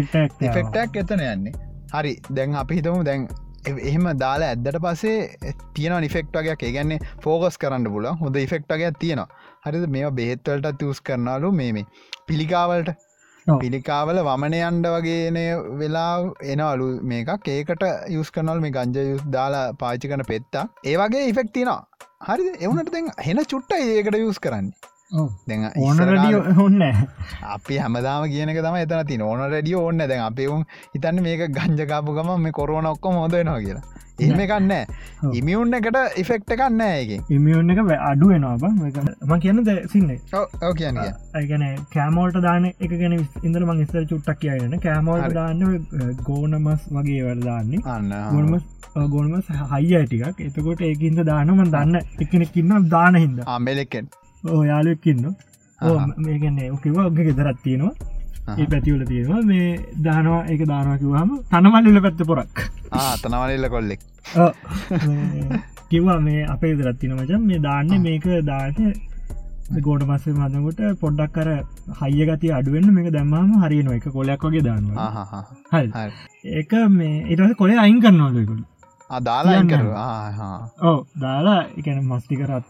ඉෆෙක්ටක් 0.46 1.04
එතන 1.06 1.28
යන්නේ 1.34 1.71
හරි. 1.94 2.14
දැන් 2.38 2.58
අපි 2.64 2.80
හිතමු 2.80 3.04
දැන් 3.10 3.28
එහෙම 3.90 4.08
දාලා 4.24 4.50
ඇද්දට 4.54 4.80
පසේ 4.86 5.54
තියෙන 5.76 5.96
නිෆෙක්ටගයක් 6.06 6.66
ඒගැන්නේ 6.70 7.14
ෆෝගස් 7.26 7.62
කරන්න 7.64 7.94
පුල 7.96 8.10
හොඳ 8.24 8.42
ඉෆෙක්ටගයක් 8.46 9.00
තියෙනවා. 9.00 9.30
හරිද? 9.66 9.88
මේ 9.96 10.12
බෙහෙත්වලට 10.20 10.78
තියස් 10.82 11.02
කරනාලු 11.02 11.52
මේ 11.62 11.86
පිළිකාවලට. 12.28 12.92
පිළිකාවල 13.48 14.18
වමන 14.28 14.56
අන්ඩ 14.66 14.88
වගේන 14.96 15.38
වෙලා 15.80 16.16
එනවලු 16.54 16.90
මේකක්. 17.12 17.48
ඒකට 17.50 17.86
යුස් 18.10 18.30
කරනල් 18.32 18.62
මේ 18.66 18.76
ගංජ 18.78 19.08
යුස් 19.12 19.24
දාලා 19.38 19.66
පාචි 19.84 20.12
කන 20.12 20.26
පෙත්තා 20.28 20.66
ඒ 20.86 20.96
වගේ 20.98 21.28
ඉෆෙක්් 21.32 21.54
තිනවා 21.54 21.82
හරි 22.28 22.52
එවනට 22.66 22.92
දැන් 22.96 23.08
හෙන 23.28 23.40
චුට්ටයි 23.52 23.94
ඒකට 23.94 24.18
යුස් 24.20 24.40
කරන්න 24.40 24.68
දැන් 25.12 25.64
ඕන 25.78 25.98
රඩිය 26.02 26.38
හොන්න 26.58 26.84
අපි 27.56 27.78
හැමදාම 27.78 28.28
කියනක 28.34 28.60
තම 28.60 28.78
එතන 28.82 29.02
ති 29.08 29.18
ඕන 29.22 29.42
රඩිය 29.48 29.76
ඕන්න 29.78 30.04
දැන් 30.04 30.24
අපේවුම් 30.28 30.62
හිතන්න 30.94 31.24
මේක 31.24 31.44
ගංජකාපු 31.58 32.16
ගම 32.18 32.32
මේ 32.44 32.56
කොරුවන 32.60 32.88
ඔක්කොම 32.88 33.20
හොදනවා 33.22 33.60
කියලා. 33.60 33.84
එහෙම 34.20 34.42
එකන්න 34.46 34.72
ඔව්. 34.74 35.34
ඉමියුන්න 35.34 35.74
එකට 35.74 35.98
ඉෆෙක්ට 36.22 36.54
එකන්න 36.56 36.82
ඒක 36.88 37.32
ඉමියෝන් 37.32 37.74
එක 37.74 37.80
අඩු 38.02 38.32
වෙනවා 38.32 38.72
ම 38.72 39.40
කියන්න 39.40 39.64
ද 39.64 39.78
සින්නේ 39.94 40.20
ඕ 40.34 40.74
කියන්න 40.74 41.00
කිය 41.00 41.14
ඇගැන 41.34 41.66
කෑමෝල්ට 41.96 42.40
දාන 42.48 42.70
එක 42.70 42.94
ගැන 42.94 43.18
ඉඳර 43.44 43.66
මං 43.66 43.84
ඉස්තර 43.86 44.06
චුට්ටක් 44.06 44.40
කියන්න 44.44 44.78
කෑමෝල්ට. 44.80 45.34
දාන්න 45.34 45.60
ගෝනමස් 46.24 46.88
වගේ 46.90 47.26
වරදාන්නේ 47.26 47.84
අන්න 47.88 48.16
ගොනමස් 48.32 48.64
ගොනමස් 49.10 49.52
හයි 49.74 49.94
ඇටිකක් 49.98 50.42
එතකොට 50.48 50.88
ඒකින්ද 50.90 51.24
දානම 51.26 51.64
දන්න 51.68 52.02
එකනෙකින්න 52.20 52.90
දාන 52.90 53.16
හින්ද. 53.16 53.44
ආම්බෙලෙක්කෙන් 53.48 54.10
ආහා. 55.82 56.08
මේගැන්නේ 56.26 56.72
ඔකිව 56.78 56.98
ඔගේ 57.06 57.28
ගෙදරත් 57.30 57.60
තියෙනවා. 57.66 57.94
ඒ 58.60 58.66
පැතිවල 58.72 59.04
තියෙනවා. 59.12 59.42
මේ 59.52 59.68
දානවා 60.08 60.42
ඒක 60.54 60.62
දානකිවහම 60.72 61.30
තනමල්ලිල 61.52 62.02
පැත්ත 62.06 62.22
පොරක්. 62.32 62.56
තනවලල්ල 63.24 63.70
කොල්ලෙක්. 63.76 64.02
කිව්වා 65.92 66.20
මේ 66.26 66.42
අපේ 66.56 66.74
දරත්තින 66.80 67.14
මචන් 67.20 67.42
මේ 67.48 67.60
දාන්න 67.68 67.90
මේක 68.08 68.26
දාට 68.50 68.80
ගෝඩ 69.86 70.04
පස්සේ 70.10 70.34
මදකොට 70.40 70.80
පොඩ්ඩක් 71.02 71.34
කර 71.38 71.50
හයිය 72.02 72.26
ගති 72.30 72.52
අඩුවෙන්න්න 72.58 72.94
මේක 72.98 73.10
දැම්මම 73.16 73.52
හරියනවා. 73.64 73.98
එක 74.00 74.08
කොලයක් 74.18 74.44
වගේ 74.48 74.64
දානවා. 74.68 75.46
හරි. 75.74 75.88
ඒක 76.60 76.72
මේ 76.98 77.16
ඉටස 77.34 77.56
කොලේ 77.62 77.80
අයින් 77.86 78.00
කරනවාලකුල් 78.06 78.62
ආ, 79.12 79.20
දාලා 79.22 79.54
අයින් 79.54 79.68
කියන්න. 79.70 79.82
කරුවා. 79.82 80.06
ආහා. 80.20 80.60
ඕ 80.84 80.98
දාලා 81.22 81.60
එකන 81.80 82.00
මස්ටිකරත් 82.10 82.68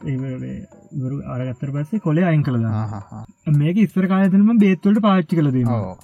වරු 1.02 1.18
අරගත්තර 1.34 1.70
පස්සේ 1.76 2.00
කොලේ 2.00 2.26
අයින් 2.26 2.44
කළදා. 2.44 3.24
මේක 3.60 3.78
ඉස්සර 3.78 4.08
කාලතනම 4.08 4.60
බේත්වලට 4.64 5.02
පාච්චි 5.02 5.40
ඔව්. 5.70 5.96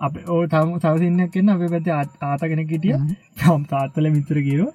අප 0.00 0.14
ඕ 0.28 0.42
තම 0.46 0.76
සවසින්නක් 0.78 1.32
කන්න 1.32 1.50
අප 1.50 1.66
පැති 1.70 1.90
ආතගෙන 2.30 2.64
කිටිය 2.68 2.96
තම් 3.38 3.64
තාත්තල 3.72 4.10
මිත්‍ර 4.10 4.42
කියරු 4.48 4.68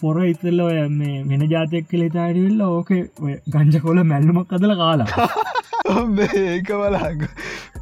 පොර 0.00 0.16
ඉතල්ල 0.24 0.60
මේ 0.92 1.22
වෙන 1.24 1.44
ජාතයක් 1.52 1.86
කළ 1.90 2.08
තාඩිවෙල්ල 2.16 2.62
ඕක 2.68 2.90
ඔය 3.20 3.34
ගංජ 3.48 3.80
කොල 3.82 4.02
මැල්ලුමක් 4.04 4.52
අදල 4.52 4.74
කාලා 4.76 5.28
අම්බේ, 5.94 6.28
ඒක 6.50 6.68
බලක් 6.74 7.22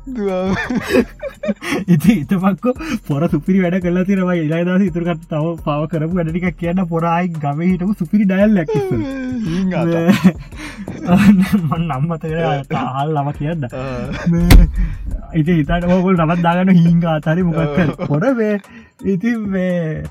ඉති 1.95 2.13
ඉතපක්කො 2.23 2.71
පොර 3.07 3.23
සුපිරි 3.29 3.59
වැඩ 3.63 3.77
කලා 3.85 4.05
තිරවයි 4.05 4.41
ඉලාදස 4.45 4.87
ඉතුරකට 4.87 5.27
තව 5.31 5.53
පව 5.61 5.81
කරපු 5.93 6.17
වැඩටික 6.17 6.59
කියන්න 6.59 6.83
පොරයි 6.89 7.29
ගම 7.37 7.61
හිටපු 7.63 7.95
සුපිරි 7.95 8.25
ඩයල් 8.25 8.57
ලැක් 8.57 8.73
මන් 11.63 11.85
නම්මත 11.89 12.25
ආල් 12.81 13.13
ලම 13.15 13.29
කියන්න. 13.33 13.67
ඉති 15.35 15.53
හිතට 15.59 15.87
ඕකොල් 15.89 16.17
නමත් 16.17 16.41
දාගන්න 16.47 16.73
හිංග 16.79 17.05
අතරි 17.09 17.45
මොකක්කර 17.45 17.93
පොරවේ 18.05 18.57
ඉති 19.07 19.35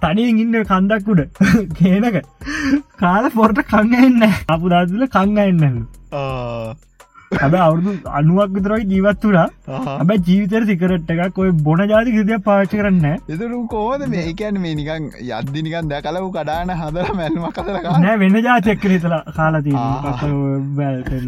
තනියෙන් 0.02 0.40
ඉන්න 0.44 0.62
කන්දක් 0.66 1.12
උඩ 1.16 1.22
කියනක 1.78 2.22
කාල 2.98 3.28
පොරට 3.36 3.60
කංගන්න 3.68 4.24
අපපු 4.48 4.72
දතුල 4.72 5.06
කංගන්නලු 5.10 5.84
හැබ 7.40 7.54
අවුදු 7.66 7.92
අනුවක් 8.20 8.52
විතරයි 8.56 8.86
ජීවත් 8.92 9.26
වුණා. 9.28 9.48
හැබ 10.00 10.12
ජීවිතර 10.30 10.62
සිකරට් 10.70 11.12
එකක් 11.16 11.34
කොයි 11.38 11.52
බොන 11.68 11.84
ජාති 11.92 12.16
කිදය 12.18 12.40
පාච්ච 12.48 12.74
කරන්න 12.80 13.06
එතුරු 13.36 13.60
කෝද 13.76 14.02
මේකැන් 14.16 14.56
මේ? 14.64 14.74
නිකන් 14.80 15.04
යද්දිනිකන් 15.40 15.92
දැකලවු 15.94 16.30
කඩාන 16.38 16.74
හදර 16.82 17.08
මැල්ම 17.20 17.46
කතරකා 17.60 17.96
නෑ 18.06 18.18
වෙන්න 18.24 18.38
ජාතයක්කර 18.48 18.98
තල 19.06 19.16
කාලති. 19.38 19.78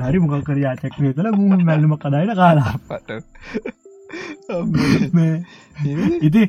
හරි 0.08 0.20
මොකකර 0.26 0.58
ජාතයක්කර 0.66 1.14
තල 1.20 1.32
මූ 1.40 1.62
මැල්ලම 1.70 1.96
කදායට 2.04 2.36
කාලා. 2.42 2.74
පට 2.90 3.10
මේ 5.18 5.36
ඉති 6.28 6.42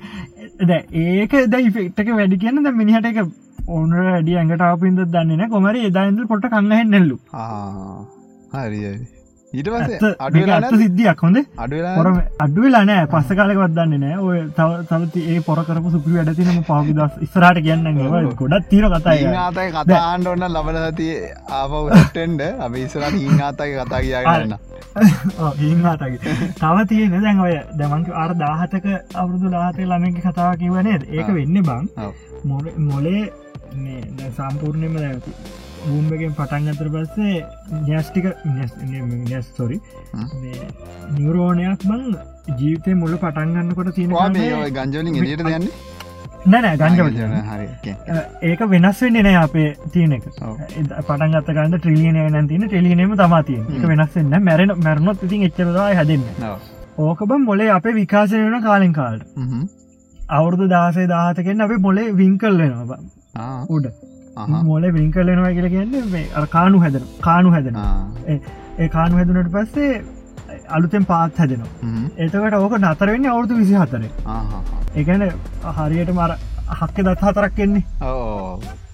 ඒක 1.03 1.33
දැයි 1.53 1.71
ෆෙක්ටක 1.77 2.09
වැඩි 2.19 2.43
කියන්න 2.43 2.63
ද 2.67 2.73
මිනිහට 2.81 3.07
එක 3.11 3.19
ඕනර 3.77 3.99
වැඩිය 4.07 4.37
ඇඟට 4.41 4.65
අපින්ද 4.67 5.01
දන්නන 5.15 5.45
කොමර 5.53 5.77
එදායින්ද 5.89 6.21
පොට 6.33 6.45
කන්නහෙන් 6.55 6.91
නෙල්ලු 6.95 7.17
හරි 8.57 8.81
ඊට 9.55 9.69
පස 9.69 9.81
ඇත්ත. 9.81 10.77
සිද්ධියක් 10.77 11.21
හොඳ. 11.21 11.39
අඩුවෙලා 11.59 11.95
පොර 11.97 12.09
අඩුවෙලා 12.39 12.85
නෑ. 12.85 13.07
පස්ස 13.07 13.31
කාලක 13.33 13.59
වදන්න 13.59 14.01
නෑ. 14.01 14.19
ඔය 14.21 14.39
තව 14.51 14.71
තවති 14.91 15.21
ඒ 15.29 15.41
පොරකරපු 15.41 15.91
සුපි 15.91 16.17
වැඩතිනම 16.17 16.63
පහි 16.65 16.93
දස් 16.93 17.13
ඉස්රට 17.21 17.61
කියන්න 17.61 17.89
ගොඩත් 18.37 18.69
තීර 18.69 18.87
කතායි 18.91 19.27
ආතයි 19.39 19.71
කතාන්ට 19.73 20.27
ඔන්න 20.27 20.47
ලබල 20.49 20.79
සති 20.85 21.09
ආපවටෙන්ඩ 21.53 22.41
අප 22.61 22.77
ඉස්රට 22.77 23.17
හිංආතයි 23.17 23.77
කතා 23.81 24.01
කියන්න 24.03 24.57
හිංහතගේ 25.59 26.19
තව 26.61 26.77
තියෙන 26.89 27.17
දැන් 27.21 27.41
ඔය 27.41 27.55
දැමන්ක 27.79 28.09
අර 28.17 28.35
දාහතක 28.37 28.87
අවුරුදු 29.15 29.51
ලාතය 29.51 29.83
ළමක 29.85 30.21
කතාව 30.23 30.59
කිවනේ 30.59 30.99
ඒක. 31.11 31.29
වෙන්න 31.31 31.63
බං. 31.63 31.89
මොල- 32.45 32.75
සම්පූර්ණයම 34.33 34.95
බූම්බගෙන් 35.87 36.37
පටන් 36.39 36.69
අතර 36.73 36.89
පස්සේ 36.95 37.39
ඥස්ටික 37.89 38.27
ස් 39.41 39.49
සොරි. 39.57 39.81
නිවරෝණයක් 41.17 41.83
බං 41.89 42.05
ජීවිතය 42.61 42.95
මුල 43.03 43.17
පටන්ගන්නකොට 43.25 43.91
තියෙන 43.97 44.13
ගංජලින් 44.79 45.19
එලියට 45.23 45.45
දයන්න 45.49 45.69
නැනෑ 46.53 46.77
ගංජවල 46.81 47.19
හරි 47.51 47.67
ඒක 48.51 48.61
වෙනස් 48.73 48.99
වෙන්න 49.05 49.19
නෑ 49.27 49.37
අපේ 49.43 49.69
තියන 49.93 50.13
එක. 50.17 50.25
පටන් 51.09 51.37
ගත්තකන්න 51.37 51.77
ට්‍රිලියන 51.79 52.19
නැතින 52.37 52.67
ටෙලියනීම 52.69 53.15
තමතිය 53.21 53.61
එක 53.61 53.83
හ්ම්. 53.83 53.91
වෙනස්සන්න 53.93 54.35
මැරෙන 54.49 54.75
මැරණොත් 54.87 55.23
ඉතින් 55.29 55.47
එච්චරදා 55.49 55.89
හැදන්න. 56.01 56.25
ඕකබ 57.07 57.31
මොලේ 57.47 57.71
අපේ 57.77 57.95
විකාශය 58.01 58.43
වෙන 58.45 58.63
කාලෙන් 58.69 58.93
කාල්ට. 58.99 59.25
අවුරදු 60.39 60.69
දාසේ 60.75 61.07
දාහතකෙන් 61.15 61.65
අපි 61.69 61.77
මොලේ 61.87 62.09
විංකල් 62.21 62.61
වෙනවා. 62.63 63.01
උඩ 63.77 63.87
මොල 64.69 64.85
විංකල්ලෙනවා 64.99 65.53
කියල 65.57 65.69
කියන්නේ 65.75 66.05
මේ 66.13 66.47
කානු 66.55 66.81
හැදෙන 66.85 67.05
කානු 67.27 67.51
හැදෙන 67.55 67.77
ඒ 68.79 68.89
කානු 68.97 69.17
හැදනට 69.19 69.51
පස්සේ 69.57 70.03
අලුතෙන් 70.77 71.05
පාත් 71.11 71.39
හැදෙනවා. 71.39 71.71
එතකට 72.19 72.57
ඕක 72.61 72.75
නතරවෙන්න 72.81 73.27
අවුරදු 73.33 73.55
විසි 73.61 73.75
හතරේ 73.75 74.11
ඒගැන 74.97 75.23
හරියට 75.79 76.11
මර 76.17 76.33
හක්ක 76.81 76.97
දත් 77.07 77.21
හතරක් 77.29 77.55
කෙන්නේ 77.57 77.83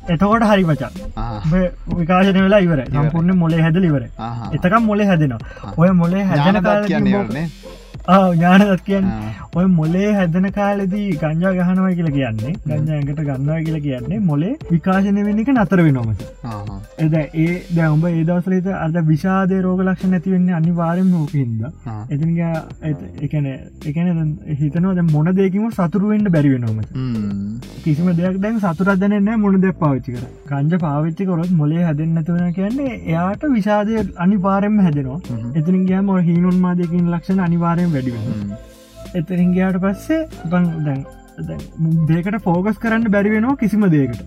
එතකොට 0.08 0.44
හරි 0.50 0.64
මචන් 0.64 0.94
විකාශන 1.98 2.40
වෙලා 2.46 2.60
ඉවර 2.66 2.80
සම්පූර්ණ 2.86 3.36
මොලේ 3.42 3.62
හැද 3.66 3.76
ඉවර 3.90 4.04
එතකම් 4.56 4.82
මොලේ 4.90 5.06
හැදෙනවා. 5.10 5.40
ඔය 5.76 5.90
මොලේ 6.02 6.24
හැදන 6.30 6.62
කාල 6.68 6.84
කියන්නේ 6.86 7.46
ඥානදත් 8.34 8.82
කියන්න. 8.88 9.08
ඔය 9.58 9.66
මොලේ 9.78 10.10
හැදන 10.18 10.46
කාලෙදී 10.58 11.06
ගංජා 11.22 11.52
ගහනවා 11.58 11.92
කියලා 11.98 12.14
කියන්නේ. 12.18 12.52
ගංජායකට 12.66 13.22
ගන්නවා 13.28 13.60
කියලා 13.66 13.84
කියන්නේ 13.86 14.20
මොලේ 14.30 14.52
විකාශනය 14.70 15.24
වෙන්න 15.28 15.42
එක 15.42 15.50
නතර 15.54 15.82
වෙනොමට 15.86 16.22
එද 17.04 17.14
ඒ 17.16 17.48
දැම්ඹ 17.76 18.04
ඒදවසලේත 18.10 18.68
අද 18.76 18.96
විශාදය 19.10 19.60
රෝග 19.66 19.82
ලක්ෂ 19.86 20.12
නැතිවෙන්න 20.14 20.48
අනිවාරෙන් 20.60 21.10
නෝකහින්ද 21.14 21.62
එතින 22.10 22.30
එකන 23.26 23.50
එකන 23.90 24.08
හිතනවද 24.62 25.02
මොන 25.12 25.32
දෙකම 25.40 25.66
සතුරුවෙන්ට 25.78 26.32
බැරිවෙනොමට 26.36 26.90
කිසිම 27.84 28.12
දෙයක් 28.20 28.40
දැන් 28.44 28.60
සතුරදනන්න 28.60 29.30
මොන 29.40 29.60
දෙ 29.60 29.72
පාවිච්චි 29.82 30.16
කර. 30.16 30.24
ගංජ 30.50 30.78
පාවිච්චි 30.84 31.28
කොරොත් 31.30 31.50
මොලේ 31.60 31.82
හැදෙන්න්නතුවන 31.88 32.54
කියන්නේ 32.58 33.00
එයාට 33.10 33.42
විශාදය 33.56 33.98
අනිවාරෙන්ම 34.24 34.78
හැදෙනවා. 34.86 35.20
එතින් 35.58 35.86
ගෑම 35.90 36.10
හීනුන්මාදයකින් 36.28 37.10
ලක්ෂණ 37.14 37.44
අනිවාරයෙන් 37.48 37.92
වැඩිවෙන 38.00 38.52
එතරින් 39.14 39.54
ගයාට 39.54 39.80
පස්සේ 39.80 40.20
බං 40.46 40.70
දැන් 40.84 41.04
දේකට 42.08 42.42
ෆෝගස් 42.42 42.78
කරන්න 42.78 43.10
බැරි 43.10 43.30
වෙනවා 43.30 43.56
කිසිම 43.56 43.86
දේකට 43.90 44.20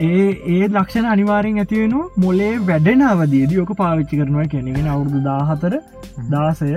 ඒ 0.00 0.26
ඒ 0.48 0.66
ලක්ෂණ 0.68 1.06
අනිවාරෙන් 1.06 1.56
ඇතිවෙන 1.58 1.94
මොලේ 2.16 2.52
වැඩෙන 2.66 3.00
අවදේදී 3.04 3.60
ඕක 3.60 3.72
පාවිච්චි 3.76 4.20
කරනවා 4.20 4.46
කැනගෙන 4.48 4.88
අවුරුදු 4.88 5.22
දාහතර 5.24 5.74
දාසය 6.28 6.68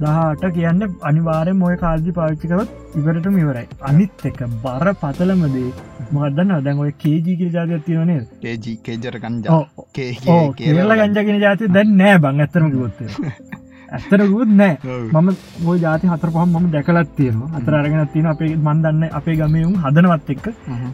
දහට 0.00 0.50
කියන්න 0.54 0.86
අනිවාරය 1.02 1.54
මොය 1.54 1.76
කාල්දි 1.76 2.12
පාවිච්චි 2.12 2.48
කරත් 2.48 2.70
ඉවරටම 2.96 3.38
ඉවරයි. 3.38 3.66
අනිත් 3.82 4.24
එක 4.24 4.40
බර 4.62 4.92
පතලමදේ 5.02 5.70
මදන්න 6.12 6.64
දැන් 6.64 6.80
ඔය 6.80 6.92
කේජී 6.98 7.50
ජාතියක් 7.50 7.84
තියෙනනේ 7.84 8.20
කේජී 8.40 8.78
කේජර 8.82 9.20
කංජ 9.20 9.44
කියරල 10.58 10.96
ගංජගෙන 10.96 11.40
ජාති 11.40 11.70
දැන් 11.70 11.94
නෑ 11.96 12.18
බං. 12.18 12.40
ඇතරම 12.40 12.72
ගොත්ත 12.72 12.98
ඇත්තරකුත් 13.94 14.50
නෑ. 14.60 14.74
මම 15.14 15.28
ඔය 15.70 15.78
ජාති 15.84 16.12
හතර 16.12 16.30
පහම 16.36 16.54
මම 16.60 16.70
දැකලත් 16.74 17.10
තියෙනවා. 17.18 17.50
අතර 17.58 17.74
අරගෙන 17.80 18.06
තියෙන 18.14 18.30
අපේ 18.34 18.52
මන්දන්න 18.66 19.02
අපේ 19.18 19.36
ගමයුම් 19.40 19.74
හදනවත් 19.84 20.30
එක්ක. 20.36 20.46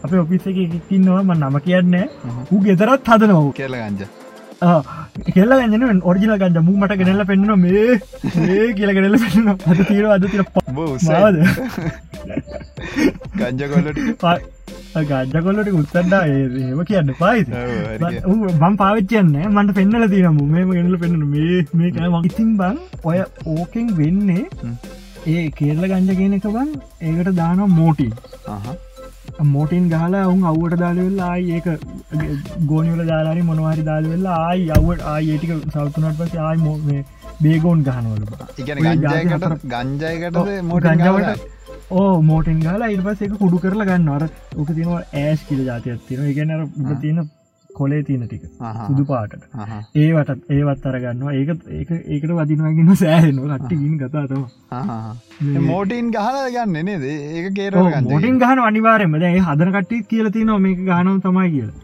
අපේ 0.05 0.22
ඔපිස 0.24 0.47
එක 0.51 0.59
ඉන්නවම 0.97 1.31
නම 1.36 1.60
කියන්නේ 1.68 2.06
ඌ 2.52 2.60
ගෙතරත් 2.66 3.12
හදනව 3.12 3.52
කියල 3.60 3.77
ගංජ 3.82 4.02
කෙල්ල 5.35 5.53
ගන්න 5.59 6.01
ඔරිජිල 6.05 6.32
ගන්න. 6.37 6.65
මූ 6.66 6.77
මට 6.77 6.99
ගෙනල්ල 7.01 7.24
පෙන්න්න 7.31 7.53
මේ 7.65 7.85
ඒ 8.49 8.73
කියල 8.78 8.93
ගෙනල්ල 8.97 9.16
පෙන්න්න 9.24 9.49
අද 9.70 9.81
තීර 9.89 10.07
අද 10.16 10.24
තිර 10.32 10.43
පවාද 10.47 11.37
ගංජකොල්ලට 13.41 14.01
ගජකොල්ලට 15.32 15.69
උත්තරඩා 15.81 16.23
ඒම 16.27 16.81
කියන්න. 16.85 17.11
පායි 17.19 17.43
බම් 18.61 18.74
පාවිච්චයන්න 18.82 19.35
මට 19.49 19.77
පෙන්නල 19.78 20.09
තිනම 20.15 20.41
මේම 20.55 20.70
ගෙනල 20.77 20.97
පෙන්න්න 21.03 21.24
මේ 21.35 21.65
මේ 21.73 21.91
කන 21.97 22.28
ඉතින් 22.31 22.51
බං 22.61 22.77
ඔය 23.05 23.19
ඕකෙන් 23.47 23.87
වෙන්නේ 23.97 24.45
ඒ 25.28 25.47
කියල්ල 25.59 25.85
ගංජ 25.91 26.11
කියන 26.20 26.37
එක 26.39 26.47
බන් 26.57 26.70
ඒකට 27.03 27.32
දානවා 27.41 27.70
මෝටී 27.78 28.12
මෝටින් 29.45 29.89
ගහලා 29.89 30.27
ඔවුන් 30.27 30.45
අව්වට 30.45 30.79
දාලවෙල්ලා 30.79 31.37
ඒක 31.37 31.67
ගෝනිවල 32.67 33.07
දාලාරි 33.07 33.43
මොනවාරි 33.43 33.85
දාලවෙල්ලා 33.85 34.37
ආයි 34.41 34.67
අව්වට 34.71 35.07
ආයේටික 35.07 35.53
සවතුනට 35.69 36.19
පස 36.19 36.37
ආයි 36.39 36.61
මෝ 36.61 36.77
බේගෝන් 37.41 37.83
ගහනවල 37.83 38.23
ගංජයකට 38.59 39.67
ගංජවට 39.67 41.49
ඕ 41.93 42.23
මෝටෙන් 42.23 42.61
ගලා 42.61 42.89
ඉර්පස 42.89 43.23
එක 43.23 43.37
කුඩු 43.39 43.59
කරලා 43.59 43.87
ගන්න 43.87 44.09
අර 44.11 44.25
ඕක 44.57 44.73
තිනවා 44.77 45.03
ඇස් 45.17 45.45
කියල 45.49 45.62
ජාතියක් 45.65 46.09
තියෙන 46.09 46.31
ඉගැන 46.31 46.57
උට 46.61 47.01
තියෙන 47.01 47.29
කොලේ 47.78 48.02
තියෙන 48.09 48.24
ටික. 48.28 48.42
සුදු 48.86 49.05
පාටට. 49.10 49.42
ඒවටත් 50.02 50.51
ඒවත් 50.56 50.84
අරගන්න 50.90 51.22
ඒක 51.38 51.51
ඒක 51.78 51.90
ඒකට 52.14 52.32
වදිනවාගෙන 52.38 52.90
සෑහෙනවා. 53.02 53.59
කට්ටිගින් 53.59 53.94
කතාතම 54.02 54.42
මෝටීන් 55.68 56.06
ගහල 56.16 56.36
ගන්න 56.56 56.84
නේද? 56.90 57.05
ඒක 57.36 57.47
කේර 57.59 57.72
මෝටින් 58.10 58.36
ගහන 58.42 58.59
අනිවාරයම 58.68 59.12
දැ 59.24 59.34
හදන 59.38 59.70
කට්ටි 59.76 60.02
කියල 60.10 60.26
තිනවා 60.36 60.60
මේක 60.66 60.80
ගහනව 60.90 61.16
තමයි 61.26 61.48
කියලා. 61.55 61.76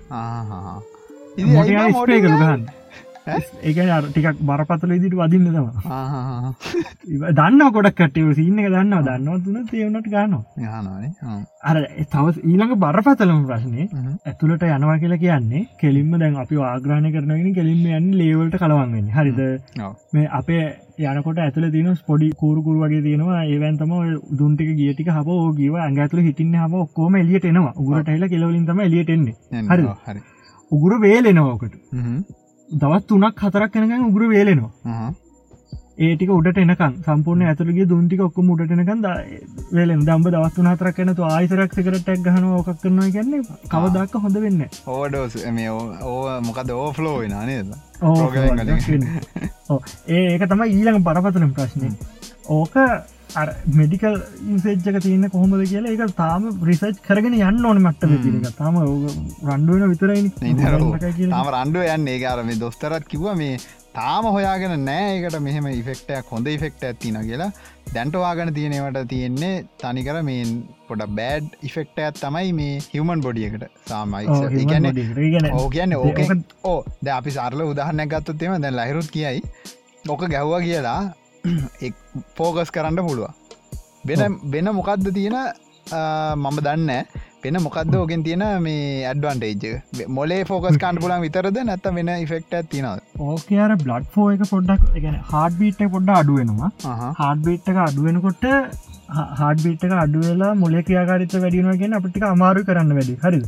ස්පේ 1.37 2.21
කළ 2.25 2.37
ගහන්න 2.43 2.63
ඒක 3.29 3.79
ටිකක් 4.07 4.41
බරපතල 4.49 4.93
ඉදිට 4.97 5.17
වදින්න 5.21 5.47
තම 5.55 5.69
දන්න 7.39 7.63
ගොඩක් 7.77 7.99
කටව 8.01 8.29
සින්න 8.39 8.61
එක 8.63 8.69
දන්න 8.75 8.95
දන්න 9.09 9.43
තුන 9.45 9.59
තේවනට 9.71 10.09
ගන්න 10.13 10.35
අර 11.71 11.77
තවස් 12.15 12.41
ඊළඟ 12.45 12.75
බරපතලම 12.85 13.45
ප්‍රශ්නය 13.49 13.89
ඇතුළට 14.31 14.67
යනවා 14.69 14.99
කියලා 15.03 15.23
කියන්නේ 15.25 15.67
කෙලින්ම 15.83 16.13
දැන් 16.23 16.41
අපි 16.45 16.63
ආග්‍රහණය 16.71 17.13
කරනගෙන 17.17 17.55
කෙලින්ම 17.59 17.85
යන්න 17.99 18.11
ලේවලට 18.21 18.59
කලවන්ගන්න 18.63 19.11
හරිද? 19.17 19.41
මේ 20.15 20.29
අපේ 20.41 20.65
යනකොට 21.09 21.39
ඇතුල 21.39 21.69
තින 21.75 21.91
ස්පොඩි 21.97 22.31
කූරුකුරු 22.41 22.79
වගේ 22.85 23.03
තියෙනවා. 23.03 23.43
ඒවන්තම 23.45 23.93
දුන්ටික 24.39 24.71
ගියටික 24.81 25.13
හබ 25.17 25.29
ගීව 25.59 25.75
ඇඟඇතුල 25.83 26.25
හිටින්න 26.29 26.57
හම 26.63 26.75
ඔක්කෝම 26.85 27.21
එලියට 27.23 27.51
එනවා. 27.53 27.75
උගරට 27.77 28.09
එල 28.17 28.25
කෙලවලින්තම 28.29 28.81
එලියටෙන්නේ 28.89 29.37
හරි 29.71 29.93
හරි. 30.07 30.21
උගුර 30.73 30.93
වේලෙනවාකට 31.01 31.75
දවත් 32.73 33.07
තුනක් 33.07 33.41
හතරක් 33.41 33.73
කෙනකන් 33.73 34.09
උගුර 34.09 34.29
වේලෙනවා. 34.29 35.15
ඒටික 35.99 36.31
උඩට 36.31 36.59
එනකන් 36.59 36.97
සම්පූර්ණ 37.05 37.49
ඇතුළගේ 37.51 37.89
දුන්ටික 37.89 38.21
ඔක්කොම 38.21 38.51
උඩටනකන් 38.53 39.05
වේලෙන් 39.73 40.03
දම්බ 40.05 40.29
දවත්තුන 40.29 40.69
හතරක් 40.69 40.99
එනතු 40.99 41.25
ආයිසරක් 41.25 41.73
සිකරටක් 41.73 42.21
ගහන 42.27 42.49
ඕකක් 42.51 42.83
කරනවා 42.83 43.09
කියන්නේ 43.09 43.41
කවදක් 43.71 44.23
හොඳ 44.25 44.37
වෙන්න 44.37 44.67
ඕඩෝස් 44.87 45.37
මේ 45.53 45.71
ඕ 45.71 46.41
මොකද 46.43 46.71
ඕෆ්ලෝ 46.71 47.17
වෙන 47.21 47.37
නේද? 47.47 47.73
ඒ 50.11 50.25
ඒක 50.27 50.45
තමයි 50.47 50.69
ඊළඟ 50.71 51.03
පරපතනම් 51.03 51.55
ප්‍රශ්නය 51.57 51.93
ඕක 52.51 52.77
මෙඩිකල් 53.79 54.15
ඉන්සේජ්ජක 54.53 54.99
තියන්න 55.07 55.29
කොහොමද 55.31 55.65
කියලා 55.73 55.95
එක 55.95 56.15
තාම 56.21 56.51
රිසච් 56.69 57.01
කරගෙන 57.09 57.35
යන්න 57.39 57.67
ඕන 57.71 57.81
මට්ට 57.83 58.23
තිරක 58.25 58.47
තම 58.61 58.79
රන්ඩුවන 59.55 59.89
විතරයි 59.93 60.31
තාම 61.33 61.51
රන්ඩුව 61.57 61.91
යන්න. 61.95 62.09
ඒ 62.09 62.25
අරම 62.35 62.53
දොස්තරත් 62.63 63.09
කිව 63.15 63.27
මේ 63.43 63.59
තාම 63.97 64.29
හොයාගෙන 64.37 64.85
නෑකට 64.85 65.37
මෙහෙම 65.41 65.67
ඉෆෙක්ටයක් 65.73 66.31
හොඳ 66.31 66.47
ඉෆෙක්ට 66.55 66.87
ඇත්තින 66.89 67.19
කියලා. 67.29 67.51
දැන්ටවාගෙන 67.95 68.55
තියෙනවට 68.55 69.09
තියෙන්නේ 69.13 69.55
තනිකර 69.83 70.23
මේ 70.29 70.47
පොඩ 70.89 71.05
බෑඩ් 71.19 71.47
ඉෆෙක්ට 71.69 72.01
ඇත් 72.07 72.23
තමයි 72.23 72.53
මේ 72.61 72.81
හිවමන් 72.95 73.27
බොඩියකට 73.27 73.69
සාමයි. 73.91 74.27
ගැන 74.73 75.53
ඕ 75.53 75.69
කියන්න 75.77 75.99
ඕක 76.01 76.21
ඕ 76.73 76.79
ද 77.05 77.15
අපි 77.19 77.37
සරල 77.37 77.63
උදාහරනයක් 77.69 78.11
ගත්තොත්තේම 78.15 78.59
දැන් 78.65 78.81
ලහිරුත් 78.81 79.13
කියයි. 79.17 79.41
ඕක 80.09 80.29
ගැව්වා 80.35 80.61
කියලා 80.67 81.01
පෝගස් 82.39 82.71
කරන්න 82.71 83.03
පුළුව 83.03 83.31
වෙන 84.05 84.41
වෙන 84.51 84.69
මොකක්ද 84.73 85.09
තියෙන 85.13 85.39
මම 86.37 86.59
දන්න 86.61 86.93
වෙන 87.45 87.59
මොකක්ද 87.63 87.95
ඕගෙන් 87.95 88.23
තියෙන 88.23 88.45
මේ 88.63 89.05
ඇඩ්වන්ටේජ් 89.05 90.07
මොලේ 90.09 90.41
ෆෝකස් 90.45 90.79
කාන්ඩ 90.79 91.01
පුලන් 91.01 91.21
විතරද? 91.21 91.59
නැත 91.65 91.87
වෙන 91.93 92.11
ඉෆෙක්ට 92.17 92.57
තිනව 92.71 93.23
ඕකයාර 93.27 93.77
බ්ලඩ් 93.77 94.09
ෆෝ 94.15 94.27
එක 94.31 94.45
පොඩ්ඩක් 94.51 94.89
ගැන 94.97 95.21
හාඩ්බීට් 95.31 95.85
පොඩ්ඩ 95.91 96.15
අඩුවෙනවා 96.17 96.71
හාඩ්බීට් 97.21 97.73
එක 97.73 97.83
අඩුවෙනකොට 97.85 98.47
හාඩ්බිට් 99.09 99.85
එක 99.85 99.93
අඩුවෙලා 100.03 100.55
මොලේ 100.55 100.83
ක්‍රියාකාරිත 100.83 101.35
වැඩිනුවගෙන 101.35 101.97
අපිටික 101.99 102.25
අමාරු 102.29 102.65
කරන්න 102.69 102.95
වැඩි. 102.99 103.15
හරි 103.25 103.41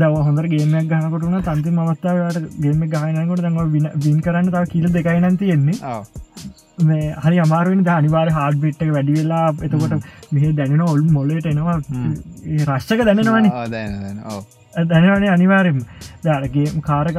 දව 0.00 0.14
හොඳර 0.28 0.48
ගේමයක් 0.52 0.88
ගහකොටුන 0.90 1.36
තන්ති 1.42 1.70
මස්ථාවට 1.70 2.48
ගේම 2.64 2.82
ගහනකොට 2.94 3.44
දඟ 3.44 3.88
වින් 4.04 4.20
කරන්න 4.20 4.50
තාව 4.54 4.66
කියල 4.72 4.88
දෙකයිනන් 4.96 5.38
තියෙන්නේ. 5.38 5.94
මේ 6.88 7.14
හරි 7.24 7.38
අමාරුවෙන් 7.44 7.84
අනිවාර 7.98 8.28
හාඩ්බිට් 8.38 8.82
එක 8.82 8.90
වැඩි 8.96 9.18
වෙලා 9.18 9.46
එතකොට 9.68 9.94
මෙහ 10.32 10.56
දැනෙන 10.58 10.82
ඔල් 10.82 11.02
මොලට 11.18 11.46
එනවා. 11.46 11.78
රශ්ක 12.70 13.06
දැනෙනවානි 13.08 13.54
දැනවනේ 14.74 15.30
අනිවාරෙන් 15.30 15.80
දගේ 16.24 16.66
කාරක 16.82 17.18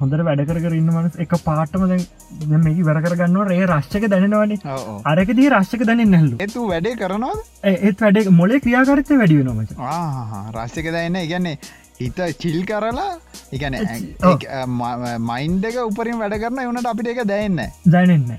හොඳට 0.00 0.24
වැඩකර 0.28 0.76
ඉන්න 0.78 0.90
මනස් 0.92 1.18
එක 1.24 1.34
පාටම 1.44 1.86
මේක 1.86 2.80
වැරකරගන්න 2.84 3.38
රේ 3.48 3.66
රශ්ක 3.66 4.08
දැනවානේ 4.08 4.78
අරකදී 5.12 5.50
රශ්ක 5.50 5.86
දැන 5.88 6.04
නැල්ලු 6.06 6.40
ඇතු 6.40 6.66
වැඩේ 6.68 6.96
කරනවා 6.96 7.36
ඒත් 7.72 8.02
වැඩ 8.02 8.32
මොලේ 8.32 8.60
ක්‍රියාකරත 8.60 9.14
වැඩි 9.14 9.38
වෙනමච 9.42 9.76
රශ්ක 10.56 10.88
දන්න 10.88 11.22
ඉගන්නේ 11.22 11.56
හිත 12.00 12.20
චිල් 12.38 12.60
කරලා 12.64 13.08
ඉගැන 13.52 13.78
මයින්ඩ 15.24 15.70
එක 15.70 15.80
උපරින් 15.82 16.18
වැඩ 16.18 16.38
කරන 16.42 16.62
එවනට 16.64 16.92
අපිට 16.92 17.10
එක 17.14 17.24
දැන්න 17.26 17.64
දැනන්න 17.86 18.38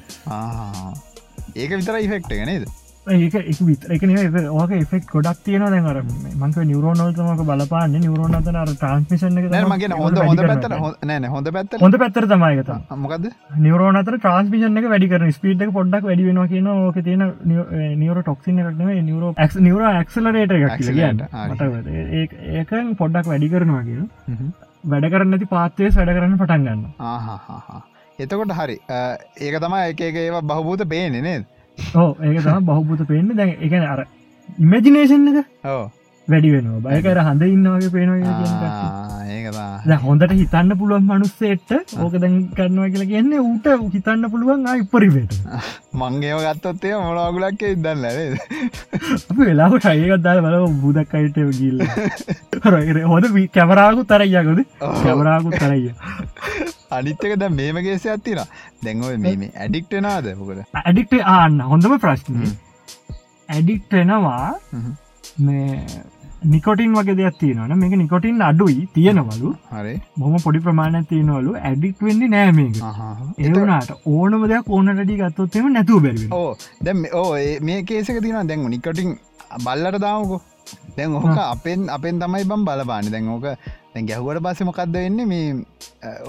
ඒක 1.55 1.71
විතර 1.71 1.99
ඉෆෙක්ට 1.99 2.39
නේද 2.45 2.65
ඒක 3.05 3.34
එක 3.35 3.59
විත 3.59 3.84
එක 3.85 4.03
ඕක 4.49 4.71
එෆෙක් 4.71 5.03
ගොඩක් 5.11 5.39
තියෙන 5.43 5.61
දැර 5.61 5.97
මංක 6.01 6.57
නිවරෝනල්තමක 6.63 7.41
බලපාන්න. 7.43 7.91
නිවරෝන 7.93 8.35
අතන 8.35 8.57
ට්‍රන්ස්මිෂන් 8.69 9.39
මගේ 9.67 9.89
හොඳ 9.93 10.17
හොඳ 10.19 10.39
පැත්තර 10.41 10.75
හොඳ 10.77 11.27
හොඳ 11.27 11.49
පැත්ත 11.51 11.75
හොඳ 11.81 11.97
පැත්තර 11.97 12.27
තමයිගත 12.27 12.71
මොකද 12.97 13.27
නිවරෝන 13.59 13.95
අතර 13.95 14.17
ට්‍රන්ස්මිෂන් 14.17 14.80
එක 14.80 14.88
වැඩිකර 14.88 15.27
ස්පීට් 15.31 15.63
පොඩ්ඩක් 15.73 16.07
වැඩි 16.07 16.27
වෙන 16.30 16.39
කියන 16.47 16.67
ඕක 16.67 16.99
තියෙන 17.03 17.23
නිවර 17.99 18.21
ටොක්සින 18.23 18.59
එකන 18.59 18.84
නිවර 19.03 19.34
ක් 19.35 19.59
නිවර 19.59 19.81
ක්සලරේට 20.05 20.51
එකක් 20.51 20.71
ඒකන් 22.55 22.93
පොඩ්ඩක් 22.95 23.27
වැඩි 23.27 23.49
කරනවා 23.49 23.84
කිය 23.84 24.05
වැඩ 24.85 25.09
කරන්නති 25.11 25.49
පාත්තේ 25.49 25.91
වැඩ 25.91 26.13
කරන්න 26.15 26.38
පටන් 26.39 26.63
ගන්න 26.63 26.84
එතකොට 28.19 28.51
හරි. 28.53 28.77
ඒක 29.39 29.55
තමයි 29.59 29.84
එක 29.89 30.01
එක 30.07 30.15
ඒවා 30.21 30.41
බහභූත 30.43 30.88
පේනෙ 30.88 31.21
නේද 31.21 31.45
ඕ 31.77 32.11
ඒක 32.21 32.39
තම 32.41 32.65
බහපුත 32.69 33.07
පේන්න. 33.07 33.35
දැන් 33.35 33.57
එකන 33.59 33.85
අර 33.93 34.05
ඉමජිනේෂන් 34.59 35.27
එක? 35.31 35.47
වැඩි 36.31 36.49
වෙනවා. 36.55 36.79
බයකර 36.85 37.17
හඳ 37.27 37.41
ඉන්නවාගේ 37.55 37.91
පේනවා 37.95 38.19
හොඳට 40.03 40.33
හිතන්න 40.41 40.69
පුළුවන් 40.79 41.05
මනුස්සේට 41.09 41.69
ඕක 42.03 42.13
දැන් 42.23 42.35
කරනවා 42.57 42.87
කියලා 42.93 43.09
කියන්නේ 43.11 43.39
ඌට 43.47 43.65
හිතන්න 43.95 44.23
පුළුවන් 44.33 44.67
අයිපරිවට 44.73 45.33
මංගේව 46.01 46.39
ගත්තොත්තේ 46.45 46.93
මොලාගුලක්ක 47.05 47.61
ඉදන්න 47.71 48.05
අප 49.29 49.37
වෙලාට 49.39 49.85
අයකත්දාල 49.93 50.39
බල 50.45 50.55
බුදක් 50.83 51.11
අයිට 51.19 51.37
ගිල්ල 51.59 51.79
හොද 53.13 53.25
කැමරාගු 53.57 54.01
තරයියකොද 54.13 54.59
කැමරාගු 55.03 55.49
තරයිය 55.59 55.91
අනිත්තක 56.91 57.35
ද 57.41 57.43
මේමගේස 57.59 58.05
ඇත්තින 58.07 58.39
දැන්ව 58.85 59.17
මේ 59.19 59.51
ඇඩික්ටනාද 59.55 60.25
මොකද? 60.39 60.59
ඇඩික්ට 60.81 61.13
ආන්න 61.35 61.55
හොඳම 61.71 61.93
ප්‍රශ්න. 62.03 62.35
ඇඩික්ටෙනවා 63.49 64.47
මේ 65.45 65.69
නිකොටින් 66.52 66.94
වගේ 66.98 67.15
දෙයක් 67.20 67.36
තියෙනවන 67.41 67.74
මේක 67.82 67.94
නිකොටින් 68.02 68.41
අඩුයි 68.48 68.88
තියෙනවලු. 68.95 69.49
හරි. 69.74 69.94
බොම 70.20 70.36
පොඩි 70.45 70.60
ප්‍රමාණයක් 70.65 71.06
තියෙනවලු. 71.11 71.52
ඇඩික් 71.68 72.02
වෙන්නේ 72.07 72.32
නෑමේක 72.36 72.76
ඒවනාට 73.45 73.91
ඕනම 74.14 74.44
දෙයක් 74.52 74.72
ඕනටඩි 74.78 75.20
ගත්තොත්තෙම 75.22 75.70
නැතුව 75.76 76.02
බැරි 76.07 76.28
ඕ 76.40 76.49
දැම් 76.88 77.06
ඕ 77.22 77.30
මේ 77.70 77.84
කේසක 77.91 78.20
තින 78.26 78.49
දැන් 78.49 78.68
නිකටින් 78.74 79.15
බල්ලට 79.65 79.99
දාමකෝ. 80.06 80.41
දැන් 80.98 81.15
ඕක 81.22 81.40
අපෙන් 81.45 81.90
අපෙන් 81.95 82.20
තමයි 82.26 82.45
බම් 82.52 82.68
බලපාන 82.68 83.10
දැන් 83.15 83.32
ඕක 83.38 83.48
දැන් 83.94 84.06
ගැහුවට 84.11 84.44
පස්සේ 84.45 84.68
මොකක්ද 84.70 84.95
වෙන්න? 84.99 85.26
මේ 85.32 85.48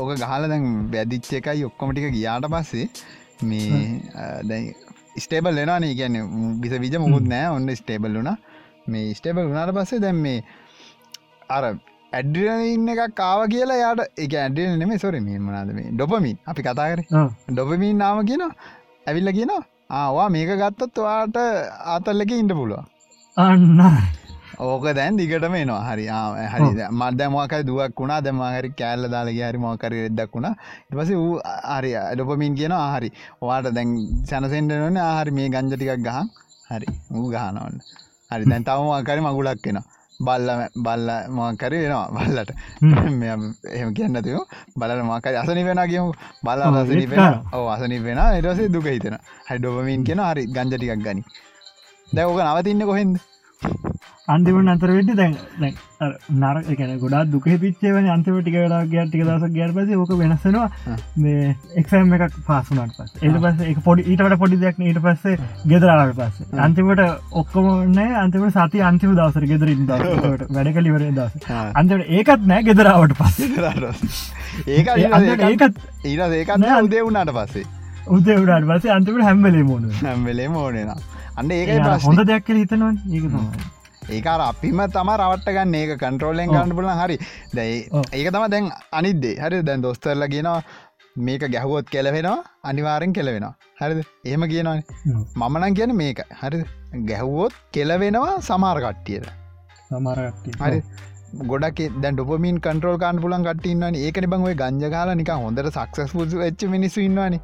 ඕක 0.01 0.11
ගහල 0.23 0.49
දැන් 0.55 0.65
බැදිච්ච 0.95 1.31
එකයි 1.41 1.69
ඔක්කොමටික 1.69 2.11
ගියාට 2.17 2.49
පස්සේ 2.55 2.89
මේ 3.51 4.01
දැන් 4.51 4.73
ස්ටේබල් 5.25 5.61
වෙනනේ 5.61 5.95
ගැන 6.01 6.17
බිස 6.63 6.75
විජ 6.85 6.99
මුකුත් 7.05 7.31
නෑ. 7.33 7.47
ඔන්න 7.57 7.77
ස්ටේබල් 7.81 8.21
වුණ 8.21 8.37
මේ 8.87 9.15
ස්ටේබල් 9.15 9.49
වුණට 9.49 9.75
පස්සේ 9.77 10.01
දැම් 10.01 10.19
මේ 10.27 10.39
අර 11.49 11.65
ඇඩ්‍රියන 12.13 12.65
ඉන්න 12.67 12.89
එකක් 12.95 13.15
කාව 13.15 13.41
කියලා 13.49 13.79
යාට 13.83 14.03
එක 14.19 14.35
ඇඩියල් 14.37 14.75
නෙම 14.81 14.93
සොර 14.99 15.15
මේ 15.21 15.39
මනාද 15.41 15.71
මේ 15.79 15.93
ඩොපමින් 15.93 16.37
අපි 16.47 16.63
කතා 16.63 16.89
කර. 16.91 17.01
ඩොපමින් 17.49 17.97
නාම 17.99 18.21
කියන 18.31 18.45
ඇවිල්ල 19.07 19.31
කියන 19.39 19.55
ආවා 19.93 20.29
මේක 20.31 20.53
ගත්තත් 20.63 20.99
වාට 21.07 21.39
ආතල්ලක 21.95 22.35
ඉන්න 22.35 22.53
පුළුව 22.53 22.83
අන්න. 23.37 23.81
ඕක 24.61 24.85
දැන් 24.95 25.17
දිගටම 25.17 25.55
එනවා. 25.55 25.83
හරි 25.89 26.07
හරි. 26.53 26.69
මද 26.93 27.21
මොකයි 27.31 27.67
දුවක් 27.71 28.01
වුණා 28.01 28.21
දෙමහරි 28.21 28.71
කෑල්ල 28.81 29.11
දාලගේ 29.11 29.49
හරි 29.49 29.59
මොකරි 29.59 30.07
එදක් 30.09 30.33
වුණා. 30.37 30.55
ඉටපස 30.85 31.11
වූ 31.17 31.35
හරි 31.75 31.93
ඩොපමින් 32.15 32.55
කියන 32.55 32.75
ආහරි 32.75 33.11
වාට 33.43 33.69
දැන් 33.77 33.99
සැනසෙන්ට 34.31 34.73
නොන 34.77 35.03
ආහරි 35.03 35.37
මේ 35.39 35.49
ගංජටිකක් 35.49 36.03
ගහන්. 36.09 36.29
හරි 36.71 36.89
ඌ 37.13 37.27
ගහනවන්න 37.31 37.79
හරි. 38.31 38.45
දැන් 38.45 38.65
තම 38.65 38.89
මකරි 38.93 39.21
මගුලක් 39.21 39.61
කෙන 39.63 39.79
බල්ල 40.21 40.49
බල්ල 40.77 41.09
මකරි 41.31 41.77
වෙනවා 41.83 42.09
බල්ලට. 42.11 42.51
එහම 43.75 43.91
කියන්නතිව 43.93 44.39
බලල 44.77 45.01
මකරි 45.03 45.37
අසනි 45.37 45.65
වෙන 45.65 45.81
කියමු. 45.85 46.13
බල 46.43 46.61
අසනි 46.63 47.07
වෙන 47.07 47.21
ඕ 47.53 47.67
අසනි 47.69 47.99
වෙන 48.01 48.19
එටසේ 48.19 48.69
දුක 48.69 48.87
හිතෙන 48.87 49.19
හයිඩොපමින් 49.49 50.05
කියෙන 50.05 50.23
හරි 50.23 50.47
ගංජටිකක් 50.49 51.01
ගනි. 51.01 51.23
දැවක 52.09 52.41
නවතින්න 52.41 52.83
කොහෙන්ද 52.83 53.17
අන්තිමට 54.27 54.71
අතර 54.71 54.91
වෙට 54.91 55.11
දැන් 55.15 55.35
නර 56.35 56.61
එකන 56.65 56.93
ගොඩා 56.99 57.25
දුක 57.27 57.47
පිච්චේවන 57.61 58.07
අන්තිම 58.09 58.39
ටික 58.39 58.57
වෙලා 58.57 58.87
ගිය 58.87 59.03
ටික 59.03 59.23
දස 59.23 59.45
ගියට 59.51 59.75
පස 59.75 59.93
ඕක 59.97 60.13
වෙනස්සෙනවා 60.15 60.97
මේ 61.17 61.51
එක්සෑම් 61.77 62.15
එකක් 62.19 62.39
පාසුනට 62.47 62.97
පස් 62.97 63.13
එට 63.21 63.37
පස 63.39 63.61
එක 63.65 63.83
පොඩි 63.85 64.07
ඊටට 64.07 64.39
පොඩි 64.39 64.59
දෙයක් 64.59 64.81
ඊට 64.81 65.01
පස්සේ 65.01 65.37
ගෙදරාවට 65.67 66.17
පස්ස. 66.17 66.57
අන්තිමට 66.59 67.05
ඔක්කොමන 67.35 68.01
අන්තිම 68.17 68.49
සති 68.51 68.83
අන්තිම 68.83 69.15
දවසර 69.15 69.47
ගෙදරින් 69.47 69.87
දට 69.87 70.51
වැඩ 70.51 70.73
කලිවර 70.75 71.07
දස 71.13 71.49
අන්තට 71.75 72.11
ඒකත් 72.11 72.47
නෑ 72.47 72.65
ගෙදරාවට 72.65 73.17
පස්ස. 73.17 74.21
ඒක 74.69 74.89
ඒකත් 74.89 75.83
ඊට 76.05 76.25
ඒකත් 76.33 76.71
උදේ 76.81 77.03
වුණට 77.03 77.35
පස්සේ. 77.35 77.67
උදේ 78.09 78.39
වුණට 78.39 78.71
පස්සේ 78.71 78.93
අන්තිමට 78.93 79.25
හැම්බලේ 79.25 79.65
මොන 79.65 79.91
හැම්වෙලේ 79.99 80.49
මෝනෙන 80.51 80.97
අන්න 81.39 81.51
ඒක 81.51 81.71
හොඳ 82.07 82.21
දෙයක් 82.31 82.49
හිතනවා 82.61 82.93
ඒක 83.17 83.27
තමයි. 83.33 83.69
ඒකාර 84.17 84.41
අපිම 84.49 84.81
තම 84.97 85.11
රවට්ට 85.21 85.55
ගන්න. 85.57 85.77
ඒක 85.83 85.93
කන්ට්‍රෝලෙන් 86.03 86.49
ගන්න 86.55 86.75
පුල 86.79 86.91
හරි. 87.03 87.17
දැයි 87.57 87.79
ඒක 88.19 88.29
තම 88.35 88.45
දැන් 88.55 88.67
අනිද්දේ 88.99 89.37
හරි 89.45 89.63
දැන් 89.69 89.87
දොස්තරල 89.87 90.27
කියනවා 90.35 90.59
මේක 91.29 91.47
ගැහුවොත් 91.55 91.89
කෙලවෙනවා 91.95 92.39
අනිවාරෙන් 92.71 93.17
කෙලවෙනවා. 93.19 93.55
හරිද? 93.81 94.05
එහෙම 94.29 94.45
කියනවාන. 94.53 94.83
මමනන් 95.41 95.75
කියන 95.79 95.97
මේක. 96.03 96.21
හරි 96.43 96.63
ගැහුවොත් 97.11 97.59
කෙලවෙනවා 97.77 98.37
සමාරකට්ටියට 98.51 99.27
හරි. 100.63 100.79
ගොඩක් 101.51 101.81
දැන් 102.03 102.15
ඩොපමින් 102.19 102.59
කන්ට්‍රෝල් 102.67 102.99
කාන් 103.05 103.17
පුලන් 103.25 103.47
කටන්න 103.49 103.97
ඒකන 104.03 104.29
බංව 104.35 104.55
ගංජකාල 104.61 105.11
නික 105.21 105.33
හොඳට 105.45 105.71
සක්සස් 105.73 106.15
පුස 106.19 106.37
වෙච්ච 106.43 106.63
මිනිස්සු 106.77 107.01
ඉන්නවානි. 107.09 107.41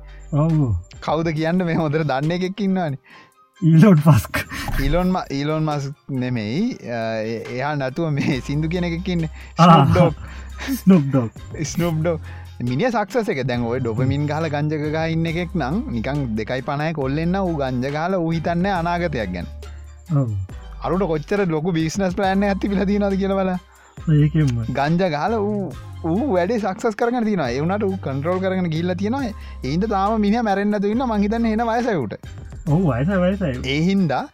කවුද 1.07 1.29
කියන්න 1.39 1.65
මේ 1.71 1.81
හොඳර 1.83 2.05
දන්න 2.13 2.37
එකෙක් 2.37 2.61
ඉන්නවානි 2.69 2.99
ඊලෝඩ් 3.69 4.01
පස්ක් 4.05 4.81
ඉලොන්ම 4.85 5.17
ඊලොන් 5.39 5.67
මස් 5.69 5.87
නෙමෙයි. 6.21 6.61
එයා 7.55 7.73
නැතුව 7.81 8.13
මේ 8.19 8.39
සිින්දු 8.47 8.71
කියන 8.75 8.87
එකකින්න 8.89 9.27
ස්නොක්්ඩොක් 9.59 10.15
ස්නොප්ඩෝ 11.73 12.17
මිනි 12.71 12.87
සක්සස 12.93 13.29
එක. 13.35 13.43
දැන් 13.51 13.67
ඔය 13.71 13.81
ඩොපමින් 13.81 14.25
ගහල 14.31 14.49
ගංජක 14.55 14.97
ඉන්න 15.17 15.29
එකෙක් 15.33 15.53
නම් 15.61 15.77
නිකං 15.97 16.25
දෙකයි 16.41 16.65
පණය 16.71 16.89
කොල්ලෙන්න 17.01 17.37
වූ 17.45 17.59
ගංජකාල 17.63 18.17
ඌහිතන්න 18.23 18.67
අනාගතයක් 18.79 19.37
ගැන. 19.37 19.47
අරුට 20.85 21.07
කොච්චර 21.13 21.45
ලොකු 21.57 21.77
බිස්නස් 21.79 22.17
ප්ලෑන්න 22.19 22.49
ඇති 22.51 22.73
පිලතිනද 22.73 23.21
කියලවල 23.23 23.55
ඒකම 24.19 24.59
ගංජ 24.79 25.03
ගාල 25.17 25.41
වූ 25.47 25.65
ඌ 26.11 26.35
වැඩ 26.37 26.55
සක්සස් 26.59 26.97
කරන 27.01 27.25
තින 27.31 27.45
එවනට 27.49 27.91
කන්ට්‍රෝල් 28.07 28.41
කරන 28.45 28.71
ගිල්ල 28.77 28.95
තියෙනවා. 29.03 29.35
ඒන්ද 29.71 29.91
තාම 29.95 30.21
මිනි 30.27 30.47
මැරෙන්න්න 30.49 30.95
ඉන්න 30.95 31.11
මහිතන්න 31.13 31.51
එන 31.57 31.67
වයසයුට 31.73 32.23
ඔහු 32.67 32.83
වයස 32.91 33.11
වයසයි. 33.25 33.55
ඒහින්දා 33.75 34.25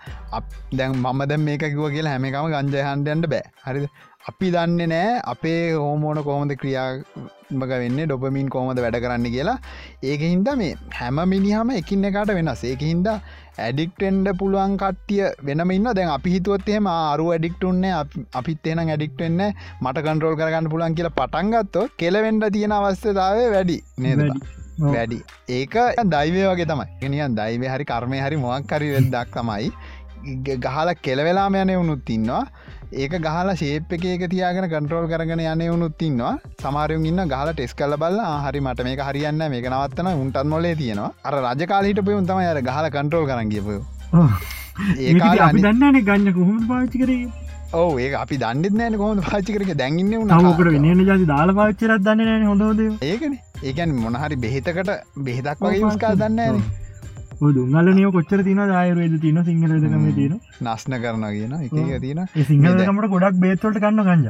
දැන් 0.72 0.92
මම 0.96 1.22
දැම් 1.30 1.48
මේක 1.48 1.64
කිව 1.64 1.86
කියලා 1.96 2.12
හැමකම 2.14 2.52
ගංජයහන්ඩයන්ට 2.54 3.30
බෑ. 3.32 3.44
හරිද? 3.66 3.86
අපි 4.28 4.46
දන්න 4.54 4.92
නෑ 4.92 5.10
අපේ 5.32 5.60
හෝමෝන 5.74 6.18
කොහොමද 6.28 6.52
ක්‍රියාමක 6.60 7.72
වෙන්න 7.72 8.00
ඩොපමින් 8.02 8.48
කෝමද 8.54 8.80
වැඩ 8.84 8.98
කරන්න 9.04 9.28
කියලා. 9.34 9.58
ඒක 10.10 10.24
හින්ද 10.30 10.50
මේ 10.62 10.72
හැම 10.98 11.20
මිනිහම 11.34 11.70
එකින්න 11.80 12.08
එකට 12.10 12.34
වෙනස්. 12.38 12.64
ඒක 12.72 12.82
හින්ද 12.90 13.08
ඇඩික්ටෙන්ඩ 13.58 14.32
පුළුවන් 14.40 14.76
කට්ටිය 14.82 15.22
වෙනම 15.48 15.74
ඉන්න 15.78 15.88
දැන් 15.98 16.12
අපි 16.16 16.34
හිතුවත්හෙම 16.36 16.90
අරු 16.92 17.30
ඇඩික්ටුන්නේ 17.36 17.94
අපිත් 18.40 18.70
එන 18.74 18.84
ඇඩික්ටෙන්න 18.86 19.40
මට 19.82 20.06
කන්ට්‍රෝල් 20.06 20.38
කරගන්න 20.42 20.72
පුලන් 20.74 20.98
කියලා 21.00 21.16
පටන්ගත්තෝ 21.20 21.88
කෙලවෙන්ඩ 22.02 22.52
තියෙන 22.52 22.78
අවස්ථතාව 22.78 23.42
වැඩි 23.56 23.78
නේද 23.98 24.24
වැඩි. 24.78 25.20
ඒක 25.58 25.76
දයිවය 26.14 26.42
වගේ 26.52 26.68
තමයි. 26.72 26.86
ගෙනියන් 27.02 27.36
දයිව 27.40 27.66
හරි 27.74 27.84
කර්මය 27.92 28.18
හරි 28.24 28.36
මොක්කරි 28.46 28.88
වෙදක් 28.96 29.36
තමයි. 29.38 29.70
ගහල 30.64 30.90
කෙලවෙලාම 31.06 31.54
යන 31.62 31.72
වුණුත් 31.78 32.10
ඉන්නවා. 32.16 32.42
ඒක 33.02 33.14
ගහලා 33.26 33.56
ශේප් 33.62 33.92
එක 33.96 34.04
එක 34.14 34.24
තියාගෙන 34.34 34.68
කන්ට්‍රෝල් 34.74 35.08
කරගෙන 35.12 35.44
යන 35.46 35.64
වුණුත් 35.72 36.02
ඉන්නවා. 36.08 36.34
සමාරයුම් 36.64 37.08
ඉන්න 37.10 37.24
ගහල 37.34 37.52
ටෙස් 37.52 37.74
කල 37.80 37.96
බල 38.04 38.20
හරි 38.44 38.60
මට 38.66 38.86
මේක 38.88 39.02
හරියන්න 39.08 39.48
මේක 39.54 39.70
නවත්තන 39.72 40.12
උන්ටත් 40.24 40.44
මොලේ 40.54 40.74
තියෙනවා. 40.82 41.10
අර 41.24 41.34
රජකාලීට 41.46 42.04
පයුන් 42.10 42.28
තම 42.28 42.44
අර 42.52 42.60
ගහල 42.70 42.92
කන්ට්‍රෝල් 42.98 43.26
කරගියපය 43.32 43.80
ඒ 45.00 45.12
දන්නන 45.16 45.98
ගන්න 46.08 46.32
කොහොම 46.38 46.62
පාචි 46.70 47.02
කරේ 47.02 47.45
ඕ 47.74 47.98
ඒ 47.98 48.14
අපි 48.14 48.36
දන්නෙත් 48.38 48.74
නෑන 48.78 48.96
කොහොම 49.00 49.20
පාචිකරක 49.28 49.70
දැන්ඉන්න 49.80 50.12
නවකට 50.14 50.68
වෙන 50.74 51.00
ජති 51.08 51.26
දාල 51.32 51.52
පාච්චරත් 51.58 52.02
දන්න 52.06 52.46
හොඳද 52.50 52.80
ඒකන. 53.02 53.34
ඒකන් 53.62 53.94
මොනහරි 54.04 54.36
බෙහෙතකට 54.44 54.90
බෙහෙතක් 55.26 55.60
වගේ 55.60 55.82
යස්කා 55.88 56.14
දන්න 56.14 56.62
දුංගල 57.56 57.92
නිය 57.98 58.10
කොච්චර 58.16 58.42
තින 58.48 58.62
ආයුරේද 58.64 59.14
තින 59.20 59.42
සිංහලදකම 59.48 60.08
තියෙන 60.18 60.40
නස්න 60.64 60.98
කරන 61.04 61.26
කියන 61.36 61.54
එක 61.58 62.00
තියෙන 62.00 62.20
සිංහලකමට 62.50 63.08
ගොඩක් 63.14 63.40
බේතවලට 63.44 63.80
කන්න 63.84 64.02
ගංජ. 64.08 64.26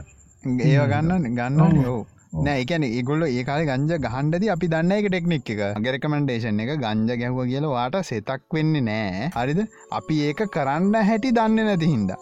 ඒ 0.69 0.87
ගන්න 0.93 1.27
ගන්න 1.39 1.83
යෝ 1.83 1.99
නෑ 2.47 2.63
එකන 2.63 2.87
ඒගොල්ල 2.89 3.27
ඒකාල 3.27 3.67
ගංජ 3.71 3.99
ගහන්ඩද 4.07 4.49
අපි 4.55 4.71
දන්න 4.73 4.97
එක 4.97 5.11
ටෙක්නික් 5.11 5.53
එක. 5.57 5.61
ගෙරකමන්ඩේෂන් 5.85 6.63
එක 6.65 6.73
ගංජ 6.87 7.19
ගැහුව 7.25 7.45
කියල 7.53 7.69
වාට 7.75 8.01
සෙතක් 8.13 8.57
වෙන්න 8.59 8.81
නෑ. 8.89 9.29
හරිද? 9.37 9.61
අපි 10.01 10.23
ඒක 10.31 10.43
කරන්න 10.57 10.97
හැටි 11.11 11.37
දන්න 11.37 11.69
නැති 11.71 11.93
හින්දා 11.93 12.19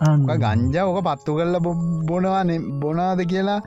ගංජ 0.00 0.76
ඕක 0.82 1.00
පත්තු 1.08 1.38
කල්ල 1.38 1.56
බොනවා 2.10 2.44
බොනාද 2.82 3.20
කියලා 3.32 3.60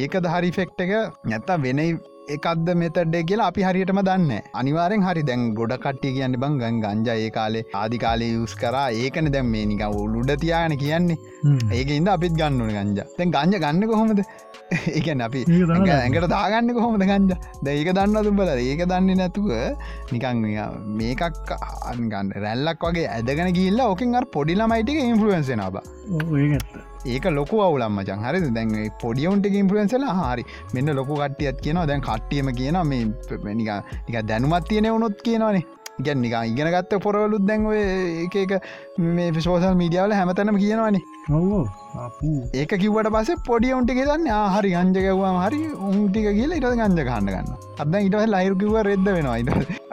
ඒක 0.00 0.16
දහරි 0.26 0.50
ෆෙක්ට 0.58 0.80
එක 0.80 0.92
නැත්තා 1.30 1.62
වෙන 1.64 1.80
එකක්ද 2.34 2.68
මෙතඩේ 2.82 3.22
කියලා 3.28 3.48
අපි 3.52 3.64
හරියටම 3.66 4.00
දන්න 4.08 4.30
අනිවාරෙන් 4.60 5.02
හරි. 5.06 5.22
දැන් 5.28 5.42
ගොඩ 5.58 5.74
කට්ටිය 5.84 6.12
කියන්න 6.16 6.36
බං 6.42 6.56
ගන් 6.62 6.80
ගංජ 6.84 7.08
ඒ 7.14 7.30
කාලේ 7.36 7.64
ආදිකාලේ 7.80 8.30
යුස් 8.30 8.54
කර. 8.62 8.76
ඒකන 9.02 9.28
දැම් 9.34 9.50
මේ 9.54 9.66
නික 9.66 9.84
උළුඩ 10.02 10.32
තියාගෙන 10.44 10.76
කියන්නේ. 10.78 11.18
ඒක 11.78 11.90
ඉද 11.98 12.08
අපිත් 12.14 12.34
ගන්නන 12.40 12.72
ගංජ. 12.78 13.00
තැන් 13.18 13.34
ගංජ 13.36 13.60
ගන්න 13.64 13.88
කොහොමද 13.92 14.24
ඒකන් 14.96 15.22
අපි 15.26 15.40
ඇඟට 15.94 16.26
දාගන්න 16.32 16.72
කොහොමද 16.76 17.04
ගංජ? 17.04 17.34
දැඒක 17.66 17.90
දන්න 17.98 18.26
දුම්බල 18.26 18.50
ඒක 18.54 18.82
දන්නේ 18.84 19.18
නැතුව 19.20 19.50
නිකං 20.12 20.40
මේකක් 21.00 21.52
අන්ගන්න 21.92 22.32
රැල්ලක් 22.44 22.88
වගේ 22.88 23.06
ඇදගෙන 23.10 23.52
ගිල්ල 23.58 23.84
ඕකින් 23.84 24.18
පොඩිලමයිටික 24.32 24.98
ඉන්ෆලුවන්සෙන 25.04 25.64
බා. 25.76 25.84
ඒක 27.06 27.24
ලොකු 27.30 27.60
අවුලම්ම 27.60 28.00
ජන් 28.02 28.26
හරි 28.26 28.42
දැන් 28.50 28.74
පොඩියවන්ට 29.00 29.46
ඉන්පලන්සලා 29.62 30.18
හරි. 30.22 30.44
මෙන්න 30.74 30.96
ලොකු 31.00 31.20
කට්ටියත් 31.22 31.60
කියනවා. 31.60 31.86
දැන් 31.86 32.00
කට්ටියම 32.00 32.52
කියන 32.60 32.80
මේ 32.84 33.54
නික 33.54 34.20
දැනුමත් 34.26 34.68
තියෙන 34.68 34.92
වුණොත් 34.92 35.18
කියනවානේ 35.22 35.64
ගැන් 36.06 36.22
නික 36.22 36.34
ඉගෙන 36.50 36.70
ගත්ත 36.74 37.00
පොරවලුත් 37.06 37.46
දැන්ව 37.50 37.72
එක 38.40 38.52
මේ 39.16 39.30
විශෝසල් 39.38 39.74
මීඩියාවල 39.82 40.16
හැමතැනම 40.20 40.58
කියනවානේ. 40.64 41.02
ඒක 42.60 42.72
කිවට 42.82 43.08
පස 43.14 43.30
පොඩියවන්ට 43.48 43.94
ගෙදන්න 43.98 44.28
හරි 44.54 44.70
ගංජකවවා 44.74 45.32
හරි 45.46 45.60
උන්ටික 45.90 46.28
කියල 46.38 46.52
ඉට 46.58 46.66
ගංජ 46.80 47.04
කන්න 47.08 47.30
ගන්න 47.34 47.48
අද 47.84 47.94
ඉට 48.00 48.16
ලයිරු 48.34 48.56
කිව 48.62 48.76
රෙද්ද 48.88 49.06
වෙනවා. 49.08 49.38
ඉට 49.42 49.50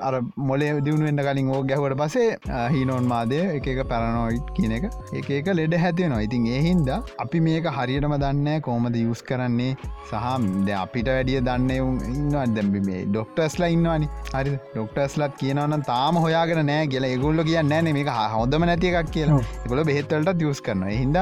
අර 0.07 0.15
මොලේ 0.49 0.71
දියුණුවෙන්ට 0.85 1.23
කලින් 1.27 1.51
ඕ 1.55 1.61
ගැහවට 1.71 1.97
පසේ 2.01 2.29
හිනොන් 2.75 3.05
මාදය 3.11 3.39
එක 3.57 3.67
එක 3.73 3.81
පැරනොයිට් 3.91 4.49
කියන 4.57 4.73
එක. 4.77 4.89
එක 5.19 5.29
එක 5.37 5.51
ලෙඩ 5.59 5.77
හැතියෙනවා 5.83 6.23
ඉතින් 6.27 6.47
ඒහින්ද 6.55 6.89
අපි 7.25 7.39
මේක 7.47 7.69
හරියටම 7.77 8.17
දන්න 8.23 8.65
කෝමද 8.67 8.95
යුස් 9.03 9.21
කරන්නේ. 9.29 9.77
සහ 10.09 10.25
ද 10.65 10.77
අපිට 10.83 11.07
වැඩිය 11.15 11.41
දන්න 11.47 11.69
ඉන්නවා. 12.15 12.45
දැම්බි 12.57 12.81
මේ 12.89 13.05
ඩොක්ටර්ස්ලා 13.13 13.71
ඉන්නවානි. 13.77 14.09
හරි 14.33 14.57
ඩොක්ටර්ස්ලත් 14.73 15.37
කියනවන 15.43 15.85
තාම 15.91 16.23
හොයාගෙන 16.25 16.63
නෑ 16.71 16.87
කියල. 16.93 17.05
එගුල්ල 17.15 17.43
කියන්න 17.49 17.71
නෑ 17.73 17.93
මේක 17.99 18.09
හොඳම 18.37 18.67
නැති 18.71 18.95
එකක් 19.01 19.13
කියලා. 19.17 19.43
එකොල 19.65 19.83
බෙහෙත්තලට 19.91 20.47
යස් 20.53 20.65
කරන 20.65 20.87
හින්ද 21.01 21.17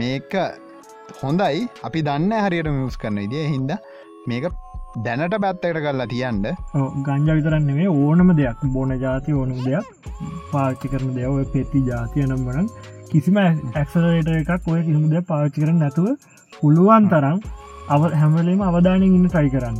මේක 0.00 0.32
හොඳයි. 1.20 1.68
අපි 1.86 2.00
දන්න 2.08 2.32
හරියට 2.46 2.72
මියස් 2.78 2.96
කරන 3.04 3.20
ඉදිය 3.26 3.44
හින්ද 3.52 3.70
මේක 4.30 4.44
දැනට 5.06 5.34
පැත්තකට 5.44 5.78
කරලා 5.84 6.06
තියන්ට 6.12 6.46
ගංජා 7.06 7.36
විතරන්න 7.38 7.70
මේ 7.78 7.88
ඕනම 7.88 8.30
දෙයක්. 8.40 8.60
බොන 8.74 8.92
ජාති 9.04 9.36
ඕනම 9.40 9.58
දෙයක්. 9.66 9.86
පාච්චි 10.52 10.90
කරන 10.92 11.10
දෙව 11.18 11.36
පෙත්ති 11.54 11.82
ජාතිය 11.90 12.24
නම්බන 12.26 12.68
කිසිම 13.10 13.38
ඇක්සලට 13.40 14.30
එකක් 14.40 14.68
ඔය 14.72 14.80
කිසිම 14.88 15.04
දෙයක් 15.12 15.28
පාච්චි 15.32 15.64
කරන 15.64 15.78
නැතුව 15.84 16.08
පුළුවන් 16.58 17.08
තරම් 17.12 17.38
අව 17.96 18.02
හැමලීම 18.20 18.64
අවධානයෙන් 18.68 19.16
ඉන්න 19.18 19.28
ටයි 19.34 19.52
කරන්න. 19.54 19.78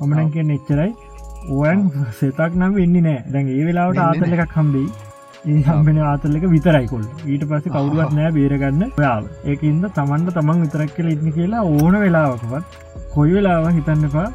මමනන් 0.00 0.32
කිය 0.34 0.46
එච්චරයි 0.56 0.90
ඕයන් 1.48 1.84
සෙතක් 2.20 2.54
නම් 2.54 2.72
වෙන්න 2.78 2.96
නෑ. 3.06 3.18
දැන් 3.32 3.52
ඒ 3.56 3.64
වෙලාවට 3.68 4.02
ආතල 4.04 4.34
එකක් 4.36 4.56
හම්බෙයි. 4.58 4.88
හම්බෙන 5.66 5.98
ආතල්ලක 6.02 6.44
විතරයිකොල් 6.54 7.04
ඊට 7.32 7.44
පස්සේ 7.50 7.72
කවුරුවත් 7.74 8.12
නෑ 8.18 8.32
බේරගන්න. 8.36 8.82
ඔයාව. 8.98 9.30
ඒකන්ද 9.50 9.86
තමන්ට 9.98 10.34
තමන් 10.38 10.64
විතරක් 10.64 10.90
කියල 10.96 11.12
ඉන්න 11.12 11.32
කියලා 11.38 11.62
ඕන 11.62 12.00
වෙලාවකවත් 12.04 12.64
කොයි 13.14 13.38
වෙලාව 13.38 13.70
හිතන්නපා 13.78 14.28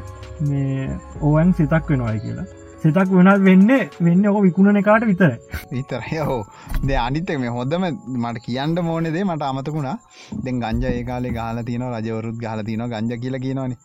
මේ 0.48 0.88
ඕවන් 1.20 1.52
සිතක් 1.58 1.90
වෙනවායි 1.90 2.20
කියලා 2.24 2.46
සිතක් 2.82 3.10
වෙනත් 3.16 3.42
වෙන්න 3.48 3.70
වෙන්න 4.06 4.24
ඕක 4.28 4.38
විකුණන 4.46 4.80
එකාට 4.80 5.04
විතර 5.10 5.30
විතරය. 5.72 6.16
හෝ 6.28 6.40
දෙ 6.88 6.94
අනිතක 7.02 7.32
මේ 7.42 7.52
හොඳම 7.56 7.84
මට 8.22 8.42
කියන්න 8.46 8.76
මෝනෙදේ 8.88 9.24
මට 9.26 9.48
අමතකුණා 9.50 9.96
දෙ 10.44 10.54
ගංජ 10.54 10.86
ඒකාලේ 10.90 11.34
ගාල 11.38 11.62
තියන 11.68 11.84
රජවරුත් 11.88 12.38
ගහල 12.44 12.62
තියන 12.68 12.84
ගංජ 12.94 13.20
කියල 13.24 13.38
කියනවන. 13.44 13.76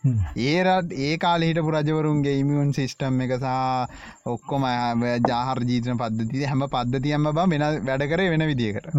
ඒරත් 0.48 0.94
ඒ 1.06 1.12
කාල 1.24 1.46
හිටපු 1.48 1.74
රජවරුන්ගේ 1.76 2.36
ඉමියුන් 2.42 2.72
සිිස්ටම් 2.78 3.20
එක 3.26 3.34
සහ 3.38 3.48
ඔක්කොම 4.34 4.66
ජාහර 5.30 5.60
ජීතන 5.70 6.00
පද්ධති 6.02 6.44
හැම 6.52 6.66
පද්ධතියම 6.74 7.30
බ 7.30 7.46
වෙන 7.54 7.66
වැඩ 7.88 8.06
කරේ 8.12 8.30
වෙන 8.34 8.46
විදිකට 8.50 8.90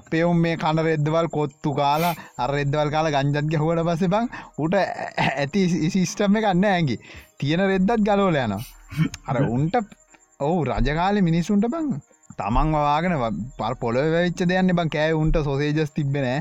අපේ 0.00 0.24
උම් 0.30 0.40
මේ 0.46 0.56
කණ 0.64 0.84
රෙද්දවල් 0.88 1.28
කොත්තු 1.36 1.74
කාලා 1.80 2.14
අර 2.44 2.50
රෙද්දවල් 2.58 2.94
කාලා 2.96 3.14
ගංජත්ග 3.18 3.58
හොට 3.64 3.84
පස 3.90 4.08
බං 4.14 4.32
උට 4.64 4.80
ඇති 4.80 5.66
සිිස්ටම් 5.96 6.40
එක 6.40 6.48
ගන්න 6.48 6.66
ඇගේ 6.72 6.98
තියෙන 7.40 7.62
රෙද්දත් 7.72 7.94
ගලෝල 8.08 8.40
යනවා 8.44 8.62
අර 9.28 9.36
උන්ට 9.46 9.76
ඔවු 10.40 10.58
රජකාල 10.68 11.22
මිනිස්සුන්ට 11.28 11.66
බං 11.74 11.88
තමන් 12.38 12.74
වවාගෙන 12.76 13.14
පල් 13.58 13.74
පොල 13.80 13.98
වෙච්ච 14.14 14.42
දෙයන්න 14.50 14.74
බං 14.78 14.92
කෑ 14.96 15.12
උන්ට 15.20 15.38
සොසේජස් 15.44 15.94
තිබෙනෑ 15.96 16.40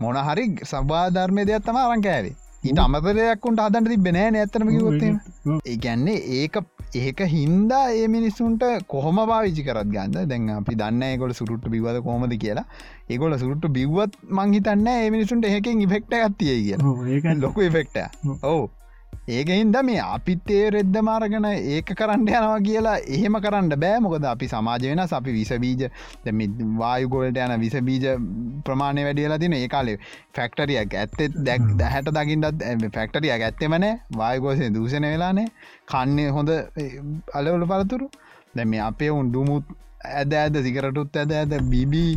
මොන 0.00 0.18
හරි 0.28 0.46
සබාධර්මය 0.64 1.46
දෙයක් 1.48 1.64
තම 1.66 1.78
අරන් 1.80 2.04
කෑවේ. 2.06 2.36
ඊට 2.64 2.80
අමතරයක්කුන්ට 2.84 3.64
අදන්න 3.64 3.90
තිබෙනෑ 3.92 4.42
ඇතරම 4.42 4.70
ගොත් 4.76 5.02
ඒගැන්නේ 5.72 6.18
ඒක 6.38 6.58
ඒක 6.94 7.20
හින්දා 7.34 7.84
ඒ 7.92 8.06
මිනිස්සුන්ට 8.14 8.62
කොහොම 8.86 9.18
පාවිචි 9.30 9.62
කරත් 9.68 9.88
ගන්න 9.94 10.28
දැන් 10.30 10.50
අපි 10.56 10.76
දන්න 10.80 11.18
ගොල 11.22 11.32
සුරුට්ට 11.38 11.70
බිවද 11.74 11.98
කොමද 12.04 12.36
කියලා. 12.44 12.66
ඒගොල 13.10 13.34
සුරුට්ට 13.38 13.72
බිව්වත් 13.78 14.14
මංහිතන්න 14.38 14.86
ඒ 14.92 15.10
මිනිසුන්ට 15.10 15.48
එකෙන් 15.50 15.82
ඉෆෙක්ට 15.86 16.14
ගත්තිය 16.14 16.56
කිය 16.66 17.40
ලොකු 17.40 17.66
ඉෆෙක්ට 17.68 17.98
ඔවු 18.42 18.70
ඒකහින්ද 19.28 19.76
මේ 19.84 20.00
අපිත්තේ 20.04 20.70
රෙද්ද 20.70 20.96
මාරගෙන 21.00 21.44
ඒක 21.46 21.90
කරන්න 21.92 22.26
යනවා 22.28 22.58
කියලා 22.60 22.96
එහෙම 23.08 23.36
කරන්න 23.38 23.70
බෑ. 23.76 24.00
මොකද 24.00 24.24
අපි 24.24 24.48
සමාජ 24.48 24.82
වෙන 24.84 24.98
අපි 25.00 25.32
විසබීජ 25.32 25.90
වායුගොලට 26.76 27.38
යන 27.38 27.54
විසබීජ 27.60 28.06
ප්‍රමාණය 28.64 29.04
වැඩියලා 29.04 29.38
තින 29.38 29.54
ඒ 29.54 29.68
කාලේ 29.68 29.98
ෆැක්ටරියක් 30.34 30.94
ඇත්තෙත් 30.94 31.38
දැක් 31.40 31.62
දැහැට 31.76 32.10
දකිින්ටත් 32.10 32.66
ෆැක්ටරියක් 32.92 33.42
ඇත්තෙමන 33.42 33.86
වායගෝසය 34.16 34.70
දූෂණ 34.70 35.06
වෙලානේ 35.06 35.46
කන්නේ 35.86 36.28
හොඳ 36.30 36.50
අලවල 37.34 37.66
පලතුරු 37.66 38.10
දැ 38.54 38.66
මේ 38.66 38.82
අපේ 38.82 39.10
උන් 39.12 39.32
දුමුත් 39.32 39.64
ඇද 40.12 40.34
ඇද 40.34 40.62
සිකරටුත් 40.62 41.16
ඇද 41.16 41.32
ඇද 41.32 41.58
බිබී 41.70 42.12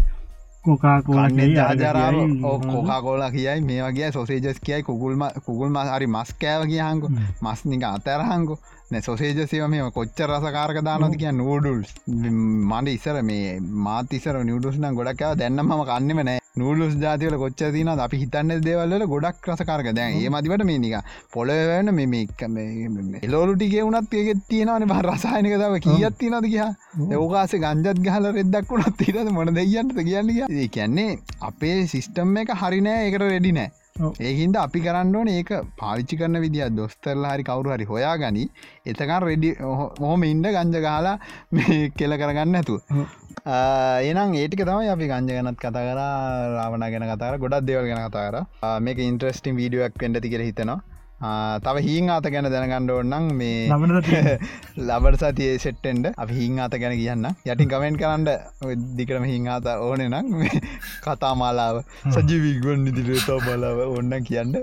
කොකාකෝන්නේ 0.65 1.49
ජාජරාව 1.49 2.15
කෝකා 2.41 3.01
කෝලා 3.01 3.31
කියයි 3.31 3.61
මේ 3.61 3.81
වගේ 3.83 4.11
සොසේජස් 4.11 4.59
කියයි 4.61 4.83
කුගුල්ම 4.83 5.25
කුගුල්ම 5.45 5.75
හරි 5.87 6.07
මස් 6.09 6.33
කෑව 6.35 6.67
කියහන්කු 6.67 7.11
මස්නික 7.43 7.83
අතරහන්කු 7.85 8.59
නැ 8.85 9.01
සොසේජසව 9.01 9.53
මේ 9.67 9.85
කොච්ච 9.91 10.19
රසකාරක 10.23 10.79
දානොති 10.83 11.17
කිය 11.17 11.31
නූඩුල්ස් 11.33 11.91
මට 12.07 12.91
ඉස්සර 12.91 13.17
මේ 13.23 13.59
මාතිසර 13.81 14.35
නිියඩුස්න 14.43 14.89
ගොඩක්ව 14.93 15.31
දැන්නම 15.35 15.71
කන්නෙම 15.83 16.19
නෑ. 16.21 16.41
නූලුස් 16.55 16.93
ජාතිවල 16.95 17.35
කොච්ච 17.35 17.61
තින 17.69 17.89
අපි 17.89 18.17
හිතන්න 18.17 18.61
දේවල්ල 18.61 19.05
ගොඩක් 19.05 19.47
රසකාරක 19.49 19.89
දැන් 19.91 20.17
ඒ 20.17 20.29
මතිවට 20.29 20.63
මේ 20.63 20.77
නික 20.77 20.95
පොලවන්න 21.33 21.89
මේ 21.95 23.21
එලෝලුටිගේ 23.21 23.83
වුණත් 23.83 24.13
ඒගෙත් 24.13 24.43
තියෙනවන 24.47 24.93
රසායනක 25.01 25.55
දව 25.55 25.79
කියත් 25.81 26.19
තිනද 26.19 26.45
කියා 26.45 26.69
ඒෝකාසේ 27.07 27.61
ගංජත් 27.61 28.03
ගහල 28.05 28.29
රෙද්දක් 28.31 28.69
වුණත් 28.69 28.99
තිරද 28.99 29.31
මොන 29.31 29.53
දෙයන්ට 29.53 29.97
කියන්න 30.01 30.31
ඒ 30.43 30.69
කියන්නේ 30.69 31.17
අපේ 31.41 31.75
සිිස්ටම් 31.87 32.37
එක 32.37 32.53
හරිනෑ 32.55 33.09
එකට 33.09 33.25
රෙඩි 33.25 33.53
නෑ 33.53 33.84
ඒහින්ද 33.95 34.55
අපි 34.57 34.79
කරන්න 34.81 35.13
ඕන 35.15 35.29
ඒක 35.29 35.51
පාවිච්චි 35.77 36.17
කරන 36.17 36.37
විදිිය 36.37 36.65
දොස්තරලා 36.71 37.29
හරි 37.33 37.43
කවරු 37.43 37.71
හරි 37.71 37.85
හොයා 37.85 38.15
ගනි 38.17 38.43
එතකන් 38.85 39.13
රෙඩි 39.23 39.51
හොම 40.01 40.25
ඉන්ඩ 40.25 40.49
ගංජ 40.49 40.75
ගහලා 40.79 41.13
කෙල 41.95 42.15
කරගන්න 42.15 42.59
ඇතු 42.59 42.75
එනම් 44.03 44.35
ඒටික 44.35 44.63
තමයි 44.63 44.89
අපි 44.89 45.07
ගංජ 45.07 45.31
ගැනත් 45.31 45.59
කතා 45.59 45.85
කර 45.85 46.01
රාවණ 46.55 46.87
ගැන 46.87 47.07
කතර 47.07 47.39
ගොඩක් 47.39 47.65
දෙවල් 47.65 47.87
ගැන 47.87 48.03
කතාර 48.07 48.37
මේක 48.81 48.99
ඉන්ට්‍රස්ටිම් 49.01 49.55
වීඩියක් 49.55 49.97
වෙන්ඩති 49.97 50.33
කියර 50.33 50.45
හිතනවා 50.49 50.79
තව 51.65 51.81
හිං 51.85 52.09
අත 52.11 52.25
ගැන 52.33 52.47
දැනගණ්ඩ 52.53 52.91
ඔන්නන් 52.91 53.27
මේ 53.39 53.69
ලබට 54.87 55.21
සතිය 55.21 55.51
සෙට්ටෙන්ඩ 55.63 56.11
අපි 56.23 56.33
හිං 56.39 56.59
අත 56.59 56.75
ගැන 56.81 56.95
කියන්න 57.01 57.27
යටින් 57.45 57.69
කමෙන්ට් 57.71 57.99
කරන්න. 58.01 58.27
දිකරම 58.97 59.23
හිං 59.23 59.47
අත 59.47 59.67
ඕන 59.75 60.03
නම් 60.09 60.27
කතා 61.05 61.33
මාලාව 61.41 61.79
සජීවිගුවන් 62.15 62.83
නිදිරතා 62.87 63.37
බලාව 63.45 63.79
ඔන්න 63.97 64.11
කියන්න. 64.29 64.57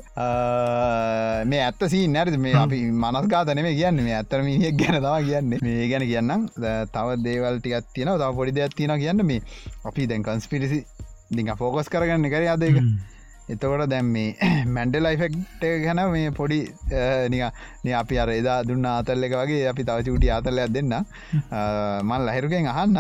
මේ 1.53 1.63
ඇත්ත 1.69 1.87
සී 1.95 2.09
නැරද 2.17 2.37
මේ 2.47 2.55
අපි 2.65 2.83
මනස්ගාතන 3.05 3.63
මේ 3.69 3.79
කියන්න. 3.81 4.03
මේ 4.09 4.19
ඇත්තර 4.19 4.43
මිනිියක් 4.49 4.77
ගැන 4.83 4.99
තම 5.01 5.17
කියන්න. 5.31 5.57
මේ 5.63 5.89
ගැන 5.93 6.05
කියන්නම්. 6.11 6.49
තව 6.97 7.17
දේවල්ටිකත් 7.29 7.89
තියෙන 7.95 8.13
තව 8.13 8.31
පොඩි 8.41 8.57
දෙයක් 8.59 8.77
තියෙන 8.77 8.95
කියන්න. 9.05 9.25
මේ 9.31 9.41
අපි 9.89 10.07
දැන් 10.13 10.23
කන්ස්පිරිසි 10.29 10.85
දිඟ 11.31 11.55
ෆෝකස් 11.57 11.89
කරගන්න. 11.89 12.29
කර 12.29 12.45
අදක 12.57 12.77
එතකොට 13.49 13.89
දැම් 13.89 14.07
මේ 14.07 14.37
මැන්ඩල් 14.77 15.09
යිෆෙක්ට 15.11 15.65
ගැන 15.85 16.01
මේ 16.13 16.31
පොඩි 16.31 16.59
නික 17.31 17.95
අපි 17.95 18.19
අර 18.19 18.31
එදා 18.31 18.59
දුන්න 18.65 18.87
ආතල්ල 18.87 19.27
එක 19.29 19.35
වගේ 19.35 19.69
අපි 19.69 19.83
තවචුටි 19.85 20.31
ආතල්ලයක් 20.31 20.73
දෙන්න 20.77 20.95
මල් 22.03 22.29
ලහිරුගෙන් 22.29 22.69
අහන්න. 22.73 22.99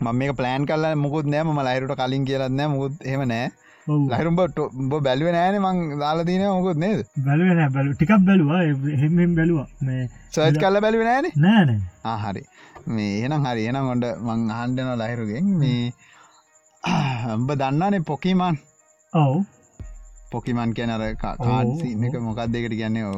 මම 0.00 0.16
මේ 0.18 0.32
පලෑන් 0.32 0.66
කල්ල 0.66 0.86
මුකුත් 0.96 1.26
නෑම 1.26 1.60
ලහිරුට 1.60 1.98
කලින් 2.00 2.24
කියලන්න 2.24 2.62
මුකුත් 2.70 2.94
හෙම 3.04 3.22
නෑ. 3.28 3.50
ලහිරුම්බට 3.86 4.58
බ 4.90 4.92
බැලුව 5.06 5.30
නෑන 5.36 5.56
මං 5.60 5.78
දාලතින 6.00 6.44
මොකුත් 6.48 6.78
නේද? 6.78 7.00
බැලුවෙන 7.26 7.72
බැලු 7.76 7.94
ටිකක් 7.94 8.12
බැලවා 8.28 8.62
හෙමෙන් 9.02 9.38
බැලවා. 9.38 9.68
මේ 9.80 10.08
සර්ච් 10.32 10.58
කල්ල 10.58 10.80
බැලුව 10.80 11.04
නෑන? 11.08 11.30
නෑන 11.36 11.70
ආහරි 12.04 12.42
මේ 12.88 13.22
එනම් 13.26 13.46
හරි. 13.46 13.68
එනම් 13.70 13.86
ගොඩ 13.90 14.04
මං 14.26 14.50
අහන්ඩන 14.50 14.92
ලහිරුගෙන්. 14.98 15.54
මේ 15.60 15.92
අම්ඹ 16.82 17.50
දන්නනේ 17.54 18.04
පොකිමන් 18.04 18.58
ඔවු 19.12 19.44
පොකිමන් 20.34 20.74
කියන 20.78 20.92
අර 20.96 21.02
කාඩ්සීම 21.22 22.04
එක 22.08 22.16
මොකක් 22.26 22.40
දෙකට 22.54 22.74
කියන්නේ? 22.80 23.14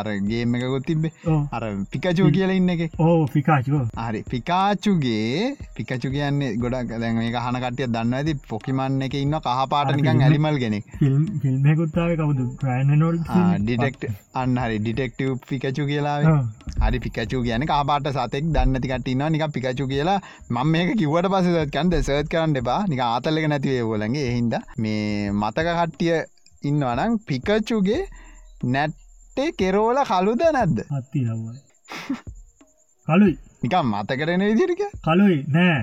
අර 0.00 0.06
ගේම 0.30 0.54
එකකුත් 0.58 0.86
තිබ්බේ. 0.90 1.12
අර 1.56 1.62
පිකචූ 1.92 2.28
කියල 2.36 2.54
ඉන්න 2.56 2.72
එක. 2.74 2.82
ඕ 3.06 3.26
පිකාචුව 3.34 3.82
හරි. 4.04 4.22
පිකාචුගේ 4.32 5.54
පිකචු 5.76 6.12
කියන්නේ 6.16 6.52
ගොඩක් 6.62 6.92
දැන් 7.02 7.18
මේ 7.20 7.44
හන 7.46 7.60
කටිය 7.64 7.88
දන්න 7.94 8.16
ඇති 8.20 8.34
පොකිමන් 8.52 9.02
එක 9.08 9.14
ඉන්න 9.22 9.38
කහපාට 9.46 9.94
නිකන් 9.98 10.22
ඇලිමල් 10.28 10.58
ගෙන 10.64 10.78
ෆිල්ම්කුත්තාව 11.00 12.14
කවුදු? 12.22 12.46
ප්‍රෑනොල් 12.62 13.18
ඩිටෙක්ට 13.64 14.06
අන්න 14.42 14.56
හරි. 14.64 14.78
ඩිටෙක්ටව් 14.84 15.36
පිකචු 15.50 15.88
කියලා 15.90 16.18
හරි 16.84 16.98
පිකචු 17.06 17.42
කියන 17.46 17.66
කාපාට 17.72 18.08
සතෙක් 18.16 18.52
දන්නතිකට 18.56 19.12
ඉන්න 19.14 19.26
නික 19.34 19.44
පිකචු 19.56 19.86
කියලා 19.92 20.18
මම 20.54 20.72
මේක 20.74 20.94
කිවට 21.00 21.30
පස 21.34 21.48
කන්ද 21.74 22.02
සර්ත් 22.06 22.32
කරන්න 22.32 22.56
එපා. 22.62 22.80
නික 22.92 23.00
ආතල්ලක 23.08 23.46
නැතිවේ 23.52 23.84
ෝලගේ 23.90 24.24
එහින්ද 24.30 24.54
මේ 24.84 25.30
මතක 25.40 25.68
කට්ටිය 25.78 26.16
ඉන්නවනම් 26.68 27.12
පිකචුගේ 27.26 28.02
නැට්ටේ 28.64 29.50
කෙරෝල 29.60 29.98
කළුද 30.10 30.42
නැද්ද? 30.56 30.78
අත්ති 30.98 31.20
කලුයි 33.08 33.34
නිකම් 33.62 33.86
මත 33.92 34.10
කරන 34.20 34.42
විදිරික 34.50 34.82
කලුයි 35.06 35.38
නෑ. 35.48 35.80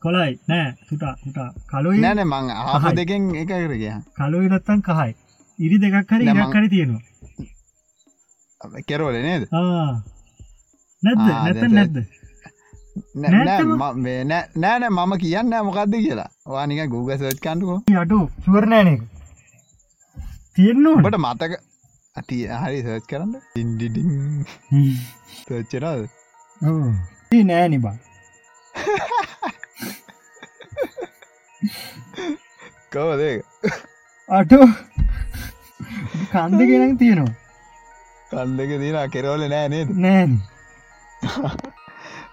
කොලයි 0.00 0.32
නෑ. 0.48 0.68
සුටා 0.88 1.14
සුටා 1.22 1.48
කලුයි 1.70 2.00
නෑන 2.00 2.20
මං 2.24 2.46
ආහ 2.52 2.84
දෙකෙන් 2.98 3.22
එක 3.42 3.50
කරග 3.50 3.84
කලුයි 4.18 4.48
නත්තන් 4.48 4.80
කහයි. 4.88 5.12
ඉරි 5.58 5.76
දෙකක් 5.82 6.10
හරි 6.12 6.24
හරි 6.54 6.68
තියෙනවා. 6.68 7.02
කෙරෝල 8.88 9.16
නේද? 9.28 9.44
නැද්ද? 11.02 11.26
නැත 11.46 11.62
නැද්ද? 11.70 11.96
නෑ 13.14 13.44
නැත්තම? 13.46 13.70
නෑ 14.62 14.88
මම 14.90 15.12
කියන්න 15.22 15.54
මොකක්ද 15.68 15.94
කියලා. 16.04 16.30
වානික 16.46 16.80
Google 16.94 17.16
සර්ච් 17.18 17.38
කන්ටකෝ 17.44 17.78
අඩු 18.02 18.18
සුවරණෑනක 18.44 19.02
තියෙන්න්න 20.56 20.86
ඔබට 20.92 21.16
මතක 21.18 21.52
ඇති 22.16 22.38
හරි 22.62 22.80
සර්ච් 22.86 23.04
කරන්න. 23.10 23.32
ඉන්ඩිඩිං 23.60 24.10
සර්ච්චරද 25.36 26.02
ඒ 27.36 27.42
නෑ 27.50 27.68
නිබා 27.74 27.96
කවදේ 32.94 33.36
අටෝ 34.28 34.66
කන්ද 36.32 36.60
ගෙනක් 36.70 36.98
තියෙනවා. 37.00 37.34
කන්දක 38.30 38.72
දින 38.82 38.98
කෙරවල 39.14 39.42
නෑ 39.54 39.66
නෑන 39.72 40.32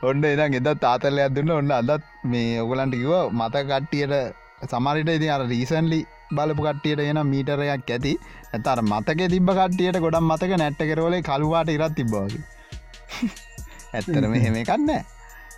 ඔන්න 0.10 0.24
එනම් 0.34 0.54
එදත් 0.60 0.70
තාතලයක් 0.84 1.34
දුන්න 1.36 1.58
ඔන්න 1.60 1.74
අදත් 1.80 2.06
මේ 2.32 2.62
ඔගලන්ට 2.64 2.96
කිව 3.02 3.14
මත 3.40 3.56
කට්ටියට 3.72 4.70
සමරිට 4.72 5.10
ඉති 5.18 5.28
අර 5.36 5.41
රීසන්ලි 5.52 6.02
බලපු 6.31 6.61
කට්ටියට 6.64 7.03
එන 7.03 7.22
මීටරයක් 7.26 7.89
ඇති. 7.89 8.14
ඇතර 8.53 8.81
මතක 8.84 9.30
තිබ 9.30 9.51
කට්ටියට 9.51 9.99
ගොඩම් 9.99 10.26
මතක 10.27 10.51
නැට්ට 10.57 10.88
කරවලේ 10.89 11.22
කළුවාට 11.23 11.69
ඉරත් 11.69 11.95
තිබ්බාගේ 11.95 12.43
ඇත්තරම 13.93 14.34
එහෙම 14.34 14.57
එකක් 14.64 14.73
නෑ. 14.80 15.03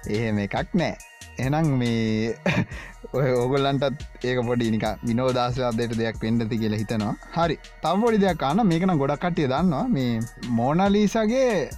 එහෙම 0.09 0.37
එකක් 0.39 0.69
නෑ 0.73 1.10
එනම් 1.41 1.69
මේ 1.81 2.35
ඔය 3.17 3.29
ඕගොල්ලන්ටත් 3.33 4.25
ඒක 4.25 4.39
පොඩි 4.47 4.67
නික 4.73 4.85
විනෝදශාදයට 5.07 5.95
දෙයක් 6.01 6.19
පෙන්ඩති 6.21 6.59
කියලා 6.61 6.81
හිතනවා. 6.81 7.13
හරි. 7.37 7.55
තම් 7.83 8.03
පොඩි 8.03 8.21
දෙයක් 8.23 8.39
කාන්න 8.43 8.63
මේකන 8.71 8.93
ගොඩක් 9.01 9.23
කටිය 9.23 9.47
දන්නවා. 9.53 9.83
මේ 9.95 10.19
මෝනලීසගේ 10.59 11.69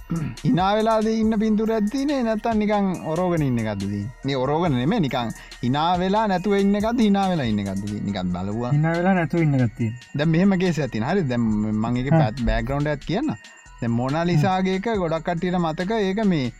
ඉනාවෙලාද 0.50 1.08
ඉන්න 1.22 1.38
පින්තුර 1.42 1.72
ඇතිනේ 1.78 2.20
නැත්තන් 2.28 2.62
නිකං 2.62 2.92
ඔරෝගන 3.12 3.46
ඉන්න 3.48 3.62
එකක්දදී 3.64 4.04
මේ 4.24 4.38
ඔරෝගන 4.44 4.78
නෙමේ 4.80 5.00
නිකං 5.06 5.34
හිනා 5.62 5.90
වෙලා 5.98 6.26
නැතුව 6.28 6.56
ඉන්න 6.60 6.80
එකත් 6.80 7.02
හිනා 7.06 7.26
වෙලා 7.32 7.48
ඉන්න 7.52 7.64
එකක්ද 7.64 7.96
නිකත් 8.08 8.30
බලවා. 8.36 8.74
ඉන්න 8.78 8.90
වෙලා 8.90 9.16
නැතු 9.20 9.42
ඉන්න 9.46 9.58
ගත්තිය 9.64 9.90
දැ 10.14 10.30
මෙහමගේ 10.36 10.72
ඇතින 10.78 11.10
හරි. 11.10 11.28
දැම් 11.32 11.50
මගේ 11.84 12.10
පැත් 12.12 12.46
බෑග්‍රවන්් 12.50 12.92
ඇත් 12.94 13.10
කියන්න. 13.10 13.36
මොනලිසාගේක 13.90 14.86
ගොඩක් 14.96 15.24
කට්ටියට 15.24 15.58
මතක. 15.58 15.90
ඒක 16.00 16.24
මේ 16.24 16.52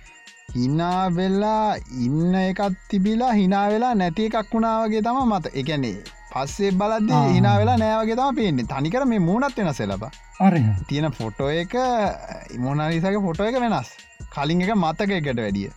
හිනාවෙල්ලා 0.57 1.77
ඉන්න 2.05 2.35
එකත් 2.41 2.77
තිබිලා 2.91 3.33
හිනාවෙලා 3.39 3.95
නැති 4.01 4.27
එකක් 4.29 4.53
වුණාවගේ 4.55 5.03
තම 5.07 5.19
මත. 5.31 5.47
එකන්නේ 5.61 5.97
පස්සේ 6.33 6.71
බලද. 6.81 7.11
හිනා 7.35 7.57
වෙලා 7.61 7.77
නෑවගේ 7.83 8.17
තම 8.21 8.37
පේන්නේ. 8.39 8.67
තනිකර 8.73 9.05
මේ 9.13 9.21
මූුණත් 9.29 9.59
වෙන 9.59 9.75
සෙලබ 9.75 10.05
තියෙන 10.89 11.11
ෆොටෝ 11.19 11.51
එක 11.63 11.75
මොනනිසාගේ 12.65 13.23
ෆොටෝ 13.27 13.47
එක 13.51 13.61
වෙනස්. 13.65 13.91
කලින් 14.35 14.63
එක 14.65 14.75
මතක 14.77 15.11
එකට 15.19 15.41
වැඩිය. 15.41 15.71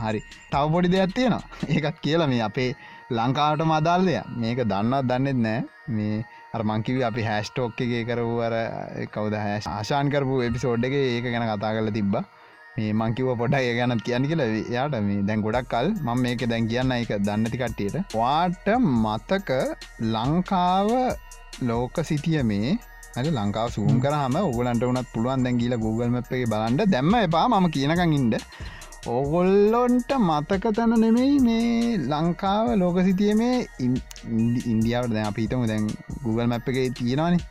හරි. 0.00 0.20
තව 0.50 0.64
පොඩි 0.74 0.92
දෙයක් 0.94 1.14
තියෙනවා. 1.14 1.42
ඒකත් 1.68 2.00
කියලා 2.04 2.30
මේ 2.32 2.42
අපේ 2.48 2.70
ලංකාවට 3.10 3.66
මදාල් 3.72 4.06
දෙය 4.08 4.20
මේක 4.36 4.64
දන්නත් 4.70 5.04
දන්නෙත් 5.10 5.40
නෑ. 5.46 5.60
මේ 5.88 6.24
අරමංකිව 6.56 7.02
අපි 7.10 7.22
හැස්ටෝක් 7.28 7.80
එක 7.80 8.06
කරපු 8.08 8.34
අර 8.46 8.54
කවද 9.14 9.44
හැස් 9.44 9.66
ආශාන් 9.68 10.12
කරපු 10.14 10.40
එපිසෝඩ් 10.48 10.88
එක 10.88 10.96
ඒක 11.00 11.28
ගැන 11.28 11.46
කතා 11.50 11.74
කරල 11.76 11.92
තිබ්බ 11.98 12.14
මේ 12.76 12.92
මංකිව 13.00 13.28
පොඩ 13.40 13.54
ඒ 13.56 13.74
ගැනත් 13.78 14.02
කියන්න 14.06 14.24
කියලා. 14.30 14.48
යාට 14.76 14.94
මේ 15.08 15.20
දැන් 15.28 15.42
ගොඩක් 15.46 15.68
කල් 15.72 15.88
මම 16.06 16.22
මේක 16.24 16.40
දැන් 16.52 16.64
කියන්න 16.70 16.94
එක 16.96 17.12
දන්නති 17.26 17.58
කට්ටියට. 17.60 17.96
වාට 18.14 18.66
මතක 19.02 19.50
ලංකාව 20.14 20.90
ලෝක 21.68 21.96
සිටිය 22.08 22.42
මේ 22.50 22.70
ඇ 23.16 23.30
ලංකාව 23.38 23.68
සූම් 23.76 24.00
කරහම 24.04 24.38
ඔගලන්ට 24.40 24.86
වනත් 24.88 25.12
පුළුවන් 25.12 25.44
දැන් 25.46 25.60
කියලා 25.60 25.82
Google 25.84 26.10
මප් 26.14 26.32
එක 26.38 26.48
බලන්ට 26.54 26.90
දැම්ම 26.94 27.14
එපා 27.20 27.44
මම 27.50 27.68
කියනකං 27.76 28.16
ඉන්ඩ 28.18 28.34
ඕගොල්ලොන්ට 29.14 30.10
මතක 30.18 30.74
තැන 30.78 30.96
නෙමෙයි 31.04 31.38
මේ 31.46 31.94
ලංකාව 32.12 32.72
ලෝක 32.82 32.98
සිතිය 33.08 33.34
මේ 33.42 33.56
ඉන්දියාවට 34.72 35.14
දැ 35.16 35.26
අපිතම 35.30 35.64
දැන් 35.72 35.86
Google 36.24 36.48
මැප් 36.54 36.68
එක 36.72 36.98
තියෙනවානේ. 37.00 37.42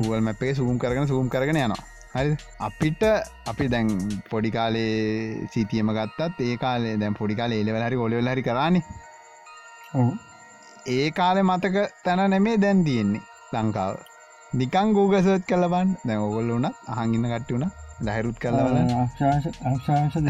Google 0.00 0.22
මැප් 0.28 0.42
සූම් 0.58 0.76
කරගෙන 0.82 1.10
සූම් 1.12 1.28
කරගෙන 1.36 1.62
යනවා 1.62 1.99
හරි 2.14 2.30
අපිට 2.66 3.02
අපි 3.50 3.66
දැන් 3.74 3.88
පොඩි 4.30 4.50
කාලේ 4.56 5.46
සිතියම 5.52 5.90
ගත්තත් 5.98 6.38
ඒ 6.48 6.56
කාලේ 6.64 6.94
දැන් 7.02 7.14
පොඩි 7.20 7.38
කාල 7.40 7.52
ඒලවල 7.56 7.84
හරි 7.86 7.98
ඔලවෙල 8.06 8.30
හරි 8.32 8.42
කරන්නේ 8.48 8.82
ඒ 10.94 11.08
කාලෙ 11.18 11.42
මතක 11.42 11.76
තැන 12.04 12.22
නෙමේ 12.34 12.56
දැන් 12.64 12.84
තියෙන්නේ 12.88 13.22
ලංකාව. 13.54 13.94
නිකං 14.52 14.88
ගූගසත් 14.96 15.46
කලබන් 15.48 15.88
දැන් 16.06 16.20
ඔගොල්ල 16.26 16.50
වනත් 16.56 16.74
අහගින්න 16.94 17.30
කට්ටි 17.32 17.54
වුණ 17.54 17.70
ලැහරුත් 18.06 18.38
කලවල 18.42 18.76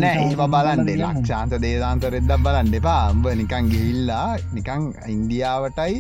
ඒ 0.04 0.48
බලන්ඩේ 0.54 0.96
ලක්ෂාන්ත 1.02 1.54
දේදාන්තර 1.66 2.16
එදක් 2.20 2.32
බලන්ඩ 2.46 2.80
එපා. 2.80 3.02
අම්ඹ 3.10 3.26
නිකං 3.42 3.70
ගිහිල්ලා 3.74 4.26
නිකං 4.56 4.90
ඉන්දියාවටයි 5.14 5.94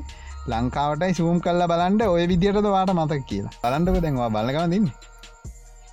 ලංකාවටයි 0.52 1.16
සූම් 1.20 1.38
කල්ල 1.46 1.62
බලන්ඩ 1.72 2.10
ඔය 2.14 2.24
විදිටද 2.32 2.68
වාට 2.74 2.98
මතක් 2.98 3.22
කියලා. 3.30 3.54
බලන්ඩක 3.64 4.02
දැන්වා 4.06 4.34
බලගන්න 4.36 4.74
දෙන්න 4.74 4.86
ඔවු 4.88 5.19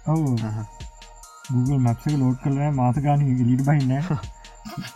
Google 0.07 1.79
මක්ක 1.79 2.15
ලෝඩ් 2.15 2.37
කල 2.41 2.57
මාසකාන 2.73 3.23
ලිට 3.41 3.63
බහින්න 3.65 3.93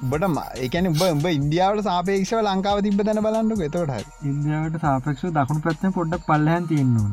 බට 0.03 0.29
එකන 0.59 0.87
උඹ 0.87 1.03
උඹ 1.05 1.25
ඉන්දියාවට 1.29 1.83
සාපේක්ෂව 1.85 2.39
ලංකාව 2.41 2.81
තිබ 2.85 3.01
තැන 3.01 3.21
බලන්නක 3.25 3.61
එතවට 3.67 4.25
ඉන්දියාවට 4.25 4.81
සාපක්ෂ 4.81 5.23
දකුණු 5.31 5.65
පැත්න 5.65 5.95
පොඩ්ඩක් 5.97 6.27
පල්ලහන් 6.27 6.67
තියෙන්නවා 6.67 7.11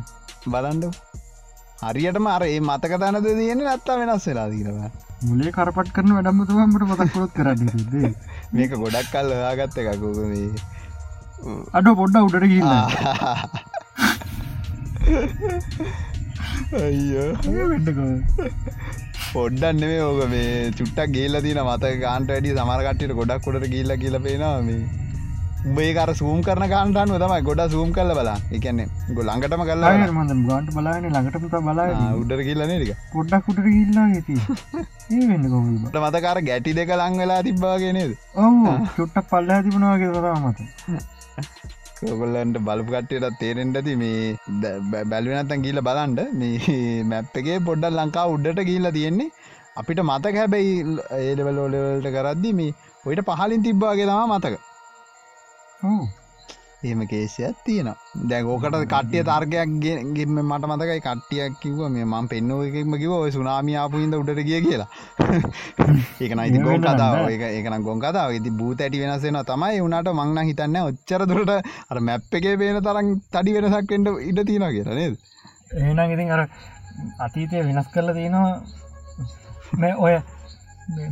බලන්ඩ 0.55 0.85
හරියට 1.83 2.19
මර 2.19 2.43
ඒ 2.47 2.61
මතක 2.61 2.93
තැනද 2.97 3.29
තියෙන 3.33 3.61
ඇත්තා 3.66 4.01
වෙනස් 4.01 4.27
වෙලා 4.29 4.49
දීරව 4.51 4.79
මුලේ 5.23 5.53
කරපට 5.53 5.91
කරන 5.93 6.12
වැඩම්මතුවමට 6.16 6.85
මතක්කොත් 6.91 7.33
කරන්න 7.33 7.69
මේක 8.55 8.73
ගොඩක් 8.77 9.09
කල් 9.12 9.29
හයාගත්ත 9.37 9.81
එකකුක 9.85 10.19
මේ. 10.25 10.51
අඩ 11.73 11.87
පොඩ්ඩ 11.95 12.20
උඩට 12.20 12.45
වෙන්නකෝ 12.45 12.85
පොඩ්ඩන්න 19.32 19.82
මේ 19.82 19.98
ඕක 20.02 20.22
මේ 20.30 20.70
චුට්ටක් 20.72 21.12
ගේල්ල 21.16 21.40
තින 21.43 21.60
මත 21.64 21.85
ගාන්ට 22.02 22.30
වැඩි 22.30 22.56
සමරකට්ට 22.56 23.18
ගොඩක් 23.18 23.44
කොට 23.44 23.68
කියල්ල 23.68 23.94
කියල 23.98 24.16
පේනවා 24.20 24.56
මේ. 24.62 24.80
උඹේ 25.60 25.93
කර 25.94 26.10
සූම් 26.14 26.40
කරන 26.43 26.64
කාන්ටන් 26.72 27.12
තමයි 27.14 27.39
ගොඩ 27.43 27.62
සූම් 27.70 27.90
කල්ල 27.93 28.12
බලා 28.18 28.36
එකන්නේ 28.52 28.86
ගො 29.10 29.22
ළඟටම 29.22 29.62
කල්ලා 29.64 29.93
ගන්ට 29.97 30.74
බලාන 30.74 31.06
ළඟට 31.06 31.56
බලා 31.66 31.86
උඩර 32.20 32.43
කියල්ලන 32.48 32.74
ටික 32.74 32.93
පොඩ්ඩක් 33.14 33.43
කුට 33.47 33.60
ගිල්ලා 33.66 34.06
ඇති 34.10 34.36
ඒ 35.12 35.24
වෙන්න 35.30 35.48
කො 35.52 35.62
ට 35.89 36.05
මතකාර 36.05 36.40
ගැටි 36.43 36.76
දෙක 36.78 36.94
ලං 36.98 37.18
වෙලා 37.22 37.40
තිබ්බාගෙනද 37.43 38.14
ඔවු 38.39 38.76
චුට්ටක් 38.97 39.26
පල්ලා 39.32 39.59
තිබුණවාගේ 39.64 40.12
තවා 40.14 40.39
මත 40.43 40.59
ඔගොල්ලන්ට 42.07 42.59
බලපු 42.66 42.91
කට්ටයට 42.93 43.39
තේරෙන්ට 43.41 43.79
ඇති 43.79 43.95
මේ 44.03 45.05
බැලුවනත්තන් 45.12 45.65
කියල 45.65 45.81
බලන්ඩ 45.89 46.20
මේ 46.41 46.77
මැප් 47.11 47.39
එකේ 47.41 47.59
පොඩ්ඩල් 47.69 47.99
ලංකා 47.99 48.27
උඩ්ඩට 48.35 48.69
කියල්ලා 48.69 48.95
තියෙන්නේ. 48.99 49.33
අපිට 49.77 50.01
මතක 50.05 50.37
හැබැයි 50.41 50.77
ඒඩවල 51.19 51.59
ෝලවලට 51.65 52.09
කරද්දි 52.16 52.53
මේ 52.61 52.77
ඔයිට 53.07 53.25
පහලින් 53.31 53.66
තිබ්බාගේ 53.66 54.07
තම 54.07 54.33
මතක. 54.33 54.55
ඔවු. 55.85 56.07
එහෙම 56.82 57.00
කේෂයක් 57.06 57.56
තියෙනවා. 57.64 57.96
දැන් 58.30 58.46
ඕකට 58.46 58.76
කට්ටිය 58.84 59.22
තර්ගයක් 59.24 59.70
ගෙම 60.16 60.36
මට 60.40 60.68
මතකයි 60.68 61.00
කට්ටියක් 61.00 61.56
කිව 61.60 61.80
මේ 61.88 62.05
මං 62.05 62.28
පෙන්නුව 62.28 62.60
එකක්ම 62.62 62.94
කිව 62.94 63.12
ඔය 63.14 63.32
සුනාමියාපුහින්ද 63.32 64.14
උඩට 64.14 64.42
ගිය 64.48 64.60
කියලා. 64.60 64.88
ඒක 66.22 66.32
නයිති 66.34 66.60
ගොන් 66.60 66.86
කතාව. 66.86 67.16
ඒක 67.26 67.42
ඒකන 67.48 67.82
ගොන් 67.82 68.00
කතාව 68.00 68.36
ඉති 68.38 68.50
බූත 68.52 68.80
ඇටි 68.80 69.02
වෙනසෙන 69.02 69.40
තමයි. 69.44 69.80
උනාට 69.80 70.12
මංන 70.12 70.50
හිතන්න 70.50 70.80
ඔච්චර 70.82 71.26
දුරට 71.26 71.52
අර 71.90 72.00
මැප් 72.00 72.32
එකේ 72.32 72.56
පේන 72.56 72.80
තරම් 72.80 73.12
තඩි 73.28 73.56
වෙනසක්ෙන්ට 73.59 74.14
ඉඩ 74.24 74.44
තියෙන 74.46 74.70
කියලා 74.70 74.94
නේද? 74.94 75.14
එහෙනම් 75.76 76.14
ඉතින් 76.14 76.30
අර 76.30 76.42
අතීතය 77.18 77.64
වෙනස් 77.64 77.94
කරලා 77.94 78.14
තියෙනවා. 78.14 78.56
මේ 79.74 79.94
ඔය 79.98 80.14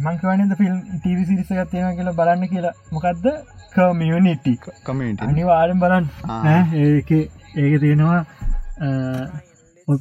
මංකවනද 0.05 0.53
ෆිල්ම් 0.61 0.77
ටීවි 0.99 1.25
සිරිසගත් 1.31 1.71
තියෙන 1.71 1.97
කියලා 1.97 2.19
බලන්න 2.21 2.49
කියලා. 2.53 2.75
මොකක්ද 2.95 3.27
කමියනිටි 3.75 4.55
කමට 4.87 5.27
අනිවාරෙන් 5.31 5.83
බලන්න. 5.83 6.07
ඒක 6.85 7.11
ඒක 7.63 7.75
තියෙනවා 7.85 8.21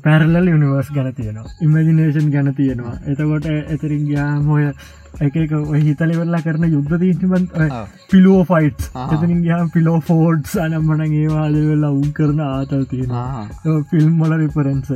පැරලල් 0.06 0.47
යනිවර්ස් 0.53 0.89
ගැන 0.95 1.10
තියෙනවා. 1.19 1.52
ඉමජිනේෂන් 1.65 2.30
ගැන 2.35 2.53
තියෙනවා. 2.60 2.95
එතකොට 3.11 3.45
එතරින් 3.73 4.06
ගයාම 4.11 4.47
එක 5.25 5.53
ඔය 5.57 5.81
හිතලිවෙල්ලා 5.87 6.41
කරන 6.45 6.65
යුද්ධ 6.71 6.95
තීන්ටිබන් 7.03 7.45
පිලෝ 8.11 8.41
ෆයිට්. 8.51 8.87
එතනින් 9.13 9.41
ගයාම් 9.45 9.69
පිලෝ 9.75 9.99
ෆෝඩ්ස් 10.09 10.55
අනම්මන 10.65 11.05
ඒවාලවෙල්ලා 11.05 11.93
උන් 11.99 12.11
කරන 12.17 12.41
ආතල් 12.47 12.83
තියෙනවා. 12.91 13.47
ෆිල්ම් 13.91 14.13
මොල 14.21 14.37
රිපරන්ස 14.43 14.91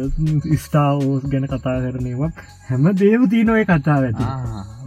ස්ටාෝස් 0.66 1.24
ගැන 1.32 1.48
කතා 1.54 1.78
කරනවා 1.86 2.32
හැම 2.70 2.92
දේව 3.04 3.30
තියනොය 3.36 3.64
කතා 3.72 3.98
ඇති. 4.02 4.26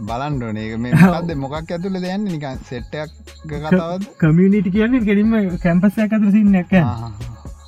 බලන්ඩන 0.07 0.81
මේ 0.83 1.35
මොකක් 1.43 1.57
ඇතුළ 1.59 1.99
දෙයන්න 2.05 2.25
නික 2.29 2.45
සෙට්ටයක් 2.69 3.11
කතාවත් 3.51 4.07
කමියනිටි 4.21 4.73
කියන්නේ 4.75 5.05
කෙරීම 5.09 5.35
කැම්පසය 5.63 6.01
අතර 6.05 6.31
සින්නක 6.35 6.73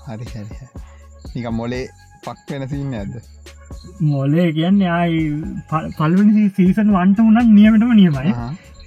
හරි 0.08 0.26
හරි 0.32 0.44
නික 1.36 1.48
මොලේ 1.60 1.86
පක් 2.26 2.48
වෙන 2.52 2.68
සින්න 2.74 2.94
ඇද 3.00 3.14
මොලේ 4.02 4.50
කියන්න 4.52 4.82
ආයි 4.90 5.24
පල්වනි 5.98 6.46
සීසන් 6.52 6.94
වන්ට 6.94 7.20
උනන් 7.22 7.56
නියමටම 7.56 7.96
නියමයි. 7.96 8.36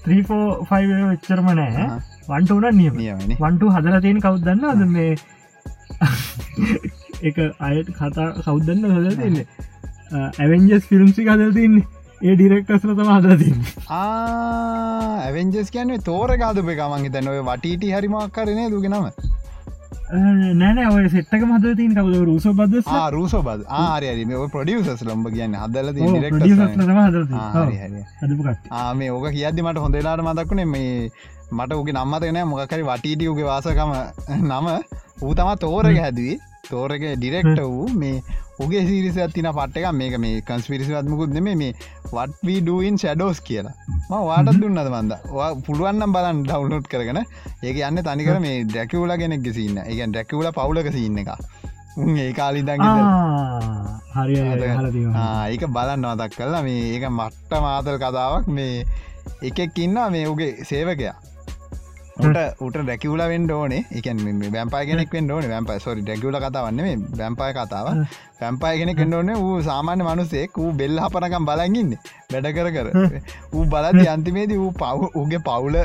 ත්‍රීෆෝ 0.04 0.44
ෆයි 0.64 0.84
වෙච්චරම 0.92 1.50
නෑ 1.54 1.88
වන්ට 2.28 2.50
උනන් 2.52 2.76
නියම 2.76 2.94
වන්ටු 3.38 3.74
හදලා 3.74 4.00
තියෙන 4.00 4.20
කවුදන්න 4.20 4.64
අද 4.66 4.86
මේ? 4.88 5.12
එක 7.22 7.38
අයට 7.60 7.88
කතා 7.92 8.26
කෞද්දන්න 8.40 8.84
හදල 8.88 9.16
තින්නේ 9.16 9.46
ඇවෙන්ජස් 10.38 10.84
ෆිල්ම්සි 10.86 11.24
හදල් 11.24 11.54
තින්නේ 11.54 11.86
ඒ 12.20 12.34
ඩිරෙක්ටස්ල 12.34 12.92
තම 12.92 13.10
හදල 13.10 13.34
තින්න 13.38 13.60
ඇවෙන්ජස් 13.96 15.70
කියන්නේ 15.70 16.00
තෝර 16.02 16.30
ගාදප 16.36 16.70
හිතන්න. 17.04 17.28
ඔය 17.28 17.42
වටට 17.42 17.90
හරිමක් 17.92 18.32
කරනේ 18.32 18.70
දුගෙනම 18.70 19.10
නෑන 20.08 20.78
ඔය 20.88 21.08
සෙට්ක 21.08 21.42
මද 21.44 21.74
තින් 21.76 21.94
කවද? 21.94 22.24
රුස 22.24 22.46
බද 22.50 22.82
රූසෝ 23.12 23.42
බද 23.42 23.64
ආරය 23.68 24.24
පොඩියසස් 24.52 25.02
ලම්බ 25.04 25.26
කියන්න 25.34 25.54
හදල 25.54 25.88
මේ 28.94 29.10
ඕක 29.10 29.26
කියද්දි 29.30 29.62
මට 29.62 29.78
හොඳලාට 29.78 30.24
මදක්ුණේ 30.24 30.64
මේ 30.66 31.10
මට 31.52 31.72
උගේ 31.74 31.96
නම්මතකනෑ 31.96 32.44
මොකකරි 32.44 32.82
වටීටියුගේ 32.82 33.48
වාසකම 33.50 33.92
නම 34.40 34.66
ඌ 35.22 35.34
තම 35.34 35.50
තෝරක 35.60 35.96
හැදවී. 35.98 36.38
තෝරක 36.70 37.02
ඩිරෙක්ට 37.16 37.60
වූ 37.62 37.88
මේ 37.94 38.22
උගේ 38.64 38.82
සිරිස 38.88 39.18
තින 39.34 39.48
පට්ටක 39.58 39.92
මේක 40.00 40.14
මේ 40.24 40.40
කන්ස්පිරිසිවත්මකුත් 40.48 41.34
නෙම 41.36 41.48
මේ 41.62 41.72
වටවී 42.12 42.60
ඩුවන් 42.62 42.96
ෂඩෝස් 43.02 43.40
කියලා. 43.48 43.74
ම 44.10 44.12
වාටත් 44.30 44.60
දුන්නද 44.62 44.80
මන්ද? 44.94 45.12
පුළුවන්නම් 45.66 46.14
බලන් 46.16 46.42
ඩව්ලෝඩ් 46.48 46.86
කරගෙන. 46.92 47.20
ඒක 47.62 47.76
යන්න 47.88 48.02
තනිකර 48.08 48.40
මේ 48.46 48.64
ඩැකවල 48.72 49.14
ගෙනෙක් 49.22 49.48
සින්න 49.58 49.78
එක. 49.84 49.98
ඩැකවල 50.12 50.50
පවුලක 50.58 50.90
සින්න 50.98 51.22
එක 51.24 51.30
ඒ 51.98 52.32
කාලි 52.32 52.62
දඟ 52.66 52.84
හරි 54.16 54.34
ඒක 55.54 55.64
බලන්න 55.76 56.04
අදක් 56.12 56.36
කල්ලා 56.38 56.62
මේ 56.66 56.82
ඒක 56.94 57.06
මට්ට 57.10 57.62
මාතල් 57.66 57.98
කතාවක්. 58.02 58.46
මේ 58.56 58.84
එකෙක් 59.48 59.78
ඉන්න 59.86 59.98
මේ 60.14 60.26
උගේ 60.32 60.64
සේවකයා 60.70 61.16
උට 62.18 62.62
උට 62.66 62.76
ඩැකිවල 62.78 63.22
වෙන්ඩ 63.32 63.50
ඕනේ. 63.56 63.82
එකන් 63.98 64.22
බැම්පා 64.54 64.84
කෙනෙක් 64.88 65.12
වෙන්ඩ 65.16 65.32
ඕන. 65.34 65.44
බැම්පයි 65.52 65.80
සොරි 65.84 66.02
ඩැකිවල 66.06 66.38
කතාවන්න 66.44 67.04
බැම්පයි 67.20 67.52
කතාව 67.58 67.86
පැම්පයි 68.40 68.78
කෙනෙක් 68.80 68.96
කෙන්ඩෝන 69.00 69.30
වූ 69.44 69.58
සාමාන්‍ය 69.68 70.02
මනුසෙක්. 70.08 70.58
වූ 70.60 70.72
බෙල්ල 70.80 70.96
හපනකම් 71.04 71.46
බලගින්න 71.50 71.92
වැඩ 72.32 72.48
කර 72.56 72.68
කර. 72.76 72.88
ඌ 73.54 73.64
බලද 73.74 74.02
අන්තිමේදී 74.14 74.58
වූ 74.62 74.72
පව් 74.82 75.10
උගේ 75.22 75.42
පවුල 75.48 75.78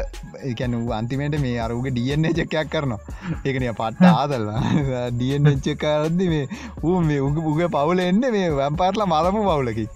එකැන 0.51 0.76
වූ 0.80 0.95
අන්තිමේට 0.99 1.38
මේ 1.45 1.60
අරුගේ 1.65 1.93
ඩියන්නේ 1.95 2.34
චකයක් 2.39 2.73
කරනවා. 2.73 3.01
ඒකනය 3.45 3.69
පට්ට 3.81 4.10
ආදල්ලා 4.14 5.05
ඩියන් 5.11 5.53
එච්චකාරද්දි 5.53 6.31
මේ 6.34 6.45
ඌ 6.84 6.97
මේ 7.10 7.22
උග 7.27 7.39
උගේ 7.53 7.72
පවුල 7.77 8.03
එන්න 8.10 8.26
මේ 8.38 8.49
වැම්පාටලා 8.60 9.11
මලමු 9.14 9.45
පවුලකි 9.49 9.88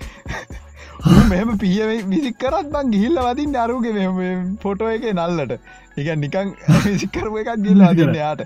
මෙම 1.31 1.49
පිය 1.61 1.81
විසික් 2.11 2.37
කරත් 2.43 2.69
බං 2.73 2.93
ගිහිල්ල 2.93 3.19
වදින් 3.25 3.59
අරුගේ 3.63 4.07
ෆොටෝ 4.63 4.93
එක 4.95 5.05
නල්ලට 5.11 5.53
එක 5.97 6.09
නිකං 6.17 6.49
විසිකරම 6.83 7.37
එකක් 7.37 7.49
ගිල්ලා 7.59 7.93
දන්න 7.93 8.17
යාට 8.17 8.41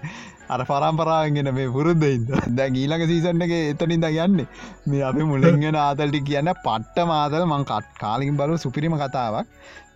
අර 0.49 0.59
පරම්පරාගෙන 0.63 1.49
මේ 1.51 1.67
පුරුද්ධයිද 1.69 2.31
දැ 2.53 2.69
ඊලක 2.75 3.03
සීසන්න 3.05 3.45
එක 3.45 3.53
එතනින්ද 3.55 4.07
යන්නේ 4.07 4.47
මේ 4.87 5.03
අපි 5.03 5.27
මුලින්ගෙන 5.27 5.77
ආතල්ටි 5.79 6.21
කියන්න 6.23 6.51
පට්ට 6.59 7.05
මාතල් 7.05 7.45
මං 7.45 7.65
කට් 7.65 7.99
කාලින් 7.99 8.39
බලු 8.39 8.57
සුපිරිම 8.57 8.97
කතාවක් 8.97 9.45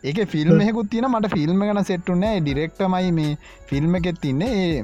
ඒක 0.03 0.22
ෆිල්ම් 0.27 0.61
හෙකුත් 0.61 0.91
තියෙන 0.91 1.10
මට 1.10 1.34
ෆිල්ම් 1.34 1.64
ගන 1.64 1.82
සෙට්ටුනෑ 1.84 2.41
ඩිරෙක්ටමයි 2.41 3.11
මේ 3.14 3.34
ෆිල්ම් 3.65 3.99
එකෙත් 3.99 4.22
තින්නේ 4.22 4.53
ඒ 4.61 4.77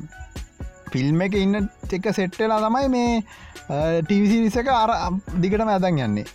ෆිල්ම් 0.91 1.21
එක 1.21 1.35
ඉන්න 1.37 1.63
එක 1.91 2.11
සෙට්ටලා 2.13 2.61
තමයි 2.61 2.87
මේ 2.89 3.11
ටීවිසිරිසක 3.69 4.69
අර 4.73 4.91
දිගටම 5.43 5.71
ඇදන් 5.73 5.99
යන්නේ. 6.05 6.25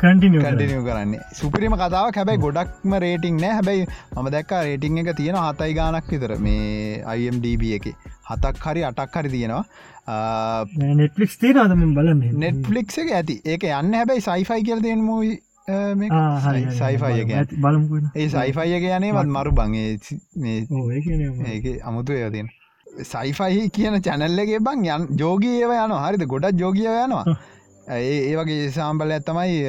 කටිනිය 0.00 0.42
කරන්නේ. 0.86 1.20
සුපිරිම 1.40 1.76
කතාව 1.82 2.14
හැබැයි 2.16 2.42
ගොඩක්ම 2.46 2.96
රේටිං 3.04 3.36
නෑ. 3.36 3.52
හැබැයි 3.58 3.86
මම 4.16 4.30
දැක්ක 4.36 4.56
රේටිං 4.68 4.98
එක 4.98 5.12
තියෙන 5.16 5.36
හතයි 5.36 5.74
ගානක් 5.74 6.10
විතර. 6.14 6.34
මේ 6.38 7.02
අයිම්ඩB 7.04 7.62
එක. 7.78 7.92
හතක් 8.30 8.64
හරි 8.64 8.84
අටක් 8.84 9.20
හරි 9.20 9.30
තියෙනවා. 9.36 9.64
නෙට්ලික් 11.02 11.38
තේරදම 11.44 11.86
බලන්න? 11.94 12.26
නෙට්ලික් 12.46 12.98
එක 13.04 13.14
ඇති. 13.20 13.40
ඒක 13.44 13.68
යන්න 13.70 13.94
හැබැයි 14.00 14.26
සයිෆයි 14.28 14.66
කියල් 14.70 14.82
දෙෙන් 14.82 15.06
මූයි 15.10 15.38
සයිෆයි 16.78 17.22
ඒ 18.14 18.28
සයිෆයි 18.28 18.72
එක 18.78 18.84
යනේ 18.88 19.12
වත් 19.12 19.28
මරු 19.36 19.52
බංගේ 19.52 19.98
ඒ 20.46 21.74
අමුතු 21.82 22.12
ඒතින් 22.12 22.48
සයිෆයි 23.04 23.68
කියන 23.70 24.00
චැනල්ලගේ 24.02 24.60
බං 24.60 24.84
යන් 24.86 25.06
ජෝගී 25.18 25.60
ඒව 25.60 25.72
යන 25.76 25.94
හරිද? 25.96 26.26
ගොඩක් 26.26 26.60
ජෝගිය 26.60 26.88
යනවා. 26.88 27.36
ඒ 27.90 28.34
වගේ 28.36 28.70
සාම්බල 28.70 29.14
ඇත්තමයි 29.16 29.62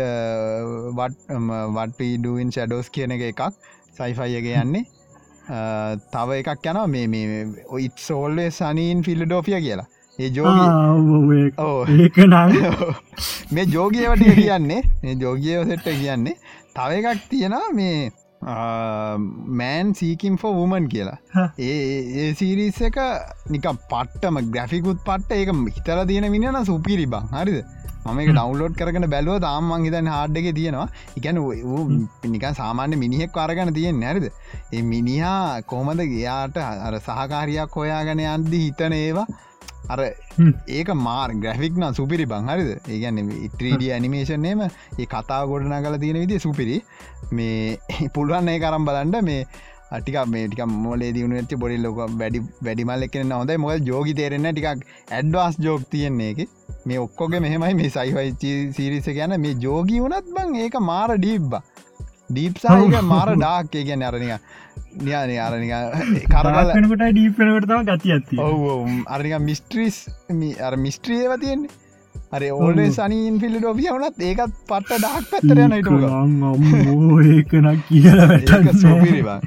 වටඩුවන් 0.98 2.52
ෂඩෝස් 2.52 2.89
කියන 2.89 3.15
එක 3.18 3.23
එකක් 3.31 3.41
සයිෆයියගේ 3.98 4.60
යන්නේ. 4.64 4.85
තව 6.11 6.30
එකක් 6.41 6.65
යනවා. 6.65 6.88
මේ 6.88 7.07
මේ 7.07 7.65
ඔයිත් 7.69 7.98
සෝල්වේ 7.99 8.52
සනීන් 8.52 9.03
ෆිල්ඩෝෆිය 9.03 9.60
කියලා. 9.61 9.89
ඒ 10.19 10.30
ජෝගී 10.30 10.69
මේ 13.52 13.65
ජෝගියවට 13.76 14.26
කියන්නේ 14.41 14.81
මේ 15.03 15.15
ජෝගියව 15.15 15.69
සෙට්ට 15.69 15.88
කියන්නේ 16.02 16.35
තව 16.76 16.89
එකක් 16.99 17.23
තියෙනවා 17.30 17.72
මේ 17.73 18.11
මෑන් 18.42 19.94
සීකින් 20.00 20.38
ෆෝ 20.42 20.54
වුමන් 20.54 20.88
කියලා. 20.94 21.20
ඒ 21.60 22.34
සිරිස් 22.40 22.82
එක 22.90 22.98
නික 23.50 23.68
පට්ටම 23.92 24.40
ග්‍රෆිකුත් 24.56 25.06
පට්ට 25.06 25.38
ඒක 25.38 25.50
හිතල 25.78 26.02
තියෙන 26.12 26.32
මිනින 26.32 26.66
සුපිරි 26.72 27.06
බං. 27.06 27.30
හරිද? 27.36 27.60
මම 28.06 28.20
එක 28.22 28.30
ඩවන්ලෝඩ් 28.32 28.74
කරන 28.80 29.06
බැලුව 29.14 29.38
තාමන් 29.46 29.86
හිතන් 29.88 30.08
හාඩ්ඩක 30.14 30.48
තියෙනවා. 30.60 30.88
එකැන 31.18 31.38
නිකන් 32.34 32.58
සාමාන්‍ය 32.62 32.98
මිනිහෙක් 33.04 33.38
අරගන 33.44 33.74
තියෙන් 33.78 34.02
නැරිද 34.06 34.26
ඒ 34.74 34.82
මිනිහා 34.94 35.62
කොමද 35.74 36.02
ගයාට 36.16 36.58
අර 36.88 36.94
සහකාරයක් 37.08 37.80
හොයාගන 37.82 38.26
අන්දි 38.34 38.66
හිතන 38.66 38.94
ඒවා 38.98 39.28
අර 39.94 40.02
ඒක 40.70 40.92
මාර් 41.00 41.30
ග්‍රෆික් 41.38 41.76
නම් 41.76 41.94
සුපිරි 41.94 42.28
බංහරිද 42.28 42.70
ඒගැන 42.88 43.20
ඉත්‍රීඩිය 43.40 43.92
ඇනිමේෂන්නේම 43.96 44.64
ඒ 44.64 45.08
කතා 45.08 45.42
ගොඩන 45.48 45.76
කල 45.80 45.98
තියෙන 45.98 46.22
විදි 46.24 46.40
සුපිරි. 46.40 46.78
මේ 47.32 47.78
පුළුවන් 48.16 48.54
ඒ 48.54 48.60
කරම් 48.60 48.88
බලන්ඩ 48.88 49.22
මේ 49.24 49.44
ටික 49.92 50.18
මේ 50.28 50.48
ටික 50.48 50.64
මොලේ 50.78 51.12
දියුණු 51.12 51.38
ඇති 51.38 51.58
බොඩි 51.58 51.78
ලොක 51.80 52.00
වැඩි 52.16 52.42
වැඩිමල් 52.62 53.08
එකන 53.08 53.34
හොඳයි. 53.34 53.58
මොල් 53.58 53.78
ජෝගි 53.84 54.16
තේරෙන 54.16 54.50
ටිකක් 54.50 54.88
ඇඩ්වාස් 55.12 55.60
ජෝක් 55.60 55.88
තියෙන්නේ 55.90 56.32
එක 56.34 56.40
මේ 56.86 57.00
ඔක්කොගේ 57.00 57.40
මෙහෙමයි 57.40 57.74
මේ 57.76 57.92
සයිවයිචි 57.92 58.52
සිරිස 58.74 59.10
ගැන 59.12 59.38
මේ 59.40 59.58
ජෝගී 59.60 60.02
වනත් 60.02 60.36
බං 60.38 60.56
ඒක 60.58 60.80
මාර 60.84 61.18
ඩීබ්බ 61.18 61.60
ඩීප්සාක 62.30 62.98
මාර 63.14 63.30
ඩාක් 63.36 63.76
ඒ 63.76 63.84
ගැන 63.84 64.04
අරනික 64.04 64.50
නියාන 64.99 65.31
අරනික 65.39 65.73
කරලට 66.30 66.95
ඩීපනකටම 66.98 67.85
ගති 67.89 68.15
ඇති 68.15 68.35
ඔව 68.39 68.65
අරනික 69.07 69.38
මිස්ට්‍රීස් 69.41 69.98
අර 70.61 70.73
මිස්ට්‍රියව 70.77 71.38
තියෙන්නේ. 71.39 71.80
අර 72.31 72.43
ඕනේ 72.56 72.91
සනීන් 72.91 73.39
පිල්ලි 73.39 73.60
ඩොබිය 73.60 73.89
වනත් 73.89 74.23
ඒකත් 74.23 74.53
පට්ට 74.69 74.99
ඩක් 74.99 75.26
පැත්තර 75.31 75.57
නයිට 75.68 75.89
ඒකනක් 77.31 77.81
කියලා 77.88 79.39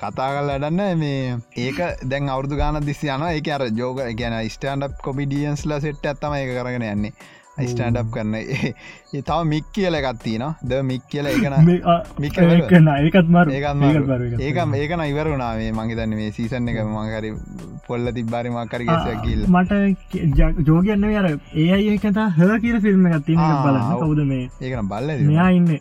කතා 0.00 0.28
කල් 0.32 0.50
අඩන්න 0.54 0.82
මේ 1.00 1.36
ඒක 1.58 1.78
දැන් 2.04 2.28
අවුදු 2.28 2.58
ගාන 2.60 2.76
දිසි 2.84 3.08
යන 3.08 3.24
එක 3.28 3.48
අර 3.56 3.64
ජෝග 3.78 4.02
ගැන 4.20 4.36
ස්ටන්ඩ් 4.50 4.98
කොමිඩියන්ස්ල 5.02 5.72
සෙට් 5.80 6.04
ඇත්තම 6.04 6.36
එක 6.36 6.52
කරගෙන 6.52 6.84
යන්නේ 6.90 7.12
ස්ටන්ඩ් 7.58 8.10
කරන. 8.12 8.34
ඒ 8.34 8.72
තව 9.22 9.38
මික් 9.44 9.64
කියල 9.72 9.94
එකත්තින 9.94 10.44
ද 10.62 10.82
මික් 10.82 11.08
කියල 11.08 11.26
එකන 11.26 11.56
මික 12.18 12.38
ඒකත් 12.38 13.28
මර. 13.28 13.48
ඒක 14.40 14.60
ඒකන 14.74 15.04
ඉවරුණාවේ 15.06 15.72
මගේ 15.72 15.96
දන්න 15.96 16.16
මේ 16.20 16.30
සීසන් 16.30 16.68
එක 16.68 16.80
මහරි 16.86 17.32
පොල්ල 17.88 18.12
තිබ්බාරි 18.12 18.50
මකරගසයක් 18.50 19.20
කියල් 19.24 19.44
මට 19.48 19.72
ජෝගන්න 20.68 21.10
අර 21.16 21.28
ඒ 21.56 21.68
අය 21.72 21.98
කතා 21.98 22.30
හ 22.30 22.56
කියල 22.60 22.80
ෆිල්ම් 22.80 23.06
එකත්තින 23.08 23.44
බලන්න. 23.66 23.92
කවුද 23.98 24.24
මේ? 24.26 24.48
ඒකන 24.62 24.88
බල්ල 24.88 25.14
මෙයා 25.26 25.50
ඉන්න 25.50 25.78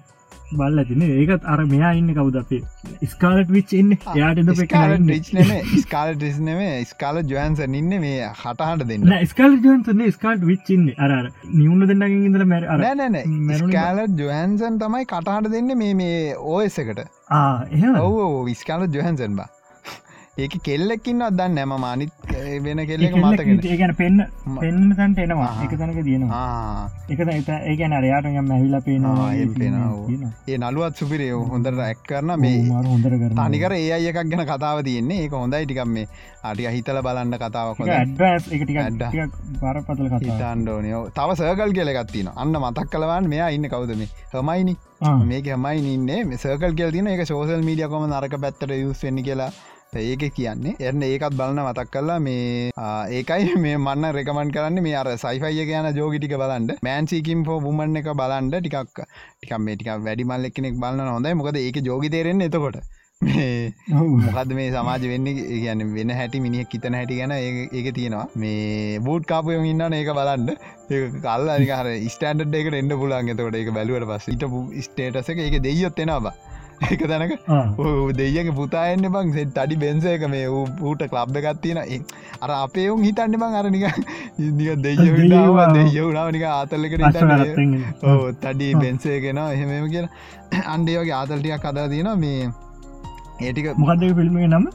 බල්ල 0.51 0.83
තින 0.89 1.01
ඒකත් 1.05 1.45
අර 1.45 1.59
මෙයා 1.65 1.93
ඉන්න 1.99 2.13
කවුද 2.13 2.37
අපේ? 2.41 2.61
ස්කාලට 3.05 3.49
විච් 3.49 3.73
ඉන්න. 3.73 3.95
යාට 4.15 4.41
ස්කාල 5.81 6.13
ටිස්නම 6.15 6.61
ස්කාල 6.85 7.21
ජොහන්සන් 7.25 7.77
ඉන්න. 7.81 7.97
මේ 7.99 8.29
හටහට 8.33 8.87
දෙන්න. 8.87 9.09
ස්කාල 9.25 9.57
ජන්සන 9.57 10.05
ස්කාල්ට 10.11 10.45
විච්චින්න 10.45 10.93
අර 10.97 11.11
නිවුණ 11.53 11.87
දෙන්නගින් 11.87 12.29
ඉදල 12.29 12.45
මැර 12.45 12.69
නෑනෑ 12.77 13.59
ස්කාලට 13.63 14.23
ජොහන්සන් 14.23 14.79
තමයි 14.79 15.05
කටහට 15.05 15.51
දෙන්න 15.51 15.77
මේ 15.77 15.93
මේ 15.95 16.23
ඕස් 16.55 16.79
එකට. 16.79 17.05
ඒ 17.73 17.93
ඔව 17.99 18.45
විස්කාල 18.45 18.89
ජොහන්සන් 18.89 19.37
බා 19.41 19.49
ඒක 20.37 20.55
කෙල්ලෙක්කින්න 20.63 21.23
අදන්න 21.25 21.53
නැම 21.55 21.73
මානිත් 21.81 22.11
වෙන 22.63 22.79
කෙල්ලෙක 22.87 23.13
මතගෙන 23.15 23.59
ඒගැන 23.65 23.93
පෙන්න්න 23.99 24.23
පෙන්න්න 24.55 24.89
තන්ට 24.91 25.19
එනවා. 25.25 25.51
එක 25.65 25.75
තැනක 25.79 25.99
දියනවා 26.07 26.39
ආ. 26.39 26.89
එක 27.09 27.19
ඒගැන 27.49 27.93
අරයාට 27.99 28.25
යම් 28.31 28.49
ඇවිලා 28.55 28.81
පේනවා. 28.87 29.29
ඒ 30.47 30.57
නළුවත් 30.57 30.99
සුපිරේ 30.99 31.29
හොඳට 31.51 31.79
ඇක් 31.85 32.01
කරන 32.09 32.33
මේ 32.41 32.57
හොඳර 32.67 33.15
කර 33.21 33.35
තනිකර 33.37 33.75
ඒ 33.75 33.85
අය 33.97 34.09
එකක් 34.11 34.19
ගැන 34.23 34.43
කතාව 34.49 34.81
තියෙන්නේ. 34.87 35.19
ඒක 35.21 35.31
හොඳයි 35.33 35.61
ටිකම් 35.65 35.93
මේ 35.97 36.09
අටික 36.43 36.67
හිතල 36.75 36.99
බලන්න 37.07 37.37
කතාවක් 37.43 37.79
බරපතල 39.61 40.09
කතා 40.09 40.19
හිතන්ඩෝනයෝ 40.25 41.03
තව 41.11 41.37
සර්කල් 41.39 41.71
කියලගත්තින 41.77 42.27
අන්න 42.35 42.59
මතක් 42.61 42.91
කලවන් 42.91 43.29
මෙයා 43.35 43.47
ඉන්න 43.55 43.69
කවුද 43.69 43.95
මේ? 43.95 44.09
හමයිනි. 44.33 44.75
මේක 45.31 45.47
හමයි 45.53 45.93
ඉන්නේ. 45.93 46.19
මේ 46.25 46.41
සර්කල් 46.43 46.75
කියල් 46.75 46.91
තින 46.91 47.07
එක 47.07 47.23
සෝසල් 47.25 47.65
මීඩිය 47.69 47.89
කොම 47.95 48.05
නරක 48.09 48.37
පැත්තට 48.43 48.75
යුස්වෙන්න 48.81 49.23
කියලා 49.29 49.49
ඒක 49.97 50.23
කියන්නේ 50.35 50.75
එන්න 50.81 51.03
ඒකත් 51.03 51.37
බලන්න 51.39 51.61
මතක් 51.63 51.91
කරලා 51.91 52.19
මේ 52.19 52.71
ඒකයි 53.11 53.55
මේ 53.65 53.77
මන්න 53.77 54.15
රෙකමන් 54.17 54.51
කරන්න. 54.51 54.81
මේ 54.81 54.95
අර 54.95 55.09
සයිෆයිය 55.17 55.65
කියන 55.69 55.89
ජෝගිටික 55.99 56.35
බලන්ඩ 56.35 56.75
මෑන්සිකින් 56.81 57.45
ෝ 57.47 57.59
බුමන් 57.59 58.01
එක 58.01 58.11
බලන්ඩ 58.13 58.59
ටිකක් 58.59 59.01
ටිකක් 59.01 59.57
මේ 59.59 59.75
ටික 59.75 59.91
වැඩිමල්ල 60.01 60.51
කෙනෙක් 60.51 60.77
බලන්න 60.77 61.15
හොඳයි. 61.15 61.33
මොකද 61.35 61.59
ඒක 61.59 61.81
ජෝගි 61.83 62.13
තේරෙන් 62.15 62.41
එතකොට. 62.41 62.79
මොකද 63.21 64.51
මේ 64.53 64.71
සමාජ 64.71 65.05
වෙන්න? 65.11 65.29
ගැන 65.63 65.83
වෙන 65.93 66.11
හැටි 66.11 66.41
මිනිියක් 66.41 66.69
කිතන 66.69 66.97
හැටි 66.99 67.19
ගැන 67.19 67.35
ඒක 67.35 67.87
තියෙනවා. 67.93 68.25
මේ 68.35 68.99
බූට් 68.99 69.25
කාපයම 69.25 69.63
ඉන්න 69.65 69.85
ඒක 69.91 70.11
බලන්ඩ 70.17 70.51
ඒ 70.91 71.05
කල් 71.21 71.53
අනිකහර 71.53 71.87
ස්ටන්ඩ් 72.09 72.59
එකට 72.61 72.81
එන්න 72.81 72.97
පුලන් 73.03 73.31
එතකොට 73.35 73.61
ඒක 73.61 73.71
බැලුවට 73.77 74.11
පස් 74.11 74.27
ඉට 74.35 74.45
ස්ටේටස 74.87 75.33
එක 75.35 75.57
දෙයොත් 75.63 76.03
එෙනවා 76.05 76.35
ඒක 76.91 77.03
තැනක 77.11 77.33
ආ. 77.49 77.61
දෙයක 78.13 78.49
පුතායන්න 78.55 79.07
බං 79.13 79.31
සෙ 79.35 79.45
අඩි 79.63 79.75
බෙන්සේක 79.77 80.25
මේ 80.33 80.47
ඌට 80.49 81.03
කලබ් 81.11 81.39
එකත්තින 81.41 81.79
අර 81.81 82.51
අපේවුම් 82.55 83.05
හිතන්න 83.07 83.37
බං 83.41 83.57
අරනික 83.61 83.85
නික 84.59 84.69
දෙය 84.79 84.95
දෙයියෝ. 84.97 85.69
දෙයවුණාවනික 85.77 86.45
ආතල්ලකට 86.49 87.07
තඩි 88.43 88.69
බෙන්සේගෙන 88.75 89.41
එහෙමම 89.47 89.89
කියලා. 89.89 90.13
අන්ඩේ 90.75 90.99
වගේ 90.99 91.17
ආතල්ටියක් 91.21 91.65
කදා 91.65 91.87
තියෙන 91.87 92.11
මේ 92.19 92.51
ඒටික 93.39 93.71
මොකක්දක 93.77 94.13
පිල්මේ 94.19 94.47
නම? 94.49 94.67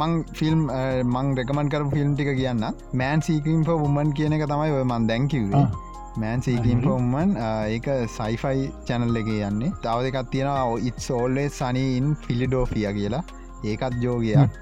මං 0.00 0.12
ෆිල්ම් 0.34 0.68
මං 1.06 1.34
රෙකමන් 1.40 1.72
කර 1.72 1.82
ෆිල්ම් 1.90 2.14
ටික 2.14 2.30
කියන්න 2.38 2.68
මෑන් 2.94 3.26
සීකීම් 3.28 3.66
උමන් 3.78 4.14
කියන 4.20 4.38
එක 4.38 4.46
තමයි 4.46 4.78
ඔය 4.78 4.84
මන් 4.84 5.10
දැංකිවේ 5.10 5.66
මෑන් 6.22 6.42
සීකීම්. 6.46 6.82
උමන් 6.96 7.36
ඒක 7.76 7.88
සයිෆයි 8.18 8.68
චැනල් 8.88 9.16
එක 9.22 9.30
යන්නේ. 9.36 9.72
තව 9.86 10.10
එකත් 10.10 10.30
තියෙන 10.34 10.84
ඉත් 10.90 10.98
සෝල්ලේ 11.08 11.48
සනීන් 11.60 12.12
ෆිලිඩෝෆිය 12.26 12.86
කියලා. 12.98 13.24
ඒකත් 13.72 13.96
ජෝගයක් 14.04 14.60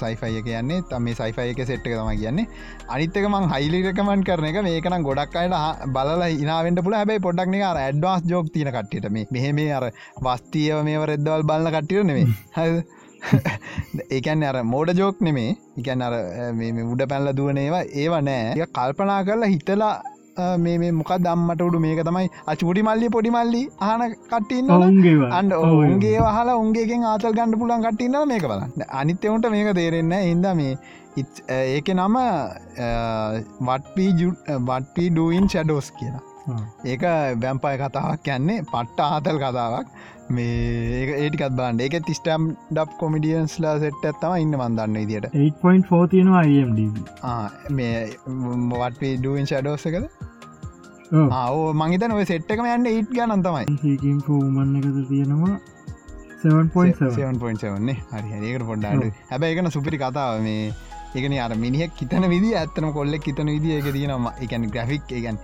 සයිෆය 0.00 0.42
කියන්නේ 0.46 0.82
තම 0.88 1.02
මේ 1.08 1.14
සයිෆය 1.20 1.46
එක 1.52 1.60
සෙට් 1.68 1.86
එක 1.88 1.94
තම 1.98 2.10
කියන්නේ. 2.20 2.46
අනිත්තක 2.94 3.26
මං 3.32 3.48
හයිලිරකමන් 3.52 4.24
කරන 4.28 4.46
එක 4.50 4.58
මේකනම් 4.68 5.06
ගොඩක් 5.08 5.36
අයට 5.42 5.54
බලලා 5.96 6.28
ඉනාවට 6.44 6.82
පුල 6.86 6.96
හැබයි 6.98 7.22
පොඩක්න 7.26 7.56
අර 7.70 7.80
ඇඩ්වාස් 7.84 8.22
ජෝක් 8.32 8.52
තියන 8.56 8.70
කට්ට 8.76 9.10
මේ 9.16 9.26
මෙහෙ 9.36 9.52
මේ 9.58 9.72
අර 9.78 9.86
වස්තියව 10.26 10.84
මේ 10.88 11.06
රෙද්දවල් 11.12 11.46
බලන්න 11.50 11.74
කට්ටිය 11.76 12.04
නෙවේ 12.10 12.28
හ 12.58 12.60
ඒකන් 14.18 14.46
අර 14.50 14.56
මෝඩ 14.74 14.94
ජෝක් 15.00 15.20
නෙමේ 15.26 15.50
එකන් 15.80 16.06
අර 16.06 16.14
උඩ 16.92 17.02
පැල්ල 17.10 17.34
දුවනේවා 17.40 17.84
ඒව 18.02 18.14
නෑ. 18.28 18.66
කල්පනා 18.78 19.20
කරලා 19.28 19.52
හිතලා 19.54 19.94
මේ 20.36 20.78
මේ 20.78 20.92
මොකක් 20.92 21.12
දම්මට 21.26 21.62
උඩු 21.66 21.78
මේක 21.84 22.00
තමයි 22.08 22.28
අචුඩි 22.52 22.82
මල්ලි 22.88 23.08
පොඩි 23.16 23.30
මල්ලි 23.36 23.62
අහන 23.88 24.02
කට්ටන්න 24.30 25.30
අන්ඩ 25.38 25.52
ඔවුන්ගේ 25.58 26.18
වහලා 26.26 26.56
උන්ගේෙන් 26.62 27.04
ආතල් 27.12 27.36
ගණඩ 27.38 27.60
පුලන් 27.62 27.84
කටින්න 27.86 28.18
මේක 28.32 28.44
බලන්න. 28.50 28.84
අනිත්‍යවුන්ට 29.00 29.46
මේක 29.54 29.70
තේරෙන්න 29.80 30.14
හිද 30.28 30.46
මේ 30.60 30.74
ඒක 31.76 31.88
නම 31.94 32.16
වටපී 33.68 35.08
ඩුවන් 35.10 35.48
ෂඩෝස් 35.48 35.90
කියලා. 35.98 36.24
ඒක 36.92 37.02
බැම්පය 37.42 37.74
කතාවක් 37.82 38.22
කියන්නේ 38.28 38.64
පට්ට 38.72 39.00
ආතල් 39.08 39.38
කතාවක් 39.44 39.86
මේ 40.28 41.06
ඒටිකත් 41.14 41.54
බන්ඩ 41.58 41.80
ඒක 41.86 41.96
තිස්ටම් 42.08 42.44
ඩප් 42.70 42.98
කොමිඩියන්ස්ලා 43.00 43.74
සෙට් 43.84 44.04
ඇත්තම 44.10 44.36
ඉන්න 44.42 44.54
මන්දන්න 44.58 44.96
ඉදිට 45.00 45.26
8.4 45.32 46.06
තියෙනවා 46.12 46.44
IMDb 46.58 46.94
මේ 47.78 47.96
වටපී 48.30 49.14
ඩුවන් 49.18 49.46
ෂඩෝස 49.50 49.84
එකද? 49.90 50.06
ඔව්. 51.12 51.28
ආෝ 51.40 51.66
මංහිතන 51.80 52.16
ඔය 52.18 52.24
සෙට්ටකම 52.30 52.66
යන්න 52.76 52.88
ඒට් 52.94 53.10
ගනන් 53.18 53.42
තමයි. 53.48 53.64
ෆෝමන් 54.28 54.78
එකද 54.80 55.02
තියෙනවා? 55.10 55.58
7.7 56.44 57.10
7.7න්නේ 57.18 57.98
හරි 58.14 58.48
ඒකට 58.52 58.66
පොඩ්ඩාඩ 58.70 59.04
හැබැ 59.32 59.52
එකන 59.56 59.70
සුපිරි 59.76 59.98
කතාව 60.04 60.40
මේ. 60.46 60.72
ඒකන 61.16 61.34
අර 61.44 61.52
මිනිහෙක් 61.64 61.92
හිතන 62.00 62.24
විදි 62.32 62.54
ඇත්තන 62.58 62.86
කොල්ලෙක් 62.96 63.26
හිතන 63.28 63.48
විදි 63.54 63.76
එක 63.78 63.88
තියෙනම 63.96 64.26
එකන් 64.44 64.64
ග්‍රෆික් 64.74 65.12
එකන් 65.18 65.36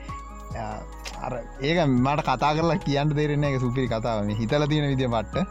අර 1.18 1.32
ඒක 1.60 1.78
මට 1.86 2.22
කතා 2.22 2.52
කරලා 2.54 2.78
කියන්න 2.78 3.10
තේරෙන 3.10 3.44
එක 3.44 3.60
සුපිරි 3.60 3.88
කතාව. 3.88 4.24
මේ 4.24 4.36
හිතල 4.36 4.66
තියෙන 4.66 4.88
විදිිය 4.88 5.08
පට්ට 5.08 5.46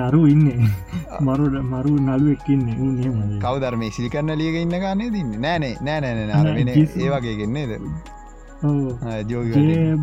අරු 0.00 0.26
ඉන්න. 0.26 0.44
මරු 1.26 1.46
මරු 1.64 1.92
නලු 1.98 2.32
එක්කන්න 2.32 2.68
උන්හෙම 2.78 3.38
කවදරම 3.40 3.82
සිලිකරන්න 3.90 4.34
ලියක 4.34 4.56
ඉන්න 4.56 4.74
ගන්නේ 4.76 5.10
තින්න 5.10 5.32
නෑනේ 5.40 5.74
නෑනෑන 5.80 6.30
අර 6.32 6.46
වෙන 6.50 6.72
කිසි- 6.74 7.02
ඒවාගේ 7.02 7.36
ගෙන්නේද 7.36 7.72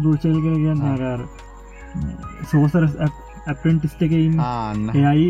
බෘෂල් 0.02 0.38
කියන්න 0.42 0.82
ආකාර 0.84 1.22
සෝසර 2.52 2.90
ඇපෙන්ටිස්ට 3.48 4.02
එක 4.02 4.12
ඉන්න 4.14 4.40
එයයි 4.96 5.30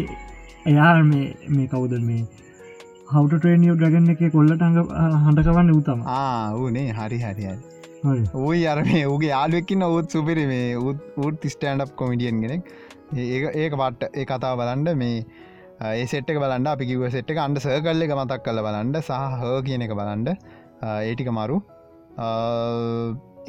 එයා 0.65 1.03
මේ 1.03 1.27
මේ 1.49 1.67
කවුද 1.67 1.93
මේ 2.01 2.23
හවට 3.11 3.37
ට්‍රේනියෝ 3.37 3.77
ඩගන්න 3.77 4.09
එක 4.09 4.27
කොල්ලට 4.31 4.61
අඟ 4.61 4.81
හඬකවන්න 5.23 5.71
උතම 5.71 6.05
ආ 6.07 6.53
වනේ 6.55 6.91
හරි 6.93 7.19
හරි 7.19 7.43
හරි 7.43 7.74
ඌයි 8.05 8.65
අර 8.71 8.77
මේ 8.87 9.03
ඌගේ 9.11 9.31
යාලුවක්කින්න 9.33 9.83
ඔත් 9.85 10.15
සුපිරි 10.15 10.45
මේ 10.51 10.65
උත් 10.89 10.99
උත් 11.27 11.45
ස්ටන්ඩ් 11.53 11.93
කොමිඩියන් 12.01 12.41
ගෙනෙක් 12.43 12.67
ඒ 13.15 13.39
ඒක 13.63 13.73
පට්ට 13.81 14.17
ඒ 14.19 14.25
කතාව 14.31 14.59
බලන්ඩ 14.61 14.91
මේ 15.01 15.15
ඒ 15.93 16.05
සෙට්ක 16.11 16.37
බලන්න 16.43 16.67
අපි 16.73 16.89
කිව 16.89 17.05
සෙට් 17.15 17.31
එක 17.33 17.39
අන්ඩ 17.45 17.61
සර්කල්ල 17.65 18.05
එක 18.07 18.13
මතක් 18.17 18.41
කල 18.47 18.61
බලන්ඩ 18.67 18.99
සහ 19.01 19.39
හෝ 19.43 19.57
කියන 19.69 19.85
එක 19.87 19.95
බලන්ඩ 19.99 20.29
ඒටික 20.91 21.31
මරු. 21.39 21.57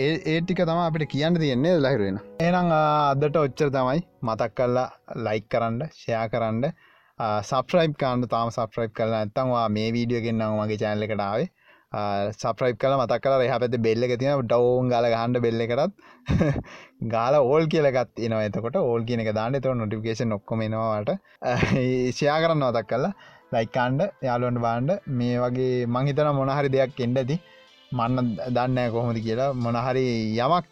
ඒ 0.06 0.14
ඒටික 0.32 0.62
තම 0.70 0.80
අපිට 0.86 1.06
කියන්න 1.14 1.38
තියෙන්නේ 1.42 1.76
ලහිරුවෙන 1.84 2.18
ඒනම් 2.46 2.72
අදට 2.78 3.40
ඔච්චර 3.44 3.70
තමයි. 3.76 4.00
මතක් 4.28 4.52
කල්ලා 4.58 4.88
ලයික් 5.26 5.46
කරන්න 5.52 5.82
ෂයා 5.90 6.26
කරන්න. 6.32 6.64
සප්‍රයිප් 7.50 7.94
කාන්ඩ 8.02 8.30
තාම 8.32 8.56
සප්‍රයිප් 8.58 8.96
කරලා 8.98 9.22
ඇත්තන්වා 9.26 9.68
මේ 9.76 9.92
වීඩියෝ 9.98 10.24
ගෙන්න්නම් 10.26 10.58
මගේ 10.62 10.82
චැනල 10.82 11.06
එකටාවේ 11.08 11.48
සප්‍රයිප් 12.40 12.78
කල 12.82 12.94
මතක් 13.01 13.20
කල 13.24 13.35
රහ 13.39 13.59
පැති 13.62 13.78
බෙල්ල 13.86 14.02
තින 14.23 14.32
ඩවෝන් 14.51 14.90
ගල 14.93 15.06
හන්ඩ 15.20 15.43
බෙල්ල 15.47 15.62
කරත් 15.70 15.93
ගාල 17.14 17.35
ඕල් 17.40 17.64
කියලගත් 17.73 18.23
න 18.31 18.36
එතකොට 18.40 18.77
ඕල් 18.82 19.02
කියන 19.09 19.23
එක 19.24 19.32
දාන්න. 19.39 19.59
තව 19.64 19.74
නොටිකේෂන් 19.82 20.36
ඔක්කොමෙනවාට 20.39 21.10
ෂයා 22.16 22.39
කරන්න 22.44 22.64
මතක් 22.68 22.86
කල්ලා 22.93 23.12
ලයිකාන්ඩ 23.55 24.01
යාලුවන්ට 24.28 24.64
බාන්ඩ 24.66 24.90
මේ 25.18 25.36
වගේ 25.44 25.86
මංහිතන 25.97 26.32
මොනහරි 26.40 26.73
දෙයක් 26.77 27.01
එන්ඩ 27.06 27.23
ඇති. 27.23 27.36
මන්න 27.93 28.35
දන්න 28.56 28.90
කොහොමති 28.94 29.23
කියලා. 29.27 29.51
මොනහරි 29.66 30.05
යමක් 30.47 30.66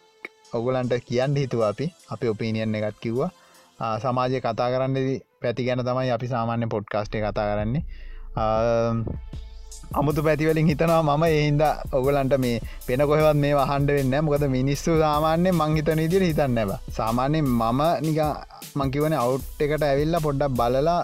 ඔගුලන්ට 0.57 0.93
කියන්න 1.09 1.37
හිතුව 1.41 1.63
අපි. 1.71 1.87
අපි 2.13 2.31
ඔපීනියන් 2.33 2.75
එකත් 2.81 2.99
කිව්වා. 3.05 3.31
ආ, 3.79 3.95
සමාජය 4.03 4.43
කතා 4.45 4.69
කරන්න 4.73 4.97
පැති 5.41 5.67
ගැන 5.67 5.83
තමයි 5.87 6.11
අපි 6.17 6.27
සාමාන්‍ය 6.33 6.67
පොඩ්කාස්ටේ 6.75 7.23
කතා 7.25 7.47
කරන්නේ. 7.51 7.83
ආ, 8.35 8.93
අමුතු 9.95 10.21
පැතිවලින් 10.27 10.67
හිතනවා 10.69 11.01
මම 11.07 11.23
එහින්ද 11.29 11.61
ඔගලන්ට 11.91 12.33
මේ 12.37 12.57
පෙන 12.87 13.01
කොහෙවත් 13.09 13.37
මේ 13.37 13.53
වහන්ඩ 13.53 13.89
වෙන්න 13.97 14.15
මොකද 14.27 14.43
මිනිස්සු 14.55 14.91
සාමාන්‍ය 14.99 15.51
මංහිතන 15.53 16.01
ඉදිර 16.05 16.23
හිතන්න 16.23 16.57
ඇබ 16.57 16.71
සාමාන්‍ය 16.97 17.39
මම 17.43 17.81
නික 18.05 18.19
මංකිවන 18.75 19.15
අවුට් 19.15 19.61
එකට 19.61 19.83
ඇවිල්ල 19.83 20.17
පොඩ්ඩක් 20.25 20.55
බලලා 20.59 20.99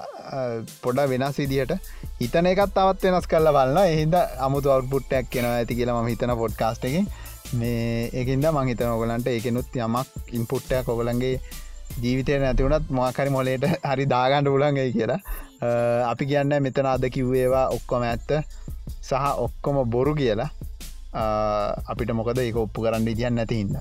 පොඩ 0.83 0.99
වෙනස් 1.11 1.39
විදිහට 1.41 1.73
හිතන 2.21 2.51
එකත් 2.51 2.73
තවත් 2.77 3.03
වෙනස් 3.07 3.27
කල්ල 3.27 3.49
බලන්න 3.57 3.81
එහින්ද 3.87 4.15
අමුතු 4.47 4.73
අවට්පුට්ටයක් 4.75 5.29
කෙන 5.29 5.49
ඇති 5.49 5.77
කියලා 5.79 5.99
ම 5.99 6.11
හිතන 6.13 6.35
පොඩ්කාස්ට 6.43 6.85
එක 6.85 6.95
මේ 7.53 8.09
ඒකින්ද 8.13 8.45
මංහිතන 8.51 8.91
ඔගලන්ට 8.91 9.27
ඒකනුත් 9.29 9.75
යමක් 9.77 10.33
ඉන්පුට්ටයක් 10.33 10.89
ඔගලන්ගේ 10.89 11.35
ජීවිතය 11.99 12.37
නැතිවුණත් 12.39 12.91
මොකරි 12.91 13.29
මොලේට 13.29 13.65
හරි 13.83 14.05
දාගණ්ඩ 14.07 14.47
පුලන්ගේ 14.47 14.91
කියලා. 14.91 15.19
අ, 15.61 15.67
අපි 16.11 16.25
කියන්න 16.25 16.53
මෙතන 16.65 16.87
අද 16.87 17.03
කිව්වේවා 17.15 17.65
ඔක්කොම 17.75 18.03
ඇත්ත. 18.03 18.31
සහ 19.01 19.27
ඔක්කොම 19.39 19.77
බොරු 19.89 20.15
කියලා 20.15 20.49
අපිට 21.87 22.11
මොකද 22.13 22.39
ඒක 22.39 22.57
ඔප්පු 22.57 22.83
කරන්න 22.83 23.07
ඉදියන්න 23.07 23.35
නැතිහින්න 23.35 23.77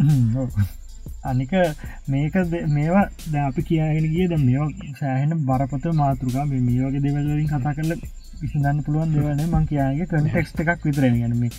අනික 1.22 1.52
මේක 2.06 2.34
මේවා 2.68 3.08
ද 3.26 3.34
අපි 3.38 3.62
කියගෙන 3.62 4.06
ගිය 4.06 4.26
ද 4.26 4.36
මේවා 4.38 4.70
සෑහෙන 4.98 5.32
බරපත 5.46 5.84
මාතෘකා. 5.94 6.46
මේ 6.46 6.60
මේ 6.60 6.80
වගේ 6.82 7.02
දෙවල්ලින් 7.02 7.48
කතා 7.48 7.74
කරල 7.74 7.92
විසිදන්න 8.40 8.82
පුළුවන් 8.84 9.12
දෙවන 9.14 9.42
මං 9.46 9.66
කියයාගේ 9.66 10.06
කටෙක්ස්ට 10.06 10.62
එකක් 10.62 10.86
විතරෙන 10.86 11.18
ගැනීම 11.20 11.50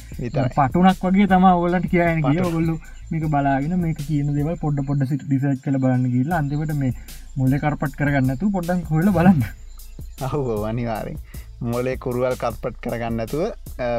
පටුනක් 0.52 1.06
වගේ 1.06 1.28
තම 1.28 1.45
ඔගලට 1.48 1.88
කියන 1.91 2.22
කිය 2.22 2.40
පටු. 2.40 2.48
ඔගොල්ලු 2.49 2.76
මේක 3.11 3.28
බලාගෙන 3.28 3.78
මේක 3.80 4.02
කියන 4.02 4.34
දෙව 4.34 4.49
පොඩ 4.60 4.82
පොඩ 4.88 5.06
සිට 5.06 5.26
ඩිසට් 5.26 5.61
කල 5.64 5.78
බලන්න 5.78 6.10
ගිල්ල 6.10 6.34
අන්තිවට 6.34 6.73
මේ 6.76 6.98
මුල්ල 7.38 7.60
කරපට 7.60 7.95
කරගන්නතු 7.95 8.52
පොඩ්ඩන් 8.52 8.84
හොල 8.90 9.14
බලන්න. 9.14 9.45
අහු 10.26 10.41
අනිවාරෙන් 10.65 11.22
මොලේ 11.63 11.97
කුරුවල් 11.97 12.35
කත්පට් 12.35 12.81
කරගන්නතුව 12.83 13.43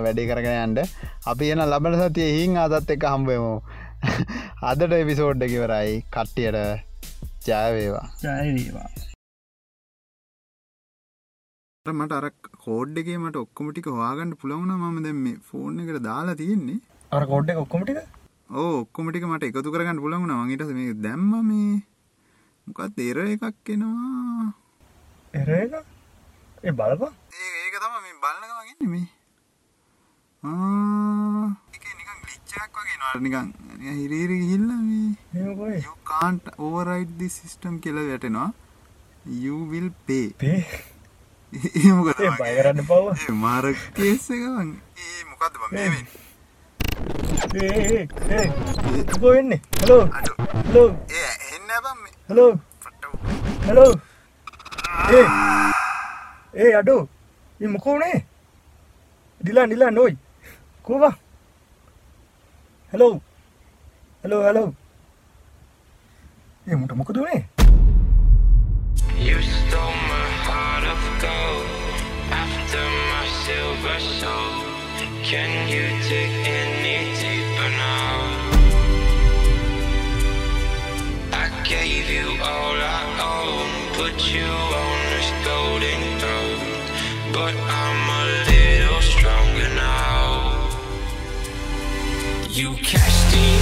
වැඩි 0.01 0.29
කරගෙන 0.29 0.59
යන්ඩ 0.59 0.79
අපි 1.27 1.51
එන 1.53 1.63
ලබන 1.65 1.99
සතිය 2.01 2.31
හිං 2.37 2.59
අදත් 2.59 2.91
එක 2.95 3.07
හම්බෙමු 3.07 3.53
අදට 4.71 4.97
එපිසෝඩ්ඩ 4.97 5.47
කිවරයි 5.47 6.03
කට්ටියට 6.09 6.59
ජයවේවා 7.47 8.07
ජයවේවා 8.23 9.13
මට 11.87 12.13
අර 12.13 12.27
කෝඩ්ඩගේ 12.59 13.19
මට 13.19 13.37
ඔක්කොමටික 13.37 13.87
හවාගන්න 13.91 14.35
පුළවුණ 14.37 14.75
ම 14.89 14.99
දැම 15.03 15.23
ෆෝර්න 15.45 15.81
එකට 15.81 16.03
දාලා 16.03 16.37
තියෙන්නේ. 16.37 16.83
අර 17.13 17.25
කෝඩ්ඩ 17.27 17.59
ඔක්කොමටික 17.59 17.99
ඕ 18.55 18.69
ඔක්කොමටික 18.81 19.25
මට 19.27 19.49
එකතු 19.49 19.73
කරගන්න 19.73 20.03
පුළවුණ 20.03 20.37
මගේට 20.43 20.77
මේ 20.77 20.99
දැම්ම 21.01 21.33
මේ. 21.45 21.83
මොකත් 22.67 23.01
එර 23.01 23.19
එකක් 23.25 23.75
එනවා? 23.75 24.53
එර 25.35 25.51
එක 25.57 25.92
ඒ 26.65 26.73
බලපා 26.73 27.13
ඒක 27.63 27.75
තම 27.83 27.95
මේ 27.97 28.15
බලන්නක 28.23 28.53
වගන්න 28.59 28.91
මේ. 28.91 29.07
නිකන් 33.23 33.49
හිරේර 33.93 34.33
ගිල්ල 34.43 34.69
කාන්ට 36.05 36.47
ඕවරයිඩ් 36.59 37.21
සිිස්ටම් 37.31 37.75
කියල 37.83 37.99
වැටෙනවා. 38.01 38.51
යවිල් 39.43 39.89
පේ 40.07 40.29
පේ 40.39 40.61
මොකද 41.93 42.23
බයරන්න 42.39 42.81
පව 42.85 43.35
මාරකේසකවන් 43.37 44.71
ඒ 45.01 45.21
මොකක්ද 45.31 45.55
වෙන්නේ? 49.27 49.61
හලෝ 49.83 50.03
හලෝ 50.69 50.89
හලෝ 52.29 52.53
හලෝ 53.69 53.93
ê 56.55 56.67
ಅಡು 56.79 56.97
ಈ 57.63 57.67
ಮುಖವಣೆ 57.75 58.13
ಇಲ್ಲ 59.41 59.61
ಇಲ್ಲ 59.75 59.85
ನೋಯ್ 59.99 60.17
ಕೂವ 60.87 61.05
ಹಲೋ 62.93 63.09
ಹಲೋ 64.25 64.39
ಹಲೋ 64.49 64.65
ಏ 66.71 66.79
ಮುಟ 66.83 66.93
hello. 67.01 67.37
Hello, 69.27 69.39
stole 69.49 69.99
my 70.13 70.29
heart 70.47 70.85
of 70.93 71.03
gold 71.25 71.67
after 72.43 72.85
my 73.11 73.25
silver. 73.45 73.99
Can 75.31 75.53
you 75.75 75.85
dig 76.09 76.33
any 76.61 76.97
deeper 77.21 77.71
now? 77.83 78.17
I 81.43 81.47
gave 81.73 82.09
you 82.19 82.29
all 82.51 82.79
I 82.99 83.03
own, 83.35 83.69
put 83.99 84.19
you 84.35 84.51
on 84.83 84.99
this 85.13 85.31
golden 85.49 86.12
but 87.33 87.55
I'm 87.57 88.11
a 88.11 88.25
little 88.51 89.01
stronger 89.01 89.69
now. 89.75 90.69
You 92.51 92.75
cashed 92.77 93.35
in 93.35 93.62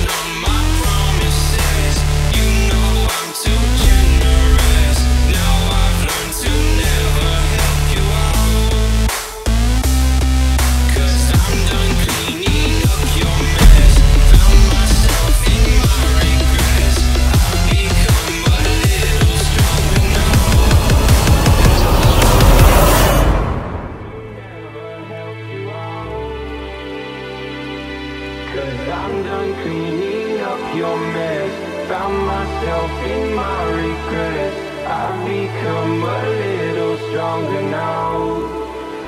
in 33.11 33.35
my 33.35 33.59
regrets. 33.81 34.59
I've 34.87 35.19
become 35.27 36.03
a 36.03 36.21
little 36.43 36.97
stronger 37.07 37.63
now. 37.63 38.17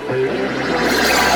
A 0.09 0.17
little 0.17 0.65
stronger. 0.65 1.32